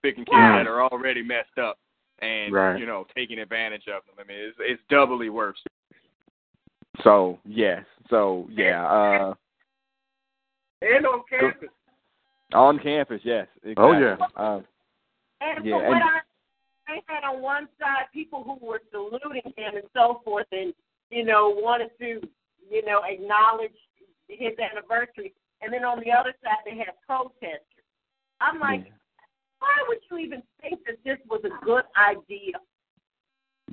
picking 0.02 0.26
kids 0.26 0.36
Right. 0.36 0.64
that 0.64 0.70
are 0.70 0.82
already 0.84 1.22
messed 1.24 1.58
up, 1.58 1.78
and 2.20 2.54
Right. 2.54 2.78
you 2.78 2.86
know, 2.86 3.06
taking 3.16 3.40
advantage 3.40 3.88
of 3.88 4.04
them. 4.06 4.16
I 4.20 4.24
mean, 4.28 4.40
it's 4.40 4.58
it's 4.60 4.82
doubly 4.90 5.30
worse. 5.30 5.64
So 7.04 7.40
yes, 7.46 7.86
so 8.10 8.48
yeah, 8.52 8.86
uh, 8.86 9.34
And 10.82 11.06
on 11.06 11.22
campus. 11.30 11.70
On 12.54 12.80
campus, 12.80 13.22
yes. 13.24 13.48
Exactly. 13.64 13.84
Oh, 13.84 13.92
yeah. 14.00 14.16
Um, 14.36 14.66
And 15.42 15.66
Yeah, 15.66 15.80
for 15.80 15.88
what 15.90 15.98
and- 15.98 16.04
I, 16.04 16.20
I 16.88 17.00
had 17.08 17.24
on 17.24 17.42
one 17.42 17.68
side 17.80 18.06
people 18.14 18.44
who 18.44 18.66
were 18.66 18.82
saluting 18.92 19.42
him 19.58 19.76
and 19.76 19.86
so 19.94 20.22
forth, 20.24 20.48
and 20.52 20.74
you 21.10 21.24
know 21.24 21.50
wanted 21.50 21.92
to, 22.00 22.22
you 22.70 22.86
know, 22.86 23.02
acknowledge 23.04 23.76
his 24.28 24.54
anniversary, 24.60 25.34
and 25.62 25.72
then 25.74 25.84
on 25.84 26.00
the 26.04 26.12
other 26.12 26.34
side 26.44 26.58
they 26.66 26.78
had 26.78 26.90
protesters. 27.06 27.62
I'm 28.42 28.60
like, 28.60 28.92
why 29.60 29.84
would 29.88 30.00
you 30.12 30.18
even 30.18 30.44
think 30.62 30.80
that 30.86 30.98
this 31.06 31.18
was 31.30 31.42
a 31.46 31.66
good 31.66 31.86
idea? 31.98 32.54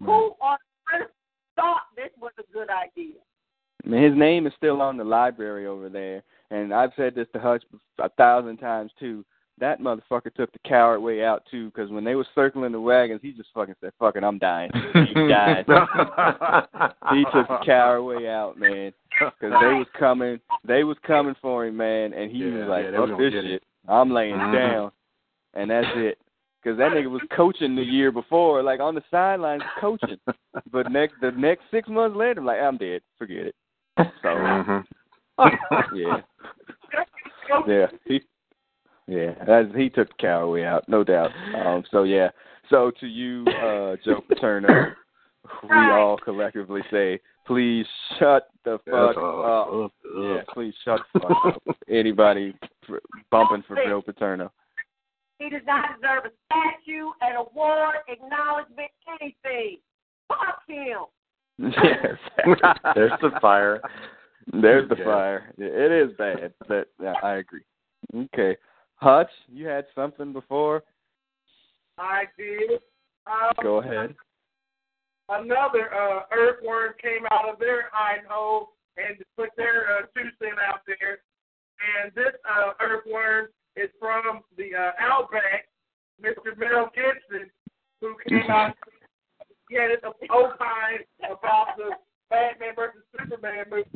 Who 0.01 0.35
on 0.41 0.59
earth 0.95 1.11
thought 1.57 1.83
this 1.97 2.11
was 2.21 2.33
a 2.39 2.53
good 2.53 2.69
idea? 2.71 3.17
I 3.85 3.89
mean, 3.89 4.03
his 4.03 4.17
name 4.17 4.47
is 4.47 4.53
still 4.57 4.81
on 4.83 4.97
the 4.97 5.05
library 5.05 5.67
over 5.67 5.89
there, 5.89 6.23
and 6.51 6.73
I've 6.75 6.93
said 6.97 7.15
this 7.15 7.29
to 7.33 7.41
Hutch 7.41 7.63
a 7.99 8.09
thousand 8.11 8.59
times 8.59 8.91
too. 8.99 9.25
That 9.59 9.81
motherfucker 9.81 10.35
took 10.35 10.51
the 10.53 10.59
coward 10.65 11.01
way 11.01 11.23
out 11.23 11.43
too, 11.51 11.67
because 11.67 11.91
when 11.91 12.03
they 12.05 12.15
were 12.15 12.27
circling 12.35 12.73
the 12.73 12.81
wagons, 12.81 13.21
he 13.23 13.33
just 13.33 13.51
fucking 13.55 13.75
said, 13.81 13.93
"Fucking, 13.99 14.25
I'm 14.25 14.39
dying." 14.39 14.71
He 15.07 15.15
died. 15.29 15.67
he 17.11 17.25
took 17.25 17.47
the 17.49 17.61
coward 17.65 18.03
way 18.03 18.29
out, 18.29 18.59
man, 18.59 18.93
because 19.19 19.55
they 19.61 19.75
was 19.75 19.87
coming, 19.99 20.41
they 20.65 20.83
was 20.83 20.97
coming 21.07 21.35
for 21.43 21.67
him, 21.67 21.77
man, 21.77 22.15
and 22.15 22.31
he 22.31 22.39
Yeah, 22.39 22.53
was 22.53 22.69
like, 22.69 22.87
yeah, 22.93 23.07
"Fuck 23.07 23.19
this 23.19 23.35
it. 23.35 23.43
shit, 23.43 23.63
I'm 23.87 24.11
laying 24.11 24.39
Mhm. 24.39 24.53
down," 24.53 24.93
and 25.55 25.71
that's 25.71 25.95
it. 25.95 26.19
Because 26.63 26.77
that 26.79 26.93
nigga 26.93 27.11
was 27.11 27.23
coaching 27.31 27.75
the 27.75 27.85
year 27.85 28.11
before, 28.13 28.63
like 28.63 28.81
on 28.81 28.95
the 28.95 29.03
sidelines 29.11 29.63
coaching. 29.79 30.21
But 30.71 30.91
next, 30.91 31.19
the 31.21 31.33
next 31.33 31.63
six 31.71 31.89
months 31.89 32.17
later, 32.17 32.43
like 32.43 32.61
I'm 32.61 32.77
dead. 32.77 33.03
Forget 33.19 33.47
it. 33.47 33.57
So 34.23 34.37
Mhm. 34.37 34.87
yeah, 35.95 36.21
yeah, 37.67 37.87
he, 38.05 38.21
yeah, 39.07 39.35
that's, 39.47 39.69
he 39.77 39.89
took 39.89 40.09
the 40.09 40.15
coward 40.21 40.65
out, 40.65 40.89
no 40.89 41.03
doubt. 41.05 41.31
Um, 41.55 41.83
so 41.91 42.03
yeah, 42.05 42.29
so 42.69 42.91
to 43.01 43.07
you, 43.07 43.45
uh, 43.49 43.97
Joe 44.05 44.23
Paterno, 44.29 44.93
we 45.63 45.77
all 45.77 46.19
collectively 46.19 46.83
say, 46.91 47.21
please 47.47 47.87
shut 48.19 48.49
the 48.65 48.79
fuck 48.89 49.17
up. 49.17 49.93
Yeah, 50.17 50.43
please 50.53 50.75
shut 50.85 51.01
the 51.15 51.21
fuck 51.21 51.57
up. 51.69 51.77
Anybody 51.89 52.55
for- 52.87 53.01
bumping 53.31 53.65
for 53.67 53.77
Joe 53.77 54.03
Paterno? 54.03 54.53
He 55.39 55.49
does 55.49 55.63
not 55.67 55.87
deserve 55.97 56.27
a 56.27 56.31
statue, 56.47 57.11
an 57.23 57.37
award, 57.37 57.97
acknowledgement, 58.09 58.91
anything. 59.21 59.79
Fuck 60.29 60.61
him. 60.69 61.07
yes. 61.83 62.17
There's 62.95 63.13
the 63.23 63.31
fire. 63.41 63.81
There's 64.47 64.89
the 64.89 64.97
Yeah. 64.97 65.05
fire. 65.05 65.53
It 65.59 65.93
is 65.93 66.13
bad. 66.17 66.55
That 66.69 66.89
yeah, 67.01 67.15
I 67.23 67.37
agree. 67.37 67.65
Okay, 68.15 68.57
Hutch, 68.97 69.31
you 69.49 69.67
had 69.67 69.87
something 69.95 70.33
before. 70.33 70.83
I 71.99 72.27
did. 72.37 72.81
Um, 73.27 73.53
Go 73.63 73.77
ahead. 73.79 74.15
Another 75.29 75.95
uh, 75.95 76.23
earthworm 76.33 76.95
came 77.01 77.27
out 77.31 77.49
of 77.49 77.59
their 77.59 77.89
hiding 77.93 78.25
hole 78.29 78.73
and 78.97 79.17
put 79.37 79.51
their 79.57 79.99
uh, 79.99 80.03
two 80.15 80.29
cent 80.39 80.59
out 80.59 80.81
there. 80.87 81.21
And 82.03 82.13
this 82.15 82.35
uh, 82.49 82.73
earthworm 82.81 83.49
is 83.77 83.91
from 83.99 84.41
the 84.57 84.75
uh, 84.75 84.93
Outback, 84.99 85.69
Mr. 86.21 86.57
Mel 86.59 86.91
Gibson, 86.95 87.51
who 88.01 88.17
came 88.29 88.51
out. 88.51 88.75
He 89.69 89.77
had 89.77 89.93
an 89.93 89.99
opine 90.33 91.07
about 91.31 91.77
the 91.77 91.95
Batman 92.29 92.75
versus 92.75 93.03
Superman 93.17 93.67
movie. 93.71 93.87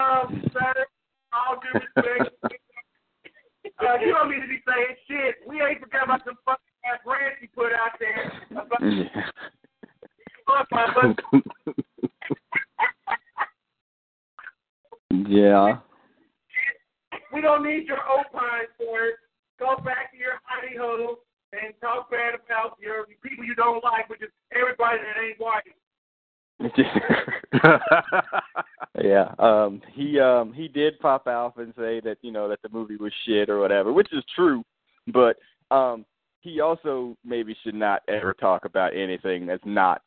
Um, 0.00 0.42
sir, 0.52 0.86
all 1.32 1.60
due 1.60 1.78
respect, 1.78 2.34
uh, 3.78 3.96
you 4.00 4.12
don't 4.12 4.30
need 4.30 4.40
to 4.40 4.48
be 4.48 4.60
saying 4.66 4.96
shit. 5.08 5.36
We 5.46 5.60
ain't 5.62 5.80
forgot 5.80 6.04
about 6.04 6.24
the 6.24 6.32
fucking 6.44 6.74
ass 6.84 7.00
rant 7.06 7.34
you 7.40 7.48
put 7.54 7.72
out 7.72 7.98
there 8.00 8.32
about 8.52 8.80
Yeah. 8.80 9.30
fuck 10.46 10.68
my 10.72 11.14
yeah. 15.28 15.78
We 17.32 17.40
don't 17.40 17.64
need 17.64 17.86
your 17.86 17.98
opine 17.98 18.70
for 18.78 19.06
it. 19.06 19.16
Go 19.58 19.76
back 19.84 20.12
to 20.12 20.18
your 20.18 20.40
hidey 20.42 20.78
hole 20.78 21.18
and 21.52 21.74
talk 21.80 22.10
bad 22.10 22.34
about 22.34 22.76
your 22.80 23.06
people 23.22 23.44
you 23.44 23.54
don't 23.54 23.82
like, 23.84 24.08
which 24.08 24.22
is 24.22 24.30
everybody 24.52 24.98
that 24.98 25.22
ain't 25.22 25.38
white. 25.38 25.62
yeah. 29.02 29.34
Um 29.38 29.82
he 29.92 30.20
um 30.20 30.52
he 30.52 30.68
did 30.68 30.98
pop 31.00 31.26
out 31.26 31.56
and 31.56 31.74
say 31.76 32.00
that, 32.00 32.18
you 32.22 32.30
know, 32.30 32.48
that 32.48 32.62
the 32.62 32.68
movie 32.68 32.96
was 32.96 33.12
shit 33.26 33.50
or 33.50 33.58
whatever, 33.58 33.92
which 33.92 34.12
is 34.12 34.24
true. 34.34 34.62
But 35.12 35.36
um 35.70 36.04
he 36.40 36.60
also 36.60 37.16
maybe 37.24 37.56
should 37.64 37.74
not 37.74 38.02
ever 38.08 38.34
talk 38.34 38.66
about 38.66 38.94
anything 38.94 39.46
that's 39.46 39.64
not 39.64 40.02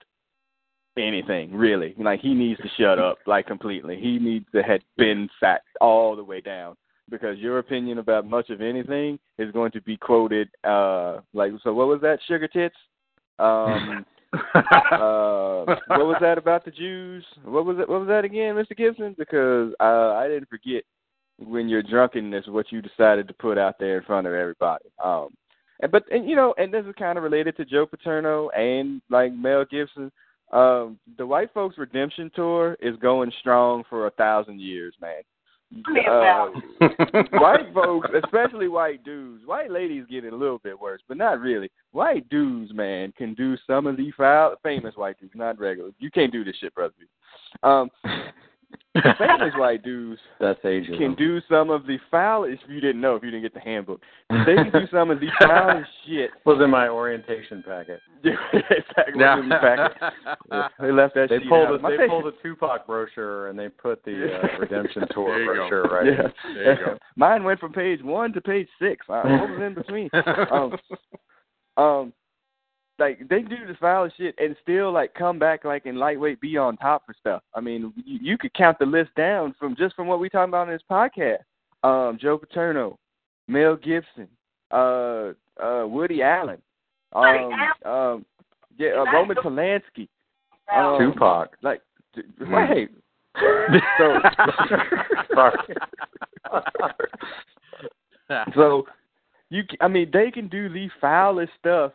anything, 0.97 1.53
really. 1.53 1.93
Like 1.97 2.21
he 2.21 2.33
needs 2.33 2.59
to 2.61 2.69
shut 2.79 2.97
up 2.97 3.17
like 3.25 3.45
completely. 3.45 3.99
He 3.99 4.17
needs 4.17 4.45
to 4.53 4.63
have 4.63 4.81
been 4.97 5.29
sat 5.39 5.61
all 5.81 6.15
the 6.15 6.23
way 6.23 6.41
down. 6.41 6.75
Because 7.09 7.37
your 7.37 7.59
opinion 7.59 7.99
about 7.99 8.25
much 8.27 8.49
of 8.49 8.61
anything 8.61 9.17
is 9.37 9.51
going 9.51 9.71
to 9.71 9.81
be 9.81 9.97
quoted 9.97 10.49
uh 10.63 11.19
like 11.33 11.51
so 11.63 11.73
what 11.73 11.87
was 11.87 12.01
that, 12.01 12.19
sugar 12.27 12.47
tits? 12.47 12.75
Um 13.39 14.05
uh, 14.53 15.63
what 15.87 16.05
was 16.05 16.17
that 16.21 16.37
about 16.37 16.65
the 16.65 16.71
Jews? 16.71 17.25
What 17.43 17.65
was 17.65 17.77
it? 17.79 17.87
What 17.89 17.99
was 17.99 18.07
that 18.09 18.25
again, 18.25 18.55
Mr. 18.55 18.75
Gibson? 18.75 19.15
Because 19.17 19.73
uh, 19.79 20.13
I 20.13 20.27
didn't 20.27 20.49
forget 20.49 20.83
when 21.39 21.69
you're 21.69 21.83
drunkenness 21.83 22.47
what 22.47 22.71
you 22.71 22.81
decided 22.81 23.27
to 23.27 23.33
put 23.33 23.57
out 23.57 23.75
there 23.79 23.97
in 23.97 24.03
front 24.03 24.27
of 24.27 24.33
everybody. 24.33 24.85
Um, 25.03 25.29
and, 25.81 25.91
but 25.91 26.03
and 26.11 26.29
you 26.29 26.35
know, 26.35 26.53
and 26.57 26.73
this 26.73 26.85
is 26.85 26.93
kind 26.97 27.17
of 27.17 27.23
related 27.23 27.55
to 27.57 27.65
Joe 27.65 27.85
Paterno 27.85 28.49
and 28.49 29.01
like 29.09 29.33
Mel 29.33 29.65
Gibson. 29.69 30.11
Um, 30.51 30.97
the 31.17 31.25
White 31.25 31.53
Folks 31.53 31.77
Redemption 31.77 32.31
Tour 32.33 32.77
is 32.81 32.95
going 32.97 33.31
strong 33.39 33.83
for 33.89 34.07
a 34.07 34.11
thousand 34.11 34.61
years, 34.61 34.95
man. 35.01 35.21
Uh, 35.75 36.47
white 37.33 37.67
folks, 37.73 38.09
especially 38.23 38.67
white 38.67 39.03
dudes, 39.03 39.45
white 39.45 39.69
ladies 39.69 40.05
get 40.09 40.23
it 40.23 40.33
a 40.33 40.35
little 40.35 40.59
bit 40.59 40.79
worse, 40.79 41.01
but 41.07 41.17
not 41.17 41.39
really. 41.39 41.69
White 41.91 42.27
dudes, 42.29 42.73
man, 42.73 43.13
can 43.17 43.33
do 43.33 43.57
some 43.67 43.85
of 43.85 43.97
the 43.97 44.11
foul, 44.15 44.55
famous 44.63 44.95
white 44.95 45.19
dudes, 45.19 45.33
not 45.35 45.59
regular. 45.59 45.91
You 45.99 46.09
can't 46.09 46.31
do 46.31 46.43
this 46.43 46.55
shit, 46.59 46.73
brother. 46.73 46.93
Um, 47.63 47.89
famous 49.17 49.53
white 49.57 49.83
dudes 49.83 50.19
That's 50.39 50.59
ageism. 50.63 50.97
can 50.97 51.15
do 51.15 51.39
some 51.49 51.69
of 51.69 51.85
the 51.85 51.97
foulest. 52.11 52.63
If 52.65 52.69
you 52.69 52.79
didn't 52.81 53.01
know, 53.01 53.15
if 53.15 53.23
you 53.23 53.31
didn't 53.31 53.43
get 53.43 53.53
the 53.53 53.59
handbook, 53.59 54.01
they 54.29 54.55
can 54.55 54.71
do 54.71 54.87
some 54.91 55.11
of 55.11 55.19
the 55.19 55.27
foulest 55.41 55.89
shit. 56.05 56.31
was 56.45 56.61
in 56.63 56.69
my 56.69 56.87
orientation 56.89 57.63
packet. 57.63 57.99
exactly. 58.23 59.13
what's 59.15 59.43
in 59.43 59.49
the 59.49 59.55
packet. 59.61 60.71
They 60.79 60.91
left 60.91 61.15
that 61.15 61.29
They 61.29 61.39
pulled 61.47 61.67
out. 61.67 61.75
a, 61.75 61.79
My 61.79 61.91
they 61.97 62.07
pulled 62.07 62.27
a 62.27 62.31
Tupac 62.43 62.85
brochure 62.87 63.47
and 63.49 63.57
they 63.57 63.69
put 63.69 64.03
the 64.05 64.37
uh, 64.41 64.59
Redemption 64.59 65.03
Tour 65.13 65.29
There 65.37 65.63
you 65.63 65.69
go. 65.69 65.81
right. 65.89 66.05
Yeah. 66.05 66.53
There 66.53 66.79
you 66.79 66.85
go. 66.85 66.97
Mine 67.15 67.43
went 67.43 67.59
from 67.59 67.73
page 67.73 68.01
one 68.03 68.33
to 68.33 68.41
page 68.41 68.67
six. 68.79 69.07
What 69.07 69.25
was 69.25 69.61
in 69.65 69.73
between? 69.73 70.09
Um, 70.51 70.75
um, 71.77 72.13
like 72.99 73.19
they 73.29 73.41
do 73.41 73.65
the 73.67 73.75
foulest 73.79 74.17
shit 74.17 74.35
and 74.37 74.55
still 74.61 74.91
like 74.91 75.13
come 75.13 75.37
back 75.39 75.63
like 75.63 75.85
in 75.85 75.95
lightweight 75.95 76.41
be 76.41 76.57
on 76.57 76.77
top 76.77 77.05
for 77.05 77.13
stuff. 77.19 77.41
I 77.53 77.61
mean, 77.61 77.93
you, 78.05 78.19
you 78.21 78.37
could 78.37 78.53
count 78.53 78.79
the 78.79 78.85
list 78.85 79.11
down 79.15 79.53
from 79.59 79.75
just 79.75 79.95
from 79.95 80.07
what 80.07 80.19
we 80.19 80.29
talking 80.29 80.49
about 80.49 80.67
in 80.67 80.73
this 80.73 80.81
podcast. 80.89 81.37
Um, 81.83 82.17
Joe 82.19 82.37
Paterno, 82.37 82.97
Mel 83.47 83.75
Gibson, 83.75 84.27
uh, 84.71 85.33
uh, 85.63 85.85
Woody 85.87 86.21
Allen, 86.23 86.61
um, 87.13 87.53
um, 87.85 88.25
yeah, 88.77 88.89
uh, 88.89 89.05
Roman 89.13 89.37
Polanski, 89.37 90.07
um, 90.75 90.99
Tupac. 90.99 91.55
like, 91.61 91.81
d- 92.13 92.23
Mm. 92.41 92.89
so, 93.99 94.19
so 98.55 98.87
you, 99.49 99.63
I 99.79 99.87
mean, 99.87 100.09
they 100.11 100.31
can 100.31 100.47
do 100.47 100.69
the 100.69 100.89
foulest 100.99 101.51
stuff, 101.59 101.91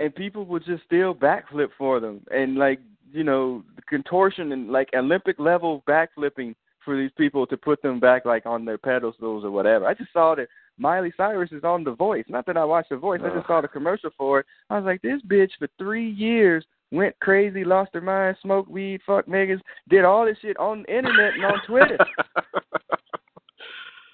and 0.00 0.14
people 0.14 0.44
would 0.46 0.64
just 0.64 0.82
still 0.84 1.14
backflip 1.14 1.68
for 1.78 2.00
them, 2.00 2.20
and 2.30 2.56
like 2.56 2.80
you 3.12 3.22
know, 3.22 3.62
the 3.76 3.82
contortion 3.82 4.52
and 4.52 4.70
like 4.70 4.88
Olympic 4.94 5.38
level 5.38 5.82
backflipping 5.88 6.54
for 6.84 6.96
these 6.96 7.12
people 7.16 7.46
to 7.46 7.56
put 7.56 7.80
them 7.80 8.00
back 8.00 8.24
like 8.24 8.44
on 8.44 8.64
their 8.64 8.76
pedestals 8.76 9.44
or 9.44 9.50
whatever. 9.50 9.86
I 9.86 9.94
just 9.94 10.12
saw 10.12 10.34
that 10.34 10.48
Miley 10.78 11.12
Cyrus 11.16 11.52
is 11.52 11.62
on 11.62 11.84
The 11.84 11.94
Voice. 11.94 12.24
Not 12.28 12.44
that 12.46 12.56
I 12.56 12.64
watched 12.64 12.90
The 12.90 12.96
Voice, 12.96 13.20
I 13.24 13.32
just 13.34 13.46
saw 13.46 13.60
the 13.60 13.68
commercial 13.68 14.10
for 14.18 14.40
it. 14.40 14.46
I 14.68 14.76
was 14.76 14.84
like, 14.84 15.00
this 15.00 15.22
bitch 15.28 15.50
for 15.58 15.68
three 15.78 16.10
years 16.10 16.64
went 16.90 17.18
crazy, 17.20 17.64
lost 17.64 17.90
her 17.94 18.00
mind, 18.00 18.36
smoked 18.42 18.70
weed, 18.70 19.00
fucked 19.06 19.28
niggas, 19.28 19.60
did 19.88 20.04
all 20.04 20.24
this 20.24 20.36
shit 20.42 20.56
on 20.58 20.82
the 20.82 20.96
internet 20.96 21.34
and 21.34 21.44
on 21.44 21.60
Twitter. 21.66 21.98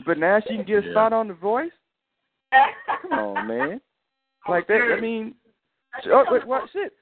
but 0.07 0.19
now 0.19 0.41
she 0.47 0.57
can 0.57 0.65
get 0.65 0.85
a 0.85 0.87
Yeah. 0.87 0.93
spot 0.93 1.13
on 1.13 1.29
The 1.29 1.35
Voice. 1.35 1.73
Come 3.03 3.13
on, 3.13 3.49
man. 3.49 3.81
Oh, 4.47 4.53
like 4.53 4.67
that. 4.69 4.95
I 4.97 5.01
mean, 5.01 5.35
oh, 6.07 6.25
wait, 6.31 6.47
what 6.47 6.69
shit? 6.73 6.93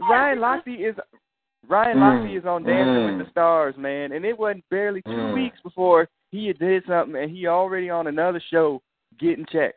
Ryan 0.00 0.38
Lochte 0.38 0.90
is 0.90 0.96
Ryan 1.68 1.98
Mm, 1.98 2.00
Lochte 2.00 2.38
is 2.38 2.44
on 2.46 2.62
Dancing 2.62 2.94
mm. 2.94 3.18
with 3.18 3.26
the 3.26 3.30
Stars, 3.30 3.74
man, 3.76 4.12
and 4.12 4.24
it 4.24 4.38
wasn't 4.38 4.64
barely 4.70 5.02
two 5.02 5.10
Mm. 5.10 5.34
weeks 5.34 5.58
before 5.62 6.08
he 6.30 6.46
had 6.46 6.58
did 6.58 6.84
something, 6.86 7.20
and 7.20 7.30
he 7.30 7.46
already 7.46 7.90
on 7.90 8.06
another 8.06 8.40
show 8.50 8.80
getting 9.18 9.46
checks. 9.46 9.76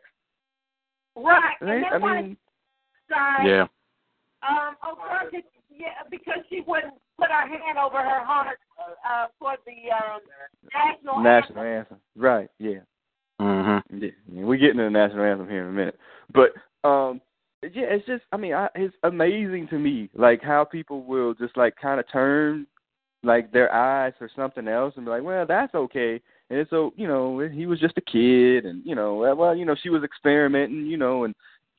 Right. 1.16 1.56
And 1.60 1.70
Right? 1.70 1.82
that's 1.90 2.04
I 2.04 2.22
mean, 2.22 2.36
side, 3.08 3.46
yeah. 3.46 3.66
um, 4.48 4.76
O'Connor, 4.88 5.30
yeah, 5.70 5.88
because 6.10 6.38
she 6.48 6.60
wouldn't 6.60 6.94
put 7.18 7.28
her 7.30 7.46
hand 7.48 7.78
over 7.78 7.98
her 7.98 8.24
heart 8.24 8.58
uh, 9.04 9.26
for 9.38 9.56
the 9.66 9.90
um, 9.90 10.20
national 10.72 11.22
national 11.22 11.58
anthem. 11.64 11.78
anthem, 11.78 12.00
right? 12.16 12.48
Yeah. 12.58 12.78
Mm-hmm. 13.40 13.98
Yeah, 13.98 14.10
yeah, 14.32 14.44
we 14.44 14.56
get 14.58 14.70
into 14.70 14.84
the 14.84 14.90
national 14.90 15.24
anthem 15.24 15.48
here 15.48 15.62
in 15.64 15.68
a 15.68 15.72
minute, 15.72 15.98
but 16.32 16.52
um, 16.88 17.20
yeah, 17.62 17.84
it's 17.90 18.06
just 18.06 18.24
I 18.32 18.36
mean, 18.36 18.54
I, 18.54 18.68
it's 18.74 18.94
amazing 19.02 19.68
to 19.68 19.78
me 19.78 20.10
like 20.14 20.42
how 20.42 20.64
people 20.64 21.04
will 21.04 21.34
just 21.34 21.56
like 21.56 21.74
kind 21.80 22.00
of 22.00 22.10
turn 22.10 22.66
like 23.22 23.52
their 23.52 23.72
eyes 23.72 24.12
for 24.18 24.28
something 24.34 24.66
else 24.66 24.94
and 24.96 25.04
be 25.04 25.10
like, 25.10 25.22
well, 25.22 25.46
that's 25.46 25.74
okay, 25.74 26.20
and 26.50 26.66
so 26.70 26.92
you 26.96 27.06
know 27.06 27.38
he 27.52 27.66
was 27.66 27.80
just 27.80 27.98
a 27.98 28.00
kid, 28.00 28.66
and 28.66 28.84
you 28.84 28.94
know, 28.94 29.34
well, 29.36 29.56
you 29.56 29.64
know, 29.64 29.76
she 29.80 29.90
was 29.90 30.02
experimenting, 30.02 30.86
you 30.86 30.96
know, 30.96 31.24
and 31.24 31.34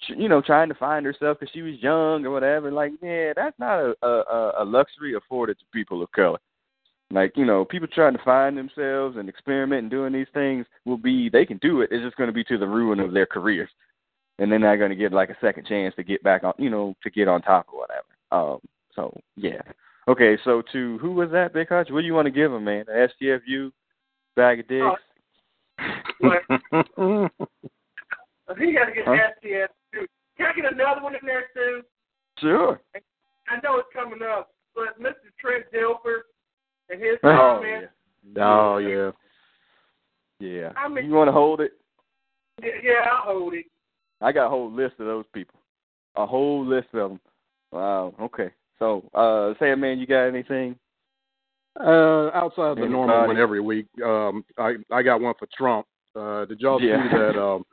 you 0.07 0.27
know, 0.27 0.41
trying 0.41 0.69
to 0.69 0.75
find 0.75 1.05
herself 1.05 1.39
because 1.39 1.53
she 1.53 1.61
was 1.61 1.75
young 1.81 2.25
or 2.25 2.31
whatever. 2.31 2.71
Like, 2.71 2.93
yeah, 3.01 3.33
that's 3.35 3.57
not 3.59 3.79
a 3.79 3.93
a, 4.05 4.53
a 4.59 4.65
luxury 4.65 5.15
afforded 5.15 5.59
to 5.59 5.65
people 5.73 6.01
of 6.01 6.11
color. 6.11 6.39
Like, 7.11 7.33
you 7.35 7.45
know, 7.45 7.63
people 7.63 7.87
trying 7.87 8.13
to 8.17 8.23
find 8.23 8.57
themselves 8.57 9.17
and 9.17 9.29
experiment 9.29 9.83
and 9.83 9.91
doing 9.91 10.13
these 10.13 10.27
things 10.33 10.65
will 10.85 10.97
be 10.97 11.29
they 11.29 11.45
can 11.45 11.57
do 11.57 11.81
it. 11.81 11.89
It's 11.91 12.03
just 12.03 12.15
gonna 12.15 12.31
be 12.31 12.43
to 12.45 12.57
the 12.57 12.67
ruin 12.67 12.99
of 12.99 13.13
their 13.13 13.25
careers. 13.25 13.69
And 14.43 14.51
they're 14.51 14.59
not 14.59 14.75
gonna 14.75 14.93
get 14.93 15.13
like 15.13 15.29
a 15.29 15.37
second 15.39 15.65
chance 15.65 15.95
to 15.95 16.03
get 16.03 16.21
back 16.21 16.43
on 16.43 16.51
you 16.57 16.69
know, 16.69 16.93
to 17.01 17.09
get 17.09 17.29
on 17.29 17.41
top 17.41 17.67
or 17.71 17.79
whatever. 17.79 18.03
Um 18.33 18.59
so 18.93 19.17
yeah. 19.37 19.61
Okay, 20.09 20.37
so 20.43 20.61
to 20.73 20.97
who 20.97 21.13
was 21.13 21.29
that, 21.31 21.53
Big 21.53 21.69
Hutch? 21.69 21.89
What 21.89 22.01
do 22.01 22.07
you 22.07 22.13
want 22.13 22.25
to 22.25 22.31
give 22.31 22.51
him, 22.51 22.65
man? 22.65 22.83
The 22.85 23.07
STFU 23.21 23.71
bag 24.35 24.59
of 24.59 24.67
dicks? 24.67 25.01
But 26.19 26.41
he 28.59 28.73
got 28.73 28.85
to 28.85 28.91
get 28.93 29.05
Huh? 29.05 29.15
STF 29.41 29.67
too. 29.93 30.05
Can 30.35 30.47
I 30.47 30.53
get 30.53 30.73
another 30.73 31.01
one 31.01 31.13
in 31.15 31.21
there 31.25 31.45
too? 31.53 31.81
Sure. 32.39 32.81
I 33.47 33.55
know 33.63 33.77
it's 33.77 33.87
coming 33.93 34.19
up, 34.21 34.49
but 34.75 34.99
Mr. 35.01 35.31
Trent 35.39 35.63
Dilfer 35.73 36.23
and 36.89 36.99
his 36.99 37.17
Oh, 37.23 37.61
comments. 37.61 37.87
oh 38.41 38.77
yeah. 38.79 39.11
Yeah. 40.39 40.73
I 40.75 40.89
mean- 40.89 41.05
you 41.05 41.13
wanna 41.13 41.31
hold 41.31 41.61
it? 41.61 41.71
Yeah, 42.61 42.71
yeah, 42.83 43.05
I'll 43.09 43.23
hold 43.39 43.53
it. 43.53 43.67
I 44.23 44.31
got 44.31 44.47
a 44.47 44.49
whole 44.49 44.71
list 44.71 44.95
of 44.99 45.05
those 45.05 45.25
people. 45.33 45.59
A 46.15 46.25
whole 46.25 46.65
list 46.65 46.87
of 46.93 47.11
them. 47.11 47.19
Wow. 47.71 48.13
Okay. 48.21 48.49
So, 48.79 49.03
uh, 49.13 49.53
say, 49.59 49.73
man, 49.75 49.99
you 49.99 50.07
got 50.07 50.25
anything? 50.27 50.75
Uh, 51.79 52.29
outside 52.33 52.77
the 52.77 52.87
normal 52.87 53.25
one 53.27 53.37
every 53.37 53.59
week, 53.59 53.87
um, 54.05 54.45
I 54.59 54.75
I 54.91 55.01
got 55.01 55.19
one 55.21 55.33
for 55.39 55.47
Trump. 55.57 55.87
Uh, 56.15 56.45
did 56.45 56.59
y'all 56.59 56.79
Yeah. 56.81 57.09
see 57.09 57.17
that? 57.17 57.41
Um, 57.41 57.65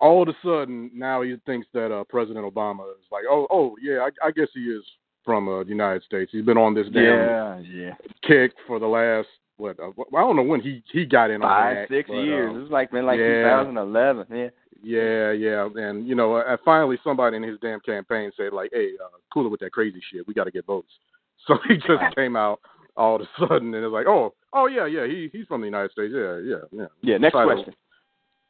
all 0.00 0.22
of 0.22 0.28
a 0.28 0.34
sudden 0.44 0.90
now 0.94 1.22
he 1.22 1.34
thinks 1.46 1.66
that 1.72 1.90
uh, 1.90 2.04
President 2.04 2.44
Obama 2.44 2.82
is 2.92 3.06
like, 3.10 3.24
oh, 3.28 3.46
oh 3.50 3.74
yeah, 3.82 4.00
I, 4.06 4.28
I 4.28 4.30
guess 4.32 4.48
he 4.54 4.60
is 4.64 4.84
from 5.24 5.48
uh, 5.48 5.62
the 5.64 5.70
United 5.70 6.02
States. 6.02 6.30
He's 6.30 6.44
been 6.44 6.58
on 6.58 6.74
this 6.74 6.86
damn 6.92 7.02
Yeah, 7.04 7.58
yeah. 7.60 7.94
kick 8.22 8.52
for 8.66 8.78
the 8.78 8.86
last 8.86 9.28
what? 9.56 9.80
Uh, 9.80 9.90
I 10.16 10.20
don't 10.20 10.36
know 10.36 10.42
when 10.42 10.60
he 10.60 10.82
he 10.92 11.06
got 11.06 11.30
in 11.30 11.42
on 11.42 11.48
the 11.48 11.76
Five, 11.80 11.88
six 11.88 12.08
but, 12.08 12.16
years. 12.16 12.50
um, 12.50 12.56
It 12.58 12.62
was 12.64 12.70
like 12.70 12.90
been 12.90 13.06
like 13.06 13.18
yeah. 13.18 13.42
2011. 13.62 14.26
Yeah. 14.30 14.48
Yeah, 14.82 15.32
yeah, 15.32 15.68
and 15.74 16.06
you 16.06 16.14
know, 16.14 16.36
uh, 16.36 16.56
finally 16.64 16.98
somebody 17.02 17.36
in 17.36 17.42
his 17.42 17.58
damn 17.60 17.80
campaign 17.80 18.30
said 18.36 18.52
like, 18.52 18.70
"Hey, 18.72 18.90
uh, 19.02 19.08
cool 19.32 19.46
it 19.46 19.48
with 19.50 19.60
that 19.60 19.72
crazy 19.72 20.00
shit. 20.12 20.26
We 20.26 20.34
got 20.34 20.44
to 20.44 20.50
get 20.50 20.66
votes." 20.66 20.92
So 21.46 21.56
he 21.66 21.76
just 21.76 22.14
came 22.16 22.36
out 22.36 22.60
all 22.96 23.14
of 23.16 23.22
a 23.22 23.26
sudden 23.38 23.72
and 23.72 23.84
it's 23.84 23.92
like, 23.92 24.06
"Oh, 24.06 24.34
oh 24.52 24.66
yeah, 24.66 24.86
yeah, 24.86 25.06
he 25.06 25.30
he's 25.32 25.46
from 25.46 25.60
the 25.60 25.66
United 25.66 25.92
States. 25.92 26.12
Yeah, 26.14 26.38
yeah, 26.38 26.56
yeah." 26.72 26.86
Yeah. 27.00 27.16
Next 27.18 27.32
Title- 27.32 27.54
question. 27.54 27.74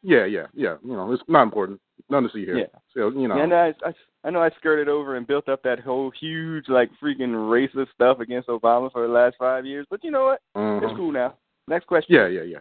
Yeah, 0.02 0.24
yeah, 0.24 0.46
yeah. 0.54 0.76
You 0.84 0.92
know, 0.94 1.12
it's 1.12 1.22
not 1.28 1.42
important. 1.42 1.80
None 2.08 2.22
to 2.22 2.30
see 2.30 2.44
here. 2.44 2.56
Yeah. 2.56 2.66
So 2.94 3.10
you 3.10 3.28
know, 3.28 3.36
Yeah, 3.36 3.54
I 3.54 3.66
I, 3.86 3.88
I, 3.90 3.94
I 4.24 4.30
know 4.30 4.42
I 4.42 4.50
skirted 4.58 4.88
over 4.88 5.16
and 5.16 5.26
built 5.26 5.48
up 5.48 5.62
that 5.64 5.80
whole 5.80 6.10
huge 6.18 6.68
like 6.68 6.90
freaking 7.02 7.32
racist 7.34 7.92
stuff 7.94 8.20
against 8.20 8.48
Obama 8.48 8.90
for 8.90 9.06
the 9.06 9.12
last 9.12 9.36
five 9.38 9.66
years, 9.66 9.86
but 9.90 10.02
you 10.02 10.10
know 10.10 10.24
what? 10.26 10.40
Mhm. 10.56 10.82
It's 10.82 10.96
cool 10.96 11.12
now. 11.12 11.34
Next 11.68 11.86
question. 11.86 12.14
Yeah, 12.14 12.26
yeah, 12.26 12.42
yeah, 12.42 12.58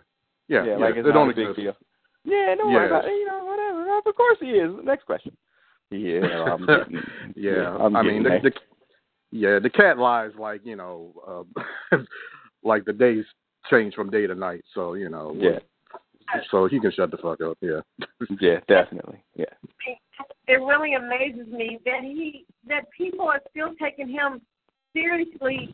yeah. 0.47 0.63
yeah, 0.65 0.71
yeah. 0.71 0.77
like 0.77 0.95
it's 0.95 1.05
they 1.05 1.09
not 1.09 1.13
don't 1.13 1.29
a 1.29 1.33
big 1.33 1.49
exist. 1.49 1.59
deal. 1.59 1.75
Yeah, 2.27 2.55
don't 2.55 2.73
worry 2.73 2.87
about 2.87 3.05
it. 3.05 3.11
You 3.11 3.25
know, 3.25 3.45
whatever. 3.45 4.09
Of 4.09 4.15
course 4.15 4.37
he 4.41 4.47
is. 4.47 4.71
Next 4.83 5.05
question. 5.05 5.35
Yeah, 5.89 6.19
I'm 6.51 6.65
getting, 6.65 7.01
yeah, 7.35 7.77
I'm 7.79 7.95
I 7.95 8.03
mean, 8.03 8.23
the, 8.23 8.39
the 8.43 8.51
yeah, 9.31 9.59
the 9.59 9.69
cat 9.69 9.97
lies 9.97 10.31
like 10.37 10.61
you 10.65 10.75
know, 10.75 11.45
uh, 11.93 11.97
like 12.63 12.83
the 12.83 12.91
days 12.91 13.23
change 13.69 13.93
from 13.93 14.09
day 14.09 14.27
to 14.27 14.35
night. 14.35 14.65
So 14.75 14.95
you 14.95 15.07
know, 15.09 15.33
yeah, 15.37 15.59
So 16.51 16.67
he 16.67 16.81
can 16.81 16.91
shut 16.91 17.11
the 17.11 17.17
fuck 17.17 17.39
up. 17.41 17.57
Yeah. 17.61 17.79
yeah, 18.41 18.59
definitely. 18.67 19.23
Yeah, 19.35 19.45
It 20.47 20.55
really 20.55 20.95
amazes 20.95 21.47
me 21.47 21.79
that 21.85 22.01
he 22.01 22.45
that 22.67 22.91
people 22.95 23.29
are 23.29 23.41
still 23.51 23.73
taking 23.81 24.09
him 24.09 24.41
seriously. 24.91 25.73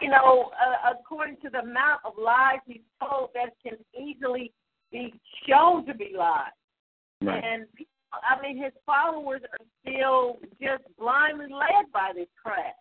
You 0.00 0.10
know, 0.10 0.50
uh, 0.52 0.92
according 0.92 1.38
to 1.42 1.50
the 1.50 1.58
amount 1.58 2.00
of 2.04 2.12
lies 2.16 2.60
he's 2.66 2.80
told, 3.00 3.30
that 3.34 3.54
can 3.62 3.78
easily 4.00 4.52
be 4.90 5.14
shown 5.46 5.84
to 5.86 5.94
be 5.94 6.12
lies. 6.16 6.50
right. 7.22 7.42
And 7.42 7.72
people, 7.74 7.92
I 8.12 8.40
mean, 8.40 8.56
his 8.62 8.72
followers 8.84 9.42
are 9.42 9.66
still 9.82 10.38
just 10.60 10.84
blindly 10.98 11.46
led 11.50 11.90
by 11.92 12.12
this 12.14 12.28
crap. 12.42 12.76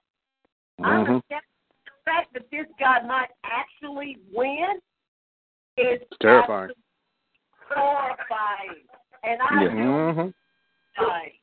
I 0.84 0.98
Mhm. 0.98 1.08
understand 1.08 1.42
the 1.86 1.92
fact 2.04 2.34
that 2.34 2.50
this 2.52 2.68
guy 2.80 3.02
might 3.02 3.32
actually 3.44 4.18
win 4.32 4.82
is 5.78 6.02
It's 6.02 6.18
terrifying. 6.20 6.72
horrifying. 7.70 8.88
And 9.24 9.42
I 9.42 9.64
Yeah. 9.64 9.70
feel 9.70 10.14
Mhm. 10.14 10.34
like 10.98 11.42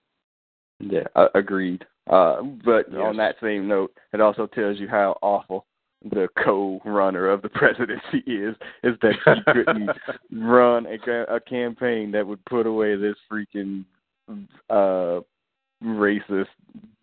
Yeah, 0.80 1.06
uh, 1.14 1.28
agreed. 1.34 1.86
Uh, 2.09 2.43
but 2.43 2.90
Yes. 2.90 3.01
on 3.01 3.16
that 3.16 3.39
same 3.39 3.68
note, 3.68 3.97
it 4.12 4.20
also 4.20 4.47
tells 4.48 4.80
you 4.80 4.89
how 4.89 5.16
awful 5.22 5.66
the 6.05 6.29
co-runner 6.43 7.29
of 7.29 7.43
the 7.43 7.49
presidency 7.55 8.19
is. 8.27 8.57
Is 8.83 8.97
that 9.03 9.15
he 9.24 9.53
couldn't 9.53 9.91
run 10.33 10.87
a, 10.87 11.35
a 11.35 11.41
campaign 11.41 12.11
that 12.12 12.27
would 12.27 12.45
put 12.45 12.66
away 12.66 12.97
this 12.97 13.16
freaking 13.31 13.85
uh, 14.70 15.20
racist, 15.83 16.47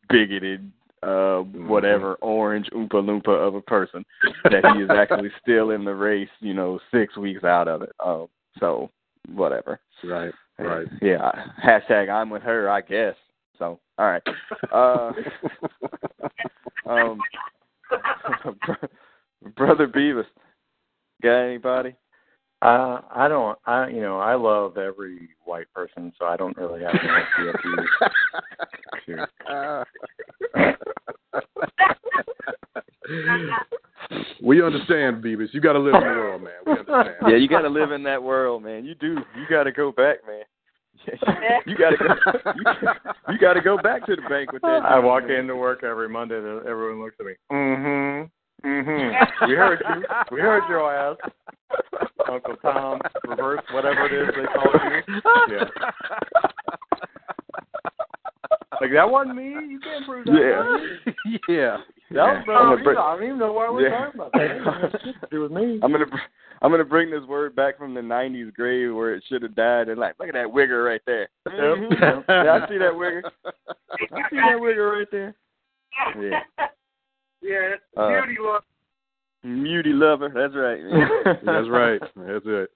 bigoted, 0.09 0.71
uh, 1.01 1.39
whatever 1.39 2.15
orange 2.15 2.67
oompa 2.73 2.91
loompa 2.95 3.29
of 3.29 3.55
a 3.55 3.61
person 3.61 4.03
that 4.43 4.65
he 4.75 4.83
is 4.83 4.89
actually 4.89 5.29
still 5.41 5.71
in 5.71 5.85
the 5.85 5.95
race. 5.95 6.29
You 6.39 6.53
know, 6.53 6.79
six 6.91 7.15
weeks 7.17 7.43
out 7.43 7.67
of 7.67 7.81
it. 7.83 7.91
Um, 8.03 8.27
so 8.59 8.89
whatever. 9.33 9.79
Right. 10.03 10.33
Right. 10.57 10.87
Yeah. 11.01 11.31
Hashtag 11.63 12.09
I'm 12.09 12.29
with 12.29 12.41
her, 12.41 12.69
I 12.69 12.81
guess. 12.81 13.15
So, 13.57 13.79
all 13.97 14.07
right. 14.07 14.23
Uh, 14.73 15.11
um, 16.89 17.19
Brother 19.55 19.87
Beavis, 19.87 20.25
got 21.21 21.39
anybody? 21.39 21.95
Uh, 22.61 22.99
I 23.15 23.29
don't. 23.29 23.57
I 23.65 23.87
you 23.87 24.01
know 24.01 24.19
I 24.19 24.35
love 24.35 24.77
every 24.77 25.29
white 25.45 25.71
person, 25.73 26.11
so 26.19 26.25
I 26.25 26.35
don't 26.35 26.57
really 26.57 26.81
have 26.81 26.93
any 26.93 27.07
PFUs. 27.37 27.85
we 34.43 34.61
understand, 34.61 35.23
Beavis. 35.23 35.53
You 35.53 35.61
got 35.61 35.73
to 35.73 35.79
live 35.79 35.95
in 35.95 36.01
the 36.01 36.07
world, 36.07 36.41
man. 36.41 36.51
We 36.65 36.71
understand. 36.73 37.15
yeah, 37.29 37.37
you 37.37 37.47
got 37.47 37.61
to 37.61 37.69
live 37.69 37.93
in 37.93 38.03
that 38.03 38.21
world, 38.21 38.61
man. 38.63 38.83
You 38.83 38.95
do. 38.95 39.13
You 39.37 39.45
got 39.49 39.63
to 39.63 39.71
go 39.71 39.93
back, 39.93 40.17
man. 40.27 40.43
you 41.65 41.77
got 41.77 41.91
to 41.91 41.97
go. 41.97 42.51
You, 42.55 43.33
you 43.33 43.39
got 43.39 43.53
to 43.53 43.61
go 43.61 43.77
back 43.77 44.05
to 44.05 44.15
the 44.15 44.21
bank 44.29 44.51
with 44.51 44.61
that. 44.61 44.83
I 44.85 44.99
walk 44.99 45.23
into 45.29 45.55
work 45.55 45.83
every 45.83 46.09
Monday, 46.09 46.35
and 46.37 46.65
everyone 46.67 47.01
looks 47.03 47.15
at 47.19 47.25
me. 47.25 47.33
Mm-hmm. 47.51 48.67
Mm-hmm. 48.67 49.47
We 49.49 49.55
heard 49.55 49.81
you. 49.87 50.03
We 50.31 50.41
heard 50.41 50.63
your 50.69 50.93
ass. 50.93 51.17
Uncle 52.29 52.55
Tom, 52.61 52.99
reverse, 53.27 53.61
whatever 53.71 54.05
it 54.07 54.13
is 54.13 54.35
they 54.35 54.45
call 54.53 54.73
you. 54.83 55.55
Yeah. 55.55 55.63
Like 58.81 58.91
that 58.93 59.09
wasn't 59.09 59.35
me. 59.35 59.49
You 59.49 59.79
can't 59.79 60.05
prove 60.05 60.25
that. 60.25 60.79
Yeah. 61.15 61.37
yeah. 61.49 61.77
That 62.11 62.23
was 62.25 62.43
I'm 62.47 62.77
gonna 62.77 62.77
me. 62.77 62.97
I 62.97 63.15
don't 63.15 63.23
even 63.23 63.39
know 63.39 63.53
why 63.53 63.69
we're 63.69 63.89
Yeah. 63.89 64.05
talking 64.05 64.19
about 64.21 64.31
that. 64.33 64.41
It 64.41 64.63
has 64.63 64.65
nothing 64.93 65.13
to 65.21 65.27
do 65.29 65.41
with 65.41 65.51
me. 65.51 65.79
I'm 65.83 65.91
gonna 65.91 66.05
br- 66.05 66.17
I'm 66.61 66.71
gonna 66.71 66.83
bring 66.83 67.09
this 67.09 67.23
word 67.23 67.55
back 67.55 67.77
from 67.77 67.93
the 67.93 68.01
'90s 68.01 68.53
grave 68.53 68.93
where 68.93 69.13
it 69.15 69.23
should 69.27 69.41
have 69.43 69.55
died, 69.55 69.87
and 69.89 69.99
like, 69.99 70.15
look 70.19 70.27
at 70.27 70.33
that 70.33 70.47
wigger 70.47 70.85
right 70.85 71.01
there. 71.05 71.29
Mhm. 71.47 72.25
yeah, 72.27 72.53
I 72.63 72.67
see 72.67 72.77
that 72.77 72.93
wigger. 72.93 73.23
I 73.45 74.29
see 74.29 74.35
that 74.35 74.59
wigger 74.59 74.91
right 74.97 75.07
there. 75.11 75.35
Yeah. 76.19 76.41
Yeah, 77.41 77.73
it's 77.73 77.83
Uh, 77.95 78.09
beauty 78.09 78.37
look. 78.41 78.63
Muty 79.45 79.93
lover. 79.93 80.29
That's 80.35 80.53
right. 80.55 80.81
That's 81.45 81.69
right. 81.69 81.99
That's 82.15 82.45
it. 82.45 82.69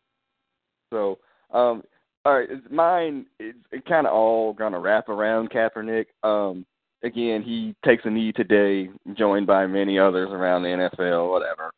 So, 0.90 1.20
um, 1.52 1.84
all 2.26 2.36
right, 2.40 2.50
it's- 2.50 2.72
mine 2.72 3.26
is 3.40 3.56
it 3.72 3.86
kind 3.86 4.08
of 4.08 4.14
all 4.14 4.54
gonna 4.54 4.80
wrap 4.80 5.10
around 5.10 5.50
Kaepernick. 5.50 6.06
Um, 6.24 6.66
again, 7.04 7.42
he 7.42 7.76
takes 7.84 8.06
a 8.06 8.10
knee 8.10 8.32
today, 8.32 8.90
joined 9.14 9.46
by 9.46 9.68
many 9.68 10.00
others 10.00 10.30
around 10.32 10.64
the 10.64 10.70
NFL. 10.70 11.30
Whatever. 11.32 11.74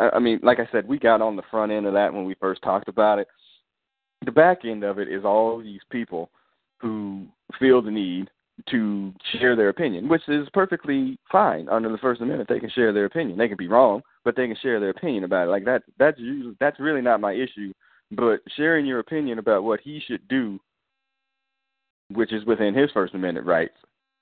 I, 0.00 0.18
mean, 0.18 0.40
like 0.42 0.58
I 0.58 0.68
said, 0.72 0.88
we 0.88 0.98
got 0.98 1.20
on 1.20 1.36
the 1.36 1.42
front 1.50 1.72
end 1.72 1.86
of 1.86 1.92
that 1.92 2.12
when 2.12 2.24
we 2.24 2.34
first 2.40 2.62
talked 2.62 2.88
about 2.88 3.18
it. 3.18 3.28
The 4.24 4.32
back 4.32 4.64
end 4.64 4.84
of 4.84 4.98
it 4.98 5.08
is 5.08 5.24
all 5.24 5.58
these 5.58 5.80
people 5.90 6.30
who 6.80 7.26
feel 7.58 7.82
the 7.82 7.90
need 7.90 8.30
to 8.70 9.12
share 9.32 9.56
their 9.56 9.70
opinion, 9.70 10.08
which 10.08 10.22
is 10.28 10.48
perfectly 10.52 11.18
fine 11.30 11.68
under 11.68 11.90
the 11.90 11.98
First 11.98 12.20
Amendment. 12.20 12.48
They 12.48 12.60
can 12.60 12.70
share 12.70 12.92
their 12.92 13.06
opinion. 13.06 13.38
They 13.38 13.48
can 13.48 13.56
be 13.56 13.68
wrong, 13.68 14.02
but 14.24 14.36
they 14.36 14.46
can 14.46 14.56
share 14.62 14.80
their 14.80 14.90
opinion 14.90 15.24
about 15.24 15.48
it. 15.48 15.50
Like 15.50 15.64
that. 15.64 15.82
That's 15.98 16.18
usually, 16.18 16.56
that's 16.60 16.78
really 16.80 17.00
not 17.00 17.20
my 17.20 17.32
issue 17.32 17.72
but 18.10 18.40
sharing 18.56 18.86
your 18.86 18.98
opinion 18.98 19.38
about 19.38 19.64
what 19.64 19.80
he 19.80 20.00
should 20.06 20.26
do, 20.28 20.58
which 22.12 22.32
is 22.32 22.44
within 22.44 22.74
his 22.74 22.90
First 22.92 23.14
Amendment 23.14 23.46
rights, 23.46 23.76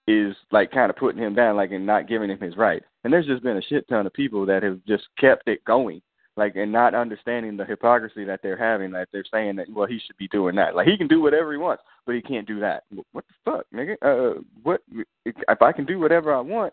is 0.09 0.35
like 0.51 0.71
kind 0.73 0.89
of 0.89 0.97
putting 0.97 1.23
him 1.23 1.35
down, 1.35 1.55
like 1.57 1.71
and 1.71 1.85
not 1.85 2.09
giving 2.09 2.31
him 2.31 2.41
his 2.41 2.57
right. 2.57 2.83
And 3.05 3.13
there's 3.13 3.27
just 3.27 3.43
been 3.43 3.59
a 3.59 3.63
shit 3.63 3.87
ton 3.89 4.07
of 4.07 4.13
people 4.15 4.47
that 4.47 4.63
have 4.63 4.81
just 4.89 5.05
kept 5.21 5.47
it 5.47 5.63
going, 5.67 6.01
like 6.35 6.57
and 6.57 6.73
not 6.73 6.95
understanding 6.95 7.59
the 7.59 7.67
hypocrisy 7.67 8.25
that 8.25 8.41
they're 8.43 8.57
having. 8.57 8.91
That 8.93 9.09
they're 9.13 9.25
saying 9.31 9.57
that 9.57 9.71
well 9.71 9.87
he 9.87 10.01
should 10.05 10.17
be 10.17 10.29
doing 10.29 10.57
that, 10.57 10.75
like 10.75 10.89
he 10.89 10.97
can 10.97 11.09
do 11.09 11.21
whatever 11.21 11.53
he 11.53 11.59
wants, 11.59 11.83
but 12.07 12.15
he 12.15 12.23
can't 12.23 12.47
do 12.47 12.59
that. 12.61 12.85
What 13.13 13.25
the 13.29 13.35
fuck, 13.45 13.67
nigga? 13.75 13.97
Uh, 14.01 14.41
what 14.63 14.81
if 15.27 15.63
I 15.63 15.73
can 15.73 15.85
do 15.85 15.99
whatever 15.99 16.35
I 16.35 16.41
want? 16.41 16.73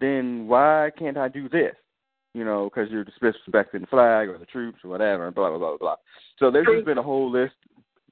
Then 0.00 0.46
why 0.46 0.90
can't 0.96 1.18
I 1.18 1.26
do 1.28 1.48
this? 1.48 1.74
You 2.32 2.44
know, 2.44 2.70
because 2.72 2.88
you're 2.92 3.04
disrespecting 3.04 3.80
the 3.80 3.86
flag 3.88 4.28
or 4.28 4.38
the 4.38 4.46
troops 4.46 4.78
or 4.84 4.90
whatever, 4.90 5.26
and 5.26 5.34
blah 5.34 5.48
blah 5.48 5.58
blah 5.58 5.76
blah. 5.78 5.96
So 6.38 6.52
there's 6.52 6.68
just 6.72 6.86
been 6.86 6.98
a 6.98 7.02
whole 7.02 7.28
list. 7.28 7.54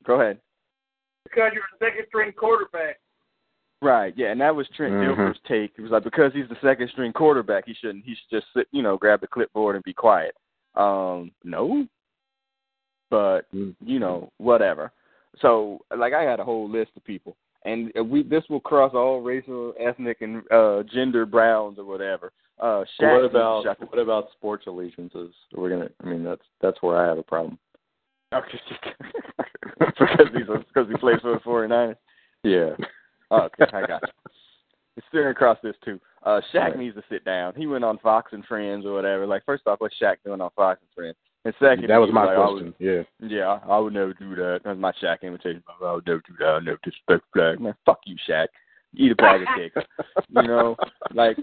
Go 0.04 0.20
ahead. 0.20 0.40
Because 1.22 1.52
you're 1.54 1.62
a 1.62 1.78
second 1.78 2.06
string 2.08 2.32
quarterback. 2.32 2.98
Right, 3.82 4.14
yeah, 4.16 4.28
and 4.32 4.40
that 4.40 4.54
was 4.56 4.66
Trent 4.70 4.94
Mhm. 4.94 5.16
Dilfer's 5.16 5.38
take. 5.46 5.72
He 5.76 5.82
was 5.82 5.90
like, 5.90 6.02
because 6.04 6.32
he's 6.32 6.48
the 6.48 6.56
second 6.62 6.88
string 6.90 7.12
quarterback, 7.12 7.66
he 7.66 7.74
shouldn't. 7.74 8.04
He 8.04 8.14
should 8.14 8.30
just 8.30 8.46
sit, 8.54 8.66
you 8.72 8.82
know, 8.82 8.96
grab 8.96 9.20
the 9.20 9.26
clipboard 9.26 9.74
and 9.76 9.84
be 9.84 9.92
quiet. 9.92 10.34
Um, 10.76 11.30
no, 11.44 11.86
but 13.10 13.42
Mm. 13.54 13.74
you 13.84 13.98
know, 13.98 14.30
whatever. 14.38 14.92
So, 15.38 15.80
like, 15.94 16.14
I 16.14 16.22
had 16.22 16.40
a 16.40 16.44
whole 16.44 16.68
list 16.68 16.92
of 16.96 17.04
people, 17.04 17.36
and 17.64 17.92
we 18.10 18.22
this 18.22 18.48
will 18.48 18.60
cross 18.60 18.94
all 18.94 19.20
racial, 19.20 19.74
ethnic, 19.78 20.22
and 20.22 20.42
uh 20.50 20.82
gender 20.84 21.26
browns 21.26 21.78
or 21.78 21.84
whatever. 21.84 22.32
Uh, 22.58 22.84
Shaq 22.98 23.12
what 23.12 23.24
about 23.24 23.64
Shaq- 23.66 23.90
what 23.90 23.98
about 23.98 24.32
sports 24.32 24.66
allegiances? 24.66 25.34
We're 25.54 25.68
gonna. 25.68 25.90
I 26.02 26.06
mean, 26.06 26.24
that's 26.24 26.44
that's 26.60 26.80
where 26.82 26.96
I 26.96 27.06
have 27.06 27.18
a 27.18 27.22
problem. 27.22 27.58
Okay, 28.34 28.58
because 29.78 30.28
he's 30.34 30.46
because 30.46 30.88
he 30.90 30.96
plays 30.96 31.20
for 31.20 31.32
the 31.34 31.38
49ers. 31.46 31.96
Yeah. 32.42 32.74
Oh, 33.30 33.42
okay, 33.60 33.64
I 33.72 33.86
got 33.86 34.02
you. 34.02 34.08
It's 34.96 35.06
steering 35.08 35.30
across 35.32 35.58
this 35.62 35.74
too. 35.84 36.00
Uh, 36.22 36.40
Shaq 36.54 36.70
Right. 36.70 36.78
needs 36.78 36.96
to 36.96 37.02
sit 37.10 37.24
down. 37.24 37.54
He 37.56 37.66
went 37.66 37.84
on 37.84 37.98
Fox 37.98 38.32
and 38.32 38.44
Friends 38.46 38.86
or 38.86 38.92
whatever. 38.94 39.26
Like, 39.26 39.44
first 39.44 39.66
off, 39.66 39.80
what's 39.80 39.94
Shaq 40.00 40.16
doing 40.24 40.40
on 40.40 40.50
Fox 40.56 40.80
and 40.80 40.90
Friends? 40.94 41.16
And 41.44 41.54
second, 41.60 41.88
That 41.88 41.98
was 41.98 42.10
my 42.12 42.24
like, 42.24 42.36
question. 42.36 42.74
Yeah. 42.78 43.02
would- 43.20 43.30
yeah, 43.30 43.58
I 43.68 43.78
would 43.78 43.92
never 43.92 44.14
do 44.14 44.34
that. 44.36 44.62
That's 44.64 44.78
my 44.78 44.92
Shaq 44.92 45.22
invitation. 45.22 45.62
I 45.82 45.92
would 45.92 46.06
never 46.06 46.22
do 46.26 46.34
that. 46.40 46.46
I 46.46 46.54
would 46.54 46.64
never 46.64 46.78
disrespect 46.82 47.24
flag. 47.32 47.60
Man, 47.60 47.74
fuck 47.84 48.00
you, 48.06 48.16
Shaq. 48.28 48.46
Eat 48.94 49.12
a 49.12 49.14
bag 49.16 49.42
of 49.42 49.48
cakes. 49.54 49.76
you 50.30 50.42
know, 50.42 50.76
like, 51.14 51.36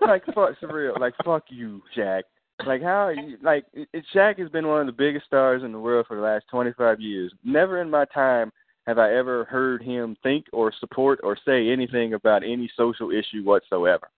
like 0.00 0.24
fuck 0.34 0.58
for 0.58 0.74
real. 0.74 0.94
Like, 0.98 1.14
fuck 1.24 1.44
you, 1.48 1.80
Shaq. 1.96 2.22
Like 2.66 2.82
how 2.82 3.06
are 3.08 3.12
you 3.12 3.36
like 3.42 3.66
it, 3.74 3.86
it- 3.92 4.04
Shaq 4.14 4.38
has 4.38 4.48
been 4.48 4.66
one 4.66 4.80
of 4.80 4.86
the 4.86 4.92
biggest 4.92 5.26
stars 5.26 5.62
in 5.62 5.72
the 5.72 5.78
world 5.78 6.06
for 6.08 6.16
the 6.16 6.22
last 6.22 6.46
25 6.50 7.00
years. 7.00 7.32
Never 7.44 7.80
in 7.82 7.88
my 7.90 8.06
time 8.06 8.50
have 8.86 8.98
I 8.98 9.14
ever 9.14 9.44
heard 9.46 9.82
him 9.82 10.16
think 10.22 10.46
or 10.52 10.72
support 10.78 11.20
or 11.22 11.36
say 11.44 11.68
anything 11.70 12.14
about 12.14 12.42
any 12.42 12.70
social 12.76 13.10
issue 13.10 13.42
whatsoever. 13.42 14.08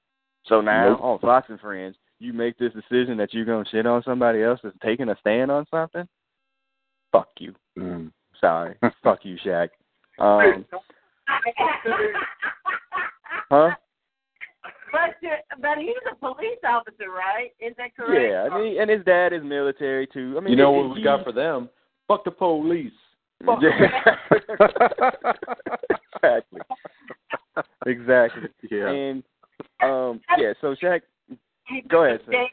So 0.47 0.61
now 0.61 0.91
Nope. 0.91 1.01
on 1.03 1.19
Fox 1.21 1.49
and 1.51 1.59
Friends, 1.61 1.97
you 2.19 2.33
make 2.33 2.59
this 2.59 2.73
decision 2.73 3.17
that 3.19 3.33
you're 3.33 3.45
gonna 3.45 3.65
shit 3.71 3.87
on 3.87 4.03
somebody 4.03 4.43
else 4.43 4.61
that's 4.63 4.77
taking 4.85 5.09
a 5.09 5.17
stand 5.21 5.51
on 5.51 5.67
something. 5.71 6.07
Fuck 7.13 7.29
you. 7.39 7.55
Mm. 7.79 8.13
Sorry. 8.41 8.75
Fuck 9.03 9.21
you, 9.25 9.37
Shaq. 9.45 9.69
Um, 10.19 10.65
huh? 13.51 13.71
But 14.91 15.17
but 15.61 15.79
he's 15.79 15.95
a 16.11 16.15
police 16.17 16.59
officer, 16.67 17.11
right? 17.11 17.51
Is 17.61 17.75
that 17.77 17.95
correct? 17.97 18.21
Yeah, 18.31 18.49
I 18.51 18.59
mean, 18.59 18.81
and 18.81 18.91
his 18.91 19.05
dad 19.05 19.33
is 19.33 19.43
military 19.45 20.07
too. 20.07 20.35
I 20.37 20.41
mean, 20.41 20.51
You 20.53 20.57
know 20.57 20.71
what 20.73 20.91
we 20.91 20.97
he- 20.99 21.05
got 21.05 21.25
for 21.25 21.33
them? 21.33 21.69
Fuck 22.09 22.25
the 22.25 22.31
police. 22.31 22.93
Fuck 23.47 23.61
Yeah. 23.63 24.38
Exactly. 26.15 26.61
Exactly. 27.87 28.49
yeah. 28.71 28.89
And 28.89 29.23
um 29.83 30.21
yeah, 30.39 30.53
so 30.61 30.75
Shaq 30.83 31.01
Go 31.89 32.05
ahead, 32.05 32.21
sir. 32.27 32.47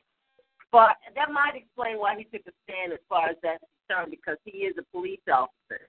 But 0.72 0.98
that 1.16 1.32
might 1.32 1.56
explain 1.56 2.00
why 2.00 2.16
he 2.18 2.26
took 2.26 2.46
a 2.48 2.52
stand 2.64 2.92
as 2.92 3.00
far 3.08 3.30
as 3.30 3.38
that's 3.42 3.64
concerned, 3.88 4.12
because 4.12 4.38
he 4.44 4.60
is 4.60 4.76
a 4.78 4.84
police 4.92 5.22
officer. 5.32 5.88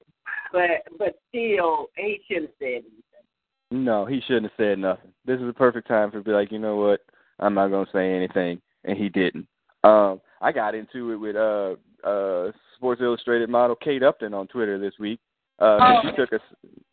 But 0.53 0.87
but 0.99 1.19
still, 1.29 1.89
he 1.97 2.21
shouldn't 2.29 2.51
have 2.51 2.59
said 2.61 2.67
anything. 2.67 3.85
no, 3.85 4.07
he 4.07 4.21
shouldn't 4.27 4.45
have 4.47 4.57
said 4.57 4.79
nothing. 4.79 5.13
This 5.25 5.41
is 5.41 5.49
a 5.49 5.53
perfect 5.53 5.89
time 5.89 6.11
for 6.11 6.19
to 6.19 6.25
be 6.25 6.31
like, 6.31 6.53
you 6.53 6.59
know 6.61 6.77
what, 6.77 7.01
I'm 7.41 7.55
not 7.55 7.69
gonna 7.69 7.87
say 7.93 8.13
anything 8.13 8.61
and 8.85 8.97
he 8.97 9.09
didn't. 9.09 9.47
Um 9.85 10.21
I 10.41 10.53
got 10.53 10.75
into 10.75 11.13
it 11.13 11.17
with 11.17 11.37
uh 11.37 11.75
uh 12.07 12.53
Sports 12.77 13.01
Illustrated 13.03 13.49
model 13.51 13.77
Kate 13.77 14.03
Upton 14.03 14.35
on 14.35 14.47
Twitter 14.47 14.79
this 14.79 14.95
week. 15.01 15.19
Uh 15.59 15.79
Oh. 15.81 16.01
she 16.05 16.17
took 16.17 16.33
a 16.33 16.41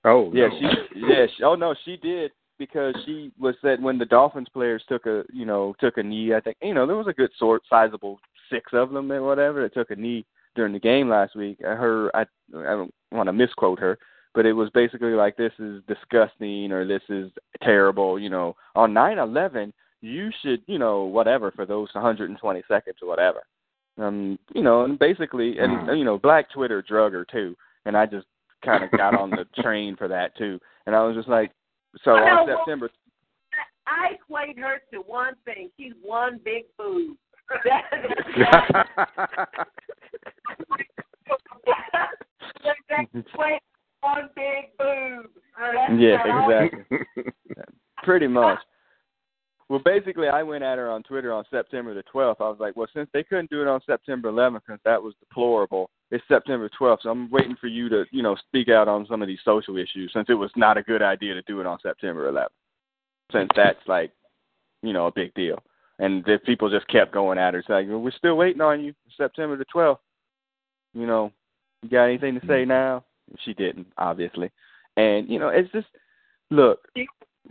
Oh. 0.06 0.32
Yeah, 0.34 0.48
no. 0.48 0.60
she 0.60 1.00
yeah, 1.00 1.26
she, 1.36 1.44
oh 1.44 1.56
no, 1.56 1.74
she 1.86 1.98
did 1.98 2.32
because 2.60 2.96
she 3.06 3.32
was 3.40 3.56
said 3.62 3.82
when 3.82 3.98
the 3.98 4.06
Dolphins 4.06 4.48
players 4.54 4.84
took 4.88 5.06
a 5.06 5.24
you 5.34 5.46
know 5.46 5.76
took 5.80 5.98
a 5.98 6.04
knee. 6.04 6.34
I 6.34 6.40
think 6.40 6.58
you 6.62 6.74
know 6.74 6.86
there 6.86 6.96
was 6.96 7.08
a 7.08 7.14
good 7.14 7.32
sort 7.38 7.64
sizable 7.70 8.20
six 8.50 8.72
of 8.74 8.92
them 8.92 9.12
and 9.12 9.26
whatever 9.26 9.64
that 9.64 9.74
took 9.74 9.92
a 9.92 9.96
knee 9.96 10.26
during 10.56 10.74
the 10.74 10.80
game 10.80 11.10
last 11.10 11.36
week. 11.36 11.60
I 11.66 11.76
Her 11.76 12.16
I 12.16 12.22
I 12.22 12.72
don't 12.72 12.94
want 13.12 13.28
to 13.28 13.34
misquote 13.34 13.80
her, 13.80 13.98
but 14.34 14.46
it 14.46 14.54
was 14.54 14.70
basically 14.72 15.14
like 15.14 15.36
this 15.38 15.54
is 15.60 15.82
disgusting 15.88 16.72
or 16.72 16.86
this 16.86 17.04
is 17.10 17.32
terrible. 17.62 18.20
You 18.20 18.30
know, 18.30 18.56
on 18.76 18.94
nine 18.94 19.18
eleven 19.18 19.74
you 20.02 20.30
should 20.42 20.62
you 20.68 20.78
know 20.78 21.04
whatever 21.04 21.52
for 21.52 21.66
those 21.66 21.88
120 21.94 22.64
seconds 22.68 22.98
or 23.02 23.08
whatever. 23.08 23.44
Um, 23.98 24.40
you 24.54 24.64
know, 24.64 24.84
and 24.86 24.98
basically, 24.98 25.60
and 25.60 25.98
you 25.98 26.04
know, 26.04 26.18
Black 26.18 26.52
Twitter 26.52 26.82
drug 26.82 27.14
her 27.14 27.26
too, 27.26 27.56
and 27.86 27.96
I 27.96 28.06
just 28.06 28.26
kind 28.66 28.84
of 28.84 28.92
got 28.92 29.16
on 29.16 29.30
the 29.30 29.46
train 29.62 29.96
for 29.96 30.08
that 30.08 30.36
too. 30.38 30.60
And 30.86 30.96
I 30.96 31.04
was 31.04 31.16
just 31.16 31.30
like, 31.30 31.52
so 32.04 32.12
on 32.12 32.48
Well, 32.48 32.58
September, 32.58 32.90
I 33.86 34.16
equate 34.16 34.58
her 34.60 34.82
to 34.92 35.00
one 35.00 35.34
thing. 35.46 35.70
She's 35.78 35.94
one 36.02 36.40
big 36.44 36.64
boob. 36.78 37.18
One 44.02 44.30
big 44.36 44.78
boob. 44.78 45.30
Yeah, 45.98 46.18
exactly, 46.26 46.98
pretty 48.04 48.28
much. 48.28 48.60
Well, 49.70 49.82
basically, 49.84 50.28
I 50.28 50.44
went 50.44 50.64
at 50.64 50.78
her 50.78 50.92
on 50.92 51.04
Twitter 51.04 51.32
on 51.32 51.46
September 51.50 51.94
the 51.94 52.04
12th. 52.14 52.36
I 52.42 52.50
was 52.50 52.58
like, 52.60 52.76
well, 52.76 52.88
since 52.94 53.10
they 53.14 53.24
couldn't 53.24 53.50
do 53.50 53.62
it 53.62 53.68
on 53.68 53.80
September 53.86 54.30
11th 54.32 54.62
because 54.68 54.80
that 54.84 55.02
was 55.02 55.14
deplorable, 55.20 55.90
it's 56.14 56.24
September 56.28 56.70
12th, 56.80 57.00
so 57.02 57.10
I'm 57.10 57.28
waiting 57.32 57.56
for 57.60 57.66
you 57.66 57.90
to, 57.90 58.06
you 58.12 58.22
know, 58.22 58.36
speak 58.36 58.70
out 58.70 58.88
on 58.88 59.08
some 59.08 59.24
of 59.24 59.28
these 59.28 59.40
social 59.44 59.78
issues 59.78 60.12
since 60.14 60.28
it 60.30 60.36
was 60.36 60.52
not 60.56 60.78
a 60.78 60.84
good 60.84 61.02
idea 61.02 61.34
to 61.34 61.42
do 61.42 61.60
it 61.60 61.66
on 61.66 61.80
September 61.82 62.32
11th. 62.32 62.50
Since 63.32 63.50
that's 63.56 63.80
like, 63.88 64.12
you 64.84 64.94
know, 64.94 65.08
a 65.08 65.12
big 65.12 65.34
deal. 65.34 65.58
And 65.98 66.24
the 66.24 66.38
people 66.46 66.70
just 66.70 66.88
kept 66.88 67.14
going 67.14 67.40
at 67.40 67.56
her, 67.56 67.62
it's 67.62 67.70
like, 67.70 67.88
well, 67.88 67.98
we're 68.00 68.12
still 68.12 68.38
waiting 68.38 68.62
on 68.62 68.84
you, 68.84 68.94
September 69.18 69.58
the 69.58 69.66
12th. 69.74 69.98
You 70.94 71.08
know, 71.08 71.32
you 71.82 71.90
got 71.90 72.04
anything 72.04 72.36
to 72.36 72.42
say 72.42 72.62
mm-hmm. 72.62 72.70
now? 72.70 73.04
She 73.44 73.56
didn't, 73.56 73.88
obviously. 73.98 74.52
And, 74.98 75.28
you 75.28 75.40
know, 75.40 75.50
it's 75.50 75.72
just, 75.72 75.88
look, 76.52 76.88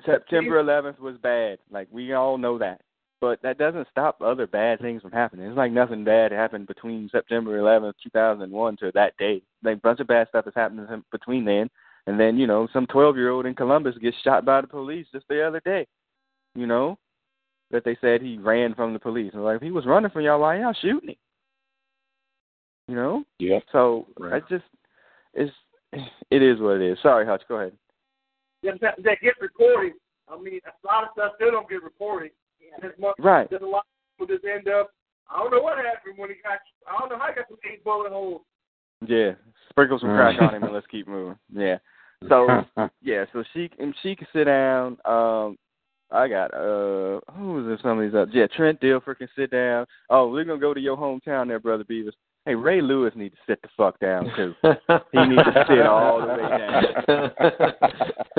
September 0.07 0.63
11th 0.63 1.01
was 1.01 1.17
bad. 1.21 1.59
Like, 1.69 1.89
we 1.91 2.13
all 2.13 2.39
know 2.39 2.59
that 2.59 2.81
but 3.23 3.41
that 3.43 3.57
doesn't 3.57 3.87
stop 3.89 4.21
other 4.21 4.49
bad 4.49 4.81
things 4.81 5.01
from 5.01 5.13
happening. 5.13 5.47
It's 5.47 5.57
like 5.57 5.71
nothing 5.71 6.03
bad 6.03 6.33
happened 6.33 6.67
between 6.67 7.09
September 7.13 7.57
11th, 7.57 7.93
2001 8.03 8.77
to 8.79 8.91
that 8.97 9.17
day. 9.17 9.41
Like 9.63 9.77
a 9.77 9.81
bunch 9.81 10.01
of 10.01 10.09
bad 10.09 10.27
stuff 10.29 10.47
has 10.47 10.55
happened 10.57 11.05
between 11.13 11.45
then, 11.45 11.71
and 12.09 12.19
then 12.19 12.37
you 12.37 12.49
know 12.49 12.67
some 12.73 12.85
12 12.89 13.17
year 13.17 13.31
old 13.31 13.47
in 13.47 13.55
Columbus 13.55 13.97
gets 13.99 14.17
shot 14.25 14.45
by 14.45 14.61
the 14.61 14.67
police 14.67 15.07
just 15.13 15.27
the 15.29 15.41
other 15.41 15.61
day. 15.65 15.87
You 16.57 16.67
know 16.67 16.99
that 17.71 17.85
they 17.85 17.97
said 18.01 18.23
he 18.23 18.39
ran 18.39 18.75
from 18.75 18.93
the 18.93 18.99
police. 18.99 19.31
And 19.35 19.45
like 19.45 19.57
if 19.57 19.63
he 19.63 19.71
was 19.71 19.87
running 19.87 20.11
from 20.11 20.23
y'all, 20.23 20.41
why 20.41 20.59
y'all 20.59 20.75
shooting 20.83 21.11
him? 21.11 21.17
You 22.89 22.97
know. 22.97 23.25
Yeah. 23.39 23.61
So 23.71 24.09
Right. 24.19 24.43
I 24.43 24.49
just 24.53 24.65
it's 25.33 25.53
it 25.93 26.43
is 26.43 26.59
what 26.59 26.81
it 26.81 26.91
is. 26.91 26.99
Sorry, 27.03 27.25
Hutch. 27.25 27.43
Go 27.49 27.61
ahead. 27.61 27.73
That, 28.65 28.81
that, 28.81 28.95
that 29.05 29.19
get 29.23 29.35
recorded. 29.41 29.93
I 30.29 30.37
mean, 30.41 30.59
a 30.67 30.87
lot 30.87 31.05
of 31.05 31.11
stuff 31.13 31.33
still 31.37 31.53
don't 31.53 31.71
get 31.71 31.85
reported. 31.85 32.33
There's, 32.81 32.99
much, 32.99 33.15
Right. 33.19 33.49
there's 33.51 33.63
a 33.63 33.67
lot 33.67 33.85
of 33.85 34.27
people 34.27 34.35
just 34.35 34.45
end 34.47 34.69
up. 34.69 34.91
I 35.31 35.39
don't 35.39 35.51
know 35.51 35.63
what 35.63 35.79
happened 35.79 36.15
when 36.17 36.31
he 36.31 36.37
got. 36.43 36.59
I 36.87 36.99
don't 36.99 37.09
know 37.11 37.19
how 37.19 37.29
he 37.29 37.35
got 37.35 37.49
some 37.49 37.59
eight 37.71 37.83
bullet 37.85 38.11
holes. 38.13 38.43
Yeah. 39.07 39.33
Sprinkle 39.71 39.99
some 39.99 40.11
crack 40.11 40.41
on 40.41 40.55
him 40.55 40.63
and 40.65 40.73
let's 40.73 40.87
keep 40.89 41.09
moving. 41.09 41.37
Yeah. 41.53 41.79
So 42.29 42.47
yeah, 43.03 43.25
so 43.33 43.43
she 43.53 43.71
and 43.79 43.95
she 44.03 44.15
can 44.15 44.27
sit 44.33 44.45
down. 44.45 44.99
Um, 45.05 45.57
I 46.11 46.29
got 46.29 46.53
uh, 46.53 47.21
who 47.37 47.55
was 47.55 47.65
there? 47.67 47.79
Some 47.83 47.99
of 47.99 48.05
these 48.05 48.15
up. 48.15 48.29
Yeah, 48.33 48.47
Trent 48.55 48.81
Dilfer 48.81 49.17
can 49.17 49.29
sit 49.35 49.51
down. 49.51 49.87
Oh, 50.11 50.29
we're 50.31 50.45
gonna 50.45 50.61
go 50.61 50.75
to 50.75 50.81
your 50.81 50.97
hometown 50.97 51.49
there, 51.49 51.59
brother 51.59 51.85
Beavis. 51.85 52.13
Hey, 52.45 52.55
Ray 52.55 52.81
Lewis 52.83 53.15
needs 53.17 53.35
to 53.35 53.41
sit 53.53 53.63
the 53.63 53.69
fuck 53.77 53.99
down 54.01 54.31
too. 54.37 54.53
He 55.13 55.25
needs 55.27 55.43
to 55.45 55.65
sit 55.69 55.87
all 55.87 56.21
the 56.21 56.27
way 56.27 56.49
down. 56.59 56.85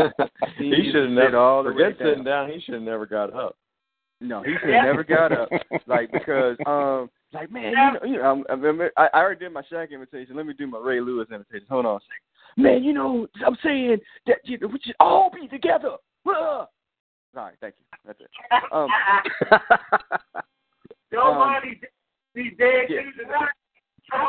He 0.57 0.69
he 0.69 0.91
should 0.91 0.95
have 0.95 1.09
to 1.09 1.09
never. 1.09 1.37
all 1.37 1.63
the 1.63 1.69
way 1.71 1.75
forget 1.93 1.97
sitting 1.99 2.23
down. 2.23 2.49
He 2.51 2.59
should 2.61 2.73
have 2.75 2.83
never 2.83 3.05
got 3.05 3.33
up. 3.33 3.55
No, 4.23 4.41
he 4.41 4.53
should 4.61 4.73
have 4.73 4.85
never 4.85 5.03
got 5.03 5.31
up. 5.31 5.49
Like 5.85 6.11
because 6.11 6.55
um, 6.65 7.09
like 7.33 7.51
man, 7.51 7.71
you 7.71 7.75
know, 7.75 7.99
you 8.05 8.17
know, 8.17 8.31
I'm, 8.31 8.43
I, 8.49 8.53
remember, 8.53 8.91
I, 8.97 9.09
I 9.13 9.19
already 9.19 9.39
did 9.41 9.51
my 9.51 9.61
Shaq 9.71 9.91
invitation. 9.91 10.35
Let 10.37 10.45
me 10.45 10.53
do 10.53 10.65
my 10.65 10.79
Ray 10.79 11.01
Lewis 11.01 11.27
invitation. 11.31 11.67
Hold 11.69 11.85
on 11.85 11.97
a 11.97 11.99
second. 11.99 12.63
Man, 12.63 12.83
you 12.83 12.93
know, 12.93 13.27
I'm 13.45 13.57
saying 13.63 13.97
that 14.27 14.37
you 14.43 14.57
know, 14.59 14.67
we 14.67 14.79
should 14.83 14.95
all 14.99 15.29
be 15.29 15.47
together. 15.47 15.95
All 16.25 16.67
right, 17.35 17.55
thank 17.59 17.75
you. 17.79 17.85
That's 18.05 18.19
it. 18.21 18.29
Um, 18.71 18.87
Don't 21.11 21.33
Um, 21.33 21.37
mind 21.39 21.63
these, 21.65 21.89
these 22.33 22.57
dead 22.57 22.85
yeah. 22.89 23.01
dudes 23.01 23.17
tonight. 23.17 23.49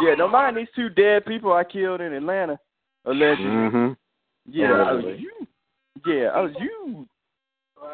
yeah, 0.03 0.15
don't 0.15 0.31
mind 0.31 0.57
these 0.57 0.69
two 0.77 0.89
dead 0.91 1.25
people 1.25 1.53
I 1.53 1.65
killed 1.65 2.01
in 2.01 2.13
Atlanta. 2.13 2.59
Allegedly. 3.07 3.45
hmm 3.47 3.93
Yeah, 4.47 4.71
oh, 4.73 4.93
Allegedly. 4.95 5.19
you. 5.21 5.47
Yeah, 6.07 6.31
oh, 6.35 6.47
you. 6.61 7.07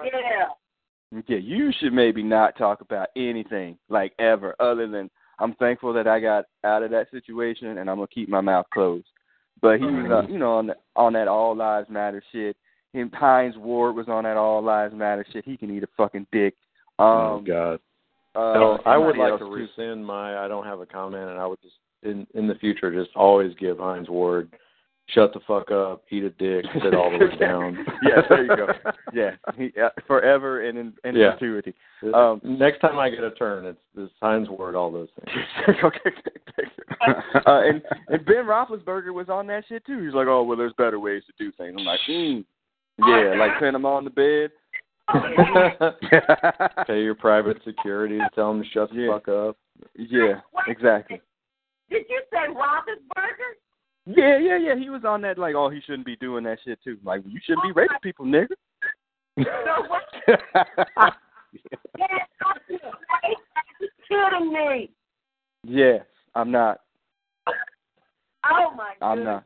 Yeah. 0.05 0.47
Yeah, 1.27 1.39
you 1.39 1.73
should 1.79 1.93
maybe 1.93 2.23
not 2.23 2.57
talk 2.57 2.81
about 2.83 3.09
anything 3.17 3.77
like 3.89 4.13
ever, 4.19 4.55
other 4.61 4.87
than 4.89 5.11
I'm 5.41 5.55
thankful 5.55 5.93
that 5.95 6.07
I 6.07 6.21
got 6.21 6.45
out 6.65 6.83
of 6.83 6.91
that 6.93 7.11
situation, 7.11 7.79
and 7.79 7.91
I'm 7.91 7.97
gonna 7.97 8.07
keep 8.07 8.29
my 8.29 8.41
mouth 8.41 8.67
closed. 8.73 9.07
But 9.63 9.79
he 9.79 9.87
was, 9.87 10.11
uh, 10.11 10.31
you 10.31 10.39
know, 10.39 10.59
on 10.59 10.67
the, 10.69 10.77
on 10.97 11.13
that 11.15 11.29
All 11.29 11.55
Lives 11.57 11.89
Matter 11.91 12.23
shit. 12.33 12.57
Him, 12.93 13.11
Hines 13.13 13.57
Ward 13.57 13.95
was 13.95 14.09
on 14.09 14.25
that 14.25 14.37
All 14.37 14.63
Lives 14.63 14.95
Matter 14.95 15.25
shit. 15.33 15.45
He 15.45 15.57
can 15.57 15.75
eat 15.77 15.83
a 15.83 15.89
fucking 15.97 16.27
dick. 16.33 16.55
oh 16.99 17.37
Um, 17.37 17.45
God. 17.45 17.81
uh, 18.35 18.55
No, 18.55 18.79
I 18.87 18.97
would 18.97 19.17
like 19.17 19.39
to 19.39 19.45
else, 19.45 19.69
rescind 19.77 20.05
my. 20.05 20.39
I 20.45 20.49
don't 20.49 20.65
have 20.65 20.81
a 20.81 20.87
comment, 20.87 21.29
and 21.29 21.39
I 21.39 21.47
would 21.47 21.61
just 21.63 21.75
in 22.03 22.27
in 22.35 22.47
the 22.47 22.55
future 22.55 22.91
just 22.93 23.15
always 23.17 23.53
give 23.57 23.79
Hines 23.79 24.09
Ward, 24.09 24.51
shut 25.15 25.33
the 25.33 25.41
fuck 25.47 25.71
up, 25.71 26.03
eat 26.11 26.25
a 26.25 26.31
dick, 26.31 26.65
sit 26.83 26.95
all 26.95 27.11
the 27.11 27.19
way 27.27 27.37
down. 27.41 27.85
yeah, 28.03 28.23
there 28.29 28.45
you 28.45 28.57
go. 28.57 28.67
Yeah, 29.13 29.31
he, 29.57 29.73
uh, 29.81 29.89
forever 30.07 30.67
and 30.67 30.79
in, 30.79 30.93
in 31.05 31.15
Yeah. 31.17 31.33
perpetuity. 31.33 31.75
Um, 32.15 32.41
Next 32.45 32.81
time 32.81 32.99
I 32.99 33.11
get 33.11 33.23
a 33.25 33.31
turn, 33.33 33.67
it's 33.67 33.79
this 33.95 34.09
Hines 34.21 34.49
Ward, 34.49 34.75
all 34.75 34.91
those 34.91 35.09
things. 35.25 35.79
okay. 35.85 36.11
uh, 37.47 37.61
and 37.63 37.83
and 38.09 38.25
Ben 38.25 38.45
Roethlisberger 38.47 39.13
was 39.13 39.29
on 39.29 39.47
that 39.49 39.65
shit 39.69 39.85
too. 39.85 40.03
He's 40.05 40.15
like, 40.15 40.27
oh 40.29 40.43
well, 40.43 40.57
there's 40.57 40.73
better 40.79 40.99
ways 40.99 41.23
to 41.27 41.33
do 41.45 41.53
things. 41.53 41.75
I'm 41.79 41.85
like, 41.85 42.01
mm. 42.09 42.45
yeah, 42.99 43.35
like 43.39 43.59
pin 43.61 43.75
him 43.75 43.87
on 43.87 44.05
the 44.05 44.11
bed. 44.11 44.51
Pay 46.87 47.03
your 47.03 47.15
private 47.17 47.59
security 47.65 48.19
to 48.19 48.29
tell 48.35 48.53
them 48.53 48.63
to 48.63 48.69
shut 48.71 48.91
the 48.91 48.97
Yeah. 48.97 49.13
fuck 49.13 49.29
up. 49.29 49.57
Yeah, 49.97 50.41
exactly. 50.69 51.21
Did 51.91 52.05
you 52.09 52.21
say 52.31 52.53
Roethlisberger? 52.53 53.59
Yeah, 54.07 54.39
yeah, 54.39 54.57
yeah. 54.59 54.77
He 54.77 54.91
was 54.91 55.03
on 55.05 55.21
that 55.23 55.39
like, 55.39 55.55
oh, 55.55 55.71
he 55.71 55.81
shouldn't 55.81 56.07
be 56.07 56.17
doing 56.17 56.45
that 56.45 56.59
shit 56.65 56.79
too. 56.83 56.99
Like, 57.05 57.23
you 57.27 57.41
shouldn't 57.45 57.65
be 57.65 57.71
oh, 57.71 57.75
raping 57.75 57.99
people, 58.03 58.25
nigga. 58.25 58.49
No, 59.37 59.87
what? 59.89 61.15
Yes, 61.99 62.11
You're 64.09 64.31
kidding 64.31 64.53
me. 64.53 64.91
yes, 65.65 66.05
I'm 66.35 66.51
not. 66.51 66.81
Oh 67.49 68.71
my 68.77 68.95
god. 69.01 69.07
I'm 69.07 69.25
not. 69.25 69.45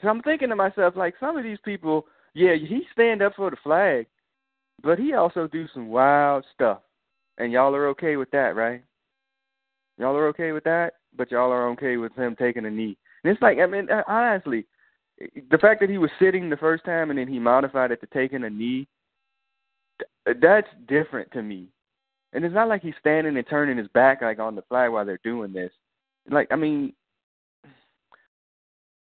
So 0.00 0.08
I'm 0.08 0.22
thinking 0.22 0.48
to 0.48 0.56
myself, 0.56 0.96
like, 0.96 1.14
some 1.20 1.36
of 1.36 1.44
these 1.44 1.58
people, 1.64 2.06
yeah, 2.34 2.54
he 2.54 2.82
stand 2.92 3.22
up 3.22 3.34
for 3.36 3.50
the 3.50 3.56
flag, 3.62 4.06
but 4.82 4.98
he 4.98 5.14
also 5.14 5.46
do 5.46 5.66
some 5.72 5.88
wild 5.88 6.44
stuff, 6.54 6.80
and 7.38 7.52
y'all 7.52 7.74
are 7.74 7.88
okay 7.88 8.16
with 8.16 8.30
that, 8.32 8.56
right? 8.56 8.82
Y'all 9.98 10.16
are 10.16 10.28
okay 10.28 10.52
with 10.52 10.64
that, 10.64 10.94
but 11.16 11.30
y'all 11.30 11.52
are 11.52 11.68
okay 11.70 11.96
with 11.96 12.14
him 12.14 12.34
taking 12.36 12.66
a 12.66 12.70
knee. 12.70 12.96
And 13.24 13.32
it's 13.32 13.42
like, 13.42 13.58
I 13.58 13.66
mean, 13.66 13.90
uh, 13.90 14.02
honestly, 14.06 14.66
the 15.50 15.58
fact 15.58 15.80
that 15.80 15.90
he 15.90 15.98
was 15.98 16.10
sitting 16.18 16.50
the 16.50 16.56
first 16.56 16.84
time 16.84 17.10
and 17.10 17.18
then 17.18 17.28
he 17.28 17.38
modified 17.38 17.90
it 17.92 18.00
to 18.00 18.06
taking 18.08 18.44
a 18.44 18.50
knee, 18.50 18.88
that's 20.40 20.68
different 20.88 21.30
to 21.32 21.42
me. 21.42 21.68
And 22.32 22.44
it's 22.44 22.54
not 22.54 22.68
like 22.68 22.82
he's 22.82 22.94
standing 22.98 23.36
and 23.36 23.46
turning 23.48 23.76
his 23.76 23.88
back 23.88 24.22
like 24.22 24.38
on 24.38 24.56
the 24.56 24.62
flag 24.62 24.90
while 24.90 25.04
they're 25.04 25.20
doing 25.22 25.52
this. 25.52 25.70
Like, 26.30 26.48
I 26.50 26.56
mean, 26.56 26.94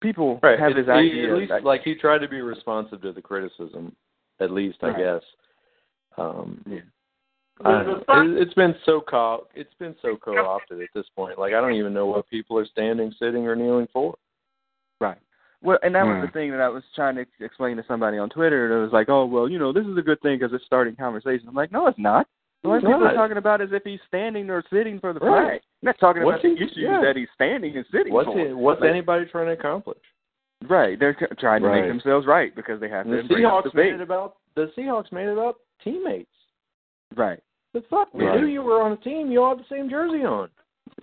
people 0.01 0.39
Right. 0.43 0.59
have 0.59 0.73
he- 0.75 0.89
idea. 0.91 1.31
At 1.31 1.37
least, 1.37 1.49
that- 1.49 1.63
like 1.63 1.81
he 1.81 1.95
tried 1.95 2.19
to 2.19 2.27
be 2.27 2.41
responsive 2.41 3.01
to 3.01 3.11
the 3.11 3.21
criticism. 3.21 3.95
At 4.39 4.51
least, 4.51 4.83
I 4.83 4.89
Right. 4.89 4.97
guess. 4.97 5.23
Um, 6.17 6.63
Yeah. 6.67 6.81
I. 7.65 7.81
It, 7.81 7.97
it's 8.37 8.53
been 8.53 8.75
so 8.85 9.01
co 9.01 9.47
it's 9.55 9.73
been 9.79 9.95
so 10.01 10.15
co-opted 10.17 10.81
at 10.81 10.89
this 10.93 11.05
point. 11.15 11.39
Like 11.39 11.53
I 11.53 11.61
don't 11.61 11.73
even 11.73 11.93
know 11.93 12.05
what 12.05 12.29
people 12.29 12.57
are 12.59 12.65
standing, 12.65 13.13
sitting, 13.19 13.45
or 13.47 13.55
kneeling 13.55 13.87
for. 13.91 14.15
Right. 15.01 15.17
Well, 15.63 15.79
and 15.81 15.95
that 15.95 16.05
was 16.05 16.17
Hmm. 16.17 16.25
the 16.27 16.31
thing 16.31 16.51
that 16.51 16.61
I 16.61 16.69
was 16.69 16.83
trying 16.95 17.15
to 17.15 17.25
explain 17.39 17.77
to 17.77 17.83
somebody 17.87 18.17
on 18.19 18.29
Twitter. 18.29 18.65
And 18.65 18.73
It 18.75 18.83
was 18.83 18.93
like, 18.93 19.09
oh, 19.09 19.25
well, 19.25 19.49
you 19.49 19.57
know, 19.57 19.73
this 19.73 19.85
is 19.87 19.97
a 19.97 20.01
good 20.03 20.21
thing 20.21 20.37
because 20.37 20.53
it's 20.53 20.65
starting 20.65 20.95
conversation. 20.95 21.47
I'm 21.47 21.55
like, 21.55 21.71
no, 21.71 21.87
it's 21.87 21.97
not. 21.97 22.27
The 22.63 22.69
only 22.69 22.79
people 22.81 22.93
are 22.95 22.99
not. 23.05 23.13
talking 23.15 23.37
about 23.37 23.61
is 23.61 23.69
if 23.71 23.83
he's 23.83 23.99
standing 24.07 24.49
or 24.51 24.63
sitting 24.71 24.99
for 24.99 25.13
the 25.13 25.19
flag. 25.19 25.31
Right. 25.31 25.61
I'm 25.81 25.85
not 25.87 25.99
talking 25.99 26.23
What's 26.23 26.43
about 26.43 26.53
the 26.53 26.57
he- 26.59 26.63
issues 26.65 26.77
yeah. 26.77 27.01
that 27.03 27.15
he's 27.15 27.27
standing 27.33 27.75
and 27.75 27.85
sitting 27.91 28.13
What's 28.13 28.27
for. 28.27 28.39
it, 28.39 28.55
what's 28.55 28.81
Like, 28.81 28.89
anybody 28.91 29.25
trying 29.25 29.47
to 29.47 29.53
accomplish? 29.53 29.97
Right. 30.67 30.99
They're 30.99 31.13
t- 31.13 31.25
trying 31.39 31.61
to 31.63 31.67
Right. 31.69 31.81
make 31.81 31.89
themselves 31.89 32.25
right 32.27 32.55
because 32.55 32.79
they 32.79 32.89
have 32.89 33.07
And 33.07 33.27
to 33.27 33.35
the 33.35 33.41
Seahawks 33.41 33.71
the 33.71 33.77
made 33.77 33.93
it 33.93 34.01
about 34.01 34.37
the 34.55 34.71
Seahawks 34.77 35.11
made 35.11 35.27
it 35.27 35.33
about 35.33 35.57
teammates. 35.83 36.29
Right. 37.15 37.39
The 37.73 37.81
fuck, 37.89 38.13
we 38.13 38.25
Right. 38.25 38.39
knew 38.39 38.47
you 38.47 38.61
were 38.61 38.81
on 38.81 38.93
a 38.93 38.97
team. 38.97 39.31
You 39.31 39.43
all 39.43 39.55
had 39.55 39.59
the 39.59 39.69
same 39.69 39.89
jersey 39.89 40.23
on. 40.25 40.49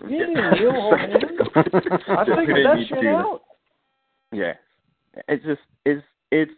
You 0.09 0.19
didn't 0.19 0.35
kneel, 0.61 0.73
hold 0.73 0.99
hands. 0.99 1.23
I 1.55 2.25
figured 2.25 2.67
that 2.67 2.85
shit 2.89 3.07
out. 3.07 3.43
Yeah. 4.33 4.55
It's 5.29 5.45
just 5.45 5.61
it's 5.85 6.03
it's 6.33 6.51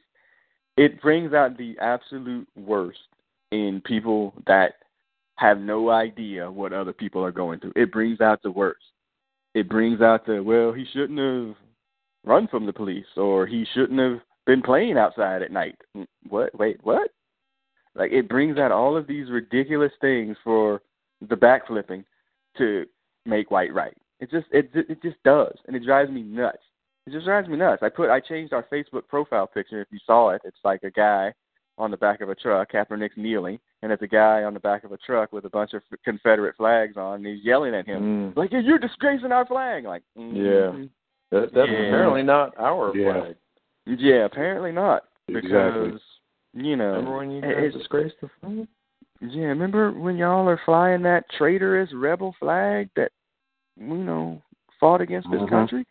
it 0.78 1.02
brings 1.02 1.34
out 1.34 1.58
the 1.58 1.76
absolute 1.78 2.48
worst 2.56 2.98
in 3.52 3.82
people 3.84 4.32
that 4.46 4.76
have 5.36 5.58
no 5.58 5.90
idea 5.90 6.50
what 6.50 6.72
other 6.72 6.94
people 6.94 7.22
are 7.22 7.32
going 7.32 7.60
through. 7.60 7.72
It 7.76 7.92
brings 7.92 8.22
out 8.22 8.42
the 8.42 8.50
worst. 8.50 8.84
It 9.54 9.68
brings 9.68 10.00
out 10.00 10.24
the 10.24 10.42
well, 10.42 10.72
he 10.72 10.86
shouldn't 10.92 11.18
have 11.18 11.56
run 12.24 12.48
from 12.48 12.64
the 12.64 12.72
police 12.72 13.06
or 13.16 13.46
he 13.46 13.66
shouldn't 13.74 14.00
have 14.00 14.20
been 14.46 14.62
playing 14.62 14.96
outside 14.96 15.42
at 15.42 15.52
night. 15.52 15.76
What? 16.28 16.58
Wait, 16.58 16.80
what? 16.82 17.10
Like 17.96 18.12
it 18.12 18.28
brings 18.28 18.58
out 18.58 18.72
all 18.72 18.96
of 18.96 19.06
these 19.06 19.30
ridiculous 19.30 19.92
things 20.00 20.36
for 20.44 20.82
the 21.26 21.34
backflipping 21.36 22.04
to 22.58 22.84
make 23.24 23.50
white 23.50 23.72
right. 23.74 23.96
It 24.20 24.30
just 24.30 24.46
it 24.50 24.70
it 24.74 25.02
just 25.02 25.22
does, 25.24 25.56
and 25.66 25.74
it 25.76 25.84
drives 25.84 26.10
me 26.10 26.22
nuts. 26.22 26.58
It 27.06 27.12
just 27.12 27.24
drives 27.26 27.48
me 27.48 27.56
nuts. 27.56 27.82
I 27.82 27.88
put 27.88 28.10
I 28.10 28.20
changed 28.20 28.52
our 28.52 28.64
Facebook 28.72 29.08
profile 29.08 29.46
picture. 29.46 29.80
If 29.80 29.88
you 29.90 29.98
saw 30.06 30.30
it, 30.30 30.42
it's 30.44 30.58
like 30.64 30.82
a 30.82 30.90
guy 30.90 31.32
on 31.78 31.90
the 31.90 31.96
back 31.96 32.20
of 32.20 32.30
a 32.30 32.34
truck. 32.34 32.72
Kaepernick's 32.72 33.16
kneeling, 33.16 33.58
and 33.82 33.92
it's 33.92 34.02
a 34.02 34.06
guy 34.06 34.44
on 34.44 34.54
the 34.54 34.60
back 34.60 34.84
of 34.84 34.92
a 34.92 34.96
truck 34.98 35.32
with 35.32 35.44
a 35.44 35.50
bunch 35.50 35.72
of 35.74 35.82
Confederate 36.04 36.56
flags 36.56 36.96
on. 36.96 37.16
And 37.16 37.26
he's 37.26 37.44
yelling 37.44 37.74
at 37.74 37.86
him 37.86 38.32
Mm. 38.32 38.36
like, 38.36 38.50
"You're 38.52 38.78
disgracing 38.78 39.32
our 39.32 39.46
flag!" 39.46 39.84
Like, 39.84 40.02
mm 40.18 40.34
Yeah. 40.34 40.86
That, 41.32 41.52
that's 41.52 41.68
Yeah. 41.70 41.78
apparently 41.88 42.22
not 42.22 42.54
our 42.58 42.96
Yeah. 42.96 43.12
flag. 43.12 43.36
yeah, 43.86 44.24
apparently 44.24 44.72
not 44.72 45.04
because 45.26 45.44
Exactly. 45.44 46.00
You 46.56 46.76
know, 46.76 46.92
Remember 46.94 47.16
when 47.18 47.30
you 47.30 47.40
guys 47.42 47.72
disgraced 47.72 48.16
the 48.20 48.30
flag? 48.40 48.66
Yeah, 49.20 49.46
remember 49.46 49.92
when 49.92 50.16
y'all 50.16 50.48
are 50.48 50.60
flying 50.64 51.02
that 51.02 51.24
traitorous 51.38 51.90
rebel 51.94 52.34
flag 52.38 52.90
that 52.96 53.12
you 53.76 53.94
know 53.94 54.42
fought 54.80 55.00
against 55.00 55.30
this 55.30 55.40
Mhm. 55.40 55.48
country? 55.48 55.86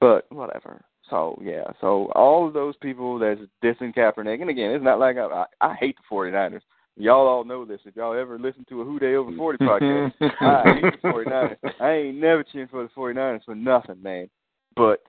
But 0.00 0.30
whatever. 0.30 0.82
So 1.08 1.38
yeah, 1.42 1.64
so 1.80 2.12
all 2.14 2.46
of 2.46 2.52
those 2.52 2.76
people 2.76 3.18
that's 3.18 3.40
dissing 3.62 3.94
Kaepernick, 3.94 4.40
and 4.40 4.50
again, 4.50 4.72
it's 4.72 4.84
not 4.84 4.98
like 4.98 5.16
I, 5.16 5.24
I, 5.24 5.46
I 5.60 5.74
hate 5.74 5.96
the 5.96 6.02
49ers. 6.14 6.62
Y'all 6.96 7.26
all 7.28 7.44
know 7.44 7.64
this. 7.64 7.80
If 7.84 7.96
y'all 7.96 8.18
ever 8.18 8.38
listen 8.38 8.64
to 8.68 8.82
a 8.82 8.84
Who 8.84 8.98
Day 8.98 9.14
Over 9.14 9.30
40 9.36 9.58
podcast, 9.58 10.12
I 10.40 10.74
hate 10.74 10.92
the 11.02 11.08
49ers. 11.08 11.56
I 11.80 11.92
ain't 11.92 12.18
never 12.18 12.42
cheering 12.42 12.68
for 12.68 12.82
the 12.82 12.88
49ers 12.90 13.44
for 13.44 13.54
nothing, 13.54 14.02
man. 14.02 14.28
But 14.76 15.02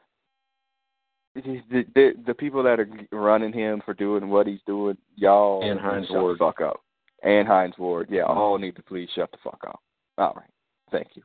the, 1.41 1.61
the, 1.69 1.85
the, 1.95 2.11
the 2.27 2.33
people 2.33 2.63
that 2.63 2.79
are 2.79 2.87
running 3.11 3.53
him 3.53 3.81
for 3.85 3.93
doing 3.93 4.29
what 4.29 4.47
he's 4.47 4.59
doing, 4.65 4.97
y'all 5.15 5.63
And 5.63 5.79
Hines 5.79 6.07
shut 6.07 6.17
Ward. 6.21 6.35
the 6.35 6.39
fuck 6.39 6.61
up. 6.61 6.81
And 7.23 7.47
Hines 7.47 7.75
Ward, 7.77 8.07
yeah, 8.09 8.23
all 8.23 8.57
need 8.57 8.75
to 8.77 8.83
please 8.83 9.09
shut 9.13 9.31
the 9.31 9.37
fuck 9.43 9.59
up. 9.67 9.81
All 10.17 10.33
right, 10.35 10.49
thank 10.91 11.09
you. 11.15 11.23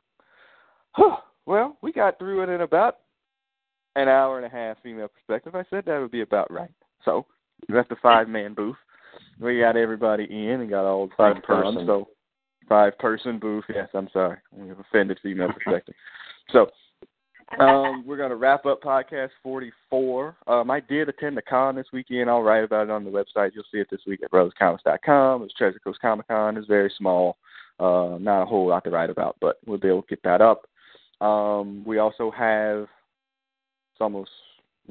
well, 1.46 1.76
we 1.82 1.92
got 1.92 2.18
through 2.18 2.42
it 2.42 2.48
in 2.48 2.62
about 2.62 2.98
an 3.96 4.08
hour 4.08 4.38
and 4.38 4.46
a 4.46 4.48
half 4.48 4.82
female 4.82 5.08
perspective. 5.08 5.54
I 5.54 5.64
said 5.70 5.84
that 5.86 6.00
would 6.00 6.10
be 6.10 6.22
about 6.22 6.50
right. 6.50 6.70
So 7.04 7.26
we 7.68 7.74
left 7.74 7.90
the 7.90 7.96
five 8.02 8.28
man 8.28 8.54
booth. 8.54 8.76
We 9.40 9.60
got 9.60 9.76
everybody 9.76 10.24
in 10.24 10.60
and 10.60 10.70
got 10.70 10.84
all 10.84 11.06
the 11.06 11.14
Five 11.16 11.42
person. 11.42 11.84
So 11.86 12.08
five 12.68 12.98
person 12.98 13.38
booth. 13.38 13.64
Yes, 13.68 13.88
I'm 13.94 14.08
sorry. 14.12 14.38
We 14.52 14.68
have 14.68 14.80
offended 14.80 15.18
female 15.22 15.52
perspective. 15.54 15.94
So 16.50 16.66
um, 17.60 18.04
we're 18.06 18.16
going 18.16 18.30
to 18.30 18.36
wrap 18.36 18.66
up 18.66 18.82
podcast 18.82 19.30
44. 19.42 20.36
Um, 20.46 20.70
I 20.70 20.80
did 20.80 21.08
attend 21.08 21.36
the 21.36 21.42
con 21.42 21.76
this 21.76 21.86
weekend. 21.92 22.28
I'll 22.28 22.42
write 22.42 22.64
about 22.64 22.84
it 22.84 22.90
on 22.90 23.04
the 23.04 23.10
website. 23.10 23.50
You'll 23.54 23.64
see 23.72 23.78
it 23.78 23.88
this 23.90 24.00
week 24.06 24.20
at 24.22 24.30
brotherscomics.com. 24.30 25.42
It's 25.42 25.54
Treasure 25.54 25.80
Coast 25.82 26.00
Comic 26.00 26.28
Con. 26.28 26.56
It's 26.56 26.66
very 26.66 26.92
small. 26.96 27.36
Uh, 27.78 28.18
not 28.20 28.42
a 28.42 28.46
whole 28.46 28.68
lot 28.68 28.84
to 28.84 28.90
write 28.90 29.10
about, 29.10 29.36
but 29.40 29.58
we'll 29.66 29.78
be 29.78 29.88
able 29.88 30.02
to 30.02 30.08
get 30.08 30.22
that 30.22 30.40
up. 30.40 30.66
Um, 31.20 31.84
we 31.84 31.98
also 31.98 32.30
have 32.30 32.82
it's 32.82 34.00
almost 34.00 34.30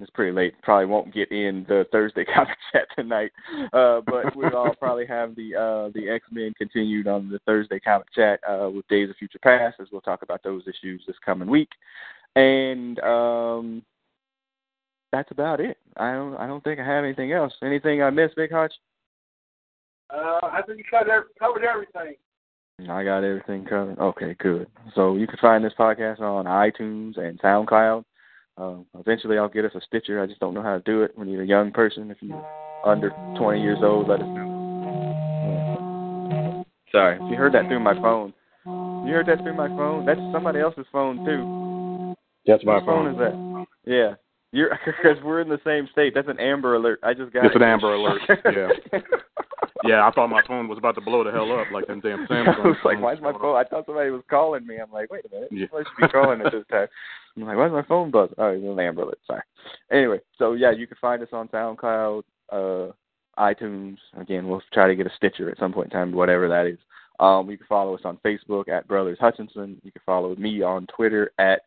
it's 0.02 0.10
pretty 0.11 0.31
late. 0.31 0.53
Probably 0.64 0.85
won't 0.85 1.14
get 1.14 1.31
in 1.31 1.65
the 1.68 1.85
Thursday 1.91 2.26
comic 2.34 2.57
chat 2.72 2.88
tonight, 2.95 3.31
uh, 3.73 4.02
but 4.06 4.35
we'll 4.35 4.56
all 4.56 4.73
probably 4.80 5.06
have 5.06 5.35
the 5.35 5.56
uh, 5.56 5.91
the 5.94 6.10
X 6.10 6.26
Men 6.31 6.53
continued 6.57 7.07
on 7.07 7.30
the 7.30 7.40
Thursday 7.45 7.80
comic 7.80 8.11
chat 8.14 8.40
uh, 8.49 8.69
with 8.69 8.88
Days 8.88 9.10
of 9.10 9.15
Future 9.18 9.40
Past, 9.40 9.77
as 9.80 9.88
we'll 9.91 10.02
talk 10.02 10.22
about 10.23 10.41
those 10.44 10.64
issues 10.64 11.03
this 11.06 11.15
coming 11.23 11.49
week. 11.49 11.69
And 12.36 13.00
um, 13.00 13.84
that's 15.12 15.32
about 15.32 15.60
it. 15.60 15.78
I 15.98 16.14
don't 16.14 16.36
I 16.38 16.48
don't 16.48 16.64
think 16.64 16.80
I 16.80 16.86
have 16.86 17.04
anything 17.04 17.32
else. 17.32 17.54
Anything 17.62 18.02
I 18.02 18.10
missed, 18.10 18.36
Big 18.36 18.52
Hutch? 18.52 18.74
Uh, 20.10 20.40
I 20.44 20.62
think 20.66 20.80
you 20.80 20.84
covered, 20.90 21.26
covered 21.40 21.64
everything. 21.64 22.16
I 22.90 23.04
got 23.04 23.24
everything 23.24 23.66
covered. 23.66 24.00
Okay, 24.00 24.36
good. 24.40 24.68
So 24.96 25.16
you 25.16 25.28
can 25.28 25.38
find 25.40 25.64
this 25.64 25.74
podcast 25.78 26.20
on 26.20 26.46
iTunes 26.46 27.20
and 27.20 27.40
SoundCloud. 27.40 28.04
Um, 28.58 28.86
eventually, 28.98 29.38
I'll 29.38 29.50
get 29.50 29.66
us 29.66 29.76
a 29.76 29.82
Stitcher. 29.82 30.22
I 30.22 30.28
just 30.28 30.40
don't 30.40 30.54
know 30.54 30.62
how 30.62 30.78
to 30.78 30.84
do 30.84 31.04
it. 31.04 31.18
We 31.18 31.26
need 31.26 31.40
a 31.40 31.46
young 31.46 31.72
person. 31.72 32.12
If 32.12 32.18
you're 32.22 32.46
under 32.86 33.10
20 33.38 33.62
years 33.62 33.80
old, 33.82 34.08
let 34.10 34.20
us 34.20 34.28
know. 34.28 34.54
Sorry, 36.92 37.16
if 37.16 37.32
you 37.32 37.38
heard 37.38 37.54
that 37.54 37.68
through 37.68 37.80
my 37.80 37.96
phone. 37.96 38.34
You 38.66 39.14
heard 39.14 39.26
that 39.28 39.40
through 39.40 39.56
my 39.56 39.68
phone? 39.70 40.06
That's 40.06 40.20
somebody 40.32 40.60
else's 40.60 40.86
phone 40.92 41.26
too. 41.26 41.73
That's 42.45 42.64
my 42.65 42.80
phone 42.86 43.07
is 43.14 43.18
that? 43.18 43.65
Yeah, 43.86 44.15
you're 44.52 44.78
because 44.86 45.22
we're 45.24 45.41
in 45.41 45.49
the 45.49 45.60
same 45.65 45.88
state. 45.91 46.14
That's 46.14 46.28
an 46.28 46.40
Amber 46.40 46.76
Alert. 46.76 46.99
I 47.03 47.14
just 47.14 47.32
got 47.34 47.45
It's 47.45 47.56
it. 47.56 47.61
an 47.61 47.68
Amber 47.68 47.94
Alert, 47.94 48.22
yeah. 48.30 48.99
Yeah, 49.86 50.07
I 50.07 50.11
thought 50.11 50.30
my 50.30 50.41
phone 50.48 50.70
was 50.70 50.78
about 50.78 50.95
to 50.95 51.02
blow 51.02 51.26
the 51.26 51.32
hell 51.32 51.52
up 51.60 51.68
like 51.74 51.88
them 51.88 51.99
damn 51.99 52.26
Samsung. 52.28 52.57
I 52.64 52.68
was 52.68 52.78
like, 52.86 53.02
why's 53.02 53.20
my 53.22 53.34
phone? 53.34 53.57
I 53.57 53.65
thought 53.65 53.86
somebody 53.86 54.11
was 54.11 54.22
calling 54.30 54.65
me. 54.65 54.78
I'm 54.78 54.91
like, 54.91 55.11
wait 55.11 55.26
a 55.26 55.36
minute. 55.36 55.49
Yeah. 55.52 55.65
Should 55.76 55.86
be 55.99 56.07
calling 56.07 56.40
at 56.41 56.53
this 56.53 56.64
time. 56.72 56.88
I'm 57.36 57.44
like, 57.44 57.57
why's 57.57 57.72
my 57.72 57.84
phone 57.84 58.10
buzzing? 58.10 58.36
Oh, 58.38 58.48
it's 58.49 58.64
an 58.64 58.80
Amber 58.80 59.02
Alert. 59.02 59.20
Sorry. 59.28 59.41
Anyway, 59.91 60.20
so 60.38 60.53
yeah, 60.53 60.72
you 60.72 60.88
can 60.88 60.98
find 61.02 61.22
us 61.22 61.30
on 61.34 61.49
SoundCloud, 61.49 62.24
uh, 62.52 62.91
iTunes. 63.38 63.98
Again, 64.18 64.48
we'll 64.48 64.61
try 64.74 64.88
to 64.88 64.95
get 64.95 65.07
a 65.07 65.11
Stitcher 65.18 65.49
at 65.49 65.57
some 65.57 65.74
point 65.74 65.88
in 65.88 65.99
time, 65.99 66.14
whatever 66.14 66.48
that 66.48 66.65
is. 66.65 66.78
Um, 67.20 67.49
you 67.49 67.57
can 67.57 67.68
follow 67.68 67.94
us 67.95 68.02
on 68.06 68.18
Facebook 68.26 68.70
at 68.70 68.88
Brothers 68.88 69.18
Hutchinson. 69.20 69.82
You 69.84 69.91
can 69.91 70.02
follow 70.06 70.36
me 70.36 70.61
on 70.61 70.88
Twitter 70.95 71.32
at 71.40 71.61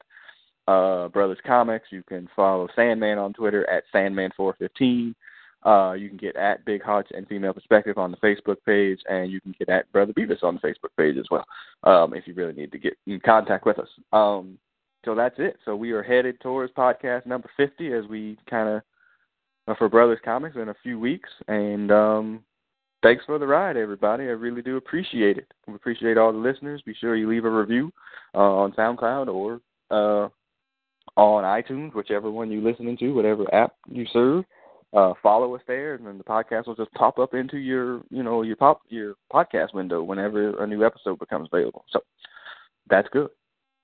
uh, 0.68 1.08
Brothers 1.08 1.38
Comics. 1.46 1.88
You 1.90 2.02
can 2.02 2.28
follow 2.34 2.68
Sandman 2.74 3.18
on 3.18 3.32
Twitter 3.32 3.68
at 3.70 3.84
Sandman415. 3.94 5.14
Uh, 5.64 5.92
you 5.94 6.08
can 6.08 6.18
get 6.18 6.36
at 6.36 6.64
Big 6.64 6.82
Hutch 6.82 7.08
and 7.12 7.26
Female 7.26 7.52
Perspective 7.52 7.98
on 7.98 8.12
the 8.12 8.16
Facebook 8.18 8.56
page, 8.64 9.00
and 9.08 9.32
you 9.32 9.40
can 9.40 9.54
get 9.58 9.68
at 9.68 9.90
Brother 9.90 10.12
Beavis 10.12 10.44
on 10.44 10.54
the 10.54 10.68
Facebook 10.68 10.90
page 10.96 11.16
as 11.16 11.26
well, 11.30 11.44
um, 11.82 12.14
if 12.14 12.26
you 12.26 12.34
really 12.34 12.52
need 12.52 12.70
to 12.72 12.78
get 12.78 12.96
in 13.06 13.18
contact 13.20 13.66
with 13.66 13.78
us. 13.78 13.88
Um, 14.12 14.58
so 15.04 15.14
that's 15.14 15.36
it. 15.38 15.56
So 15.64 15.74
we 15.74 15.92
are 15.92 16.02
headed 16.02 16.40
towards 16.40 16.72
podcast 16.74 17.26
number 17.26 17.50
50 17.56 17.92
as 17.92 18.04
we 18.06 18.38
kind 18.48 18.68
of 18.68 18.82
uh, 19.68 19.74
for 19.76 19.88
Brothers 19.88 20.18
Comics 20.24 20.56
in 20.56 20.68
a 20.68 20.76
few 20.82 20.98
weeks. 20.98 21.28
And 21.48 21.90
um, 21.90 22.44
thanks 23.02 23.24
for 23.24 23.38
the 23.38 23.46
ride, 23.46 23.76
everybody. 23.76 24.24
I 24.24 24.28
really 24.28 24.62
do 24.62 24.76
appreciate 24.76 25.38
it. 25.38 25.52
We 25.66 25.74
appreciate 25.74 26.18
all 26.18 26.32
the 26.32 26.38
listeners. 26.38 26.82
Be 26.82 26.94
sure 26.94 27.16
you 27.16 27.28
leave 27.28 27.44
a 27.44 27.50
review 27.50 27.92
uh, 28.34 28.38
on 28.38 28.72
SoundCloud 28.72 29.28
or 29.28 29.60
uh, 29.90 30.28
on 31.16 31.44
iTunes, 31.44 31.94
whichever 31.94 32.30
one 32.30 32.50
you're 32.50 32.62
listening 32.62 32.96
to, 32.98 33.12
whatever 33.12 33.52
app 33.54 33.74
you 33.88 34.06
serve. 34.12 34.44
Uh, 34.92 35.12
follow 35.22 35.54
us 35.54 35.62
there, 35.66 35.94
and 35.94 36.06
then 36.06 36.16
the 36.16 36.24
podcast 36.24 36.66
will 36.66 36.74
just 36.74 36.92
pop 36.92 37.18
up 37.18 37.34
into 37.34 37.58
your, 37.58 38.02
you 38.10 38.22
know, 38.22 38.42
your 38.42 38.56
pop 38.56 38.80
your 38.88 39.14
podcast 39.32 39.74
window 39.74 40.02
whenever 40.02 40.62
a 40.62 40.66
new 40.66 40.84
episode 40.84 41.18
becomes 41.18 41.48
available. 41.52 41.84
So 41.90 42.00
that's 42.88 43.08
good. 43.12 43.28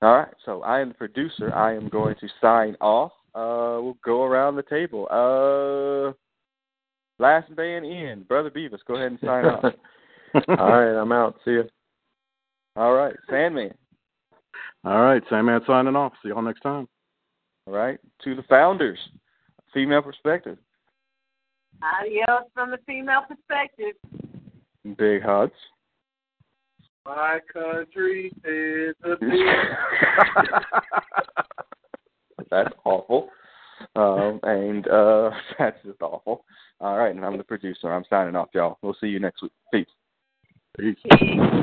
All 0.01 0.17
right. 0.17 0.33
So 0.45 0.63
I 0.63 0.81
am 0.81 0.89
the 0.89 0.95
producer. 0.95 1.55
I 1.55 1.75
am 1.75 1.89
going 1.89 2.17
to 2.21 2.29
sign 2.41 2.77
off. 2.81 3.13
Uh, 3.35 3.83
we'll 3.83 3.99
go 4.05 4.25
around 4.25 4.57
the 4.57 4.63
table. 4.63 5.07
Uh, 5.11 6.13
last 7.23 7.51
man 7.57 7.85
in, 7.85 8.25
brother 8.25 8.51
Beavis. 8.51 8.79
Go 8.87 8.97
ahead 8.97 9.13
and 9.13 9.21
sign 9.21 9.45
off. 9.47 9.65
All 10.49 10.73
right, 10.81 11.01
I'm 11.01 11.13
out. 11.13 11.37
See 11.45 11.53
you. 11.53 11.65
All 12.77 12.95
right, 12.95 13.15
Sandman. 13.29 13.75
All 14.85 15.01
right, 15.01 15.23
Sandman 15.29 15.61
signing 15.67 15.97
off. 15.97 16.13
See 16.23 16.31
y'all 16.31 16.43
next 16.43 16.61
time. 16.61 16.89
All 17.67 17.75
right, 17.75 17.99
to 18.25 18.35
the 18.35 18.43
founders, 18.45 18.99
female 19.73 20.03
perspective. 20.03 20.59
Adios 21.83 22.45
from 22.55 22.71
the 22.71 22.79
female 22.87 23.23
perspective. 23.29 23.95
Big 24.97 25.23
hugs. 25.23 25.53
My 27.07 27.39
country 27.53 28.33
is 28.45 28.95
a 29.05 29.17
big. 29.21 29.31
That's 32.51 32.75
awful. 32.85 33.29
Um, 33.97 34.41
and 34.43 34.87
uh, 34.89 35.31
that's 35.59 35.79
just 35.85 36.03
awful. 36.03 36.45
All 36.81 36.99
right, 36.99 37.15
and 37.15 37.25
I'm 37.25 37.39
the 37.39 37.45
producer. 37.45 37.93
I'm 37.93 38.05
signing 38.11 38.37
off, 38.37 38.49
y'all. 38.55 38.79
We'll 38.83 38.97
see 39.01 39.09
you 39.09 39.21
next 39.21 39.43
week. 39.43 39.53
Peace. 39.73 39.87
Peace. 40.79 40.97
Peace. 41.19 41.63